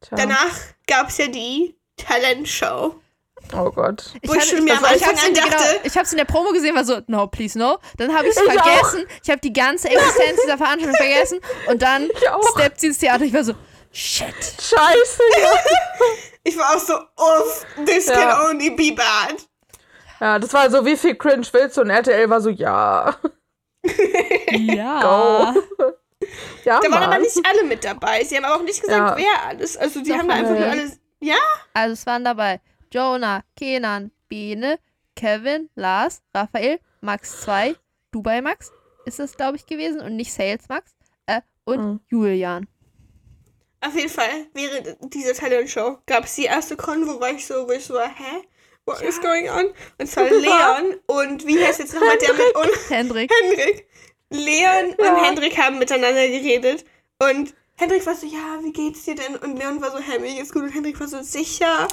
Tja. 0.03 0.17
Danach 0.17 0.49
gab 0.87 1.09
es 1.09 1.17
ja 1.17 1.27
die 1.27 1.75
Talentshow. 1.97 2.95
Oh 3.55 3.71
Gott. 3.71 4.13
Ich, 4.21 4.29
Wo 4.29 4.33
ich 4.33 4.39
hatte- 4.41 4.55
schon 4.55 4.63
mir 4.63 4.73
ich, 4.73 4.77
am 4.79 4.85
Anfang 4.85 5.11
in, 5.11 5.17
an 5.19 5.33
genau, 5.33 6.01
in 6.11 6.17
der 6.17 6.25
Promo 6.25 6.51
gesehen, 6.51 6.75
war 6.75 6.85
so, 6.85 7.01
no, 7.07 7.27
please, 7.27 7.57
no. 7.59 7.77
Dann 7.97 8.15
habe 8.15 8.27
ich's 8.27 8.37
Ich 8.37 8.43
vergessen. 8.51 9.05
Ich 9.21 9.29
habe 9.29 9.41
die 9.41 9.51
ganze 9.53 9.89
Existenz 9.89 10.41
dieser 10.43 10.57
Veranstaltung 10.57 10.95
vergessen. 10.95 11.39
Und 11.67 11.81
dann 11.81 12.09
auch. 12.31 12.57
steppt 12.57 12.79
sie 12.79 12.87
ins 12.87 12.99
Theater. 12.99 13.23
Ich 13.25 13.33
war 13.33 13.43
so, 13.43 13.53
shit. 13.91 14.33
Scheiße, 14.61 15.21
ja. 15.41 15.51
Ich 16.45 16.57
war 16.57 16.75
auch 16.75 16.79
so, 16.79 16.93
uff, 16.95 17.65
this 17.85 18.07
Ja. 18.07 18.15
can 18.15 18.49
only 18.51 18.69
be 18.71 18.91
bad. 18.93 19.35
Ja, 20.19 20.39
das 20.39 20.51
war 20.53 20.69
so, 20.69 20.85
wie 20.85 20.97
viel 20.97 21.15
Cringe 21.15 21.47
willst 21.53 21.77
du? 21.77 21.81
Und 21.81 21.89
RTL 21.89 22.29
war 22.29 22.41
so, 22.41 22.49
ja. 22.49 23.15
Ja. 24.51 25.53
Go. 25.77 25.93
Ja, 26.65 26.79
Da 26.79 26.91
waren 26.91 27.03
aber 27.03 27.19
nicht 27.19 27.39
alle 27.45 27.63
mit 27.63 27.83
dabei. 27.83 28.23
Sie 28.23 28.35
haben 28.37 28.45
aber 28.45 28.55
auch 28.57 28.63
nicht 28.63 28.81
gesagt, 28.81 29.19
Ja. 29.19 29.25
wer 29.25 29.47
alles. 29.49 29.77
Also 29.77 30.01
die 30.01 30.09
Doch, 30.11 30.17
haben 30.19 30.27
da 30.27 30.33
einfach 30.35 30.51
nur 30.57 30.67
alles. 30.67 30.99
Ja? 31.19 31.35
Also 31.73 31.93
es 31.93 32.05
waren 32.05 32.23
dabei 32.23 32.59
Jonah, 32.91 33.43
Kenan, 33.57 34.11
Bene, 34.29 34.79
Kevin, 35.15 35.69
Lars, 35.75 36.21
Raphael, 36.33 36.79
Max 37.01 37.41
2, 37.41 37.75
Dubai 38.11 38.41
Max 38.41 38.71
ist 39.05 39.19
das, 39.19 39.35
glaube 39.35 39.57
ich, 39.57 39.65
gewesen 39.65 39.99
und 40.01 40.15
nicht 40.15 40.31
Sales 40.33 40.67
Max. 40.69 40.91
Äh, 41.25 41.41
und 41.65 41.77
Mhm. 41.79 41.99
Julian. 42.09 42.67
Auf 43.81 43.95
jeden 43.95 44.09
Fall, 44.09 44.47
während 44.53 45.13
dieser 45.13 45.33
Talentshow 45.33 45.97
gab 46.05 46.23
es 46.23 46.35
die 46.35 46.45
erste 46.45 46.77
Con, 46.77 47.05
wo 47.07 47.19
war 47.19 47.31
ich 47.31 47.45
so, 47.45 47.67
wo 47.67 47.71
ich 47.73 47.83
so 47.85 47.95
war, 47.95 48.07
hä? 48.07 48.47
What 48.85 49.01
is 49.01 49.19
going 49.21 49.49
on? 49.49 49.73
Und 49.97 50.07
zwar 50.07 50.25
Leon 50.29 50.99
und 51.07 51.45
wie 51.47 51.61
heißt 51.63 51.79
jetzt 51.79 51.93
nochmal 51.93 52.17
der 52.17 52.33
mit 52.33 52.55
uns? 52.55 52.89
Hendrik. 52.89 53.31
Hendrik. 53.41 53.87
Leon 54.33 54.95
Ja. 54.99 55.13
und 55.13 55.23
Hendrik 55.23 55.57
haben 55.57 55.79
miteinander 55.79 56.27
geredet. 56.27 56.85
Und 57.19 57.53
Hendrik 57.75 58.05
war 58.05 58.15
so, 58.15 58.25
ja, 58.27 58.59
wie 58.61 58.71
geht's 58.73 59.03
dir 59.03 59.15
denn? 59.15 59.35
Und 59.37 59.57
Leon 59.57 59.81
war 59.81 59.91
so, 59.91 59.99
hey, 59.99 60.19
mir 60.19 60.33
geht's 60.33 60.51
gut. 60.51 60.63
Und 60.63 60.69
Hendrik 60.73 60.99
war 60.99 61.07
so, 61.07 61.21
sicher. 61.21 61.87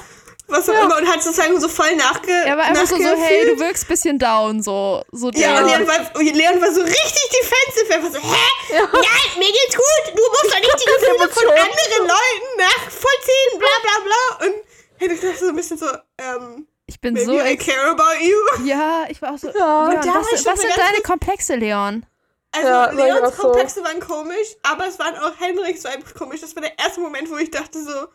Was 0.48 0.68
auch 0.68 0.74
Ja. 0.74 0.82
immer. 0.84 0.96
Und 0.98 1.06
hat 1.08 1.22
sozusagen 1.22 1.60
so 1.60 1.68
voll 1.68 1.94
nachge 1.96 2.32
Er 2.32 2.56
war 2.58 2.64
einfach 2.64 2.86
so, 2.86 2.96
so, 2.96 3.02
hey, 3.16 3.46
du 3.46 3.58
wirkst 3.60 3.86
bisschen 3.86 4.18
down, 4.18 4.62
so. 4.62 5.02
so 5.12 5.30
Ja, 5.30 5.52
der- 5.54 5.62
und 5.62 5.66
Leon 5.70 5.86
war, 5.88 6.16
und 6.16 6.24
Leon 6.34 6.60
war 6.60 6.72
so 6.74 6.80
richtig 6.82 7.28
defensive. 7.30 7.92
Er 7.94 8.02
war 8.02 8.10
so, 8.10 8.18
hä? 8.18 8.74
Ja. 8.74 8.80
Nein, 8.92 9.38
mir 9.38 9.46
geht's 9.46 9.76
gut. 9.76 10.16
Du 10.16 10.22
musst 10.22 10.52
doch 10.54 10.60
nicht 10.60 10.76
die 10.80 10.90
Gefühle 10.92 11.28
von 11.28 11.48
anderen 11.50 12.08
Leuten 12.08 12.56
nachvollziehen, 12.58 13.58
bla 13.58 13.68
bla 13.82 14.04
bla. 14.04 14.46
Und 14.46 14.54
Hendrik 14.98 15.20
dachte 15.20 15.38
so 15.38 15.48
ein 15.48 15.56
bisschen 15.56 15.78
so, 15.78 15.86
ähm, 16.18 16.66
ich 16.86 17.00
bin 17.00 17.14
maybe 17.14 17.26
so 17.26 17.38
I 17.40 17.56
care 17.56 17.90
about 17.90 18.20
you. 18.20 18.66
Ja, 18.66 19.04
ich 19.08 19.22
war 19.22 19.34
auch 19.34 19.38
so. 19.38 19.48
Ja. 19.50 19.88
Leon, 19.90 20.04
was 20.04 20.44
was 20.44 20.60
sind 20.60 20.76
deine 20.76 21.00
Komplexe, 21.04 21.54
Leon? 21.54 22.04
Also 22.52 22.66
Ja, 22.68 22.90
Leons 22.90 23.20
auch 23.28 23.32
so. 23.34 23.42
Komplexe 23.42 23.84
waren 23.84 24.00
komisch, 24.00 24.56
aber 24.62 24.86
es 24.86 24.98
waren 24.98 25.16
auch 25.16 25.38
Hendriks 25.38 25.84
Vibes 25.84 26.14
komisch. 26.14 26.40
Das 26.40 26.54
war 26.56 26.62
der 26.62 26.78
erste 26.78 27.00
Moment, 27.00 27.30
wo 27.30 27.36
ich 27.36 27.50
dachte 27.50 27.82
so, 27.82 28.08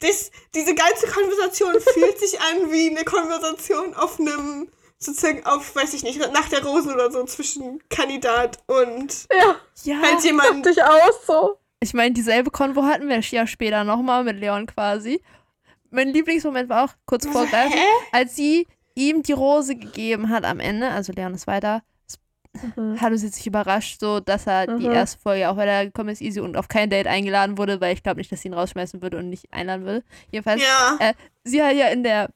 das, 0.00 0.30
diese 0.54 0.74
ganze 0.74 1.06
Konversation 1.08 1.74
fühlt 1.94 2.18
sich 2.18 2.40
an 2.40 2.72
wie 2.72 2.90
eine 2.90 3.04
Konversation 3.04 3.94
auf 3.94 4.18
einem, 4.18 4.68
sozusagen 4.98 5.44
auf, 5.46 5.76
weiß 5.76 5.94
ich 5.94 6.02
nicht, 6.04 6.18
nach 6.32 6.48
der 6.48 6.64
Rosen 6.64 6.92
oder 6.94 7.10
so 7.10 7.24
zwischen 7.24 7.82
Kandidat 7.90 8.58
und 8.66 9.26
Ja, 9.30 9.56
Ja. 9.84 10.00
halt 10.02 10.24
jemand. 10.24 10.64
dachte 10.66 10.70
ich 10.70 10.82
aus, 10.82 11.26
so. 11.26 11.58
Ich 11.80 11.94
meine, 11.94 12.14
dieselbe 12.14 12.50
Konvo 12.50 12.84
hatten 12.84 13.08
wir 13.08 13.18
ja 13.20 13.46
später 13.46 13.84
nochmal 13.84 14.24
mit 14.24 14.38
Leon 14.38 14.66
quasi. 14.66 15.20
Mein 15.90 16.08
Lieblingsmoment 16.08 16.68
war 16.68 16.84
auch 16.84 16.94
kurz 17.06 17.26
Also, 17.26 17.38
vorgreifen, 17.40 17.78
als 18.12 18.36
sie 18.36 18.66
ihm 18.94 19.22
die 19.22 19.32
Rose 19.32 19.74
gegeben 19.76 20.28
hat 20.30 20.44
am 20.44 20.60
Ende, 20.60 20.88
also 20.90 21.12
Leon 21.12 21.34
ist 21.34 21.46
weiter, 21.46 21.82
Mhm. 22.76 23.00
hat 23.00 23.12
uns 23.12 23.22
jetzt 23.22 23.36
nicht 23.36 23.46
überrascht, 23.46 23.98
so 24.00 24.20
dass 24.20 24.46
er 24.46 24.66
die 24.66 24.86
Mhm. 24.86 24.92
erste 24.92 25.18
Folge 25.18 25.48
auch 25.48 25.56
weitergekommen 25.56 26.12
ist, 26.12 26.20
easy 26.20 26.40
und 26.40 26.56
auf 26.56 26.68
kein 26.68 26.90
Date 26.90 27.06
eingeladen 27.06 27.56
wurde, 27.58 27.80
weil 27.80 27.94
ich 27.94 28.02
glaube 28.02 28.18
nicht, 28.20 28.30
dass 28.30 28.42
sie 28.42 28.48
ihn 28.48 28.54
rausschmeißen 28.54 29.00
würde 29.02 29.16
und 29.18 29.30
nicht 29.30 29.52
einladen 29.52 29.84
würde. 29.86 30.04
Jedenfalls, 30.30 30.60
Ja. 30.62 30.96
äh, 31.00 31.14
sie 31.44 31.62
hat 31.62 31.74
ja 31.74 31.88
in 31.88 32.02
der, 32.02 32.28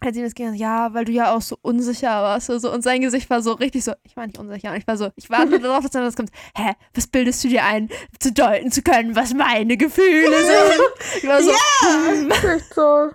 als 0.00 0.14
sie 0.14 0.22
das 0.22 0.34
ging, 0.34 0.54
ja, 0.54 0.94
weil 0.94 1.04
du 1.04 1.10
ja 1.10 1.34
auch 1.34 1.42
so 1.42 1.58
unsicher 1.60 2.08
warst 2.22 2.48
und 2.50 2.60
so 2.60 2.72
und 2.72 2.82
sein 2.82 3.00
Gesicht 3.00 3.28
war 3.30 3.42
so 3.42 3.50
richtig 3.54 3.82
so, 3.82 3.94
ich 4.04 4.16
war 4.16 4.26
nicht 4.28 4.38
unsicher 4.38 4.70
und 4.70 4.76
ich 4.76 4.86
war 4.86 4.96
so, 4.96 5.10
ich 5.16 5.28
warte 5.28 5.48
nur 5.50 5.58
darauf, 5.58 5.82
dass 5.82 5.90
dann 5.90 6.04
was 6.06 6.14
kommt, 6.14 6.30
hä, 6.56 6.74
was 6.94 7.08
bildest 7.08 7.42
du 7.42 7.48
dir 7.48 7.64
ein, 7.64 7.88
zu 8.20 8.30
deuten 8.32 8.70
zu 8.70 8.82
können, 8.82 9.16
was 9.16 9.34
meine 9.34 9.76
Gefühle 9.76 10.36
sind? 10.46 10.82
Ich 11.16 11.26
war 11.28 11.42
so, 11.42 11.50
hm, 11.50 12.30
Echt 12.30 12.74
so. 12.74 13.10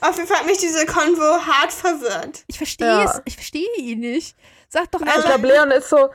Auf 0.00 0.16
jeden 0.16 0.28
Fall 0.28 0.40
hat 0.40 0.46
mich 0.46 0.58
diese 0.58 0.84
Konvo 0.84 1.22
hart 1.22 1.72
verwirrt. 1.72 2.44
ich 2.48 2.58
verstehe 2.58 2.86
Ja. 2.86 3.04
es, 3.04 3.22
ich 3.24 3.36
verstehe 3.36 3.66
ihn 3.78 4.00
nicht. 4.00 4.36
Sag 4.74 4.90
doch 4.90 5.00
Ja, 5.00 5.06
Ich 5.06 5.12
einfach, 5.14 5.28
glaube, 5.30 5.46
Leon 5.46 5.70
ist 5.70 5.88
so. 5.88 6.10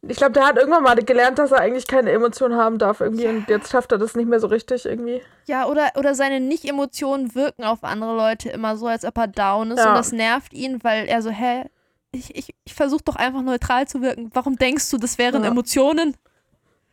Ich 0.00 0.16
glaube, 0.16 0.32
der 0.32 0.46
hat 0.46 0.56
irgendwann 0.56 0.82
mal 0.84 0.94
gelernt, 0.94 1.38
dass 1.40 1.50
er 1.52 1.58
eigentlich 1.60 1.86
keine 1.86 2.10
Emotionen 2.12 2.56
haben 2.56 2.78
darf 2.78 3.00
irgendwie 3.00 3.26
und 3.26 3.48
jetzt 3.50 3.70
schafft 3.72 3.90
er 3.92 3.98
das 3.98 4.14
nicht 4.14 4.28
mehr 4.28 4.38
so 4.40 4.46
richtig 4.46 4.84
irgendwie. 4.86 5.20
Ja, 5.46 5.66
oder, 5.66 5.90
oder 5.96 6.14
seine 6.14 6.38
Nicht-Emotionen 6.40 7.34
wirken 7.34 7.64
auf 7.64 7.82
andere 7.82 8.14
Leute 8.16 8.48
immer 8.48 8.76
so, 8.76 8.86
als 8.86 9.04
ob 9.04 9.18
er 9.18 9.26
down 9.26 9.72
ist 9.72 9.78
Ja. 9.80 9.88
und 9.90 9.94
das 9.96 10.12
nervt 10.12 10.52
ihn, 10.54 10.82
weil 10.84 11.06
er 11.08 11.20
so, 11.20 11.30
hä, 11.30 11.64
ich, 12.12 12.34
ich, 12.36 12.54
ich 12.64 12.74
versuche 12.74 13.02
doch 13.04 13.16
einfach 13.16 13.42
neutral 13.42 13.88
zu 13.88 14.00
wirken. 14.00 14.30
Warum 14.32 14.56
denkst 14.56 14.88
du, 14.90 14.98
das 14.98 15.18
wären 15.18 15.42
Ja. 15.42 15.50
Emotionen? 15.50 16.16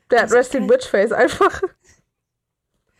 Der 0.09 0.23
hat 0.23 0.31
Resting 0.31 0.67
geil. 0.67 0.77
Bitch 0.77 0.87
Face 0.89 1.11
einfach. 1.11 1.61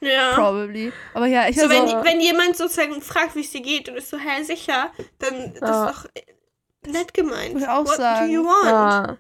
Ja. 0.01 0.34
Probably. 0.36 0.93
Aber 1.16 1.26
ja, 1.26 1.47
ich 1.49 1.55
So, 1.55 1.63
war 1.63 1.70
wenn, 1.70 1.88
so, 1.88 2.03
wenn 2.03 2.20
jemand 2.20 2.55
sozusagen 2.57 3.01
fragt, 3.01 3.36
wie 3.36 3.41
es 3.41 3.51
dir 3.51 3.61
geht 3.61 3.89
und 3.89 3.95
ist 3.95 4.09
so, 4.09 4.18
hä, 4.18 4.43
sicher, 4.43 4.91
dann 5.20 5.53
das 5.59 5.70
Ja. 5.70 5.89
ist 5.89 5.95
doch 5.97 6.05
nett 6.88 7.14
gemeint. 7.14 7.54
Würde 7.54 7.66
ich 7.66 7.70
auch 7.70 7.86
What 7.86 7.98
sagen. 7.98 8.28
do 8.28 8.32
you 8.34 8.44
want? 8.46 8.66
Ja. 8.66 9.18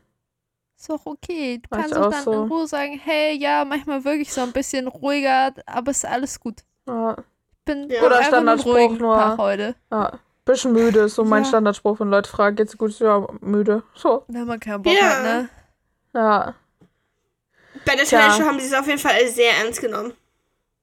ist 0.77 0.89
doch 0.89 1.05
okay. 1.05 1.59
Du 1.59 1.69
kannst 1.75 1.95
auch 1.95 2.07
auch 2.07 2.11
dann 2.11 2.23
so. 2.23 2.31
in 2.33 2.39
Ruhe 2.51 2.67
sagen, 2.67 2.99
hey, 3.03 3.35
ja, 3.37 3.65
manchmal 3.65 4.03
wirklich 4.03 4.31
so 4.33 4.41
ein 4.41 4.51
bisschen 4.51 4.87
ruhiger, 4.87 5.53
aber 5.65 5.91
ist 5.91 6.05
alles 6.05 6.39
gut. 6.39 6.61
ja. 6.87 7.15
Ich 7.17 7.65
bin 7.73 7.89
Ja. 7.89 8.03
Oder 8.03 8.23
Standardspruch 8.23 8.91
nur. 8.99 9.15
Tag 9.17 9.37
heute. 9.39 9.75
ja. 9.91 10.19
Bisschen 10.45 10.73
müde, 10.73 10.99
ist 10.99 11.15
so 11.15 11.23
mein 11.23 11.41
Ja. 11.41 11.49
Standardspruch, 11.49 11.99
wenn 11.99 12.09
Leute 12.11 12.29
fragen, 12.29 12.55
geht's 12.55 12.77
gut? 12.77 12.99
Ja, 12.99 13.25
müde. 13.41 13.81
So, 13.95 14.23
Wenn 14.27 14.45
man 14.45 14.59
keinen 14.59 14.83
Bock 14.83 14.93
Ja. 14.93 15.09
hat, 15.09 15.23
ne? 15.23 15.49
ja. 16.13 16.53
Bei 17.85 17.95
der. 17.95 18.05
Talent 18.05 18.33
Show 18.33 18.43
haben 18.45 18.59
sie 18.59 18.67
es 18.67 18.73
auf 18.75 18.85
jeden 18.85 18.99
Fall 18.99 19.27
sehr 19.27 19.51
ernst 19.63 19.81
genommen. 19.81 20.13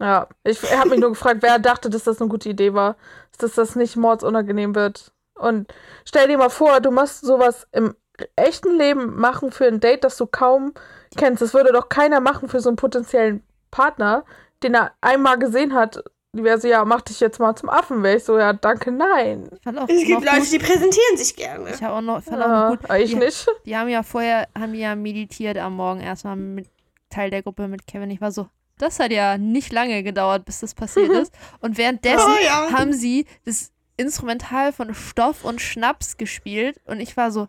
Ja, 0.01 0.27
ich 0.43 0.61
habe 0.77 0.91
mich 0.91 0.99
nur 0.99 1.11
gefragt, 1.11 1.39
wer 1.43 1.61
dachte, 1.61 1.89
dass 1.89 2.03
das 2.03 2.21
eine 2.21 2.29
gute 2.29 2.49
Idee 2.49 2.75
war, 2.75 2.97
dass 3.39 3.55
das 3.55 3.77
nicht 3.77 3.95
mordsunangenehm 3.95 4.75
wird. 4.75 5.13
Und 5.43 5.73
stell 6.05 6.29
dir 6.29 6.39
mal 6.39 6.49
vor, 6.51 6.81
du 6.81 6.91
musst 6.91 7.25
sowas 7.25 7.67
im 7.73 7.95
echten 8.37 8.77
Leben 8.77 9.17
machen 9.17 9.51
für 9.53 9.67
ein 9.67 9.81
Date, 9.81 10.05
das 10.05 10.17
du 10.17 10.27
kaum 10.27 10.73
kennst. 11.17 11.43
Das 11.43 11.55
würde 11.55 11.73
doch 11.73 11.89
keiner 11.89 12.21
machen 12.21 12.49
für 12.49 12.61
so 12.61 12.69
einen 12.71 12.77
potenziellen 12.77 13.43
Partner, 13.71 14.25
den 14.63 14.75
er 14.75 14.93
einmal 15.01 15.39
gesehen 15.39 15.75
hat. 15.75 16.03
Die 16.35 16.45
wäre 16.45 16.59
so, 16.59 16.67
ja, 16.69 16.85
mach 16.85 17.03
dich 17.03 17.21
jetzt 17.21 17.41
mal 17.41 17.55
zum 17.57 17.69
Affen. 17.69 18.03
Wäre 18.03 18.17
ich 18.17 18.25
so, 18.25 18.39
ja, 18.39 18.53
danke, 18.55 18.91
nein. 18.93 19.51
Auch 19.67 19.89
Es 19.89 20.05
gibt 20.05 20.25
Leute, 20.25 20.39
gut, 20.39 20.53
die 20.53 20.59
präsentieren 20.59 21.17
sich 21.17 21.37
gerne. 21.37 21.71
ich 21.75 21.83
habe 21.83 21.95
auch 21.97 22.01
noch, 22.01 22.23
fand 22.23 22.43
auch 22.43 22.47
Ja, 22.47 22.71
noch 22.71 22.79
gut, 22.81 22.91
ich 22.99 23.11
die, 23.11 23.17
nicht. 23.17 23.47
die 23.67 23.77
haben 23.77 23.89
ja 23.89 24.03
vorher, 24.03 24.49
haben 24.59 24.75
ja 24.75 24.95
meditiert 24.95 25.59
am 25.59 25.75
Morgen 25.77 26.01
erstmal 26.01 26.37
mit 26.37 26.69
Teil 27.11 27.31
der 27.31 27.43
Gruppe 27.43 27.69
mit 27.69 27.87
Kevin. 27.87 28.11
Ich 28.11 28.21
war 28.23 28.31
so, 28.33 28.47
das 28.79 28.99
hat 28.99 29.13
ja 29.13 29.37
nicht 29.37 29.73
lange 29.73 30.03
gedauert, 30.03 30.45
bis 30.47 30.61
das 30.61 30.75
passiert 30.75 31.11
ist. 31.23 31.35
Und 31.61 31.77
währenddessen 31.77 32.31
Oh 32.33 32.45
ja. 32.45 32.73
haben 32.73 32.93
sie 32.95 33.27
das 33.45 33.72
Instrumental 33.97 34.73
von 34.73 34.95
Stoff 34.95 35.45
und 35.45 35.61
Schnaps 35.61 36.17
gespielt 36.17 36.81
und 36.87 37.01
ich 37.01 37.17
war 37.17 37.31
so, 37.31 37.49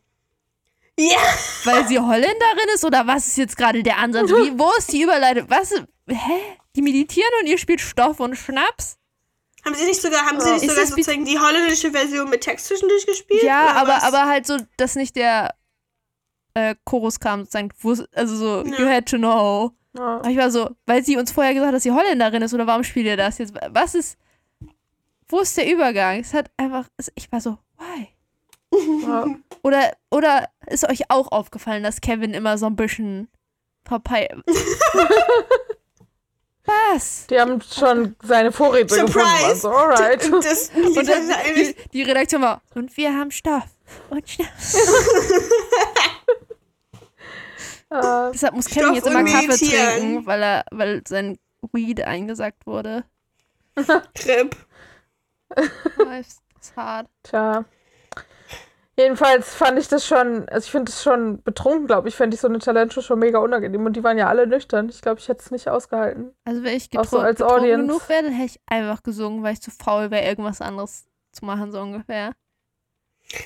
Ja, 0.99 1.17
weil 1.65 1.87
sie 1.87 1.99
Holländerin 1.99 2.69
ist 2.75 2.85
oder 2.85 3.07
was 3.07 3.27
ist 3.27 3.37
jetzt 3.37 3.57
gerade 3.57 3.81
der 3.83 3.97
Ansatz? 3.97 4.29
Wie, 4.29 4.57
wo 4.57 4.69
ist 4.77 4.91
die 4.91 5.01
Überleitung? 5.01 5.49
Was? 5.49 5.71
Hä? 6.07 6.15
Die 6.75 6.81
meditieren 6.81 7.29
und 7.41 7.47
ihr 7.47 7.57
spielt 7.57 7.81
Stoff 7.81 8.19
und 8.19 8.35
Schnaps? 8.35 8.97
haben 9.65 9.75
sie 9.75 9.85
nicht 9.85 10.01
sogar, 10.01 10.25
haben 10.25 10.41
sie 10.41 10.47
Ja. 10.47 10.53
nicht 10.55 10.63
Ist 10.65 10.71
sogar 10.71 10.85
sozusagen 10.87 11.23
die 11.23 11.39
holländische 11.39 11.89
Version 11.91 12.29
mit 12.29 12.41
Text 12.41 12.65
zwischendurch 12.67 13.05
gespielt? 13.05 13.43
Ja, 13.43 13.71
aber, 13.75 13.93
was? 13.93 14.03
aber 14.03 14.25
halt 14.27 14.45
so, 14.45 14.57
dass 14.75 14.95
nicht 14.95 15.15
der 15.15 15.55
äh, 16.53 16.75
Chorus 16.83 17.19
kam, 17.21 17.45
sozusagen, 17.45 17.69
also 18.13 18.35
so, 18.35 18.63
Ja. 18.69 18.77
you 18.79 18.85
had 18.89 19.05
to 19.07 19.17
know. 19.17 19.71
Ja. 19.95 20.17
Aber 20.17 20.29
ich 20.29 20.37
war 20.37 20.51
so, 20.51 20.69
weil 20.85 21.03
sie 21.05 21.15
uns 21.15 21.31
vorher 21.31 21.53
gesagt 21.53 21.69
hat, 21.69 21.75
dass 21.75 21.83
sie 21.83 21.91
Holländerin 21.93 22.41
ist, 22.41 22.53
oder 22.53 22.67
warum 22.67 22.83
spielt 22.83 23.05
ihr 23.05 23.15
das 23.15 23.37
jetzt? 23.37 23.53
Was 23.69 23.95
ist, 23.95 24.17
wo 25.27 25.39
ist 25.39 25.57
der 25.57 25.71
Übergang? 25.71 26.19
Es 26.19 26.33
hat 26.33 26.51
einfach, 26.57 26.87
ich 27.15 27.31
war 27.31 27.41
so, 27.41 27.57
why? 27.77 28.07
Ja. 29.03 29.27
Oder, 29.65 29.93
oder 30.11 30.49
ist 30.67 30.89
euch 30.89 31.09
auch 31.09 31.31
aufgefallen, 31.31 31.83
dass 31.83 32.01
Kevin 32.01 32.33
immer 32.33 32.57
so 32.57 32.65
ein 32.65 32.75
bisschen 32.75 33.29
verpeilt. 33.85 34.43
Was? 36.65 37.27
Die 37.27 37.39
haben 37.39 37.61
schon 37.61 38.15
seine 38.23 38.51
Vorräte 38.51 38.87
gefunden. 38.87 39.11
Surprise! 39.11 39.45
Also, 39.45 39.69
alright. 39.69 40.25
Und 40.31 40.43
das, 40.43 40.69
Und 40.69 40.95
das 40.97 41.05
dann, 41.07 41.29
die, 41.55 41.75
die 41.93 42.01
Redaktion 42.03 42.41
war, 42.41 42.61
und 42.75 42.95
wir 42.97 43.13
haben 43.13 43.31
Stoff 43.31 43.63
und. 44.09 44.23
Äh, 47.89 48.31
Deshalb 48.33 48.55
muss 48.55 48.65
Kevin 48.65 48.83
Stoff 48.83 48.95
jetzt 48.95 49.07
immer 49.07 49.19
und 49.19 49.25
Kaffee 49.27 49.69
trinken, 49.69 50.25
weil 50.25 50.41
er, 50.41 50.65
weil 50.71 51.03
sein 51.07 51.37
Weed 51.73 52.01
eingesackt 52.01 52.65
wurde. 52.65 53.03
Trip. 54.13 54.55
Ist, 56.19 56.41
ist 56.59 56.75
hart. 56.75 57.07
Tja. 57.23 57.65
Jedenfalls 58.95 59.55
fand 59.55 59.79
ich 59.79 59.87
das 59.87 60.05
schon, 60.05 60.47
also 60.49 60.65
ich 60.65 60.71
finde 60.71 60.91
es 60.91 61.01
schon 61.01 61.41
betrunken, 61.41 61.87
glaube 61.87 62.09
ich, 62.09 62.15
fände 62.15 62.35
ich 62.35 62.41
so 62.41 62.47
eine 62.47 62.59
Talentshow 62.59 63.01
schon 63.01 63.17
mega 63.17 63.39
unangenehm. 63.39 63.83
Und 63.85 63.93
die 63.95 64.03
waren 64.03 64.19
ja 64.19 64.27
alle 64.27 64.45
nüchtern. 64.45 64.87
Ich 64.89 65.01
glaube, 65.01 65.19
ich 65.19 65.27
hätte 65.27 65.41
es 65.41 65.49
nicht 65.49 65.67
ausgehalten. 65.67 66.31
Also 66.45 66.63
wenn 66.63 66.77
ich 66.77 66.95
Auch 66.97 67.05
so 67.05 67.17
als 67.17 67.39
betrunken 67.39 67.61
Audience. 67.63 67.87
genug 67.87 68.09
wäre, 68.09 68.23
dann 68.23 68.33
hätte 68.33 68.51
ich 68.51 68.61
einfach 68.67 69.01
gesungen, 69.01 69.41
weil 69.41 69.53
ich 69.53 69.61
zu 69.61 69.71
faul 69.71 70.11
wäre, 70.11 70.27
irgendwas 70.27 70.61
anderes 70.61 71.05
zu 71.31 71.43
machen, 71.43 71.71
so 71.71 71.81
ungefähr. 71.81 72.33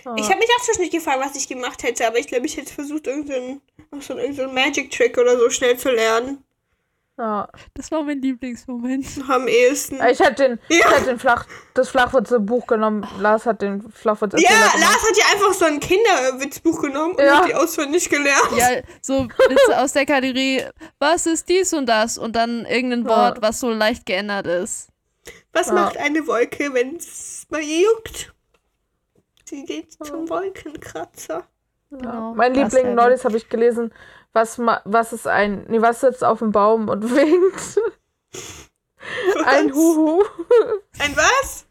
Ja. 0.03 0.15
Ich 0.17 0.29
habe 0.29 0.39
mich 0.39 0.49
auch 0.57 0.63
zwischendurch 0.63 0.91
gefragt, 0.91 1.19
was 1.21 1.37
ich 1.37 1.47
gemacht 1.47 1.83
hätte, 1.83 2.05
aber 2.07 2.17
ich 2.17 2.27
glaube, 2.27 2.45
ich 2.45 2.57
hätte 2.57 2.73
versucht, 2.73 3.07
irgendeinen 3.07 3.61
so 3.99 4.17
irgendeinen 4.17 4.53
Magic-Trick 4.53 5.17
oder 5.17 5.37
so 5.37 5.49
schnell 5.49 5.77
zu 5.77 5.89
lernen. 5.91 6.43
Ja. 7.17 7.47
Das 7.73 7.91
war 7.91 8.03
mein 8.03 8.21
Lieblingsmoment. 8.21 9.17
Noch 9.17 9.29
am 9.35 9.47
ehesten. 9.47 9.95
Ich 10.09 10.19
hätte 10.19 10.47
den, 10.49 10.59
ich 10.69 10.79
Ja. 10.79 10.91
hätte 10.91 11.05
den 11.05 11.19
Flach, 11.19 11.45
das 11.73 11.89
Flachwitze-Buch 11.89 12.67
genommen. 12.67 13.07
Lars 13.19 13.45
hat 13.45 13.61
den 13.61 13.89
Flachwitz 13.91 14.33
Ja, 14.41 14.49
gemacht. 14.49 14.75
Lars 14.79 15.09
hat 15.09 15.17
ja 15.17 15.23
einfach 15.33 15.53
so 15.53 15.65
ein 15.65 15.79
Kinderwitzbuch 15.79 16.81
genommen 16.81 17.13
und 17.15 17.19
Ja. 17.23 17.39
hat 17.39 17.47
die 17.49 17.55
auswendig 17.55 18.09
gelernt. 18.09 18.51
Ja, 18.57 18.69
so 19.01 19.23
Witze 19.25 19.79
aus 19.81 19.93
der 19.93 20.05
Kategorie, 20.05 20.63
was 20.99 21.25
ist 21.25 21.49
dies 21.49 21.73
und 21.73 21.87
das? 21.87 22.17
Und 22.17 22.35
dann 22.35 22.65
irgendein 22.65 23.03
Ja. 23.03 23.09
Wort, 23.09 23.41
was 23.41 23.59
so 23.59 23.69
leicht 23.71 24.05
geändert 24.05 24.47
ist. 24.47 24.89
Was 25.53 25.67
Ja. 25.67 25.73
macht 25.73 25.97
eine 25.97 26.25
Wolke, 26.27 26.73
wenn 26.73 26.95
es 26.97 27.45
bei 27.49 27.61
ihr 27.61 27.81
juckt? 27.83 28.33
Sie 29.45 29.63
geht 29.65 29.91
zum 29.93 30.29
Wolkenkratzer. 30.29 31.47
Ja. 31.89 31.97
Genau, 31.97 32.33
Mein 32.35 32.53
Liebling 32.53 32.95
neulich 32.95 33.23
habe 33.23 33.37
ich 33.37 33.47
gelesen, 33.47 33.93
was, 34.37 34.81
was 34.85 35.13
ist 35.13 35.27
ein, 35.27 35.65
nee, 35.67 35.81
was 35.81 35.99
sitzt 36.01 36.23
auf 36.23 36.39
dem 36.39 36.51
Baum 36.51 36.87
und 36.89 37.03
winkt? 37.15 37.79
Ein 39.45 39.69
Was? 39.69 39.75
Huhu. 39.75 40.23
Ein 40.99 41.15
was? 41.17 41.65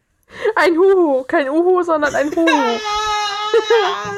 Ein 0.56 0.76
Huhu. 0.76 1.22
Kein 1.24 1.48
Uhu, 1.48 1.82
sondern 1.82 2.14
ein 2.14 2.34
Huhu. 2.34 2.46
Ah. 2.48 4.12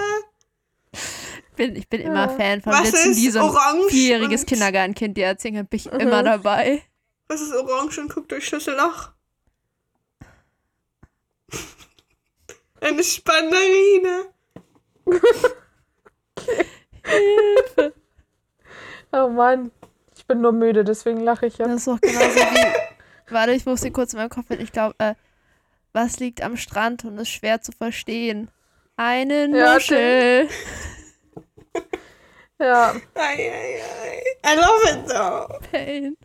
Bin, 1.57 1.75
ich 1.77 1.89
bin 1.89 2.01
immer 2.03 2.27
Ja. 2.27 2.37
Fan 2.37 2.63
von 2.63 2.73
Was 2.73 2.85
Witzen, 2.93 3.15
die 3.15 3.27
ist 3.27 3.33
so 3.35 3.41
ein 3.41 3.47
orange 3.47 3.89
vierjähriges 3.91 4.47
Kindergartenkind 4.47 5.17
dir 5.17 5.27
erzählen 5.27 5.57
kann, 5.57 5.67
bin 5.67 5.77
ich 5.81 5.91
Mhm. 5.91 5.99
immer 6.01 6.23
dabei. 6.23 6.83
Was 7.27 7.41
ist 7.41 7.53
orange 7.53 7.99
und 7.99 8.15
guckt 8.15 8.31
durch 8.31 8.47
Schlüsselloch? 8.47 9.11
Eine 12.81 13.03
Spannerine. 13.03 14.27
Oh 19.13 19.29
Mann. 19.29 19.71
Ich 20.17 20.27
bin 20.27 20.41
nur 20.41 20.53
müde, 20.53 20.85
deswegen 20.85 21.21
lache 21.21 21.47
ich 21.47 21.57
Das 21.57 21.69
jetzt. 21.69 21.77
ist 21.79 21.87
doch 21.89 22.01
genauso 22.01 22.37
wie. 22.37 22.67
Warte, 23.33 23.53
ich 23.53 23.67
muss 23.67 23.83
hier 23.83 23.93
kurz 23.93 24.13
in 24.13 24.19
meinem 24.19 24.31
Kopf 24.31 24.49
hin. 24.49 24.61
Ich 24.61 24.73
glaube, 24.73 24.95
äh, 24.99 25.15
was 25.93 26.19
liegt 26.19 26.43
am 26.43 26.57
Strand 26.57 27.05
und 27.05 27.19
ist 27.19 27.29
schwer 27.29 27.61
zu 27.61 27.73
verstehen? 27.73 28.51
Eine 28.97 29.49
Ja, 29.57 29.75
Muschel. 29.75 30.49
Ja. 32.61 32.93
Ei, 33.15 33.53
ei, 33.53 33.81
ei. 33.81 34.53
I 34.53 34.57
love 34.57 34.91
it 34.91 35.09
though. 35.09 35.61
Pain. 35.71 36.17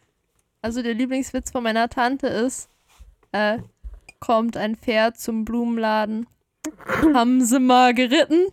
Also 0.63 0.81
der 0.81 0.95
Lieblingswitz 0.95 1.51
von 1.51 1.61
meiner 1.61 1.89
Tante 1.89 2.25
ist, 2.25 2.69
äh, 3.33 3.59
kommt 4.19 4.57
ein 4.57 4.75
Pferd 4.75 5.19
zum 5.19 5.45
Blumenladen. 5.45 6.25
Haben 7.13 7.45
sie 7.45 7.59
mal 7.59 7.93
geritten? 7.93 8.47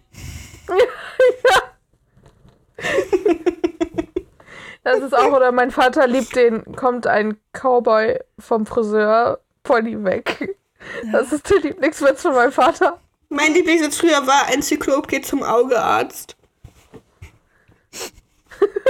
Das 4.92 5.02
ist 5.02 5.14
auch, 5.14 5.32
oder 5.32 5.52
mein 5.52 5.70
Vater 5.70 6.08
liebt 6.08 6.34
den, 6.34 6.64
kommt 6.74 7.06
ein 7.06 7.38
Cowboy 7.52 8.18
vom 8.38 8.66
Friseur, 8.66 9.38
Pony 9.62 10.02
weg. 10.02 10.56
Das 11.12 11.32
ist 11.32 11.48
der 11.48 11.60
Lieblingswitz 11.60 12.22
von 12.22 12.34
meinem 12.34 12.50
Vater. 12.50 12.98
Mein 13.28 13.54
Lieblingswitz 13.54 13.98
früher 13.98 14.26
war, 14.26 14.46
ein 14.46 14.62
Zyklop 14.62 15.06
geht 15.06 15.26
zum 15.26 15.44
Augearzt. 15.44 16.36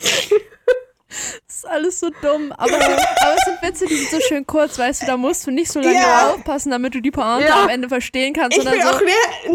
Ist 1.58 1.66
alles 1.66 1.98
so 1.98 2.08
dumm. 2.22 2.52
Aber, 2.52 2.72
aber 2.72 2.96
es 3.36 3.44
sind 3.44 3.62
Witze, 3.62 3.86
die 3.86 3.96
sind 3.96 4.10
so 4.10 4.20
schön 4.20 4.46
kurz, 4.46 4.78
weißt 4.78 5.02
du, 5.02 5.06
da 5.06 5.16
musst 5.16 5.44
du 5.44 5.50
nicht 5.50 5.72
so 5.72 5.80
lange 5.80 5.96
Ja. 5.96 6.30
aufpassen, 6.30 6.70
damit 6.70 6.94
du 6.94 7.00
die 7.02 7.10
Pointe 7.10 7.48
Ja. 7.48 7.64
am 7.64 7.68
Ende 7.68 7.88
verstehen 7.88 8.32
kannst, 8.32 8.56
Ich 8.56 8.62
bin 8.64 8.80
auch 8.80 9.00
so. 9.00 9.04
mehr, 9.04 9.14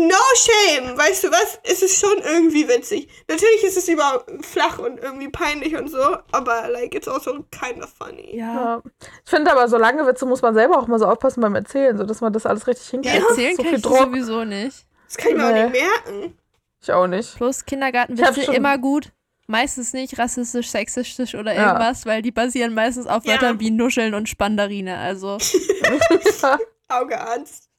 no 0.09 0.15
shame, 0.35 0.97
weißt 0.97 1.23
du 1.23 1.31
was? 1.31 1.59
Es 1.63 1.81
ist 1.81 2.01
schon 2.01 2.17
irgendwie 2.17 2.67
witzig. 2.67 3.07
Natürlich 3.29 3.63
ist 3.63 3.77
es 3.77 3.87
über 3.87 4.25
flach 4.41 4.79
und 4.79 4.99
irgendwie 4.99 5.29
peinlich 5.29 5.77
und 5.77 5.89
so, 5.89 6.17
aber 6.33 6.67
like 6.69 6.93
it's 6.93 7.07
also 7.07 7.45
kind 7.51 7.81
of 7.81 7.89
funny. 7.97 8.35
Ja. 8.37 8.53
Ja. 8.53 8.81
Ich 9.23 9.29
finde 9.29 9.53
aber, 9.53 9.69
so 9.69 9.77
lange 9.77 10.05
Witze 10.05 10.25
muss 10.25 10.41
man 10.41 10.53
selber 10.53 10.77
auch 10.79 10.87
mal 10.87 10.99
so 10.99 11.05
aufpassen 11.05 11.39
beim 11.39 11.55
Erzählen, 11.55 11.97
so 11.97 12.03
dass 12.03 12.19
man 12.19 12.33
das 12.33 12.45
alles 12.45 12.67
richtig 12.67 12.85
Ja, 12.91 12.99
hinkriegt. 12.99 13.29
erzählen 13.29 13.55
so 13.55 13.61
kann 13.63 13.69
viel 13.69 13.77
ich 13.79 13.83
Druck. 13.85 13.97
sowieso 13.99 14.43
nicht. 14.43 14.85
Das 15.07 15.15
kann 15.15 15.31
ich 15.31 15.37
mir 15.37 15.45
auch 15.47 15.53
Nee. 15.53 15.63
nicht 15.69 15.81
merken. 15.81 16.37
Ich 16.81 16.91
auch 16.91 17.07
nicht. 17.07 17.37
Plus 17.37 17.63
Kindergartenwitze 17.63 18.51
immer 18.53 18.77
gut. 18.77 19.13
Meistens 19.47 19.91
nicht 19.93 20.17
rassistisch, 20.17 20.69
sexistisch 20.69 21.35
oder 21.35 21.53
Ja. 21.53 21.67
irgendwas, 21.67 22.05
weil 22.05 22.21
die 22.21 22.31
basieren 22.31 22.73
meistens 22.73 23.07
auf 23.07 23.25
Ja. 23.25 23.33
Wörtern 23.33 23.59
wie 23.59 23.71
Nuscheln 23.71 24.13
und 24.13 24.29
Spandarine. 24.29 24.97
Also, 24.97 25.37
Augearzt. 26.87 27.69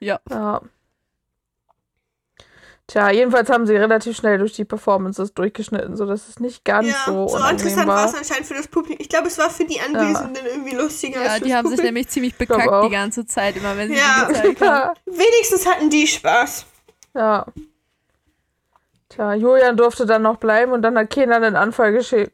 ja. 0.00 0.20
Ja. 0.30 0.60
Tja, 2.88 3.10
jedenfalls 3.10 3.48
haben 3.48 3.64
sie 3.66 3.74
relativ 3.76 4.16
schnell 4.16 4.38
durch 4.38 4.52
die 4.54 4.64
Performances 4.64 5.32
durchgeschnitten, 5.32 5.96
sodass 5.96 6.28
es 6.28 6.40
nicht 6.40 6.64
ganz 6.64 6.88
Ja, 6.88 6.96
so 7.06 7.28
so, 7.28 7.36
interessant 7.38 7.86
war 7.86 8.04
es 8.06 8.14
anscheinend 8.14 8.44
für 8.46 8.54
das 8.54 8.66
Publikum. 8.66 8.98
Ich 9.00 9.08
glaube, 9.08 9.28
es 9.28 9.38
war 9.38 9.48
für 9.48 9.64
die 9.64 9.80
Anwesenden 9.80 10.44
irgendwie 10.44 10.74
lustiger 10.74 11.24
Ja, 11.24 11.38
die 11.38 11.44
das 11.44 11.52
haben 11.52 11.68
sich 11.68 11.76
Publikum. 11.76 11.84
nämlich 11.84 12.08
ziemlich 12.08 12.34
bekackt 12.34 12.84
die 12.84 12.90
ganze 12.90 13.24
Zeit, 13.24 13.56
immer 13.56 13.76
wenn 13.76 13.88
sie 13.88 13.96
Ja. 13.98 14.26
die 14.28 14.32
gezeigt 14.34 14.60
haben. 14.60 14.98
Wenigstens 15.06 15.64
hatten 15.64 15.88
die 15.90 16.06
Spaß. 16.06 16.66
Ja. 17.14 17.46
Tja, 19.14 19.34
Julian 19.34 19.76
durfte 19.76 20.06
dann 20.06 20.22
noch 20.22 20.36
bleiben 20.36 20.72
und 20.72 20.82
dann 20.82 20.96
hat 20.96 21.10
Kenan 21.10 21.44
einen 21.44 21.56
Anfall 21.56 21.92
geschoben, 21.92 22.30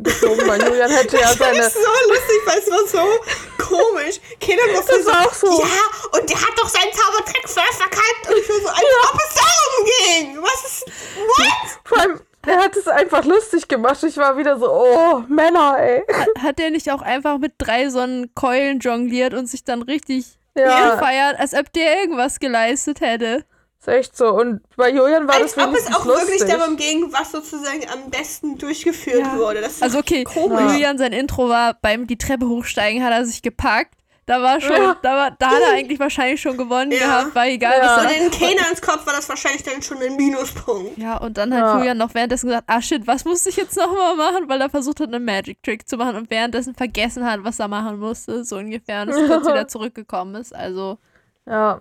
weil 0.47 0.63
Julian 0.63 0.91
hätte 0.91 1.17
ja 1.17 1.23
Das 1.29 1.39
seine. 1.39 1.59
ist 1.59 1.75
so 1.75 2.09
lustig, 2.09 2.41
weil 2.47 2.59
es 2.59 2.71
war 2.71 2.87
so 2.87 3.65
komisch. 3.65 4.21
Keiner 4.41 4.63
wusste 4.79 4.99
Das 4.99 5.07
war 5.07 5.27
auch 5.27 5.33
so. 5.35 5.47
Ja, 5.61 6.19
und 6.19 6.31
der 6.31 6.37
hat 6.37 6.53
doch 6.57 6.69
seinen 6.69 6.93
Zaubertrick 6.93 7.49
voll 7.49 7.63
verkannt. 7.73 8.29
Und 8.29 8.37
ich 8.37 8.49
war 8.49 8.61
so, 8.61 8.69
als 8.69 9.13
ob 9.13 9.19
es 9.19 9.35
darum 9.35 9.87
ging. 9.87 10.43
Was 10.43 10.65
ist. 10.65 10.87
What? 11.17 11.81
Vor 11.85 11.99
allem, 11.99 12.21
er 12.47 12.57
hat 12.59 12.77
es 12.77 12.87
einfach 12.87 13.25
lustig 13.25 13.67
gemacht. 13.67 14.03
Ich 14.05 14.17
war 14.17 14.37
wieder 14.37 14.59
so, 14.59 14.71
oh, 14.73 15.23
Männer, 15.29 15.77
ey. 15.79 16.05
Hat, 16.13 16.29
hat 16.43 16.59
der 16.59 16.71
nicht 16.71 16.93
auch 16.93 17.03
einfach 17.03 17.39
mit 17.39 17.55
drei 17.59 17.89
so 17.91 17.99
einen 17.99 18.33
Keulen 18.35 18.79
jongliert 18.79 19.35
und 19.35 19.47
sich 19.49 19.65
dann 19.65 19.83
richtig 19.83 20.39
Ja, 20.57 20.95
gefeiert, 20.95 21.41
als 21.41 21.55
ob 21.55 21.73
der 21.73 22.01
irgendwas 22.03 22.39
geleistet 22.39 23.01
hätte? 23.01 23.45
Ist 23.81 23.89
echt 23.89 24.17
so. 24.17 24.29
Und 24.35 24.61
bei 24.77 24.91
Julian 24.91 25.29
war 25.29 25.37
Als 25.37 25.55
das 25.55 25.65
ob 25.67 25.75
es 25.75 25.87
auch 25.95 26.05
lustig. 26.05 26.29
wirklich 26.41 26.53
darum 26.57 26.77
ging, 26.77 27.13
was 27.13 27.33
sozusagen 27.33 27.83
am 27.93 28.11
besten 28.11 28.59
durchgeführt 28.59 29.21
Ja. 29.21 29.37
wurde. 29.39 29.61
Das 29.61 29.75
ist 29.75 29.83
Also 29.83 29.99
okay, 29.99 30.25
komisch. 30.25 30.61
Julian, 30.73 30.99
sein 30.99 31.13
Intro 31.13 31.49
war 31.49 31.75
beim 31.81 32.07
die 32.07 32.19
Treppe 32.19 32.49
hochsteigen, 32.49 33.05
hat 33.05 33.13
er 33.13 33.25
sich 33.25 33.41
gepackt. 33.43 33.95
Da 34.27 34.43
war 34.43 34.61
schon, 34.61 34.77
Ja. 34.77 34.95
da, 35.01 35.17
war, 35.17 35.31
da 35.39 35.47
hat 35.49 35.63
er 35.63 35.73
eigentlich 35.73 35.99
wahrscheinlich 35.99 36.39
schon 36.39 36.59
gewonnen 36.59 36.93
Ja. 36.93 36.99
gehabt, 36.99 37.35
war 37.35 37.47
egal, 37.47 37.79
Ja. 37.79 37.97
was 37.97 38.13
er 38.13 38.23
in 38.27 38.31
Kenans 38.31 38.83
Kopf 38.83 39.07
war 39.07 39.15
das 39.15 39.27
wahrscheinlich 39.31 39.63
dann 39.63 39.81
schon 39.81 39.97
ein 40.03 40.17
Minuspunkt. 40.17 40.99
Ja, 40.99 41.17
und 41.17 41.39
dann 41.39 41.55
hat 41.55 41.61
Ja. 41.61 41.79
Julian 41.79 41.97
noch 41.97 42.13
währenddessen 42.13 42.49
gesagt, 42.49 42.65
ah 42.67 42.83
shit, 42.83 43.07
was 43.07 43.25
muss 43.25 43.47
ich 43.47 43.57
jetzt 43.57 43.75
nochmal 43.79 44.17
machen? 44.17 44.47
Weil 44.49 44.61
er 44.61 44.69
versucht 44.69 45.01
hat, 45.01 45.07
einen 45.15 45.25
Magic 45.25 45.63
Trick 45.63 45.89
zu 45.89 45.97
machen 45.97 46.17
und 46.17 46.29
währenddessen 46.31 46.75
vergessen 46.75 47.25
hat, 47.25 47.43
was 47.43 47.59
er 47.59 47.69
machen 47.69 47.99
musste, 48.01 48.45
so 48.45 48.57
ungefähr, 48.59 49.01
und 49.03 49.09
es 49.11 49.17
kurz 49.29 49.47
wieder 49.47 49.67
zurückgekommen 49.67 50.35
ist. 50.35 50.55
Also, 50.55 50.99
Ja. 51.47 51.81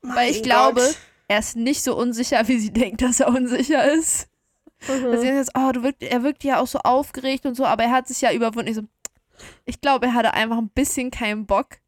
weil 0.00 0.30
ich 0.30 0.36
Mein 0.38 0.42
glaube, 0.44 0.80
Gott. 0.80 0.96
Er 1.28 1.38
ist 1.40 1.56
nicht 1.56 1.82
so 1.82 1.96
unsicher, 1.96 2.46
wie 2.48 2.58
sie 2.58 2.72
denkt, 2.72 3.02
dass 3.02 3.20
er 3.20 3.28
unsicher 3.28 3.90
ist. 3.92 4.28
Mhm. 4.88 5.06
Also 5.06 5.24
jetzt, 5.24 5.50
oh, 5.56 5.72
du 5.72 5.82
wirkt, 5.82 6.02
er 6.02 6.22
wirkt 6.22 6.44
ja 6.44 6.60
auch 6.60 6.66
so 6.66 6.78
aufgeregt 6.80 7.46
und 7.46 7.54
so, 7.56 7.64
aber 7.64 7.84
er 7.84 7.90
hat 7.92 8.06
sich 8.08 8.20
ja 8.20 8.32
überwunden. 8.32 8.68
Ich 8.68 8.76
so, 8.76 8.82
ich 9.64 9.80
glaube, 9.80 10.06
er 10.06 10.14
hatte 10.14 10.34
einfach 10.34 10.58
ein 10.58 10.68
bisschen 10.68 11.10
keinen 11.10 11.46
Bock. 11.46 11.78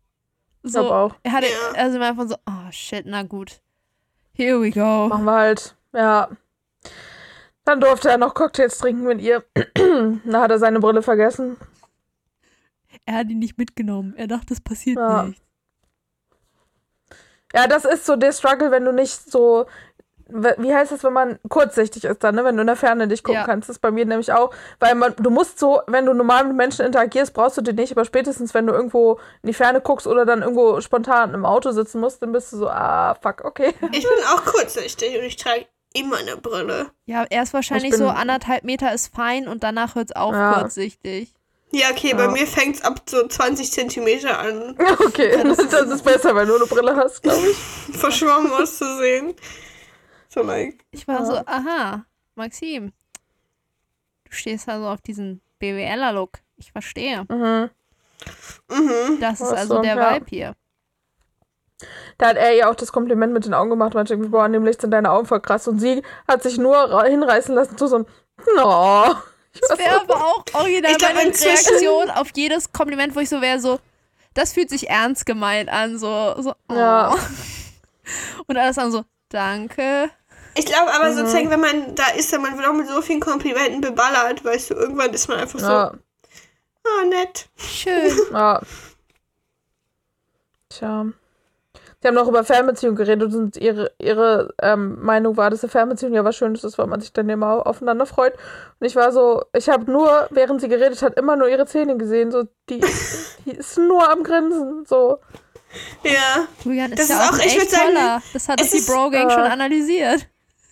Ich 0.63 0.73
So, 0.73 0.81
glaube 0.81 0.95
auch. 0.95 1.15
er 1.23 1.33
hatte, 1.33 1.47
Ja. 1.47 1.81
also 1.83 2.01
einfach 2.01 2.29
so, 2.29 2.35
oh 2.47 2.71
shit, 2.73 3.05
na 3.07 3.23
gut. 3.23 3.61
Here 4.35 4.61
we 4.61 4.71
go. 4.71 5.09
Machen 5.09 5.25
wir 5.25 5.33
halt. 5.33 5.77
Ja. 5.93 6.29
Dann 7.65 7.81
durfte 7.81 8.09
er 8.09 8.19
noch 8.19 8.35
Cocktails 8.35 8.79
trinken 8.79 9.05
mit 9.05 9.21
ihr. 9.21 9.45
da 10.25 10.41
hat 10.43 10.51
er 10.51 10.59
seine 10.59 10.81
Brille 10.81 11.03
vergessen. 11.03 11.57
Er 13.05 13.17
hat 13.17 13.31
ihn 13.31 13.39
nicht 13.39 13.59
mitgenommen. 13.59 14.15
Er 14.17 14.27
dachte, 14.27 14.55
es 14.55 14.61
passiert 14.61 14.97
Ja. 14.99 15.25
nicht. 15.25 15.43
Ja, 17.55 17.67
das 17.67 17.85
ist 17.85 18.05
so 18.07 18.17
der 18.17 18.33
Struggle, 18.33 18.71
wenn 18.71 18.85
du 18.85 18.93
nicht 18.93 19.31
so. 19.31 19.67
Wie 20.31 20.75
heißt 20.75 20.93
das, 20.93 21.03
wenn 21.05 21.15
man 21.15 21.39
kurzsichtig 21.49 22.05
ist 22.05 22.23
dann, 22.23 22.35
ne? 22.35 22.45
Wenn 22.45 22.55
du 22.57 22.61
in 22.61 22.67
der 22.67 22.77
Ferne 22.77 23.09
dich 23.09 23.23
gucken 23.25 23.41
Ja. 23.41 23.47
kannst. 23.47 23.71
Das 23.71 23.77
ist 23.77 23.81
bei 23.81 23.91
mir 23.91 24.05
nämlich 24.05 24.31
auch. 24.31 24.51
Weil 24.79 24.95
man, 24.95 25.15
du 25.17 25.31
musst 25.31 25.59
so, 25.59 25.81
wenn 25.87 26.05
du 26.05 26.13
normal 26.13 26.45
mit 26.45 26.55
Menschen 26.55 26.85
interagierst, 26.85 27.33
brauchst 27.33 27.57
du 27.57 27.63
den 27.63 27.77
nicht. 27.77 27.93
Aber 27.93 28.05
spätestens, 28.05 28.53
wenn 28.53 28.67
du 28.67 28.75
irgendwo 28.75 29.13
in 29.43 29.47
die 29.47 29.55
Ferne 29.55 29.81
guckst 29.81 30.07
oder 30.07 30.27
dann 30.27 30.43
irgendwo 30.43 30.83
spontan 30.83 31.33
im 31.33 31.47
Auto 31.47 31.71
sitzen 31.71 32.01
musst, 32.01 32.21
dann 32.21 32.33
bist 32.33 32.53
du 32.53 32.59
so, 32.59 32.69
ah, 32.69 33.15
fuck, 33.23 33.43
okay. 33.47 33.73
Ich 33.93 34.03
bin 34.07 34.25
auch 34.35 34.45
kurzsichtig 34.45 35.17
und 35.19 35.25
ich 35.25 35.37
trage 35.37 35.65
immer 35.95 36.19
eine 36.19 36.37
Brille. 36.37 36.91
Ja, 37.07 37.25
erst 37.31 37.55
wahrscheinlich 37.55 37.93
bin- 37.93 37.99
so 38.01 38.09
anderthalb 38.09 38.65
Meter 38.65 38.93
ist 38.93 39.15
fein 39.17 39.49
und 39.49 39.63
danach 39.65 39.95
hört 39.95 40.11
es 40.11 40.17
auf 40.17 40.35
Ja. 40.35 40.61
Ja, 41.71 41.91
okay, 41.91 42.15
bei 42.15 42.25
Ja. 42.25 42.31
mir 42.31 42.47
fängt 42.47 42.77
es 42.77 42.83
ab 42.83 43.03
so 43.09 43.27
20 43.29 43.71
Zentimeter 43.71 44.39
an, 44.39 44.77
Okay, 45.07 45.43
das 45.43 45.59
ist, 45.59 46.03
besser, 46.05 46.35
wenn 46.35 46.49
du 46.49 46.57
eine 46.57 46.67
Brille 46.67 46.97
hast, 46.97 47.23
glaube 47.23 47.47
ich. 47.51 47.57
verschwommen 47.97 48.51
auszusehen. 48.53 49.35
So, 50.31 50.43
like. 50.43 50.85
Ich 50.93 51.07
war 51.07 51.21
Ja. 51.21 51.25
so, 51.27 51.33
aha, 51.47 52.05
Maxim, 52.37 52.93
du 54.25 54.33
stehst 54.33 54.69
also 54.69 54.87
auf 54.89 55.01
diesen 55.03 55.41
BWLer-Look. 55.59 56.39
Ich 56.57 56.73
verstehe. 56.73 57.25
Mhm. 57.29 57.71
Mhm. 58.71 59.21
Das 59.21 59.41
ist 59.41 59.53
also 59.53 59.77
so, 59.77 59.83
der 59.83 59.97
ja. 59.97 60.15
Vibe 60.15 60.27
hier. 60.29 60.55
Da 62.19 62.29
hat 62.29 62.37
er 62.37 62.57
ihr 62.57 62.69
auch 62.69 62.75
das 62.75 62.91
Kompliment 62.91 63.33
mit 63.33 63.45
den 63.45 63.55
Augen 63.55 63.71
gemacht, 63.71 63.95
meinte, 63.95 64.13
irgendwie, 64.15 64.31
boah, 64.31 64.43
an 64.45 64.53
dem 64.53 64.65
Licht 64.65 64.81
sind 64.81 64.91
deine 64.91 65.11
Augen 65.13 65.27
voll 65.27 65.41
krass. 65.41 65.69
Und 65.69 65.79
sie 65.79 66.03
hat 66.27 66.43
sich 66.43 66.59
nur 66.59 66.75
ra- 66.77 67.05
hinreißen 67.05 67.55
lassen 67.55 67.79
zu 67.79 67.87
so 67.87 67.97
einem, 67.97 68.07
no. 68.57 69.15
Das 69.69 69.79
wäre 69.79 70.01
aber 70.01 70.17
auch 70.17 70.45
original 70.55 70.93
Ich 70.93 70.99
glaub, 70.99 71.15
meine 71.15 71.31
Reaktion 71.31 72.11
auf 72.11 72.29
jedes 72.35 72.73
Kompliment, 72.73 73.15
wo 73.15 73.21
ich 73.21 73.29
so 73.29 73.41
wäre, 73.41 73.61
so, 73.61 73.81
das 74.35 74.53
fühlt 74.53 74.71
sich 74.71 74.89
ernst 74.89 75.27
gemeint 75.27 75.69
an, 75.69 75.99
so, 75.99 76.35
so 76.39 76.55
oh. 76.69 76.75
Ja. 76.75 77.17
Und 78.47 78.57
alles 78.57 78.77
dann 78.77 78.93
so, 78.93 79.05
danke. 79.29 80.11
Ich 80.55 80.67
glaube 80.67 80.93
aber 80.93 81.11
Mhm. 81.11 81.17
sozusagen, 81.17 81.51
wenn 81.51 81.61
man 81.61 81.95
da 81.95 82.09
ist, 82.09 82.33
dann 82.33 82.43
man 82.43 82.57
wird 82.57 82.67
auch 82.67 82.73
mit 82.73 82.89
so 82.89 83.01
vielen 83.03 83.21
Komplimenten 83.21 83.81
beballert, 83.81 84.45
weißt 84.45 84.71
du, 84.71 84.75
irgendwann 84.75 85.13
ist 85.13 85.29
man 85.29 85.39
einfach 85.39 85.59
so, 85.59 85.67
ja, 85.67 85.93
ah, 86.85 87.05
nett. 87.09 87.49
Schön. 87.57 88.13
ja. 88.33 88.61
Tja. 90.69 91.07
Sie 92.01 92.07
haben 92.07 92.15
noch 92.15 92.29
über 92.29 92.45
Fernbeziehungen 92.45 92.97
geredet 92.97 93.35
und 93.35 93.57
ihre, 93.57 93.91
ihre 93.99 94.55
ähm, 94.63 94.99
Meinung 95.03 95.37
war, 95.37 95.51
dass 95.51 95.65
eine 95.65 95.71
Fernbeziehung 95.71 96.15
ja 96.15 96.25
was 96.25 96.37
Schönes 96.37 96.63
ist, 96.63 96.79
weil 96.79 96.87
man 96.87 97.01
sich 97.01 97.13
dann 97.13 97.29
immer 97.29 97.67
aufeinander 97.67 98.07
freut. 98.07 98.35
Und 98.79 98.87
ich 98.87 98.95
war 98.95 99.11
so, 99.11 99.43
ich 99.53 99.69
habe 99.69 99.91
nur, 99.91 100.29
während 100.31 100.61
sie 100.61 100.69
geredet 100.69 101.03
hat, 101.03 101.19
immer 101.19 101.35
nur 101.35 101.49
ihre 101.49 101.67
Zähne 101.67 101.97
gesehen. 101.97 102.31
So, 102.31 102.45
die, 102.71 102.81
die 103.47 103.51
ist 103.51 103.77
nur 103.79 104.09
am 104.11 104.23
Grinsen. 104.23 104.85
So. 104.87 105.19
Ja. 106.05 106.47
Julian 106.65 106.93
ist 106.93 107.01
Das 107.01 107.09
ja 107.09 107.17
ist 107.17 107.21
auch, 107.23 107.35
auch- 107.35 107.41
ein 107.41 107.41
ich 107.41 107.47
echt 107.47 107.61
würd 107.63 107.71
sagen, 107.71 107.95
toller. 107.95 108.23
Das 108.33 108.49
hat 108.49 108.61
die 108.61 108.81
Bro-Gang 108.87 109.29
äh, 109.29 109.33
schon 109.33 109.43
analysiert. 109.43 110.27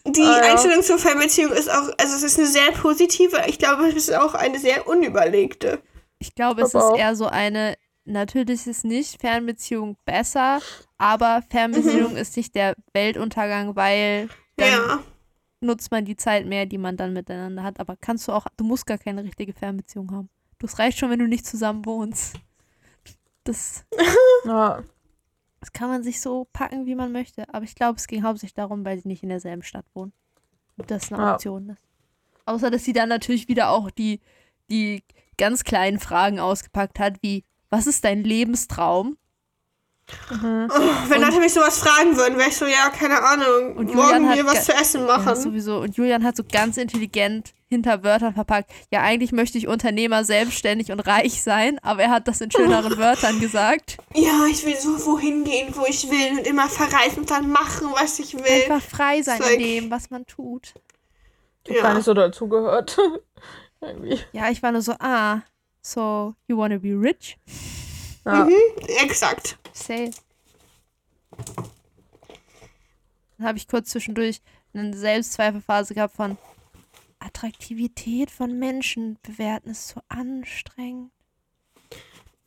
Die 0.06 0.22
Ah, 0.22 0.40
ja. 0.44 0.52
Einstellung 0.52 0.82
zur 0.84 0.98
Fernbeziehung 0.98 1.50
ist 1.50 1.68
auch, 1.68 1.88
also 1.98 2.14
es 2.14 2.22
ist 2.22 2.38
eine 2.38 2.46
sehr 2.46 2.70
positive, 2.80 3.36
ich 3.48 3.58
glaube, 3.58 3.88
es 3.88 3.96
ist 3.96 4.14
auch 4.14 4.34
eine 4.34 4.60
sehr 4.60 4.86
unüberlegte. 4.86 5.80
Ich 6.20 6.36
glaube, 6.36 6.62
es 6.62 6.68
ist 6.68 6.76
auch- 6.76 6.96
eher 6.96 7.16
so 7.16 7.26
eine, 7.26 7.74
natürlich 8.06 8.66
ist 8.66 8.84
nicht 8.84 9.20
Fernbeziehung 9.20 9.96
besser, 10.04 10.60
aber 10.98 11.42
Fernbeziehung 11.50 12.16
ist 12.16 12.36
nicht 12.36 12.54
der 12.54 12.74
Weltuntergang, 12.92 13.76
weil 13.76 14.28
dann 14.56 14.68
Ja. 14.70 14.98
nutzt 15.60 15.90
man 15.90 16.04
die 16.04 16.16
Zeit 16.16 16.46
mehr, 16.46 16.66
die 16.66 16.78
man 16.78 16.96
dann 16.96 17.12
miteinander 17.12 17.62
hat. 17.62 17.80
Aber 17.80 17.96
kannst 17.96 18.26
du 18.28 18.32
auch, 18.32 18.46
du 18.56 18.64
musst 18.64 18.86
gar 18.86 18.98
keine 18.98 19.22
richtige 19.24 19.52
Fernbeziehung 19.52 20.10
haben. 20.12 20.30
Das 20.58 20.78
reicht 20.78 20.98
schon, 20.98 21.10
wenn 21.10 21.18
du 21.18 21.26
nicht 21.28 21.46
zusammen 21.46 21.84
wohnst. 21.84 22.36
Das, 23.44 23.84
Ja. 24.44 24.82
das 25.60 25.72
kann 25.72 25.88
man 25.88 26.02
sich 26.02 26.20
so 26.20 26.46
packen, 26.52 26.86
wie 26.86 26.94
man 26.94 27.12
möchte. 27.12 27.52
Aber 27.52 27.64
ich 27.64 27.74
glaube, 27.74 27.96
es 27.98 28.06
ging 28.06 28.22
hauptsächlich 28.22 28.54
darum, 28.54 28.84
weil 28.84 28.98
sie 28.98 29.08
nicht 29.08 29.22
in 29.22 29.28
derselben 29.28 29.62
Stadt 29.62 29.86
wohnen. 29.94 30.12
Und 30.76 30.90
das 30.90 31.12
eine 31.12 31.22
Ja. 31.22 31.34
Option 31.34 31.70
ist. 31.70 31.82
Außer, 32.44 32.70
dass 32.70 32.84
sie 32.84 32.92
dann 32.92 33.08
natürlich 33.08 33.48
wieder 33.48 33.70
auch 33.70 33.90
die, 33.90 34.20
die 34.70 35.02
ganz 35.38 35.64
kleinen 35.64 35.98
Fragen 35.98 36.38
ausgepackt 36.40 36.98
hat, 36.98 37.18
wie, 37.22 37.44
was 37.70 37.86
ist 37.86 38.04
dein 38.04 38.22
Lebenstraum? 38.24 39.16
Mhm. 40.30 40.68
Oh, 40.70 40.80
wenn 41.08 41.20
Leute 41.20 41.40
mich 41.40 41.52
sowas 41.52 41.78
fragen 41.80 42.16
würden, 42.16 42.38
wäre 42.38 42.48
ich 42.48 42.56
so, 42.56 42.64
ja, 42.64 42.90
keine 42.90 43.20
Ahnung, 43.24 43.76
Und 43.76 43.88
Julian 43.88 44.22
morgen 44.22 44.28
mir 44.36 44.46
was 44.46 44.64
zu 44.64 44.72
essen 44.72 45.00
Ja, 45.04 45.18
machen. 45.18 45.34
sowieso. 45.34 45.78
Und 45.80 45.96
Julian 45.96 46.22
hat 46.22 46.36
so 46.36 46.44
ganz 46.44 46.76
intelligent 46.76 47.54
hinter 47.68 48.04
Wörtern 48.04 48.32
verpackt. 48.32 48.70
Ja, 48.92 49.02
eigentlich 49.02 49.32
möchte 49.32 49.58
ich 49.58 49.66
Unternehmer, 49.66 50.22
selbstständig 50.22 50.92
und 50.92 51.00
reich 51.00 51.42
sein, 51.42 51.80
aber 51.82 52.02
er 52.02 52.10
hat 52.10 52.28
das 52.28 52.40
in 52.40 52.52
schöneren 52.52 52.96
Wörtern 52.98 53.40
gesagt. 53.40 53.96
Ja, 54.14 54.44
ich 54.48 54.64
will 54.64 54.76
so 54.76 54.90
wohin 55.06 55.42
gehen, 55.42 55.74
wo 55.74 55.84
ich 55.88 56.08
will 56.08 56.38
und 56.38 56.46
immer 56.46 56.68
verreisen 56.68 57.20
und 57.22 57.30
dann 57.32 57.50
machen, 57.50 57.88
was 58.00 58.20
ich 58.20 58.34
will. 58.34 58.62
Einfach 58.72 58.88
frei 58.88 59.22
sein 59.22 59.40
Zeug. 59.42 59.54
in 59.54 59.58
dem, 59.58 59.90
was 59.90 60.10
man 60.10 60.24
tut. 60.24 60.74
Ich 61.66 61.74
hab 61.78 61.82
gar 61.82 61.90
Ja. 61.90 61.94
nicht 61.96 62.04
so 62.04 62.14
dazugehört. 62.14 62.96
Ja, 64.32 64.50
ich 64.50 64.62
war 64.62 64.72
nur 64.72 64.80
so, 64.82 64.92
ah, 65.00 65.42
so, 65.86 66.34
you 66.48 66.56
wanna 66.58 66.78
be 66.78 66.90
rich? 66.94 67.38
Ja. 68.24 68.44
Mhm, 68.44 68.52
exakt. 69.02 69.58
Say. 69.72 70.10
Dann 73.38 73.46
habe 73.48 73.58
ich 73.58 73.68
kurz 73.68 73.90
zwischendurch 73.90 74.40
eine 74.74 74.96
Selbstzweifelphase 74.96 75.94
gehabt 75.94 76.14
von 76.16 76.36
Attraktivität 77.18 78.30
von 78.30 78.58
Menschen 78.58 79.18
bewerten 79.22 79.70
ist 79.70 79.88
so 79.88 80.00
anstrengend. 80.08 81.10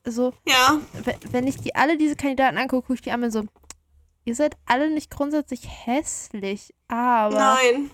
Also, 0.06 0.34
Ja, 0.48 0.80
we- 1.04 1.18
wenn 1.32 1.48
ich 1.48 1.58
die 1.58 1.76
alle 1.76 1.98
diese 1.98 2.16
Kandidaten 2.16 2.58
angucke, 2.58 2.88
gucke 2.88 2.94
ich 2.96 3.02
die 3.02 3.12
an 3.12 3.24
und 3.24 3.32
so, 3.32 3.44
ihr 4.26 4.36
seid 4.36 4.56
alle 4.66 4.90
nicht 4.90 5.10
grundsätzlich 5.12 5.68
hässlich, 5.86 6.74
aber 6.88 7.36
nein. 7.36 7.92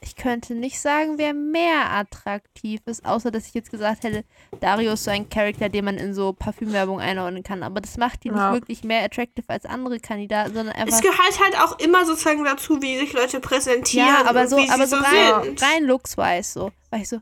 Ich 0.00 0.14
könnte 0.16 0.54
nicht 0.54 0.78
sagen, 0.80 1.18
wer 1.18 1.34
mehr 1.34 1.90
attraktiv 1.90 2.80
ist, 2.86 3.04
außer 3.04 3.30
dass 3.30 3.48
ich 3.48 3.54
jetzt 3.54 3.70
gesagt 3.70 4.04
hätte, 4.04 4.24
Dario 4.60 4.92
ist 4.92 5.04
so 5.04 5.10
ein 5.10 5.28
Charakter, 5.28 5.68
den 5.68 5.84
man 5.84 5.96
in 5.96 6.14
so 6.14 6.32
Parfümwerbung 6.32 7.00
einordnen 7.00 7.42
kann. 7.42 7.62
Aber 7.62 7.80
das 7.80 7.96
macht 7.96 8.24
ihn 8.24 8.34
Ja. 8.36 8.50
nicht 8.52 8.60
wirklich 8.62 8.84
mehr 8.84 9.02
attractive 9.04 9.44
als 9.48 9.64
andere 9.64 9.98
Kandidaten, 9.98 10.54
sondern 10.54 10.74
einfach. 10.76 10.94
Es 10.96 11.02
gehört 11.02 11.40
halt 11.42 11.56
auch 11.60 11.78
immer 11.80 12.04
sozusagen 12.06 12.44
dazu, 12.44 12.80
wie 12.80 12.98
sich 12.98 13.12
Leute 13.12 13.40
präsentieren. 13.40 14.06
Ja, 14.06 14.24
aber 14.26 14.42
und 14.42 14.48
so, 14.50 14.56
wie 14.58 14.70
aber 14.70 14.86
sie 14.86 14.90
so 14.90 14.96
so 14.96 15.02
rein, 15.04 15.44
sind. 15.44 15.62
rein 15.62 15.84
looks-wise 15.84 16.52
so. 16.52 16.72
War 16.90 16.98
ich 17.00 17.08
so. 17.08 17.20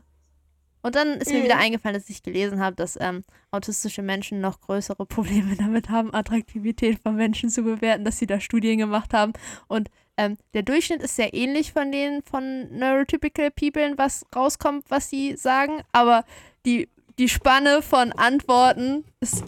Und 0.83 0.95
dann 0.95 1.15
ist 1.15 1.31
mir 1.31 1.39
Mhm. 1.39 1.43
wieder 1.43 1.57
eingefallen, 1.57 1.95
dass 1.99 2.07
ich 2.09 2.21
gelesen 2.23 2.61
habe, 2.61 2.75
dass 2.75 2.97
ähm, 3.01 3.23
autistische 3.51 4.03
Menschen 4.03 4.39
noch 4.39 4.61
größere 4.61 5.05
Probleme 5.07 5.55
damit 5.57 5.89
haben, 5.89 6.13
Attraktivität 6.13 6.99
von 7.01 7.15
Menschen 7.15 7.49
zu 7.49 7.63
bewerten, 7.63 8.05
dass 8.05 8.19
sie 8.19 8.27
da 8.27 8.39
Studien 8.39 8.77
gemacht 8.77 9.13
haben. 9.13 9.33
Und 9.67 9.89
ähm, 10.17 10.37
der 10.53 10.63
Durchschnitt 10.63 11.01
ist 11.03 11.15
sehr 11.15 11.33
ähnlich 11.33 11.71
von 11.73 11.91
den 11.91 12.23
von 12.23 12.75
neurotypical 12.77 13.51
People, 13.51 13.93
was 13.97 14.25
rauskommt, 14.35 14.85
was 14.89 15.09
sie 15.09 15.35
sagen, 15.35 15.81
aber 15.91 16.25
die, 16.65 16.89
die 17.19 17.29
Spanne 17.29 17.81
von 17.81 18.11
Antworten 18.13 19.05
ist 19.19 19.43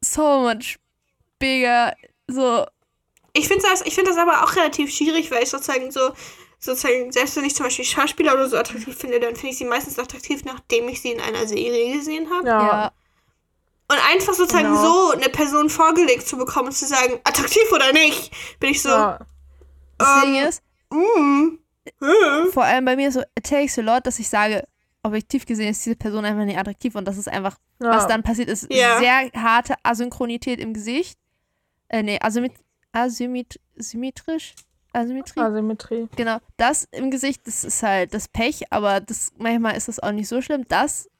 so 0.00 0.40
much 0.40 0.76
bigger. 1.38 1.94
So, 2.26 2.64
Ich 3.34 3.48
finde 3.48 3.64
das, 3.70 3.82
ich 3.82 3.94
find 3.94 4.08
das 4.08 4.16
aber 4.16 4.44
auch 4.44 4.56
relativ 4.56 4.90
schwierig, 4.94 5.30
weil 5.30 5.42
ich 5.42 5.50
sozusagen 5.50 5.90
so, 5.90 6.10
sozusagen, 6.58 7.12
selbst 7.12 7.36
wenn 7.36 7.44
ich 7.44 7.54
zum 7.54 7.66
Beispiel 7.66 7.84
Schauspieler 7.84 8.32
oder 8.34 8.48
so 8.48 8.56
attraktiv 8.56 8.96
finde, 8.96 9.20
dann 9.20 9.34
finde 9.36 9.48
ich 9.50 9.58
sie 9.58 9.64
meistens 9.66 9.98
attraktiv, 9.98 10.44
nachdem 10.44 10.88
ich 10.88 11.02
sie 11.02 11.12
in 11.12 11.20
einer 11.20 11.46
Serie 11.46 11.96
gesehen 11.96 12.28
habe. 12.30 12.48
Ja. 12.48 12.66
ja. 12.66 12.92
Und 13.88 13.98
einfach 14.10 14.32
sozusagen 14.32 14.68
Genau. 14.68 14.82
so 14.82 15.10
eine 15.10 15.28
Person 15.28 15.68
vorgelegt 15.68 16.26
zu 16.26 16.38
bekommen 16.38 16.68
und 16.68 16.74
zu 16.74 16.86
sagen, 16.86 17.20
attraktiv 17.24 17.70
oder 17.72 17.92
nicht, 17.92 18.32
bin 18.58 18.70
ich 18.70 18.80
so, 18.80 18.88
ja. 18.88 19.18
Das 19.98 20.22
Ding 20.22 20.34
ist, 20.46 20.62
vor 22.52 22.64
allem 22.64 22.84
bei 22.84 22.96
mir 22.96 23.12
so, 23.12 23.20
it 23.20 23.44
takes 23.44 23.78
a 23.78 23.82
lot, 23.82 24.06
dass 24.06 24.18
ich 24.18 24.28
sage, 24.28 24.66
objektiv 25.02 25.44
gesehen 25.46 25.70
ist 25.70 25.84
diese 25.84 25.96
Person 25.96 26.24
einfach 26.24 26.44
nicht 26.44 26.58
attraktiv 26.58 26.94
und 26.94 27.06
das 27.06 27.18
ist 27.18 27.28
einfach, 27.28 27.58
ja. 27.80 27.90
was 27.90 28.06
dann 28.06 28.22
passiert, 28.22 28.48
ist 28.48 28.72
Ja. 28.72 28.98
sehr 28.98 29.30
harte 29.40 29.74
Asynchronität 29.82 30.60
im 30.60 30.72
Gesicht. 30.72 31.18
Äh, 31.88 32.02
nee, 32.02 32.18
Asymmet 32.20 32.52
Asymmet 32.92 33.60
symmetrisch? 33.76 34.54
Asymmetrie? 34.92 35.40
Asymmetrie. 35.40 36.08
Genau, 36.16 36.38
das 36.56 36.88
im 36.92 37.10
Gesicht, 37.10 37.46
das 37.46 37.64
ist 37.64 37.82
halt 37.82 38.14
das 38.14 38.28
Pech, 38.28 38.72
aber 38.72 39.00
das 39.00 39.32
manchmal 39.36 39.76
ist 39.76 39.88
das 39.88 39.98
auch 39.98 40.12
nicht 40.12 40.28
so 40.28 40.40
schlimm. 40.40 40.64
Das 40.68 41.10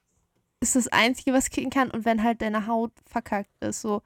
ist 0.61 0.75
das 0.75 0.87
Einzige, 0.87 1.33
was 1.33 1.49
kicken 1.49 1.69
kann. 1.69 1.91
Und 1.91 2.05
wenn 2.05 2.23
halt 2.23 2.41
deine 2.41 2.67
Haut 2.67 2.91
verkackt 3.05 3.49
ist, 3.59 3.81
so. 3.81 4.01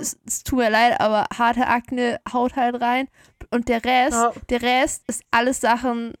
Es, 0.00 0.18
es 0.26 0.42
tut 0.42 0.58
mir 0.58 0.70
leid, 0.70 1.00
aber 1.00 1.26
harte 1.36 1.66
Akne 1.66 2.20
haut 2.32 2.56
halt 2.56 2.80
rein. 2.80 3.08
Und 3.50 3.68
der 3.68 3.84
Rest, 3.84 4.12
Ja. 4.16 4.32
der 4.48 4.62
Rest 4.62 5.02
ist 5.06 5.22
alles 5.30 5.60
Sachen, 5.60 6.14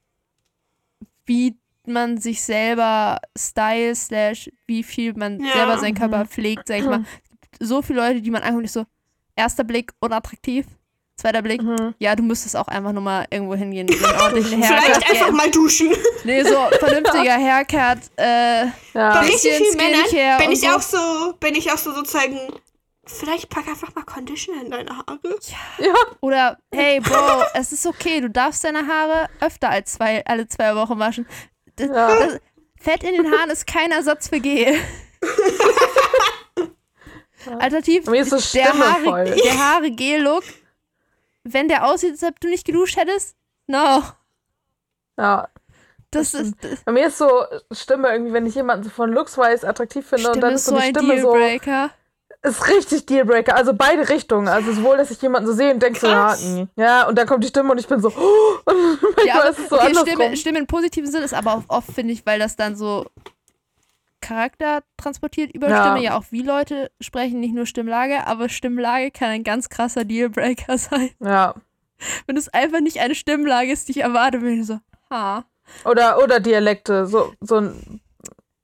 wie 1.26 1.56
man 1.86 2.18
sich 2.18 2.42
selber 2.42 3.18
style, 3.36 3.94
slash, 3.94 4.50
wie 4.66 4.82
viel 4.82 5.14
man 5.14 5.40
Ja. 5.40 5.52
selber 5.54 5.78
seinen 5.78 5.94
Körper 5.96 6.20
Mhm. 6.24 6.28
pflegt, 6.28 6.68
sag 6.68 6.78
ich 6.78 6.84
mal. 6.84 7.02
Es 7.02 7.40
gibt 7.40 7.56
so 7.60 7.82
viele 7.82 8.00
Leute, 8.00 8.20
die 8.20 8.30
man 8.30 8.42
anguckt, 8.42 8.68
so, 8.70 8.84
erster 9.34 9.64
Blick 9.64 9.92
unattraktiv, 10.00 10.66
zweiter 11.16 11.42
Blick, 11.42 11.60
Mhm. 11.62 11.94
ja, 11.98 12.14
du 12.14 12.22
müsstest 12.22 12.56
auch 12.56 12.68
einfach 12.68 12.92
nur 12.92 13.02
mal 13.02 13.26
irgendwo 13.30 13.54
hingehen, 13.56 13.88
Vielleicht 13.88 15.10
einfach 15.10 15.32
mal 15.32 15.50
duschen. 15.50 15.92
Nee, 16.24 16.42
so 16.44 16.54
vernünftiger 16.78 17.34
Haircut, 17.36 17.98
äh, 18.16 18.66
Ja. 18.66 18.70
Bei 18.94 19.20
richtig 19.20 19.52
vielen 19.54 19.76
Männern 19.76 20.38
bin 20.38 20.52
ich 20.52 20.60
so. 20.60 20.68
auch 20.68 20.82
so, 20.82 21.32
bin 21.40 21.54
ich 21.56 21.70
auch 21.72 21.78
so 21.78 21.92
sozusagen, 21.92 22.38
vielleicht 23.04 23.48
pack 23.50 23.68
einfach 23.68 23.94
mal 23.94 24.04
Conditioner 24.04 24.62
in 24.62 24.70
deine 24.70 24.96
Haare. 24.96 25.18
ja. 25.78 25.94
Oder, 26.20 26.58
hey, 26.72 27.00
Bro, 27.00 27.42
es 27.54 27.72
ist 27.72 27.86
okay, 27.86 28.20
du 28.20 28.30
darfst 28.30 28.64
deine 28.64 28.86
Haare 28.86 29.28
öfter 29.40 29.70
als 29.70 29.94
zwei, 29.94 30.24
alle 30.26 30.46
zwei 30.48 30.74
Wochen 30.76 30.98
waschen. 30.98 31.26
Das, 31.76 31.88
Ja. 31.88 32.14
das, 32.16 32.40
Fett 32.80 33.04
in 33.04 33.14
den 33.14 33.30
Haaren 33.32 33.50
ist 33.50 33.66
kein 33.66 33.92
Ersatz 33.92 34.28
für 34.28 34.40
Gel. 34.40 34.74
Alternativ, 37.58 38.06
Mir 38.06 38.22
ist 38.22 38.30
so 38.30 38.58
der 38.58 38.72
Haare, 38.72 39.24
der 39.34 39.58
Haare 39.58 39.90
Gel-Look, 39.90 40.44
wenn 41.44 41.68
der 41.68 41.86
aussieht, 41.86 42.12
als 42.12 42.22
ob 42.22 42.38
du 42.40 42.48
nicht 42.48 42.64
geduscht 42.64 42.96
hättest, 42.96 43.36
no. 43.66 44.02
Ja. 45.18 45.48
Das 46.10 46.34
ist, 46.34 46.54
das 46.60 46.80
Bei 46.84 46.92
mir 46.92 47.06
ist 47.06 47.18
so 47.18 47.44
Stimme 47.72 48.10
irgendwie, 48.10 48.32
wenn 48.32 48.46
ich 48.46 48.54
jemanden 48.54 48.84
so 48.84 48.90
von 48.90 49.10
Looks-wise 49.12 49.66
attraktiv 49.66 50.06
finde 50.06 50.28
und 50.28 50.34
Stimme 50.34 50.46
dann 50.46 50.54
ist 50.54 50.66
so 50.66 50.72
so 50.72 50.76
die 50.76 50.82
ein 50.84 50.94
Stimme 50.94 51.20
so. 51.20 51.32
Ist 52.42 52.68
richtig 52.68 53.06
Dealbreaker. 53.06 53.54
Also 53.54 53.72
beide 53.74 54.08
Richtungen. 54.08 54.48
Also 54.48 54.72
sowohl, 54.72 54.96
dass 54.96 55.10
ich 55.10 55.22
jemanden 55.22 55.46
so 55.46 55.54
sehe 55.54 55.72
und 55.72 55.80
denke 55.82 56.00
so, 56.00 56.08
ja, 56.08 56.26
Krass. 56.28 56.44
nee. 56.44 56.66
ja, 56.76 57.06
und 57.06 57.16
dann 57.16 57.26
kommt 57.26 57.44
die 57.44 57.48
Stimme 57.48 57.70
und 57.72 57.78
ich 57.78 57.86
bin 57.86 58.00
so, 58.00 58.08
oh, 58.08 58.58
und 58.70 59.00
manchmal 59.02 59.26
Ja, 59.26 59.34
aber, 59.40 59.50
ist 59.50 59.58
es 59.60 59.68
so 59.68 59.76
okay, 59.76 59.86
andersrum. 59.86 60.08
Stimme, 60.16 60.36
Stimme 60.36 60.58
im 60.58 60.66
positiven 60.66 61.10
Sinn 61.10 61.22
ist 61.22 61.34
aber 61.34 61.54
auch 61.54 61.62
oft, 61.68 61.92
finde 61.92 62.12
ich, 62.12 62.26
weil 62.26 62.38
das 62.38 62.56
dann 62.56 62.74
so 62.76 63.06
Charakter 64.20 64.82
transportiert 64.96 65.52
über 65.54 65.68
Ja. 65.68 65.84
Stimme. 65.84 66.02
Ja, 66.04 66.16
auch 66.16 66.24
wie 66.30 66.42
Leute 66.42 66.90
sprechen, 67.00 67.40
nicht 67.40 67.54
nur 67.54 67.66
Stimmlage, 67.66 68.26
aber 68.26 68.48
Stimmlage 68.48 69.10
kann 69.10 69.30
ein 69.30 69.44
ganz 69.44 69.68
krasser 69.68 70.04
Dealbreaker 70.04 70.78
sein. 70.78 71.10
Ja. 71.20 71.54
Wenn 72.26 72.36
es 72.36 72.48
einfach 72.48 72.80
nicht 72.80 72.98
eine 73.00 73.14
Stimmlage 73.14 73.70
ist, 73.70 73.86
die 73.88 73.92
ich 73.92 74.00
erwarte, 74.00 74.38
bin 74.38 74.60
ich 74.60 74.66
so, 74.66 74.80
ha, 75.10 75.44
Oder, 75.84 76.20
oder 76.22 76.40
Dialekte. 76.40 77.06
So, 77.06 77.32
so 77.40 77.56
ein 77.58 78.00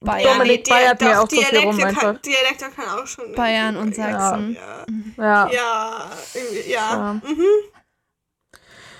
Bayern, 0.01 0.39
Dominik 0.39 0.65
Dia- 0.65 0.75
Bayert 0.75 1.01
mir 1.01 1.21
auch 1.21 1.29
so 1.29 1.37
viel 1.37 1.59
rum 1.59 1.77
Dialekte 1.77 2.01
kann, 2.01 2.07
einfach. 2.11 2.23
Dialekte 2.23 2.65
kann 2.71 2.89
auch 3.01 3.07
schon. 3.07 3.33
Bayern 3.33 3.77
und 3.77 3.97
Ja, 3.97 4.13
Sachsen. 4.31 4.57
Ja, 5.17 5.25
Ja. 5.25 5.51
ja, 5.51 6.11
ja. 6.55 6.63
Ja. 6.69 7.13
Mhm. 7.25 7.45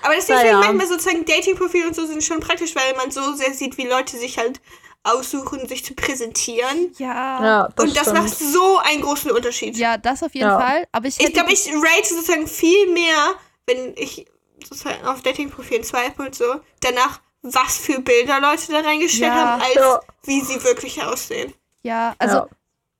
Aber 0.01 0.15
deswegen 0.15 0.39
ich 0.47 0.53
manchmal 0.53 0.87
sozusagen 0.87 1.25
Dating-Profile 1.25 1.87
und 1.87 1.95
so 1.95 2.05
sind 2.05 2.23
schon 2.23 2.39
praktisch, 2.39 2.73
weil 2.75 2.95
man 2.95 3.11
so 3.11 3.33
sehr 3.33 3.53
sieht, 3.53 3.77
wie 3.77 3.85
Leute 3.87 4.17
sich 4.17 4.37
halt 4.37 4.61
aussuchen, 5.03 5.67
sich 5.67 5.83
zu 5.83 5.93
präsentieren. 5.93 6.93
ja. 6.97 7.43
Ja, 7.43 7.69
das 7.75 7.85
und 7.85 7.95
das 7.97 8.03
stimmt. 8.03 8.17
macht 8.23 8.37
so 8.37 8.77
einen 8.79 9.01
großen 9.01 9.31
Unterschied. 9.31 9.75
Ja, 9.77 9.97
das 9.97 10.23
auf 10.23 10.33
jeden 10.33 10.47
Ja. 10.47 10.59
Fall. 10.59 10.87
Aber 10.91 11.07
ich, 11.07 11.19
Ich 11.19 11.33
glaube, 11.33 11.51
ich 11.51 11.67
rate 11.73 12.07
sozusagen 12.13 12.47
viel 12.47 12.91
mehr, 12.91 13.35
wenn 13.65 13.93
ich 13.97 14.25
sozusagen 14.63 15.05
auf 15.05 15.21
Dating-Profilen 15.21 15.83
swipe 15.83 16.21
und 16.21 16.35
so, 16.35 16.45
danach, 16.81 17.21
was 17.41 17.77
für 17.77 18.01
Bilder 18.01 18.39
Leute 18.41 18.71
da 18.71 18.79
reingestellt 18.81 19.31
Ja. 19.33 19.45
haben, 19.53 19.61
als 19.61 19.75
Ja. 19.75 19.99
wie 20.23 20.41
sie 20.41 20.63
wirklich 20.63 21.01
aussehen. 21.03 21.53
ja, 21.83 22.13
also 22.19 22.35
ja. 22.37 22.47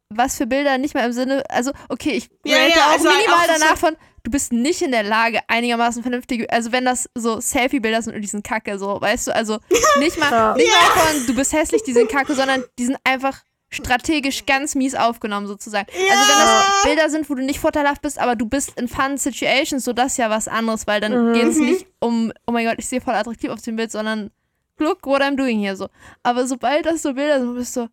was 0.10 0.38
für 0.38 0.48
Bilder 0.48 0.78
nicht 0.78 0.94
mal 0.96 1.06
im 1.06 1.12
Sinne, 1.14 1.44
also 1.50 1.72
okay, 1.90 2.12
ich 2.12 2.30
Ja, 2.46 2.58
rate 2.58 2.72
ja, 2.80 2.86
auch 2.88 2.92
also 2.92 3.10
minimal 3.10 3.36
auch 3.36 3.42
so- 3.46 3.60
danach 3.60 3.78
von, 3.78 3.98
du 4.24 4.32
bist 4.32 4.52
nicht 4.52 4.82
in 4.82 4.92
der 4.92 5.04
Lage, 5.04 5.40
einigermaßen 5.48 6.02
vernünftige, 6.02 6.50
also 6.52 6.72
wenn 6.72 6.86
das 6.86 7.10
so 7.16 7.40
Selfie-Bilder 7.40 8.02
sind 8.02 8.16
und 8.16 8.22
die 8.22 8.28
sind 8.28 8.44
kacke, 8.44 8.80
so, 8.80 9.00
weißt 9.00 9.28
du, 9.28 9.36
also 9.36 9.60
nicht 10.00 10.18
mal, 10.18 10.32
Ja. 10.32 10.54
nicht 10.56 10.72
mal 10.72 11.02
von, 11.02 11.28
du 11.28 11.36
bist 11.36 11.54
hässlich, 11.54 11.84
die 11.84 11.94
sind 11.94 12.10
kacke, 12.10 12.34
sondern 12.34 12.64
die 12.80 12.86
sind 12.86 12.98
einfach 13.04 13.38
strategisch 13.70 14.46
ganz 14.46 14.76
mies 14.76 14.96
aufgenommen, 14.96 15.48
sozusagen. 15.48 15.88
Also 15.92 16.02
wenn 16.02 16.40
das 16.40 16.84
Bilder 16.84 17.10
sind, 17.10 17.30
wo 17.30 17.36
du 17.36 17.44
nicht 17.44 17.60
vorteilhaft 17.60 18.02
bist, 18.02 18.18
aber 18.20 18.36
du 18.36 18.46
bist 18.46 18.80
in 18.80 18.88
fun 18.88 19.18
Situations, 19.18 19.84
so 19.86 19.94
das 19.94 20.14
ist 20.14 20.18
ja 20.18 20.30
was 20.30 20.48
anderes, 20.48 20.88
weil 20.88 21.00
dann 21.02 21.34
geht 21.34 21.46
es 21.48 21.58
nicht 21.58 21.86
um, 22.00 22.32
oh 22.48 22.52
mein 22.52 22.66
Gott, 22.66 22.76
ich 22.80 22.88
sehe 22.90 23.00
voll 23.02 23.14
attraktiv 23.14 23.50
auf 23.52 23.62
dem 23.62 23.76
Bild, 23.76 23.92
sondern 23.92 24.32
look 24.80 25.06
what 25.06 25.22
I'm 25.22 25.36
doing 25.36 25.60
hier, 25.60 25.76
so. 25.76 25.88
Aber 26.24 26.48
sobald 26.48 26.86
das 26.86 27.02
so 27.04 27.14
Bilder 27.14 27.40
sind, 27.40 27.54
bist 27.56 27.76
du 27.76 27.82
so, 27.82 27.88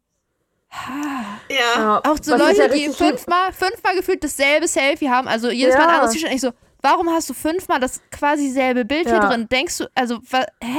Ja. 1.49 1.57
ja. 1.79 1.99
auch 2.05 2.17
so 2.21 2.33
Was 2.33 2.41
Leute, 2.41 2.59
ja 2.63 2.69
die 2.69 2.89
fünfmal, 2.93 3.53
fünfmal 3.53 3.95
gefühlt 3.97 4.23
dasselbe 4.25 4.69
Selfie 4.69 5.09
haben, 5.11 5.29
also 5.29 5.51
jedes 5.51 5.75
Mal 5.75 5.83
ein 5.85 5.89
Ja. 5.89 5.95
anderes 5.97 6.13
T-Shirt. 6.15 6.33
Ich 6.33 6.41
so, 6.41 6.53
warum 6.83 7.11
hast 7.11 7.29
du 7.31 7.35
fünfmal 7.35 7.81
das 7.81 8.01
quasi 8.11 8.51
selbe 8.51 8.85
Bild 8.85 9.07
hier 9.09 9.17
Ja. 9.17 9.29
drin? 9.29 9.49
Denkst 9.49 9.79
du, 9.79 9.85
also, 9.95 10.19
wa, 10.31 10.45
hä? 10.63 10.79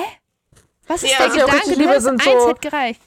Was 0.88 1.04
ist 1.04 1.12
Ja. 1.12 1.28
der 1.28 1.46
Gedanke? 1.46 1.64
Du 1.66 1.70
liebe, 1.72 1.90
hättest 1.90 2.06
sind 2.06 2.22
eins 2.28 2.42
so- 2.44 2.50
hätte 2.50 2.70
gereicht. 2.70 3.02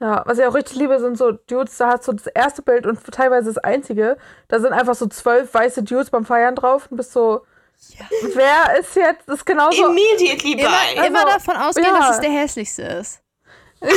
Ja, 0.00 0.22
was 0.26 0.38
ich 0.38 0.44
auch 0.44 0.54
richtig 0.54 0.76
liebe, 0.76 0.98
sind 1.00 1.16
so 1.16 1.32
Dudes, 1.32 1.76
da 1.78 1.88
hast 1.92 2.06
du 2.06 2.12
das 2.12 2.26
erste 2.26 2.60
Bild 2.62 2.86
und 2.86 3.02
teilweise 3.12 3.52
das 3.52 3.58
einzige. 3.64 4.18
Da 4.48 4.60
sind 4.60 4.72
einfach 4.74 4.94
so 4.94 5.06
zwölf 5.06 5.52
weiße 5.54 5.82
Dudes 5.84 6.10
beim 6.10 6.26
Feiern 6.26 6.54
drauf 6.54 6.88
und 6.90 6.98
bist 6.98 7.12
so, 7.12 7.42
wer 8.34 8.78
ist 8.78 8.94
jetzt, 8.94 9.26
das 9.26 9.36
ist 9.38 9.46
genauso. 9.46 9.86
Immediately 9.86 10.52
Immer, 10.60 10.70
bei. 10.70 11.06
immer 11.06 11.24
davon 11.24 11.56
ausgehen, 11.56 11.86
ja. 11.86 11.98
dass 11.98 12.16
es 12.16 12.20
der 12.20 12.30
hässlichste 12.30 12.82
ist. 12.82 13.22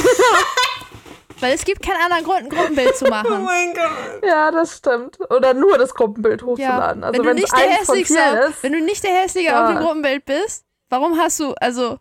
Weil 1.41 1.53
es 1.53 1.63
gibt 1.63 1.81
keinen 1.85 2.01
anderen 2.01 2.23
Grund, 2.25 2.39
ein 2.43 2.49
Gruppenbild 2.49 2.97
zu 2.97 3.05
Oh 3.07 3.09
machen. 3.09 3.43
mein 3.45 3.73
Gott. 3.73 4.23
Ja, 4.25 4.51
das 4.51 4.77
stimmt. 4.77 5.17
Oder 5.31 5.53
nur 5.53 5.77
das 5.77 5.93
Gruppenbild 5.95 6.41
Ja. 6.41 6.47
hochzuladen. 6.47 7.03
Also 7.03 7.17
wenn 7.19 7.27
du 7.27 7.33
nicht 7.33 7.51
der 7.55 7.69
hässlichste, 7.69 8.19
ist. 8.49 8.61
wenn 8.63 8.73
du 8.73 8.81
nicht 8.81 9.03
der 9.03 9.11
hässliche 9.11 9.47
Ja. 9.49 9.63
auf 9.65 9.71
dem 9.73 9.79
Gruppenbild 9.79 10.25
bist, 10.25 10.65
warum 10.89 11.17
hast 11.17 11.39
du, 11.39 11.53
also 11.61 11.97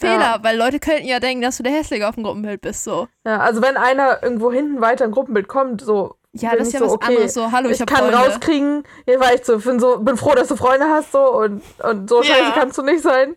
Fehler, 0.00 0.20
Ja. 0.20 0.38
weil 0.42 0.56
Leute 0.56 0.80
könnten 0.80 1.06
ja 1.06 1.20
denken, 1.20 1.42
dass 1.42 1.56
du 1.58 1.62
der 1.62 1.72
hässliche 1.72 2.08
auf 2.08 2.14
dem 2.14 2.24
Gruppenbild 2.24 2.60
bist, 2.60 2.84
so. 2.84 3.06
Ja, 3.26 3.38
also 3.38 3.60
wenn 3.62 3.76
einer 3.76 4.22
irgendwo 4.22 4.50
hinten 4.50 4.80
weiter 4.80 5.04
ein 5.04 5.10
Gruppenbild 5.12 5.46
kommt, 5.48 5.80
so. 5.82 6.16
Ja, 6.32 6.50
bin 6.50 6.58
das 6.60 6.68
ist 6.68 6.74
ja 6.74 6.78
so, 6.80 6.86
was 6.86 6.92
okay, 6.94 7.06
anderes, 7.14 7.34
so, 7.34 7.50
hallo, 7.52 7.68
ich, 7.68 7.74
Ich 7.76 7.80
hab 7.80 7.88
kann 7.88 7.98
Freunde. 8.10 8.16
rauskriegen, 8.18 8.84
ja, 9.06 9.18
weil 9.20 9.36
ich 9.36 9.44
so, 9.44 9.58
bin 9.58 9.80
so, 9.80 9.98
bin 9.98 10.16
froh, 10.16 10.34
dass 10.34 10.48
du 10.48 10.56
Freunde 10.56 10.86
hast, 10.88 11.12
so, 11.12 11.20
und, 11.36 11.62
und 11.82 12.08
so 12.08 12.22
Ja. 12.22 12.34
scheiße 12.34 12.52
kannst 12.54 12.78
du 12.78 12.82
nicht 12.82 13.02
sein. 13.02 13.34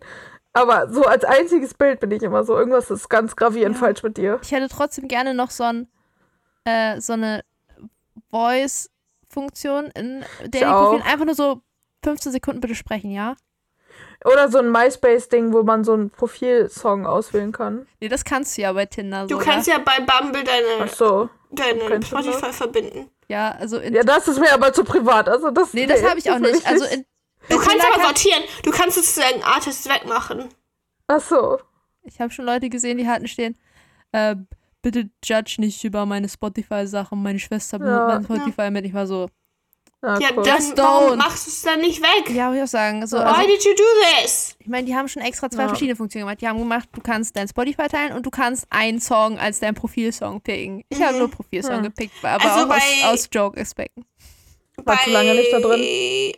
Aber 0.52 0.88
so 0.92 1.02
als 1.02 1.24
einziges 1.24 1.74
Bild 1.74 1.98
bin 1.98 2.12
ich 2.12 2.22
immer 2.22 2.44
so, 2.44 2.56
irgendwas 2.56 2.88
ist 2.90 3.08
ganz 3.10 3.34
gravierend 3.34 3.74
Ja. 3.76 3.80
falsch 3.80 4.02
mit 4.04 4.16
dir. 4.16 4.38
Ich 4.42 4.52
hätte 4.52 4.68
trotzdem 4.68 5.08
gerne 5.08 5.34
noch 5.34 5.50
so, 5.50 5.64
ein, 5.64 5.88
äh, 6.64 7.00
so 7.00 7.14
eine 7.14 7.42
Voice-Funktion 8.30 9.86
in 9.96 10.24
Dating-Profilen. 10.42 11.02
auch. 11.02 11.06
Einfach 11.06 11.24
nur 11.24 11.34
so 11.34 11.60
15 12.04 12.32
Sekunden 12.32 12.60
bitte 12.60 12.74
sprechen, 12.74 13.10
ja? 13.10 13.34
Oder 14.24 14.50
so 14.50 14.58
ein 14.58 14.70
MySpace-Ding, 14.72 15.52
wo 15.52 15.62
man 15.62 15.84
so 15.84 15.92
einen 15.92 16.08
Profilsong 16.10 17.06
auswählen 17.06 17.52
kann. 17.52 17.86
Nee, 18.00 18.08
das 18.08 18.24
kannst 18.24 18.56
du 18.56 18.62
ja 18.62 18.72
bei 18.72 18.86
Tinder 18.86 19.26
Du 19.26 19.38
so. 19.38 19.44
kannst 19.44 19.68
ja 19.68 19.78
bei 19.78 19.98
Bumble 20.00 20.42
Ach 20.42 20.78
deine, 20.78 20.88
so. 20.90 21.28
deine 21.50 22.02
Spotify 22.02 22.52
verbinden. 22.52 23.10
Ja, 23.28 23.52
also 23.52 23.78
in, 23.78 23.94
Ja, 23.94 24.02
das 24.02 24.26
ist 24.28 24.38
mir 24.40 24.52
aber 24.52 24.72
zu 24.72 24.82
privat. 24.84 25.28
Also 25.28 25.50
das, 25.50 25.74
Nee, 25.74 25.86
das 25.86 26.02
habe 26.02 26.18
ich 26.18 26.30
auch 26.30 26.38
nicht. 26.38 26.66
Also 26.66 26.84
in, 26.86 27.04
Du 27.50 27.56
kannst 27.56 27.70
Tinder 27.70 27.84
aber 27.88 27.96
kann, 27.96 28.04
sortieren. 28.06 28.42
Du 28.62 28.70
kannst 28.70 28.96
sozusagen 28.96 29.42
Artists 29.42 29.86
wegmachen. 29.88 30.48
Ach 31.08 31.20
so. 31.20 31.58
Ich 32.02 32.18
habe 32.20 32.30
schon 32.30 32.46
Leute 32.46 32.70
gesehen, 32.70 32.96
die 32.98 33.06
hatten 33.06 33.28
stehen, 33.28 33.58
äh, 34.12 34.36
bitte 34.80 35.10
judge 35.22 35.56
nicht 35.58 35.84
über 35.84 36.06
meine 36.06 36.28
Spotify-Sachen. 36.30 37.22
Meine 37.22 37.38
Schwester 37.38 37.78
benutzt 37.78 37.98
Ja. 37.98 38.06
mein 38.06 38.24
Spotify 38.24 38.70
mit. 38.70 38.86
Ich 38.86 38.94
war 38.94 39.06
so, 39.06 39.28
Ja, 40.04 40.18
Ja, 40.20 40.28
cool. 40.36 40.42
dann 40.44 40.76
warum 40.76 41.16
machst 41.18 41.46
du 41.46 41.50
es 41.50 41.62
dann 41.62 41.80
nicht 41.80 42.02
weg? 42.02 42.28
ja, 42.34 42.48
würde 42.48 42.58
ich 42.58 42.62
auch 42.64 42.68
sagen. 42.68 43.06
So, 43.06 43.16
Why 43.16 43.22
also, 43.22 43.40
did 43.48 43.64
you 43.64 43.72
do 43.74 43.82
this? 44.20 44.54
ich 44.58 44.66
meine, 44.66 44.86
die 44.86 44.94
haben 44.94 45.08
schon 45.08 45.22
extra 45.22 45.48
zwei 45.50 45.62
Ja. 45.62 45.68
verschiedene 45.68 45.96
Funktionen 45.96 46.26
gemacht. 46.26 46.40
Die 46.42 46.46
haben 46.48 46.58
gemacht, 46.58 46.88
du 46.92 47.00
kannst 47.00 47.34
dein 47.36 47.48
Spotify 47.48 47.88
teilen 47.88 48.12
und 48.12 48.26
du 48.26 48.30
kannst 48.30 48.66
einen 48.68 49.00
Song 49.00 49.38
als 49.38 49.60
dein 49.60 49.74
Profilsong 49.74 50.42
picken. 50.42 50.84
Ich 50.90 51.00
habe 51.02 51.14
Mhm. 51.14 51.18
nur 51.20 51.30
Profilsong 51.30 51.76
Hm. 51.76 51.82
gepickt, 51.84 52.12
aber 52.22 52.44
Also 52.44 52.66
auch 52.66 52.76
aus, 52.76 52.82
bei- 53.00 53.08
aus 53.08 53.28
Joke-Aspekten. 53.32 54.04
War 54.84 55.00
zu 55.04 55.10
lange 55.10 55.34
nicht 55.34 55.52
da 55.52 55.60
drin. 55.60 55.80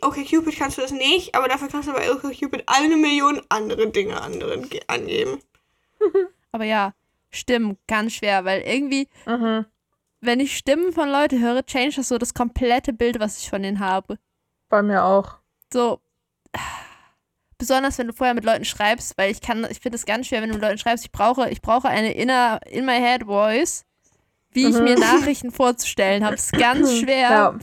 Okay, 0.01 0.23
Cupid 0.23 0.57
kannst 0.57 0.77
du 0.77 0.81
das 0.83 0.91
nicht, 0.91 1.35
aber 1.35 1.47
dafür 1.49 1.67
kannst 1.67 1.89
du 1.89 1.93
bei 1.93 2.09
Okay 2.11 2.33
Cupid 2.39 2.63
eine 2.67 2.95
Million 2.95 3.41
andere 3.49 3.89
Dinge 3.89 4.21
anderen 4.21 4.69
ge- 4.69 4.79
angeben. 4.87 5.41
Aber 6.51 6.63
ja, 6.63 6.93
Stimmen, 7.31 7.77
ganz 7.87 8.13
schwer, 8.13 8.45
weil 8.45 8.61
irgendwie, 8.61 9.07
Mhm. 9.25 9.65
Wenn 10.21 10.39
ich 10.39 10.57
Stimmen 10.57 10.91
von 10.93 11.09
Leuten 11.09 11.41
höre, 11.41 11.65
change 11.65 11.95
das 11.97 12.07
so 12.09 12.17
das 12.17 12.33
komplette 12.33 12.93
Bild, 12.93 13.19
was 13.19 13.39
ich 13.39 13.49
von 13.49 13.61
denen 13.61 13.79
habe. 13.79 14.17
Bei 14.69 14.81
mir 14.81 15.03
auch. 15.03 15.35
So, 15.71 15.99
besonders 17.57 17.97
wenn 17.97 18.07
du 18.07 18.13
vorher 18.13 18.33
mit 18.33 18.43
Leuten 18.45 18.65
schreibst, 18.65 19.17
weil 19.17 19.31
ich 19.31 19.41
kann, 19.41 19.65
ich 19.69 19.79
finde 19.79 19.95
es 19.97 20.05
ganz 20.05 20.27
schwer, 20.27 20.41
wenn 20.41 20.49
du 20.49 20.55
mit 20.55 20.63
Leuten 20.63 20.77
schreibst, 20.77 21.05
ich 21.05 21.11
brauche, 21.11 21.49
ich 21.49 21.61
brauche 21.61 21.87
eine 21.87 22.13
inner, 22.13 22.59
in 22.69 22.85
my 22.85 22.97
head 22.99 23.23
voice, 23.25 23.85
wie 24.51 24.67
ich 24.69 24.75
Mhm. 24.75 24.83
mir 24.83 24.99
Nachrichten 24.99 25.51
vorzustellen 25.51 26.23
habe. 26.23 26.35
Es 26.35 26.45
ist 26.51 26.53
ganz 26.59 26.93
schwer, 26.99 27.29
Ja. 27.29 27.59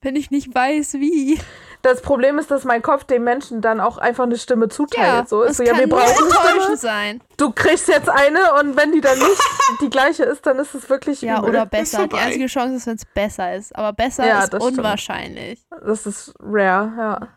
wenn 0.00 0.16
ich 0.16 0.30
nicht 0.30 0.54
weiß, 0.54 0.94
wie. 0.94 1.38
Das 1.82 2.02
Problem 2.02 2.38
ist, 2.38 2.50
dass 2.50 2.64
mein 2.64 2.82
Kopf 2.82 3.04
dem 3.04 3.24
Menschen 3.24 3.60
dann 3.62 3.80
auch 3.80 3.96
einfach 3.96 4.24
eine 4.24 4.36
Stimme 4.36 4.68
zuteilt. 4.68 5.28
so 5.30 5.42
es 5.42 5.52
ist 5.52 5.56
so, 5.58 5.62
ja, 5.62 5.78
wir 5.78 5.88
brauchen 5.88 6.28
eine 6.66 6.76
sein. 6.76 7.20
Du 7.38 7.52
kriegst 7.52 7.88
jetzt 7.88 8.08
eine 8.10 8.52
und 8.60 8.76
wenn 8.76 8.92
die 8.92 9.00
dann 9.00 9.18
nicht 9.18 9.40
die 9.80 9.88
gleiche 9.88 10.24
ist, 10.24 10.44
dann 10.44 10.58
ist 10.58 10.74
es 10.74 10.90
wirklich 10.90 11.22
Ja, 11.22 11.38
übel. 11.38 11.48
oder 11.50 11.64
besser. 11.66 12.06
Die 12.06 12.16
einzige 12.16 12.46
Chance 12.46 12.74
ist, 12.76 12.86
wenn 12.86 12.96
es 12.96 13.04
besser 13.06 13.54
ist. 13.54 13.74
Aber 13.74 13.92
besser 13.94 14.26
Ja, 14.26 14.44
ist 14.44 14.52
das 14.52 14.62
stimmt. 14.62 14.78
unwahrscheinlich. 14.78 15.60
Das 15.86 16.04
ist 16.06 16.34
rare, 16.40 16.92
ja. 16.98 17.28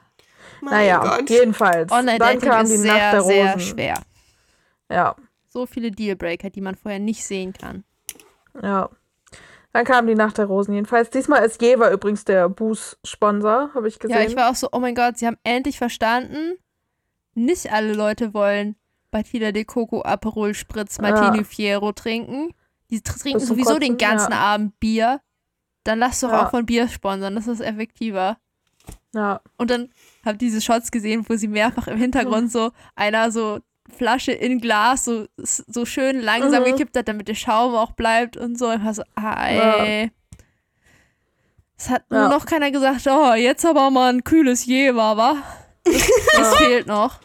Mein 0.62 0.74
Naja, 0.74 0.98
Gott. 1.00 1.30
jedenfalls. 1.30 1.90
Dann 1.90 2.00
Online-Dating 2.00 2.50
kam 2.50 2.64
ist 2.64 2.72
die 2.72 2.78
sehr, 2.78 2.94
Nacht 2.94 3.14
der 3.14 3.22
sehr 3.22 3.46
Rosen. 3.54 3.60
schwer. 3.62 4.02
Ja, 4.90 5.16
So 5.48 5.66
viele 5.66 5.92
Dealbreaker, 5.92 6.50
die 6.50 6.62
man 6.62 6.76
vorher 6.76 7.00
nicht 7.00 7.24
sehen 7.26 7.54
kann. 7.54 7.84
ja. 8.62 8.90
Dann 9.74 9.86
kam 9.86 10.06
die 10.08 10.16
Nacht 10.16 10.38
der 10.38 10.46
Rosen 10.46 10.74
jedenfalls. 10.76 11.10
Diesmal 11.10 11.44
ist 11.44 11.62
Jever 11.62 11.92
übrigens 11.92 12.24
der 12.26 12.48
Boost-Sponsor, 12.48 13.72
habe 13.74 13.88
ich 13.88 13.98
gesehen. 14.00 14.16
Ja, 14.18 14.24
ich 14.26 14.36
war 14.36 14.50
auch 14.52 14.56
so, 14.56 14.70
oh 14.72 14.80
mein 14.80 14.94
Gott, 14.96 15.18
sie 15.18 15.26
haben 15.28 15.38
endlich 15.44 15.78
verstanden, 15.80 16.56
nicht 17.34 17.72
alle 17.74 17.94
Leute 17.94 18.34
wollen 18.36 18.76
Batida 19.10 19.52
de 19.52 19.64
Coco 19.66 20.02
Aperol 20.04 20.54
Spritz 20.54 21.00
Martini 21.02 21.38
Ja. 21.40 21.44
Fiero 21.44 21.92
trinken. 21.92 22.54
Die 22.92 23.00
tr- 23.00 23.20
trinken 23.20 23.40
sowieso 23.40 23.80
den 23.80 23.94
Kotzen, 23.94 23.98
ganzen 23.98 24.32
ja. 24.32 24.38
Abend 24.40 24.80
Bier. 24.80 25.22
Dann 25.84 26.00
lass 26.00 26.20
doch 26.20 26.32
Ja. 26.32 26.46
auch 26.46 26.52
von 26.52 26.66
Bier 26.66 26.88
sponsern, 26.88 27.36
das 27.36 27.48
ist 27.48 27.60
effektiver. 27.62 28.38
ja. 29.14 29.42
Und 29.58 29.70
dann 29.72 29.90
hab 30.26 30.38
diese 30.38 30.62
Shots 30.62 30.92
gesehen, 30.92 31.26
wo 31.28 31.36
sie 31.36 31.48
mehrfach 31.48 31.88
im 31.88 31.98
Hintergrund 31.98 32.52
so 32.52 32.72
einer 32.96 33.32
so 33.32 33.60
Flasche 33.90 34.32
in 34.32 34.60
Glas 34.62 35.06
so, 35.06 35.26
so 35.38 35.86
schön 35.86 36.22
langsam 36.22 36.62
Mhm. 36.64 36.68
gekippt 36.68 36.98
hat, 36.98 37.08
damit 37.08 37.28
der 37.28 37.36
Schaum 37.36 37.76
auch 37.76 37.92
bleibt 37.92 38.38
und 38.38 38.58
so. 38.58 38.68
War 38.68 38.94
so, 38.94 39.04
ah, 39.16 39.52
Ja. 39.52 39.84
ey. 39.84 40.12
Es 41.78 41.90
hat 41.90 42.04
Ja. 42.10 42.20
nur 42.22 42.30
noch 42.30 42.46
keiner 42.46 42.72
gesagt, 42.72 43.06
oh, 43.08 43.34
jetzt 43.34 43.66
aber 43.66 43.90
mal 43.92 44.14
ein 44.14 44.24
kühles 44.24 44.66
Jever, 44.66 45.18
wa? 45.18 45.36
Das, 45.84 46.10
das 46.38 46.56
fehlt 46.58 46.88
noch. 46.88 47.20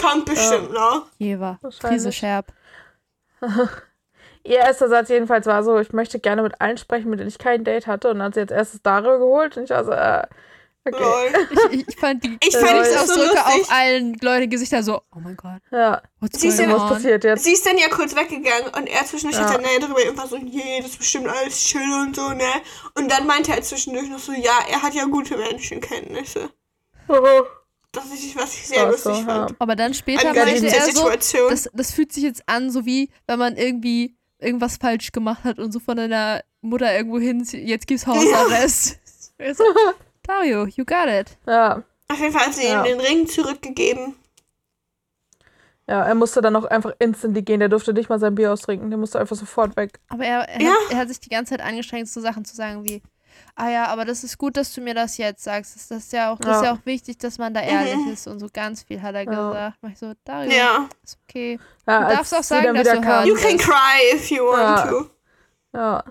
Kommt 0.00 0.24
bestimmt 0.26 0.72
noch. 0.72 1.06
Jever. 1.18 1.58
Prise 1.80 2.12
Scherb. 2.12 2.52
Ihr 4.44 4.58
erster 4.58 4.88
Satz 4.88 5.08
jedenfalls 5.08 5.46
war 5.46 5.62
so, 5.64 5.78
ich 5.78 5.92
möchte 5.92 6.18
gerne 6.20 6.42
mit 6.42 6.60
allen 6.60 6.78
sprechen, 6.78 7.10
mit 7.10 7.18
denen 7.18 7.28
ich 7.28 7.38
kein 7.38 7.64
Date 7.64 7.86
hatte. 7.86 8.08
Und 8.10 8.18
dann 8.18 8.28
hat 8.28 8.34
sie 8.34 8.40
jetzt 8.40 8.52
erstes 8.52 8.80
Dario 8.82 9.18
geholt 9.18 9.56
und 9.56 9.64
ich 9.64 9.70
war 9.70 9.84
so, 9.84 9.90
äh, 9.92 10.22
okay. 10.86 11.46
Ich, 11.72 11.88
ich, 11.88 11.96
fand 11.96 12.24
die 12.24 12.36
Ich 12.46 12.56
fand 12.56 12.86
so 12.86 12.98
Ausdrücke 12.98 13.34
lustig. 13.34 13.62
auf 13.62 13.70
allen 13.72 14.14
Leuten 14.20 14.50
Gesichter 14.50 14.82
so, 14.82 15.02
oh 15.14 15.18
mein 15.22 15.36
Gott, 15.36 15.60
Ja, 15.70 16.02
what's 16.20 16.40
Siehst 16.40 16.58
du, 16.58 16.64
going 16.66 16.76
was 16.76 16.90
passiert 16.90 17.24
jetzt? 17.24 17.44
Sie 17.44 17.52
ist 17.52 17.66
dann 17.66 17.76
ja 17.78 17.88
kurz 17.88 18.14
weggegangen 18.14 18.68
und 18.76 18.86
er 18.86 19.04
zwischendurch 19.04 19.40
Ja. 19.40 19.48
hat 19.48 19.56
dann 19.56 19.64
ja 19.64 19.80
darüber 19.80 20.02
irgendwas 20.04 20.30
so, 20.30 20.36
je, 20.36 20.80
das 20.80 20.90
ist 20.92 20.98
bestimmt 20.98 21.28
alles 21.28 21.58
chill 21.64 21.92
und 22.06 22.16
so, 22.16 22.30
ne? 22.30 22.44
Und 22.94 23.10
dann 23.10 23.26
meinte 23.26 23.52
er 23.52 23.62
zwischendurch 23.62 24.08
noch 24.08 24.18
so, 24.18 24.32
ja, 24.32 24.58
er 24.70 24.82
hat 24.82 24.94
ja 24.94 25.04
gute 25.04 25.36
Menschenkenntnisse. 25.36 26.50
Das 27.92 28.04
ist, 28.06 28.36
was 28.36 28.54
ich 28.54 28.66
sehr 28.66 28.86
lustig 28.86 29.04
so, 29.04 29.20
ja. 29.20 29.24
fand. 29.24 29.56
Aber 29.58 29.74
dann 29.74 29.94
später 29.94 30.28
Angesichts 30.28 30.60
meinte 30.62 30.76
der 30.76 30.86
er 30.86 30.92
so, 30.92 31.02
Situation. 31.02 31.50
das, 31.50 31.70
das 31.72 31.92
fühlt 31.92 32.12
sich 32.12 32.24
jetzt 32.24 32.42
an, 32.46 32.70
so 32.70 32.84
wie 32.84 33.10
wenn 33.26 33.38
man 33.38 33.56
irgendwie 33.56 34.16
irgendwas 34.38 34.76
falsch 34.76 35.12
gemacht 35.12 35.44
hat 35.44 35.58
und 35.58 35.72
so 35.72 35.80
von 35.80 35.96
deiner 35.96 36.42
Mutter 36.60 36.94
irgendwo 36.94 37.18
hin, 37.18 37.46
jetzt 37.50 37.86
gibt's 37.86 38.06
Hausarrest. 38.06 38.98
Ja. 39.38 39.52
Dario, 40.26 40.66
you 40.66 40.84
got 40.84 41.08
it. 41.08 41.36
Ja. 41.46 41.82
Auf 42.08 42.18
jeden 42.20 42.32
Fall 42.32 42.46
hat 42.46 42.54
sie 42.54 42.66
Ja. 42.66 42.84
ihm 42.84 42.98
den 42.98 43.00
Ring 43.00 43.26
zurückgegeben. 43.26 44.16
Ja, 45.88 46.02
er 46.04 46.14
musste 46.16 46.40
dann 46.40 46.56
auch 46.56 46.64
einfach 46.64 46.92
instantly 46.98 47.42
gehen. 47.42 47.60
Der 47.60 47.68
durfte 47.68 47.92
nicht 47.92 48.08
mal 48.08 48.18
sein 48.18 48.34
Bier 48.34 48.52
austrinken. 48.52 48.90
Der 48.90 48.98
musste 48.98 49.20
einfach 49.20 49.36
sofort 49.36 49.76
weg. 49.76 50.00
Aber 50.08 50.24
er, 50.24 50.48
er, 50.48 50.60
Ja. 50.60 50.70
hat, 50.70 50.90
er 50.90 50.96
hat 50.98 51.08
sich 51.08 51.20
die 51.20 51.28
ganze 51.28 51.50
Zeit 51.56 51.60
angestrengt, 51.64 52.08
so 52.08 52.20
Sachen 52.20 52.44
zu 52.44 52.56
sagen 52.56 52.84
wie, 52.84 53.02
ah 53.54 53.68
ja, 53.68 53.86
aber 53.86 54.04
das 54.04 54.24
ist 54.24 54.36
gut, 54.36 54.56
dass 54.56 54.72
du 54.74 54.80
mir 54.80 54.94
das 54.94 55.16
jetzt 55.16 55.44
sagst. 55.44 55.76
Das, 55.76 55.90
ist, 55.90 56.12
ja 56.12 56.32
auch, 56.32 56.38
das 56.40 56.56
ist 56.56 56.62
Ja. 56.64 56.68
ja 56.70 56.72
auch 56.74 56.84
wichtig, 56.86 57.18
dass 57.18 57.38
man 57.38 57.54
da 57.54 57.60
ehrlich 57.60 57.94
Mhm. 57.94 58.12
ist 58.12 58.26
und 58.26 58.40
so 58.40 58.48
ganz 58.52 58.82
viel 58.82 59.00
hat 59.00 59.14
er 59.14 59.22
Ja. 59.22 59.30
gesagt. 59.30 59.78
Mach 59.80 59.90
ich 59.90 59.98
so, 59.98 60.12
Dario, 60.24 60.50
Ja. 60.50 60.88
ist 61.04 61.18
okay. 61.28 61.60
Ja, 61.86 62.08
Du 62.08 62.16
darfst 62.16 62.34
auch 62.34 62.42
sagen, 62.42 62.74
dass 62.74 62.88
du 62.88 63.00
kam. 63.00 63.24
You 63.28 63.36
can 63.36 63.56
cry 63.56 64.14
if 64.14 64.28
you 64.30 64.42
want 64.44 64.78
Ja. 64.78 64.86
to. 64.88 65.10
Ja. 65.72 66.04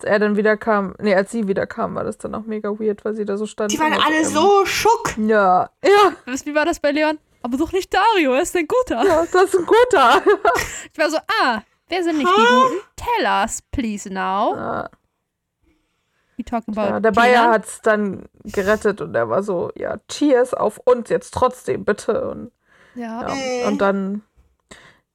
Als 0.00 0.04
er 0.08 0.18
dann 0.20 0.36
wieder 0.36 0.56
kam, 0.56 0.94
nee, 1.00 1.12
als 1.14 1.32
sie 1.32 1.48
wieder 1.48 1.66
kam, 1.66 1.96
war 1.96 2.04
das 2.04 2.18
dann 2.18 2.32
auch 2.36 2.44
mega 2.44 2.70
weird, 2.78 3.04
weil 3.04 3.16
sie 3.16 3.24
da 3.24 3.36
so 3.36 3.46
stand. 3.46 3.72
Die 3.72 3.80
waren 3.80 3.94
alle 3.94 4.24
so 4.24 4.64
schock. 4.64 5.16
Ja, 5.18 5.70
ja, 5.82 6.12
Weißt 6.24 6.46
du, 6.46 6.50
Wie 6.50 6.54
war 6.54 6.64
das 6.64 6.78
bei 6.78 6.92
Leon? 6.92 7.18
Aber 7.42 7.56
doch 7.56 7.72
nicht 7.72 7.92
Dario, 7.92 8.32
er 8.34 8.42
ist 8.42 8.54
ein 8.56 8.68
guter. 8.68 9.04
ja, 9.04 9.26
das 9.32 9.44
ist 9.54 9.56
ein 9.58 9.66
guter. 9.66 10.22
Ich 10.92 10.98
war 10.98 11.10
so, 11.10 11.16
ah, 11.42 11.62
wer 11.88 12.04
sind 12.04 12.18
nicht 12.18 12.28
die 12.28 12.40
Guten? 12.40 12.80
Tell 12.96 13.26
us, 13.26 13.60
please 13.72 14.08
now. 14.08 14.54
Ja, 14.54 14.88
We 16.36 16.44
talking 16.44 16.76
about 16.76 16.88
ja, 16.94 17.00
der 17.00 17.10
Bayer 17.10 17.34
Kenan? 17.40 17.50
hat's 17.52 17.80
dann 17.82 18.28
gerettet 18.44 19.00
und 19.00 19.14
er 19.16 19.28
war 19.28 19.42
so, 19.42 19.72
ja, 19.74 19.96
cheers 20.08 20.54
auf 20.54 20.78
uns 20.84 21.08
jetzt 21.08 21.34
trotzdem, 21.34 21.84
bitte. 21.84 22.28
Und, 22.28 22.52
Ja. 22.94 23.28
ja, 23.34 23.66
und 23.68 23.78
dann, 23.80 24.22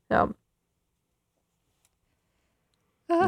ja. 0.10 0.28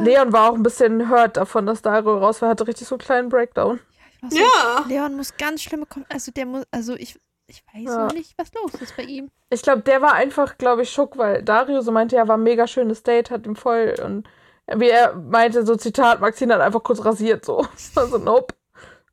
Leon 0.02 0.32
war 0.32 0.50
auch 0.50 0.54
ein 0.54 0.62
bisschen 0.62 1.08
hurt 1.10 1.36
davon, 1.36 1.66
dass 1.66 1.82
Dario 1.82 2.18
raus 2.18 2.42
war, 2.42 2.48
hatte 2.50 2.66
richtig 2.66 2.86
so 2.88 2.94
einen 2.96 3.00
kleinen 3.00 3.28
Breakdown. 3.28 3.80
So, 4.28 4.38
Ja. 4.38 4.84
Leon 4.88 5.14
muss 5.14 5.36
ganz 5.36 5.62
schlimme 5.62 5.86
Kom 5.86 6.04
Also 6.08 6.32
der 6.32 6.46
muss, 6.46 6.64
also 6.70 6.94
ich, 6.94 7.18
ich 7.46 7.62
weiß 7.72 7.84
Ja. 7.84 8.06
noch 8.06 8.12
nicht, 8.14 8.34
was 8.38 8.52
los 8.54 8.74
ist 8.80 8.96
bei 8.96 9.04
ihm. 9.04 9.30
Ich 9.50 9.62
glaube, 9.62 9.82
der 9.82 10.02
war 10.02 10.14
einfach, 10.14 10.58
glaube 10.58 10.82
ich, 10.82 10.90
schock, 10.90 11.16
weil 11.18 11.42
Dario 11.42 11.80
so 11.82 11.92
meinte, 11.92 12.16
ja, 12.16 12.26
war 12.26 12.36
ein 12.36 12.42
mega 12.42 12.66
schönes 12.66 13.02
Date, 13.02 13.30
hat 13.30 13.46
ihm 13.46 13.56
voll 13.56 13.94
und 14.04 14.28
wie 14.74 14.88
er 14.88 15.14
meinte, 15.14 15.64
so 15.64 15.76
Zitat, 15.76 16.20
Maxine 16.20 16.54
hat 16.54 16.60
einfach 16.60 16.82
kurz 16.82 17.04
rasiert, 17.04 17.44
so. 17.44 17.64
Ich 17.78 17.94
war 17.94 18.06
so, 18.08 18.18
nope. 18.18 18.54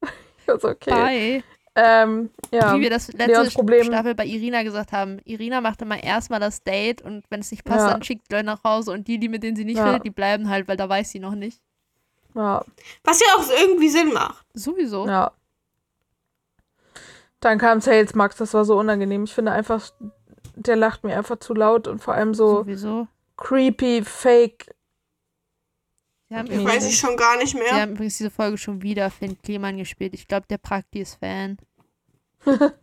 Ich 0.40 0.48
war 0.48 0.60
so, 0.60 0.70
okay. 0.70 0.90
Bye. 0.90 1.44
Ähm, 1.76 2.30
ja. 2.52 2.76
Wie 2.76 2.82
wir 2.82 2.90
das 2.92 3.12
letzte 3.14 3.50
Staffel 3.84 4.14
bei 4.14 4.26
Irina 4.26 4.62
gesagt 4.62 4.92
haben. 4.92 5.20
Irina 5.26 5.60
macht 5.60 5.82
immer 5.82 6.02
erstmal 6.04 6.40
das 6.40 6.64
Date 6.64 7.02
und 7.02 7.24
wenn 7.32 7.40
es 7.40 7.50
nicht 7.50 7.64
passt, 7.66 7.88
Ja. 7.88 7.92
dann 7.94 8.04
schickt 8.04 8.32
Leute 8.32 8.46
nach 8.46 8.64
Hause 8.64 8.92
und 8.92 9.08
die, 9.08 9.18
die 9.18 9.28
mit 9.28 9.42
denen 9.42 9.56
sie 9.56 9.66
nicht 9.66 9.78
Ja. 9.78 9.92
will, 9.94 10.00
die 10.00 10.12
bleiben 10.12 10.50
halt, 10.50 10.68
weil 10.68 10.78
da 10.78 10.88
weiß 10.88 11.10
sie 11.10 11.20
noch 11.20 11.34
nicht. 11.36 11.60
ja, 12.36 12.64
Was 13.04 13.20
ja 13.22 13.28
auch 13.38 13.48
irgendwie 13.62 13.90
Sinn 13.90 14.14
macht. 14.14 14.46
Sowieso. 14.54 15.08
ja. 15.08 15.32
Dann 17.40 17.58
kam 17.58 17.82
Sales 17.82 18.16
Max, 18.16 18.38
das 18.38 18.54
war 18.54 18.64
so 18.66 18.78
unangenehm. 18.80 19.26
Ich 19.26 19.34
finde 19.34 19.52
einfach, 19.52 19.90
der 20.56 20.76
lacht 20.78 21.04
mir 21.04 21.18
einfach 21.18 21.40
zu 21.40 21.54
laut 21.54 21.88
und 21.88 22.00
vor 22.00 22.14
allem 22.14 22.34
so 22.34 22.58
Sowieso. 22.60 23.08
creepy, 23.38 24.04
fake. 24.04 24.74
Nee. 26.42 26.56
übrigens, 26.56 26.66
Weiß 26.72 26.86
ich 26.88 26.98
schon 26.98 27.16
gar 27.16 27.38
nicht 27.38 27.52
sie 27.52 27.58
mehr. 27.60 27.82
haben 27.82 27.92
übrigens 27.94 28.18
diese 28.18 28.32
Folge 28.32 28.58
schon 28.58 28.82
wieder 28.82 29.10
Finn 29.12 29.38
Kliman 29.42 29.78
gespielt. 29.78 30.14
Ich 30.16 30.28
glaube, 30.28 30.48
der 30.50 30.58
Prakti 30.58 31.02
ist 31.02 31.16
Fan. 31.16 31.58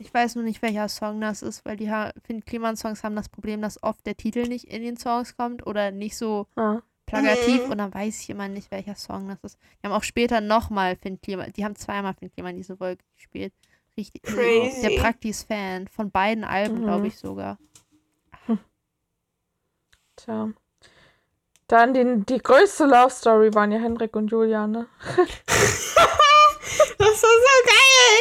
ich 0.00 0.12
weiß 0.12 0.34
nur 0.34 0.44
nicht, 0.44 0.62
welcher 0.62 0.88
Song 0.88 1.20
das 1.20 1.42
ist, 1.42 1.64
weil 1.64 1.76
die 1.76 1.90
ha 1.90 2.12
Finn 2.24 2.44
Kliman 2.44 2.76
Songs 2.76 3.02
haben 3.04 3.16
das 3.16 3.28
Problem, 3.28 3.62
dass 3.62 3.82
oft 3.82 4.04
der 4.06 4.16
Titel 4.16 4.46
nicht 4.48 4.64
in 4.64 4.82
den 4.82 4.96
Songs 4.96 5.36
kommt 5.36 5.66
oder 5.66 5.90
nicht 5.90 6.16
so 6.16 6.46
Ja. 6.56 6.82
plakativ 7.06 7.64
Mhm. 7.66 7.70
und 7.72 7.78
dann 7.78 7.94
weiß 7.94 8.20
ich 8.22 8.30
immer 8.30 8.48
nicht, 8.48 8.70
welcher 8.70 8.94
Song 8.96 9.28
das 9.28 9.38
ist. 9.44 9.58
Die 9.82 9.86
haben 9.86 9.94
auch 9.94 10.02
später 10.02 10.40
nochmal 10.40 10.96
Finn 10.96 11.20
Kliman, 11.20 11.52
die 11.52 11.64
haben 11.64 11.76
zweimal 11.76 12.14
Finn 12.14 12.30
Kliman 12.32 12.56
diese 12.56 12.76
Folge 12.76 13.02
gespielt. 13.16 13.52
Richtig. 13.96 14.22
Crazy. 14.24 14.82
Der 14.82 15.00
Prakti 15.00 15.30
ist 15.30 15.44
Fan. 15.48 15.88
Von 15.88 16.10
beiden 16.10 16.44
Alben, 16.44 16.80
Mhm. 16.80 16.82
glaube 16.84 17.06
ich 17.06 17.16
sogar. 17.16 17.58
Tja. 20.16 20.50
Dann 21.68 21.94
die, 21.94 22.24
die 22.26 22.38
größte 22.38 22.84
Love 22.84 23.10
Story 23.10 23.52
waren 23.54 23.72
ja 23.72 23.78
Henrik 23.78 24.14
und 24.16 24.28
Julia, 24.28 24.66
ne? 24.66 24.86
Das 26.98 27.22
war 27.22 27.30
so 27.30 27.64
geil. 27.64 28.18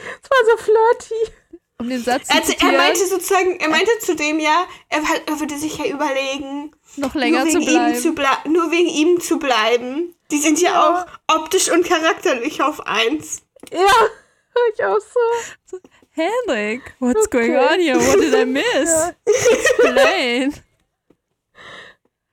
Es 0.22 0.30
war 0.30 0.38
so 0.44 0.56
flirty. 0.62 1.32
Um 1.80 1.88
den 1.88 2.02
Satz 2.02 2.28
zu 2.28 2.34
Also, 2.36 2.52
er 2.60 2.72
meinte 2.76 3.06
sozusagen, 3.06 3.58
er 3.60 3.68
meinte 3.68 3.90
zu 4.00 4.14
dem 4.14 4.38
ja, 4.38 4.64
er, 4.88 5.00
er 5.26 5.40
würde 5.40 5.56
sich 5.56 5.76
ja 5.78 5.86
überlegen, 5.86 6.72
noch 6.96 7.14
länger 7.14 7.44
nur 7.44 7.52
zu 7.52 7.58
wegen, 7.60 7.68
ihm 7.70 7.74
bleiben. 7.76 7.98
zu 8.00 8.14
ble 8.14 8.26
nur 8.48 8.70
wegen 8.70 8.88
ihm 8.88 9.20
zu 9.20 9.38
bleiben. 9.38 10.14
Die 10.30 10.38
sind 10.38 10.60
ja, 10.60 10.70
Ja. 10.70 11.06
auch 11.28 11.36
optisch 11.36 11.70
und 11.70 11.84
charakterlich 11.86 12.62
auf 12.62 12.86
eins. 12.86 13.42
Ja, 13.72 13.78
ich 14.74 14.84
auch 14.84 14.98
so. 15.00 15.78
Henrik, 16.10 16.82
what's 17.00 17.26
Okay. 17.26 17.48
going 17.48 17.56
on 17.56 17.80
here? 17.80 17.98
What 18.00 18.20
did 18.20 18.34
I 18.34 18.44
miss? 18.44 18.64
Ja. 18.90 19.12
Explain. 19.24 20.54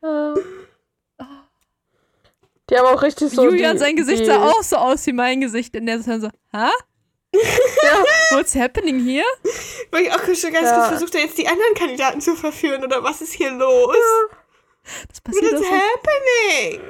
Ähm. 0.06 0.44
Die 2.69 2.77
haben 2.77 2.88
auch 2.88 3.02
richtig 3.03 3.32
so. 3.32 3.44
Julian, 3.44 3.73
die, 3.73 3.80
sein 3.80 3.95
Gesicht 3.95 4.22
die, 4.22 4.26
sah 4.26 4.44
auch 4.49 4.64
so 4.64 4.77
aus 4.77 5.06
wie 5.06 5.14
mein 5.14 5.40
Gesicht. 5.41 5.76
Und 5.76 5.86
der 5.86 5.98
ist 5.98 6.07
dann 6.07 6.22
so, 6.22 6.30
hä? 6.52 6.69
What's 8.32 8.56
happening 8.56 9.03
here? 9.03 9.26
Weil 9.91 10.03
ich 10.03 10.11
auch 10.11 10.23
schon 10.23 10.52
ganz 10.53 10.68
Ja. 10.69 10.76
kurz 10.77 10.88
versucht, 10.90 11.14
jetzt 11.15 11.38
die 11.38 11.48
anderen 11.48 11.73
Kandidaten 11.76 12.22
zu 12.22 12.36
verführen 12.36 12.84
oder 12.84 13.03
was 13.03 13.22
ist 13.22 13.34
hier 13.34 13.52
los? 13.52 13.95
Das 14.84 15.18
What 15.18 15.23
passiert 15.26 15.57
so. 15.60 15.65
happening? 15.65 16.82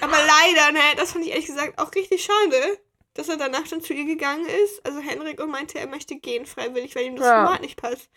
Aber 0.00 0.16
leider, 0.16 0.72
ne, 0.72 0.80
das 0.96 1.12
fand 1.12 1.24
ich 1.24 1.30
ehrlich 1.30 1.46
gesagt 1.46 1.78
auch 1.78 1.92
richtig 1.94 2.22
schade, 2.22 2.78
dass 3.14 3.28
er 3.28 3.36
danach 3.38 3.66
dann 3.66 3.80
zu 3.82 3.94
ihr 3.94 4.04
gegangen 4.04 4.46
ist. 4.46 4.84
Also 4.86 5.00
Henrik 5.00 5.40
und 5.40 5.50
meinte, 5.50 5.78
er 5.78 5.88
möchte 5.88 6.16
gehen 6.16 6.46
freiwillig, 6.46 6.94
weil 6.94 7.04
ihm 7.06 7.16
das 7.16 7.26
Ja. 7.26 7.44
Format 7.44 7.62
nicht 7.62 7.76
passt. 7.80 8.08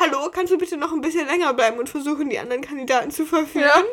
Hallo, 0.00 0.30
kannst 0.32 0.52
du 0.52 0.56
bitte 0.58 0.76
noch 0.78 0.92
ein 0.92 1.00
bisschen 1.02 1.26
länger 1.26 1.52
bleiben 1.54 1.78
und 1.78 1.88
versuchen, 1.88 2.30
die 2.30 2.38
anderen 2.38 2.62
Kandidaten 2.62 3.10
zu 3.10 3.26
verführen? 3.26 3.66
Ja. 3.68 3.84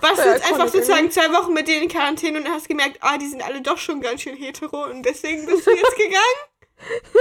Warst 0.00 0.18
du 0.18 0.28
Ja, 0.28 0.34
jetzt 0.34 0.44
einfach 0.50 0.66
ich 0.66 0.72
sozusagen 0.72 1.10
zwei 1.10 1.32
Wochen 1.32 1.52
mit 1.54 1.66
denen 1.68 1.84
in 1.84 1.88
Quarantäne 1.88 2.38
und 2.38 2.48
hast 2.48 2.68
gemerkt, 2.68 2.98
ah, 3.00 3.16
die 3.18 3.26
sind 3.26 3.42
alle 3.42 3.62
doch 3.62 3.78
schon 3.78 4.00
ganz 4.00 4.20
schön 4.22 4.36
hetero 4.36 4.84
und 4.84 5.02
deswegen 5.04 5.46
bist 5.46 5.66
du 5.66 5.70
jetzt 5.70 5.96
gegangen? 5.96 6.18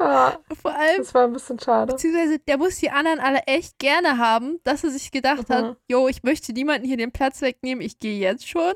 Ja, 0.00 0.36
Vor 0.60 0.74
allem, 0.74 0.96
das 0.98 1.14
war 1.14 1.24
ein 1.24 1.32
bisschen 1.32 1.60
schade. 1.60 1.92
beziehungsweise, 1.92 2.40
der 2.40 2.58
muss 2.58 2.78
die 2.78 2.90
anderen 2.90 3.20
alle 3.20 3.38
echt 3.46 3.78
gerne 3.78 4.18
haben, 4.18 4.58
dass 4.64 4.82
er 4.82 4.90
sich 4.90 5.12
gedacht 5.12 5.48
Mhm. 5.48 5.54
hat, 5.54 5.76
jo, 5.86 6.08
ich 6.08 6.24
möchte 6.24 6.52
niemanden 6.52 6.84
hier 6.88 6.96
den 6.96 7.12
Platz 7.12 7.40
wegnehmen, 7.40 7.82
ich 7.84 8.00
gehe 8.00 8.18
jetzt 8.18 8.48
schon. 8.48 8.72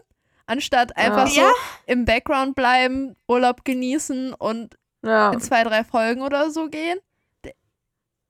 Anstatt 0.46 0.96
einfach 0.96 1.26
so 1.26 1.40
Ja. 1.40 1.52
im 1.86 2.04
Background 2.04 2.54
bleiben, 2.54 3.16
Urlaub 3.26 3.64
genießen 3.64 4.34
und 4.34 4.76
Ja. 5.02 5.32
in 5.32 5.40
zwei, 5.40 5.62
drei 5.64 5.84
Folgen 5.84 6.22
oder 6.22 6.50
so 6.50 6.68
gehen. 6.68 6.98
Der, 7.44 7.54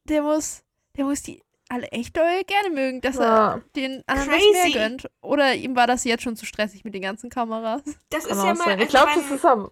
der 0.04 0.22
muss, 0.22 0.62
der 0.96 1.04
muss 1.04 1.22
die 1.22 1.42
alle 1.68 1.88
echt 1.88 2.16
doll 2.16 2.44
gerne 2.44 2.70
mögen, 2.70 3.00
dass 3.00 3.16
er 3.16 3.24
ja. 3.24 3.60
den 3.74 4.02
anderen 4.06 4.30
Crazy. 4.30 4.46
was 4.54 4.62
mehr 4.64 4.88
gönnt. 4.88 5.10
Oder 5.20 5.54
ihm 5.54 5.74
war 5.74 5.86
das 5.86 6.04
jetzt 6.04 6.22
schon 6.22 6.36
zu 6.36 6.46
stressig 6.46 6.84
mit 6.84 6.94
den 6.94 7.02
ganzen 7.02 7.28
Kameras. 7.30 7.82
Das 8.10 8.24
ist 8.24 8.28
Kann 8.28 8.38
ja 8.38 8.52
auch 8.52 8.56
mal, 8.56 8.64
sein. 8.64 8.78
Ich 8.80 8.84
also 8.86 8.90
glaube, 8.96 9.06
beim, 9.12 9.22
das 9.22 9.30
ist 9.30 9.44
aber. 9.44 9.70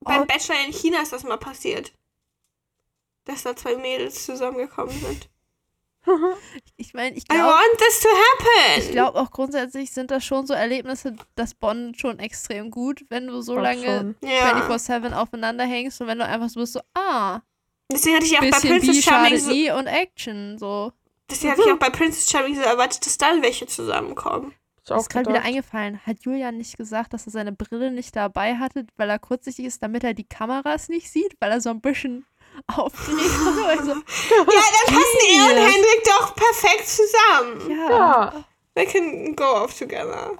beim 0.00 0.22
Oh. 0.22 0.26
Bachelor 0.26 0.64
in 0.66 0.72
China 0.72 1.02
ist 1.02 1.12
das 1.12 1.24
mal 1.24 1.38
passiert. 1.38 1.92
Dass 3.24 3.42
da 3.42 3.56
zwei 3.56 3.76
Mädels 3.76 4.24
zusammengekommen 4.26 4.92
sind. 5.00 5.30
Ich 6.76 6.92
meine, 6.92 7.16
ich 7.16 7.24
I 7.24 7.26
glaube 7.28 7.50
want 7.50 7.78
this 7.78 8.00
to 8.00 8.08
happen! 8.08 8.82
ich 8.82 8.90
glaub 8.90 9.14
auch 9.14 9.30
grundsätzlich 9.30 9.92
sind 9.92 10.10
das 10.10 10.24
schon 10.24 10.46
so 10.46 10.54
Erlebnisse, 10.54 11.16
das 11.36 11.54
bondet 11.54 12.00
schon 12.00 12.18
extrem 12.18 12.70
gut, 12.70 13.04
wenn 13.10 13.26
du 13.28 13.40
so 13.42 13.52
Glaub 13.52 13.64
lange 13.64 13.84
schon. 13.86 14.16
ja. 14.28 14.52
24-7 14.68 15.12
aufeinander 15.12 15.64
hängst 15.64 16.00
und 16.00 16.06
wenn 16.08 16.18
du 16.18 16.26
einfach 16.26 16.48
so 16.48 16.60
bist, 16.60 16.72
so, 16.74 16.80
ah, 16.94 17.40
Deswegen 17.92 18.16
hatte 18.16 18.26
ich 18.26 18.36
auch 18.36 18.40
bei 18.40 18.68
Princess 18.68 19.04
Charming 19.04 19.38
so, 19.38 19.50
nie 19.50 19.70
und 19.70 19.86
Action, 19.86 20.58
so. 20.58 20.92
deswegen 21.30 21.52
hatte 21.52 21.62
ich 21.66 21.72
auch 21.72 21.78
bei 21.78 21.90
Princess 21.90 22.30
Charming 22.30 22.54
so 22.56 22.62
erwartet, 22.62 23.04
dass 23.06 23.18
dann 23.18 23.42
welche 23.42 23.66
zusammenkommen. 23.66 24.54
Auch 24.90 24.98
ist 24.98 25.08
gerade 25.08 25.30
wieder 25.30 25.42
eingefallen, 25.42 26.00
hat 26.04 26.24
Julian 26.24 26.58
nicht 26.58 26.76
gesagt, 26.76 27.14
dass 27.14 27.26
er 27.26 27.32
seine 27.32 27.52
Brille 27.52 27.90
nicht 27.90 28.14
dabei 28.16 28.56
hatte, 28.56 28.86
weil 28.96 29.08
er 29.08 29.18
kurzsichtig 29.18 29.64
ist, 29.64 29.82
damit 29.82 30.04
er 30.04 30.12
die 30.12 30.28
Kameras 30.28 30.88
nicht 30.88 31.10
sieht, 31.10 31.36
weil 31.40 31.52
er 31.52 31.60
so 31.60 31.70
ein 31.70 31.80
bisschen 31.80 32.26
aufgeregt 32.76 33.30
war. 33.44 33.68
Also, 33.68 33.90
Ja, 33.90 33.94
dann 34.46 34.94
passen 34.94 35.20
er 35.28 35.44
und. 35.44 35.72
Hendrik 35.72 36.04
doch 36.04 36.34
perfekt 36.34 36.88
zusammen. 36.88 37.70
ja. 37.70 37.90
Ja. 37.90 38.44
They 38.74 38.86
can 38.86 39.36
go 39.36 39.44
off 39.44 39.78
together. 39.78 40.32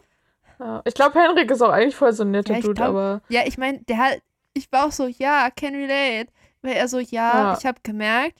ja. 0.58 0.82
Ich 0.84 0.94
glaube, 0.94 1.18
Henrik 1.20 1.50
ist 1.50 1.62
auch 1.62 1.70
eigentlich 1.70 1.94
voll 1.94 2.12
so 2.12 2.24
ein 2.24 2.32
netter 2.32 2.52
Ja, 2.54 2.58
ich 2.58 2.64
Dude, 2.64 2.74
glaub- 2.74 2.88
aber. 2.88 3.22
Ja, 3.28 3.46
ich 3.46 3.58
meine, 3.58 3.78
der 3.84 3.96
hat, 3.98 4.18
ich 4.54 4.70
war 4.72 4.86
auch 4.86 4.92
so, 4.92 5.06
ja, 5.06 5.50
can 5.50 5.74
relate. 5.74 6.32
Weil 6.62 6.72
er 6.72 6.88
so, 6.88 6.98
ja, 6.98 7.08
Ja. 7.52 7.56
ich 7.58 7.64
habe 7.66 7.78
gemerkt, 7.82 8.38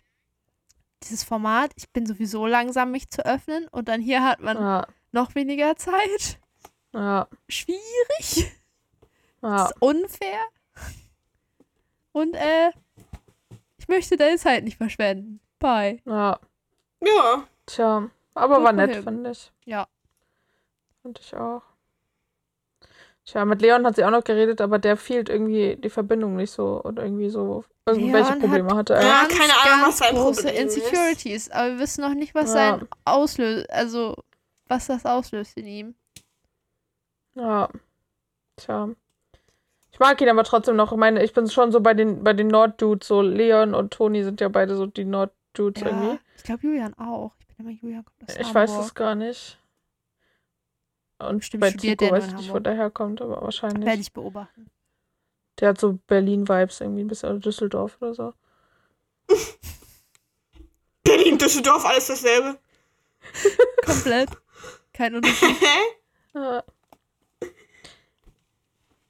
dieses 1.02 1.22
Format, 1.22 1.70
ich 1.76 1.90
bin 1.90 2.06
sowieso 2.06 2.46
langsam, 2.46 2.90
mich 2.90 3.08
zu 3.10 3.24
öffnen 3.26 3.68
und 3.68 3.88
dann 3.88 4.00
hier 4.00 4.24
hat 4.24 4.40
man 4.40 4.56
Ja. 4.56 4.86
noch 5.12 5.34
weniger 5.34 5.76
Zeit. 5.76 6.38
Ja. 6.92 7.28
Schwierig. 7.48 8.50
Ja. 9.42 9.66
ist 9.66 9.74
unfair. 9.80 10.40
Und, 12.12 12.34
äh, 12.34 12.70
ich 13.84 13.88
möchte 13.88 14.16
deine 14.16 14.38
Zeit 14.38 14.64
nicht 14.64 14.78
verschwenden. 14.78 15.40
Bye. 15.58 16.00
Ja. 16.06 16.38
Ja. 17.02 17.44
Tja. 17.66 18.08
Aber 18.34 18.62
war 18.62 18.72
Guck 18.72 18.76
nett, 18.86 18.96
fand 19.04 19.26
ich. 19.26 19.52
Ja. 19.66 19.86
Fand 21.02 21.18
ich 21.20 21.36
auch. 21.36 21.60
Tja, 23.26 23.44
mit 23.44 23.60
Leon 23.60 23.86
hat 23.86 23.96
sie 23.96 24.04
auch 24.04 24.10
noch 24.10 24.24
geredet, 24.24 24.60
aber 24.62 24.78
der 24.78 24.96
fehlt 24.96 25.28
irgendwie 25.28 25.76
die 25.76 25.90
Verbindung 25.90 26.36
nicht 26.36 26.50
so 26.50 26.80
und 26.82 26.98
irgendwie 26.98 27.28
so 27.28 27.64
irgendwelche 27.86 28.30
Leon 28.30 28.40
Probleme 28.40 28.68
hat- 28.70 28.76
hatte 28.76 28.94
er. 28.94 29.02
Ja, 29.02 29.26
keine 29.28 29.52
Ahnung, 29.52 29.86
was 29.88 29.98
sein 29.98 30.14
große 30.14 30.42
Problem 30.44 30.66
ist. 30.66 30.76
Insecurities, 30.76 31.50
aber 31.50 31.68
wir 31.72 31.78
wissen 31.78 32.00
noch 32.02 32.14
nicht, 32.14 32.34
was 32.34 32.54
Ja. 32.54 32.78
sein 32.78 32.88
auslöst, 33.04 33.70
also 33.70 34.16
was 34.66 34.86
das 34.86 35.04
auslöst 35.06 35.56
in 35.58 35.66
ihm. 35.66 35.94
Ja. 37.34 37.68
Tja. 38.56 38.88
Ich 39.94 40.00
mag 40.00 40.20
ihn 40.20 40.28
aber 40.28 40.42
trotzdem 40.42 40.74
noch. 40.74 40.90
Ich 40.90 40.98
meine, 40.98 41.22
ich 41.22 41.32
bin 41.32 41.48
schon 41.48 41.70
so 41.70 41.78
bei 41.80 41.94
den, 41.94 42.24
bei 42.24 42.32
den 42.32 42.48
Nord-Dudes, 42.48 43.06
so 43.06 43.22
Leon 43.22 43.76
und 43.76 43.92
Toni 43.92 44.24
sind 44.24 44.40
ja 44.40 44.48
beide 44.48 44.74
so 44.74 44.86
die 44.86 45.04
Nord-Dudes 45.04 45.82
Ja, 45.82 45.88
irgendwie. 45.88 46.18
ich 46.36 46.42
glaube 46.42 46.66
Julian 46.66 46.94
auch. 46.94 47.30
Ich 47.38 47.46
bin 47.46 47.64
immer 47.68 47.78
Julian 47.80 48.04
kommt 48.04 48.28
aus 48.28 48.36
Ich 48.36 48.52
weiß 48.52 48.70
Hamburg. 48.70 48.86
es 48.88 48.94
gar 48.96 49.14
nicht. 49.14 49.60
Und 51.18 51.38
Bestimmt 51.38 51.60
bei 51.60 51.70
Tico 51.70 52.10
weiß 52.10 52.26
ich 52.26 52.34
nicht, 52.34 52.52
wo 52.52 52.58
der 52.58 52.74
herkommt, 52.74 53.22
aber 53.22 53.40
wahrscheinlich. 53.40 53.86
Werde 53.86 54.00
ich 54.00 54.12
beobachten. 54.12 54.68
Der 55.60 55.68
hat 55.68 55.78
so 55.80 55.92
Berlin-Vibes 56.08 56.80
irgendwie 56.80 57.04
ein 57.04 57.06
bisschen, 57.06 57.30
oder 57.30 57.38
Düsseldorf 57.38 57.96
oder 58.00 58.14
so. 58.14 58.32
Berlin, 61.04 61.38
Düsseldorf, 61.38 61.84
alles 61.84 62.08
dasselbe. 62.08 62.58
Komplett. 63.86 64.30
Kein 64.92 65.14
Unterschied. 65.14 65.56
Ja. 66.34 66.64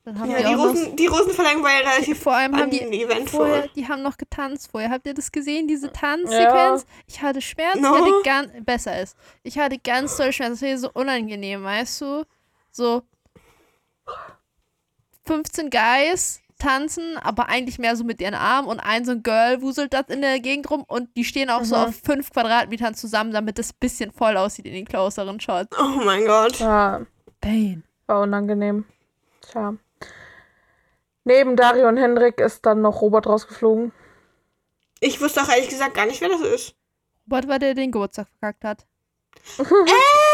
Dann 0.07 0.19
haben 0.19 0.31
ja, 0.31 0.39
die 0.47 0.53
Rosen, 0.55 0.97
die 0.97 1.07
Rosenverleihung 1.07 1.63
war 1.63 1.71
ja 1.73 1.89
relativ 1.91 2.23
vor 2.23 2.35
allem 2.35 2.55
haben 2.57 2.69
die 2.71 2.81
Event 2.83 3.31
vorher, 3.31 3.63
vor. 3.63 3.71
die 3.75 3.89
haben 3.89 4.03
noch 4.03 4.19
getanzt 4.19 4.71
vorher. 4.71 4.91
Habt 4.91 5.07
ihr 5.07 5.15
das 5.15 5.33
gesehen, 5.33 5.67
diese 5.67 5.91
Tanzsequenz? 5.93 6.85
Ich 7.07 7.23
hatte 7.23 7.41
Schmerzen, 7.41 7.81
No. 7.81 7.95
ich 7.95 8.01
hatte 8.03 8.13
ganz, 8.23 8.65
besser 8.67 9.01
ist. 9.01 9.17
Ich 9.45 9.59
hatte 9.59 9.79
ganz 9.79 10.15
toll 10.19 10.31
Schmerzen, 10.33 10.61
das 10.61 10.63
war 10.71 10.79
so 10.79 10.91
unangenehm, 10.93 11.65
weißt 11.65 12.03
du? 12.03 12.25
So 12.71 13.03
15 15.27 15.71
Guys 15.71 16.41
tanzen, 16.59 17.17
aber 17.19 17.49
eigentlich 17.49 17.79
mehr 17.79 17.97
so 17.97 18.05
mit 18.05 18.21
ihren 18.21 18.35
Armen 18.35 18.69
und 18.69 18.81
ein 18.81 19.05
so 19.05 19.13
ein 19.13 19.23
Girl 19.23 19.61
wuselt 19.63 19.93
das 19.95 20.07
in 20.09 20.21
der 20.21 20.39
Gegend 20.41 20.71
rum 20.71 20.85
und 20.87 21.09
die 21.17 21.25
stehen 21.25 21.51
auch 21.51 21.65
so 21.65 21.77
Mhm. 21.77 21.83
auf 21.83 21.95
5 22.05 22.31
Quadratmetern 22.31 22.95
zusammen, 22.95 23.33
damit 23.33 23.59
das 23.59 23.73
bisschen 23.73 24.13
voll 24.13 24.37
aussieht 24.37 24.67
in 24.67 24.75
den 24.75 24.85
closeren 24.85 25.41
Shots. 25.41 25.77
Oh 25.79 26.01
mein 26.05 26.27
Gott. 26.27 26.59
ja, 26.61 27.01
Pain. 27.41 27.85
war 28.07 28.21
unangenehm. 28.21 28.85
Tja. 29.41 29.75
Neben 31.25 31.57
Dario 31.57 31.89
und 31.89 31.97
Hendrik 31.97 32.39
ist 32.41 32.67
dann 32.67 32.83
noch 32.83 33.01
Robert 33.01 33.27
rausgeflogen. 33.27 33.93
Ich 35.01 35.21
wusste 35.21 35.43
auch 35.43 35.49
ehrlich 35.49 35.69
gesagt 35.69 35.95
gar 35.95 36.07
nicht, 36.07 36.21
wer 36.21 36.29
das 36.29 36.43
ist. 36.43 36.77
Robert 37.27 37.49
war 37.49 37.59
der, 37.59 37.75
der 37.75 37.85
den 37.85 37.93
Geburtstag 37.93 38.29
verkackt 38.39 38.65
hat. 38.65 38.87
Ah, 39.59 39.65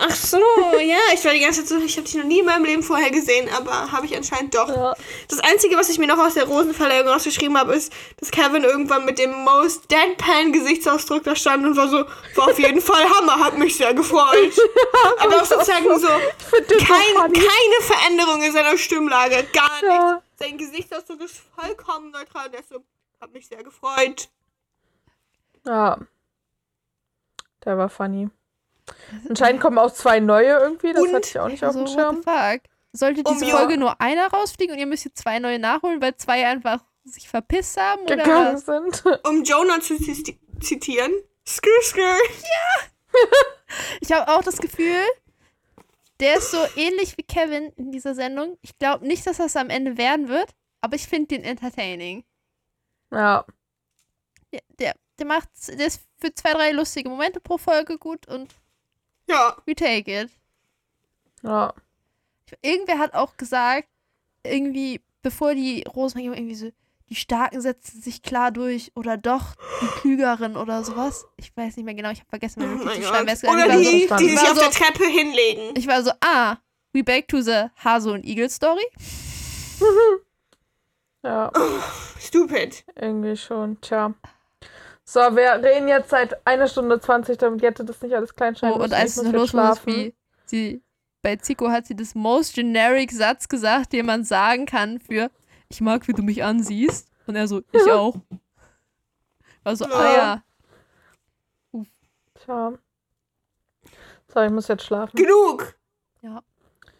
ach 0.00 0.14
so, 0.14 0.38
ja. 0.78 0.98
Ich 1.14 1.24
war 1.24 1.32
die 1.32 1.40
ganze 1.40 1.64
Zeit 1.64 1.68
so, 1.68 1.84
ich 1.84 1.96
habe 1.96 2.06
dich 2.06 2.14
noch 2.16 2.24
nie 2.24 2.40
in 2.40 2.44
meinem 2.46 2.64
Leben 2.64 2.82
vorher 2.82 3.10
gesehen, 3.10 3.48
aber 3.56 3.92
habe 3.92 4.06
ich 4.06 4.16
anscheinend 4.16 4.54
doch. 4.54 4.68
Ja. 4.68 4.94
Das 5.28 5.40
Einzige, 5.40 5.76
was 5.76 5.88
ich 5.88 5.98
mir 5.98 6.06
noch 6.06 6.18
aus 6.18 6.34
der 6.34 6.44
Rosenverleihung 6.44 7.08
rausgeschrieben 7.08 7.58
habe, 7.58 7.74
ist, 7.74 7.92
dass 8.18 8.30
Kevin 8.30 8.64
irgendwann 8.64 9.04
mit 9.04 9.18
dem 9.18 9.32
most 9.44 9.90
deadpan 9.90 10.52
Gesichtsausdruck 10.52 11.24
da 11.24 11.36
stand 11.36 11.66
und 11.66 11.76
war 11.76 11.88
so, 11.88 12.04
war 12.36 12.48
auf 12.48 12.58
jeden 12.58 12.80
Fall 12.80 13.08
Hammer, 13.08 13.44
hat 13.44 13.58
mich 13.58 13.76
sehr 13.76 13.94
gefreut. 13.94 14.52
aber 15.18 15.36
auch 15.36 15.44
sozusagen 15.44 15.98
so, 15.98 16.08
kein, 16.08 17.32
keine 17.32 17.80
Veränderung 17.82 18.42
in 18.42 18.52
seiner 18.52 18.76
Stimmlage, 18.76 19.46
gar 19.52 19.70
nichts. 19.70 19.82
Ja. 19.82 20.22
Sein 20.38 20.58
Gesichtsausdruck 20.58 21.20
ist 21.20 21.40
vollkommen 21.54 22.10
neutral 22.10 22.46
und 22.46 22.54
er 22.54 22.60
ist 22.60 22.70
so, 22.70 22.82
hat 23.20 23.32
mich 23.32 23.46
sehr 23.46 23.62
gefreut. 23.62 24.28
ja. 25.66 25.98
Der 27.64 27.76
war 27.76 27.90
funny. 27.90 28.30
Anscheinend 29.28 29.60
kommen 29.60 29.78
auch 29.78 29.92
zwei 29.92 30.20
neue 30.20 30.58
irgendwie, 30.58 30.92
das 30.92 31.02
Und- 31.02 31.14
hatte 31.14 31.28
ich 31.28 31.38
auch 31.38 31.48
nicht 31.48 31.64
auf 31.64 31.76
Also, 31.76 31.80
dem 31.80 31.86
what 31.86 31.94
Schirm. 31.94 32.16
the 32.16 32.22
fuck? 32.22 32.60
Sollte 32.92 33.22
Um 33.24 33.34
diese 33.34 33.46
Jo- 33.50 33.56
Folge 33.56 33.76
nur 33.76 34.00
einer 34.00 34.26
rausfliegen 34.28 34.74
und 34.74 34.80
ihr 34.80 34.86
müsst 34.86 35.04
jetzt 35.04 35.18
zwei 35.18 35.38
neue 35.38 35.58
nachholen, 35.58 36.00
weil 36.02 36.16
zwei 36.16 36.46
einfach 36.46 36.82
sich 37.04 37.28
verpisst 37.28 37.80
haben? 37.80 38.02
Oder 38.02 38.16
Gegangen 38.16 38.54
was? 38.54 38.66
sind. 38.66 39.04
Um 39.26 39.44
Jonah 39.44 39.80
zu 39.80 39.96
zi- 39.96 40.38
zitieren, 40.60 41.12
skr 41.46 41.68
skr. 41.82 42.00
Ich 44.00 44.12
habe 44.12 44.30
auch 44.32 44.42
das 44.42 44.58
Gefühl, 44.58 45.00
der 46.18 46.36
ist 46.38 46.50
so 46.50 46.58
ähnlich 46.76 47.16
wie 47.16 47.22
Kevin 47.22 47.72
in 47.76 47.92
dieser 47.92 48.14
Sendung. 48.14 48.58
Ich 48.62 48.78
glaube 48.78 49.06
nicht, 49.06 49.26
dass 49.26 49.36
das 49.38 49.56
am 49.56 49.70
Ende 49.70 49.96
werden 49.96 50.28
wird, 50.28 50.50
aber 50.80 50.96
ich 50.96 51.06
finde 51.06 51.28
den 51.28 51.44
entertaining. 51.44 52.24
Ja. 53.12 53.44
Der, 54.52 54.60
der, 54.80 54.94
der 55.18 55.26
macht, 55.26 55.48
der 55.68 55.86
ist 55.86 56.02
für 56.18 56.34
zwei, 56.34 56.52
drei 56.52 56.72
lustige 56.72 57.08
Momente 57.08 57.40
pro 57.40 57.58
Folge 57.58 57.96
gut 57.98 58.26
und 58.26 58.52
Ja, 59.30 59.56
we 59.66 59.74
take 59.74 60.22
it. 60.22 60.30
Ja. 61.42 61.72
Irgendwer 62.62 62.98
hat 62.98 63.14
auch 63.14 63.36
gesagt, 63.36 63.88
irgendwie, 64.42 65.00
bevor 65.22 65.54
die 65.54 65.84
Rosenvergeben 65.84 66.36
irgendwie 66.36 66.54
so, 66.56 66.70
die 67.08 67.14
Starken 67.14 67.60
setzen 67.60 68.02
sich 68.02 68.22
klar 68.22 68.50
durch 68.52 68.92
oder 68.94 69.16
doch 69.16 69.54
die 69.82 69.86
Klügeren 70.00 70.56
oder 70.56 70.82
sowas. 70.84 71.26
Ich 71.36 71.56
weiß 71.56 71.76
nicht 71.76 71.84
mehr 71.84 71.94
genau, 71.94 72.10
ich 72.10 72.20
habe 72.20 72.28
vergessen, 72.28 72.62
Oh 72.62 72.66
mein 72.66 72.78
Notizen 72.78 73.02
zu 73.02 73.08
schreiben. 73.08 73.28
Oder 73.44 73.72
hat. 73.72 73.80
Ich 73.80 74.10
war 74.10 74.18
die, 74.18 74.24
so 74.24 74.30
die 74.30 74.36
sich 74.36 74.48
auf 74.48 74.58
der 74.58 74.72
so- 74.72 74.78
Treppe 74.78 75.04
hinlegen. 75.06 75.74
Ich 75.76 75.86
war 75.86 76.02
so, 76.02 76.10
ah, 76.20 76.56
we 76.92 77.02
back 77.04 77.26
to 77.28 77.40
the 77.40 77.66
Hase 77.82 78.12
und 78.12 78.24
Igel 78.24 78.50
Story. 78.50 78.84
Ja, 81.22 81.52
Stupid. 82.18 82.82
irgendwie 82.96 83.36
schon. 83.36 83.78
Tja. 83.82 84.14
So, 85.12 85.18
wir 85.18 85.60
reden 85.60 85.88
jetzt 85.88 86.10
seit 86.10 86.46
einer 86.46 86.68
Stunde 86.68 87.00
20, 87.00 87.36
damit 87.36 87.62
Jette 87.62 87.84
das 87.84 88.00
nicht 88.00 88.14
alles 88.14 88.30
Oh, 88.30 88.36
kleinschreiben 88.36 88.76
muss. 88.78 88.84
und 88.86 88.94
als 88.94 89.10
es 89.10 89.16
muss 89.16 89.24
noch 89.26 89.32
los 89.32 89.50
schlafen. 89.50 89.92
wie 89.92 90.14
sie 90.46 90.82
bei 91.20 91.34
Zico 91.34 91.68
hat 91.68 91.84
sie 91.86 91.96
das 91.96 92.14
most 92.14 92.54
generic 92.54 93.10
Satz 93.10 93.48
gesagt, 93.48 93.92
den 93.92 94.06
man 94.06 94.22
sagen 94.22 94.66
kann 94.66 95.00
für 95.00 95.28
ich 95.68 95.80
mag, 95.80 96.06
wie 96.06 96.12
du 96.12 96.22
mich 96.22 96.44
ansiehst. 96.44 97.10
Und 97.26 97.34
er 97.34 97.48
so, 97.48 97.60
ich 97.72 97.82
auch. 97.90 98.14
War 99.64 99.74
so, 99.74 99.86
ah 99.86 100.04
Ja. 100.04 100.42
ja. 101.72 101.82
Tja. 102.44 102.72
So, 104.32 104.40
ich 104.42 104.50
muss 104.52 104.68
jetzt 104.68 104.84
schlafen. 104.84 105.16
Genug. 105.16 105.74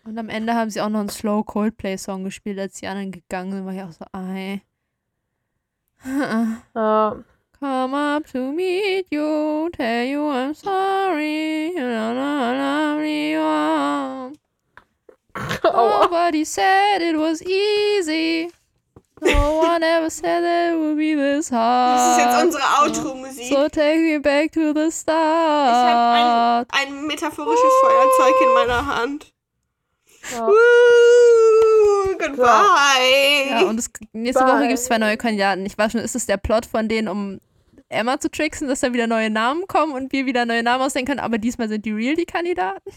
Und 0.03 0.19
am 0.19 0.29
Ende 0.31 0.55
haben 0.55 0.71
sie 0.71 0.81
auch 0.81 0.89
noch 0.89 0.99
einen 1.01 1.11
Slow 1.11 1.45
Coldplay-Song 1.45 2.25
gespielt, 2.25 2.59
als 2.59 2.75
die 2.81 2.87
anderen 2.89 3.13
gegangen 3.13 3.53
sind, 3.53 3.67
war 3.67 3.73
ich 3.75 3.83
auch 3.83 3.93
so, 3.93 4.05
ei. 4.13 4.63
Ja. 6.75 7.17
Come 7.61 7.93
up 7.93 8.27
to 8.33 8.53
meet 8.53 9.07
you, 9.11 9.69
tell 9.75 10.05
you 10.05 10.27
I'm 10.31 10.55
sorry, 10.55 11.73
know 11.77 12.15
how 12.15 12.55
lovely 12.57 13.33
you. 13.33 13.39
Aua. 13.39 14.33
Nobody 16.01 16.45
said 16.45 17.03
it 17.03 17.17
was 17.19 17.43
easy. 17.43 18.51
No 19.21 19.59
one 19.59 19.83
ever 19.83 20.09
said 20.09 20.41
that 20.41 20.73
it 20.73 20.79
would 20.79 20.97
be 20.97 21.15
this 21.15 21.51
hard. 21.51 21.99
Das 21.99 22.17
ist 22.17 22.25
jetzt 22.25 22.43
unsere 22.45 22.63
Outro-Musik. 22.81 23.49
So 23.51 23.69
take 23.69 23.99
me 23.99 24.19
back 24.19 24.53
to 24.53 24.73
the 24.73 24.89
Ich 24.89 24.95
habe 25.07 25.13
start. 26.67 26.69
ein, 26.73 26.89
ein 26.89 27.07
metaphorisches 27.07 27.73
Feuerzeug 27.83 28.35
in 28.41 28.55
meiner 28.55 28.87
Hand. 28.87 29.35
Ja. 30.33 30.47
Woo, 30.47 32.17
goodbye. 32.19 33.51
Ja, 33.51 33.61
und 33.69 33.79
es, 33.79 33.91
nächste 34.15 34.43
Bye. 34.45 34.53
Woche 34.55 34.69
gibt 34.69 34.79
es 34.79 34.87
zwei 34.87 34.97
neue 34.97 35.19
Kandidaten. 35.19 35.67
Ich 35.67 35.77
weiß 35.77 35.93
schon, 35.93 36.01
ist 36.01 36.17
es 36.17 36.25
der 36.25 36.39
Plot 36.39 36.65
von 36.65 36.89
denen, 36.89 37.09
um 37.09 37.41
Emma 37.91 38.19
zu 38.19 38.31
tricksen, 38.31 38.69
dass 38.69 38.81
da 38.81 38.93
wieder 38.93 39.07
neue 39.07 39.29
Namen 39.31 39.67
kommen 39.67 39.93
und 39.93 40.13
wir 40.13 40.25
wieder 40.25 40.47
neue 40.47 40.63
Namen 40.63 40.83
ausdenken 40.83 41.09
können, 41.11 41.21
aber 41.21 41.39
diesmal 41.39 41.69
sind 41.69 41.85
die 41.85 41.91
real 41.93 42.15
die 42.15 42.25
Kandidaten? 42.25 42.91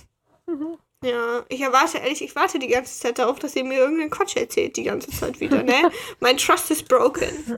Ja, 1.03 1.43
ich 1.49 1.59
erwarte 1.61 1.97
ehrlich, 1.97 2.21
ich 2.21 2.35
warte 2.35 2.59
die 2.59 2.67
ganze 2.67 2.97
Zeit 2.99 3.19
darauf, 3.19 3.39
dass 3.39 3.55
ihr 3.55 3.63
mir 3.65 3.79
irgendeinen 3.79 4.09
Quatsch 4.11 4.37
erzählt, 4.37 4.77
die 4.77 4.83
ganze 4.83 5.11
Zeit 5.11 5.39
wieder, 5.39 5.61
ne? 5.63 5.91
mein 6.19 6.37
Trust 6.37 6.71
is 6.71 6.81
broken. 6.83 7.57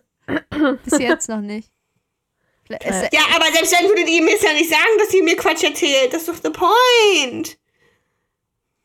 Bis 0.83 0.97
jetzt 0.99 1.29
noch 1.29 1.41
nicht. 1.41 1.69
Es- 2.69 3.09
Ja, 3.11 3.21
aber 3.35 3.45
selbst 3.53 3.73
dann 3.73 3.85
würdet 3.87 4.09
ihr 4.09 4.23
mir 4.23 4.31
jetzt 4.31 4.43
ja 4.43 4.53
nicht 4.53 4.69
sagen, 4.69 4.97
dass 4.97 5.13
ihr 5.13 5.23
mir 5.23 5.35
Quatsch 5.35 5.63
erzählt. 5.63 6.11
Das 6.13 6.27
ist 6.27 6.29
doch 6.29 6.41
the 6.43 6.49
point. 6.49 7.57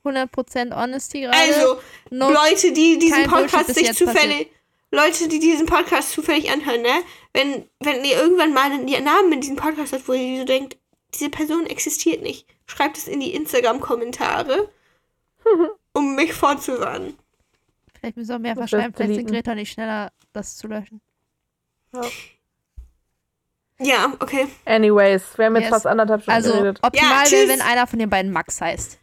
100% 0.05 0.75
Honesty 0.75 1.21
gerade. 1.23 1.37
Also, 1.39 1.81
no, 2.11 2.31
Leute, 2.31 2.73
die 2.73 2.99
diesen 2.99 3.25
Podcast 3.25 3.75
sich 3.75 3.93
zufällig, 3.95 4.51
Leute, 4.93 5.29
die 5.29 5.39
diesen 5.39 5.67
Podcast 5.67 6.11
zufällig 6.13 6.51
anhören, 6.51 6.83
ne? 6.83 7.03
Wenn, 7.33 7.65
wenn 7.79 8.05
ihr 8.05 8.17
irgendwann 8.21 8.53
mal 8.53 8.71
einen 8.73 8.87
Namen 9.05 9.33
in 9.33 9.41
diesem 9.41 9.57
Podcast 9.57 9.93
habt, 9.93 10.09
wo 10.09 10.13
ihr 10.13 10.41
so 10.41 10.45
denkt, 10.45 10.77
diese 11.15 11.31
Person 11.31 11.67
existiert 11.67 12.23
nicht, 12.23 12.47
schreibt 12.67 12.99
es 12.99 13.07
in 13.09 13.21
die 13.21 13.35
Instagram-Kommentare, 13.35 14.69
um 15.93 16.15
mich 16.17 16.33
vorzuwarnen. 16.33 17.17
vielleicht 17.99 18.17
müssen 18.17 18.31
wir 18.31 18.39
mehr 18.41 18.57
verschreiben. 18.57 18.93
Vielleicht 18.95 19.09
sind 19.15 19.29
deleten. 19.29 19.33
Greta 19.33 19.55
nicht 19.55 19.73
schneller, 19.73 20.13
das 20.33 20.57
zu 20.57 20.67
löschen. 20.69 21.01
Ja, 23.83 24.13
okay. 24.21 24.47
Anyways, 24.67 25.37
wir 25.39 25.47
haben 25.47 25.55
jetzt 25.57 25.65
Yes. 25.65 25.71
fast 25.71 25.87
anderthalb 25.87 26.23
Stunden 26.23 26.37
Also 26.37 26.53
geredet. 26.53 26.79
optimal 26.83 27.25
Ja, 27.27 27.31
wäre, 27.33 27.49
wenn 27.49 27.61
einer 27.63 27.87
von 27.87 27.99
den 27.99 28.11
beiden 28.11 28.31
Max 28.31 28.61
heißt. 28.61 29.00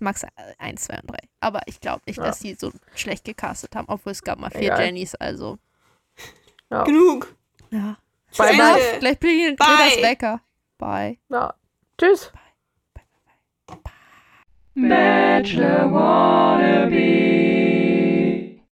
Max 0.00 0.24
1, 0.58 0.82
2 0.84 0.94
und 1.00 1.10
3. 1.10 1.16
Aber 1.40 1.60
ich 1.66 1.80
glaube 1.80 2.02
nicht, 2.06 2.18
Ja. 2.18 2.24
dass 2.24 2.40
sie 2.40 2.54
so 2.54 2.70
schlecht 2.94 3.24
gecastet 3.24 3.74
haben, 3.76 3.88
obwohl 3.88 4.12
es 4.12 4.22
gab 4.22 4.38
mal 4.38 4.50
vier 4.50 4.62
Egal. 4.62 4.84
Jennys, 4.86 5.14
also. 5.14 5.58
Ja. 6.70 6.84
Genug. 6.84 7.34
Ja. 7.70 7.96
Bye, 8.36 8.56
bye. 8.56 8.98
Gleich 9.00 9.18
Bye. 9.18 9.56
Gretas 9.56 10.02
Wecker. 10.02 10.40
Bye. 10.78 11.18
Ja. 11.28 11.54
Tschüss. 11.98 12.32
Bachelor 14.74 15.92
wannabe. 15.92 17.59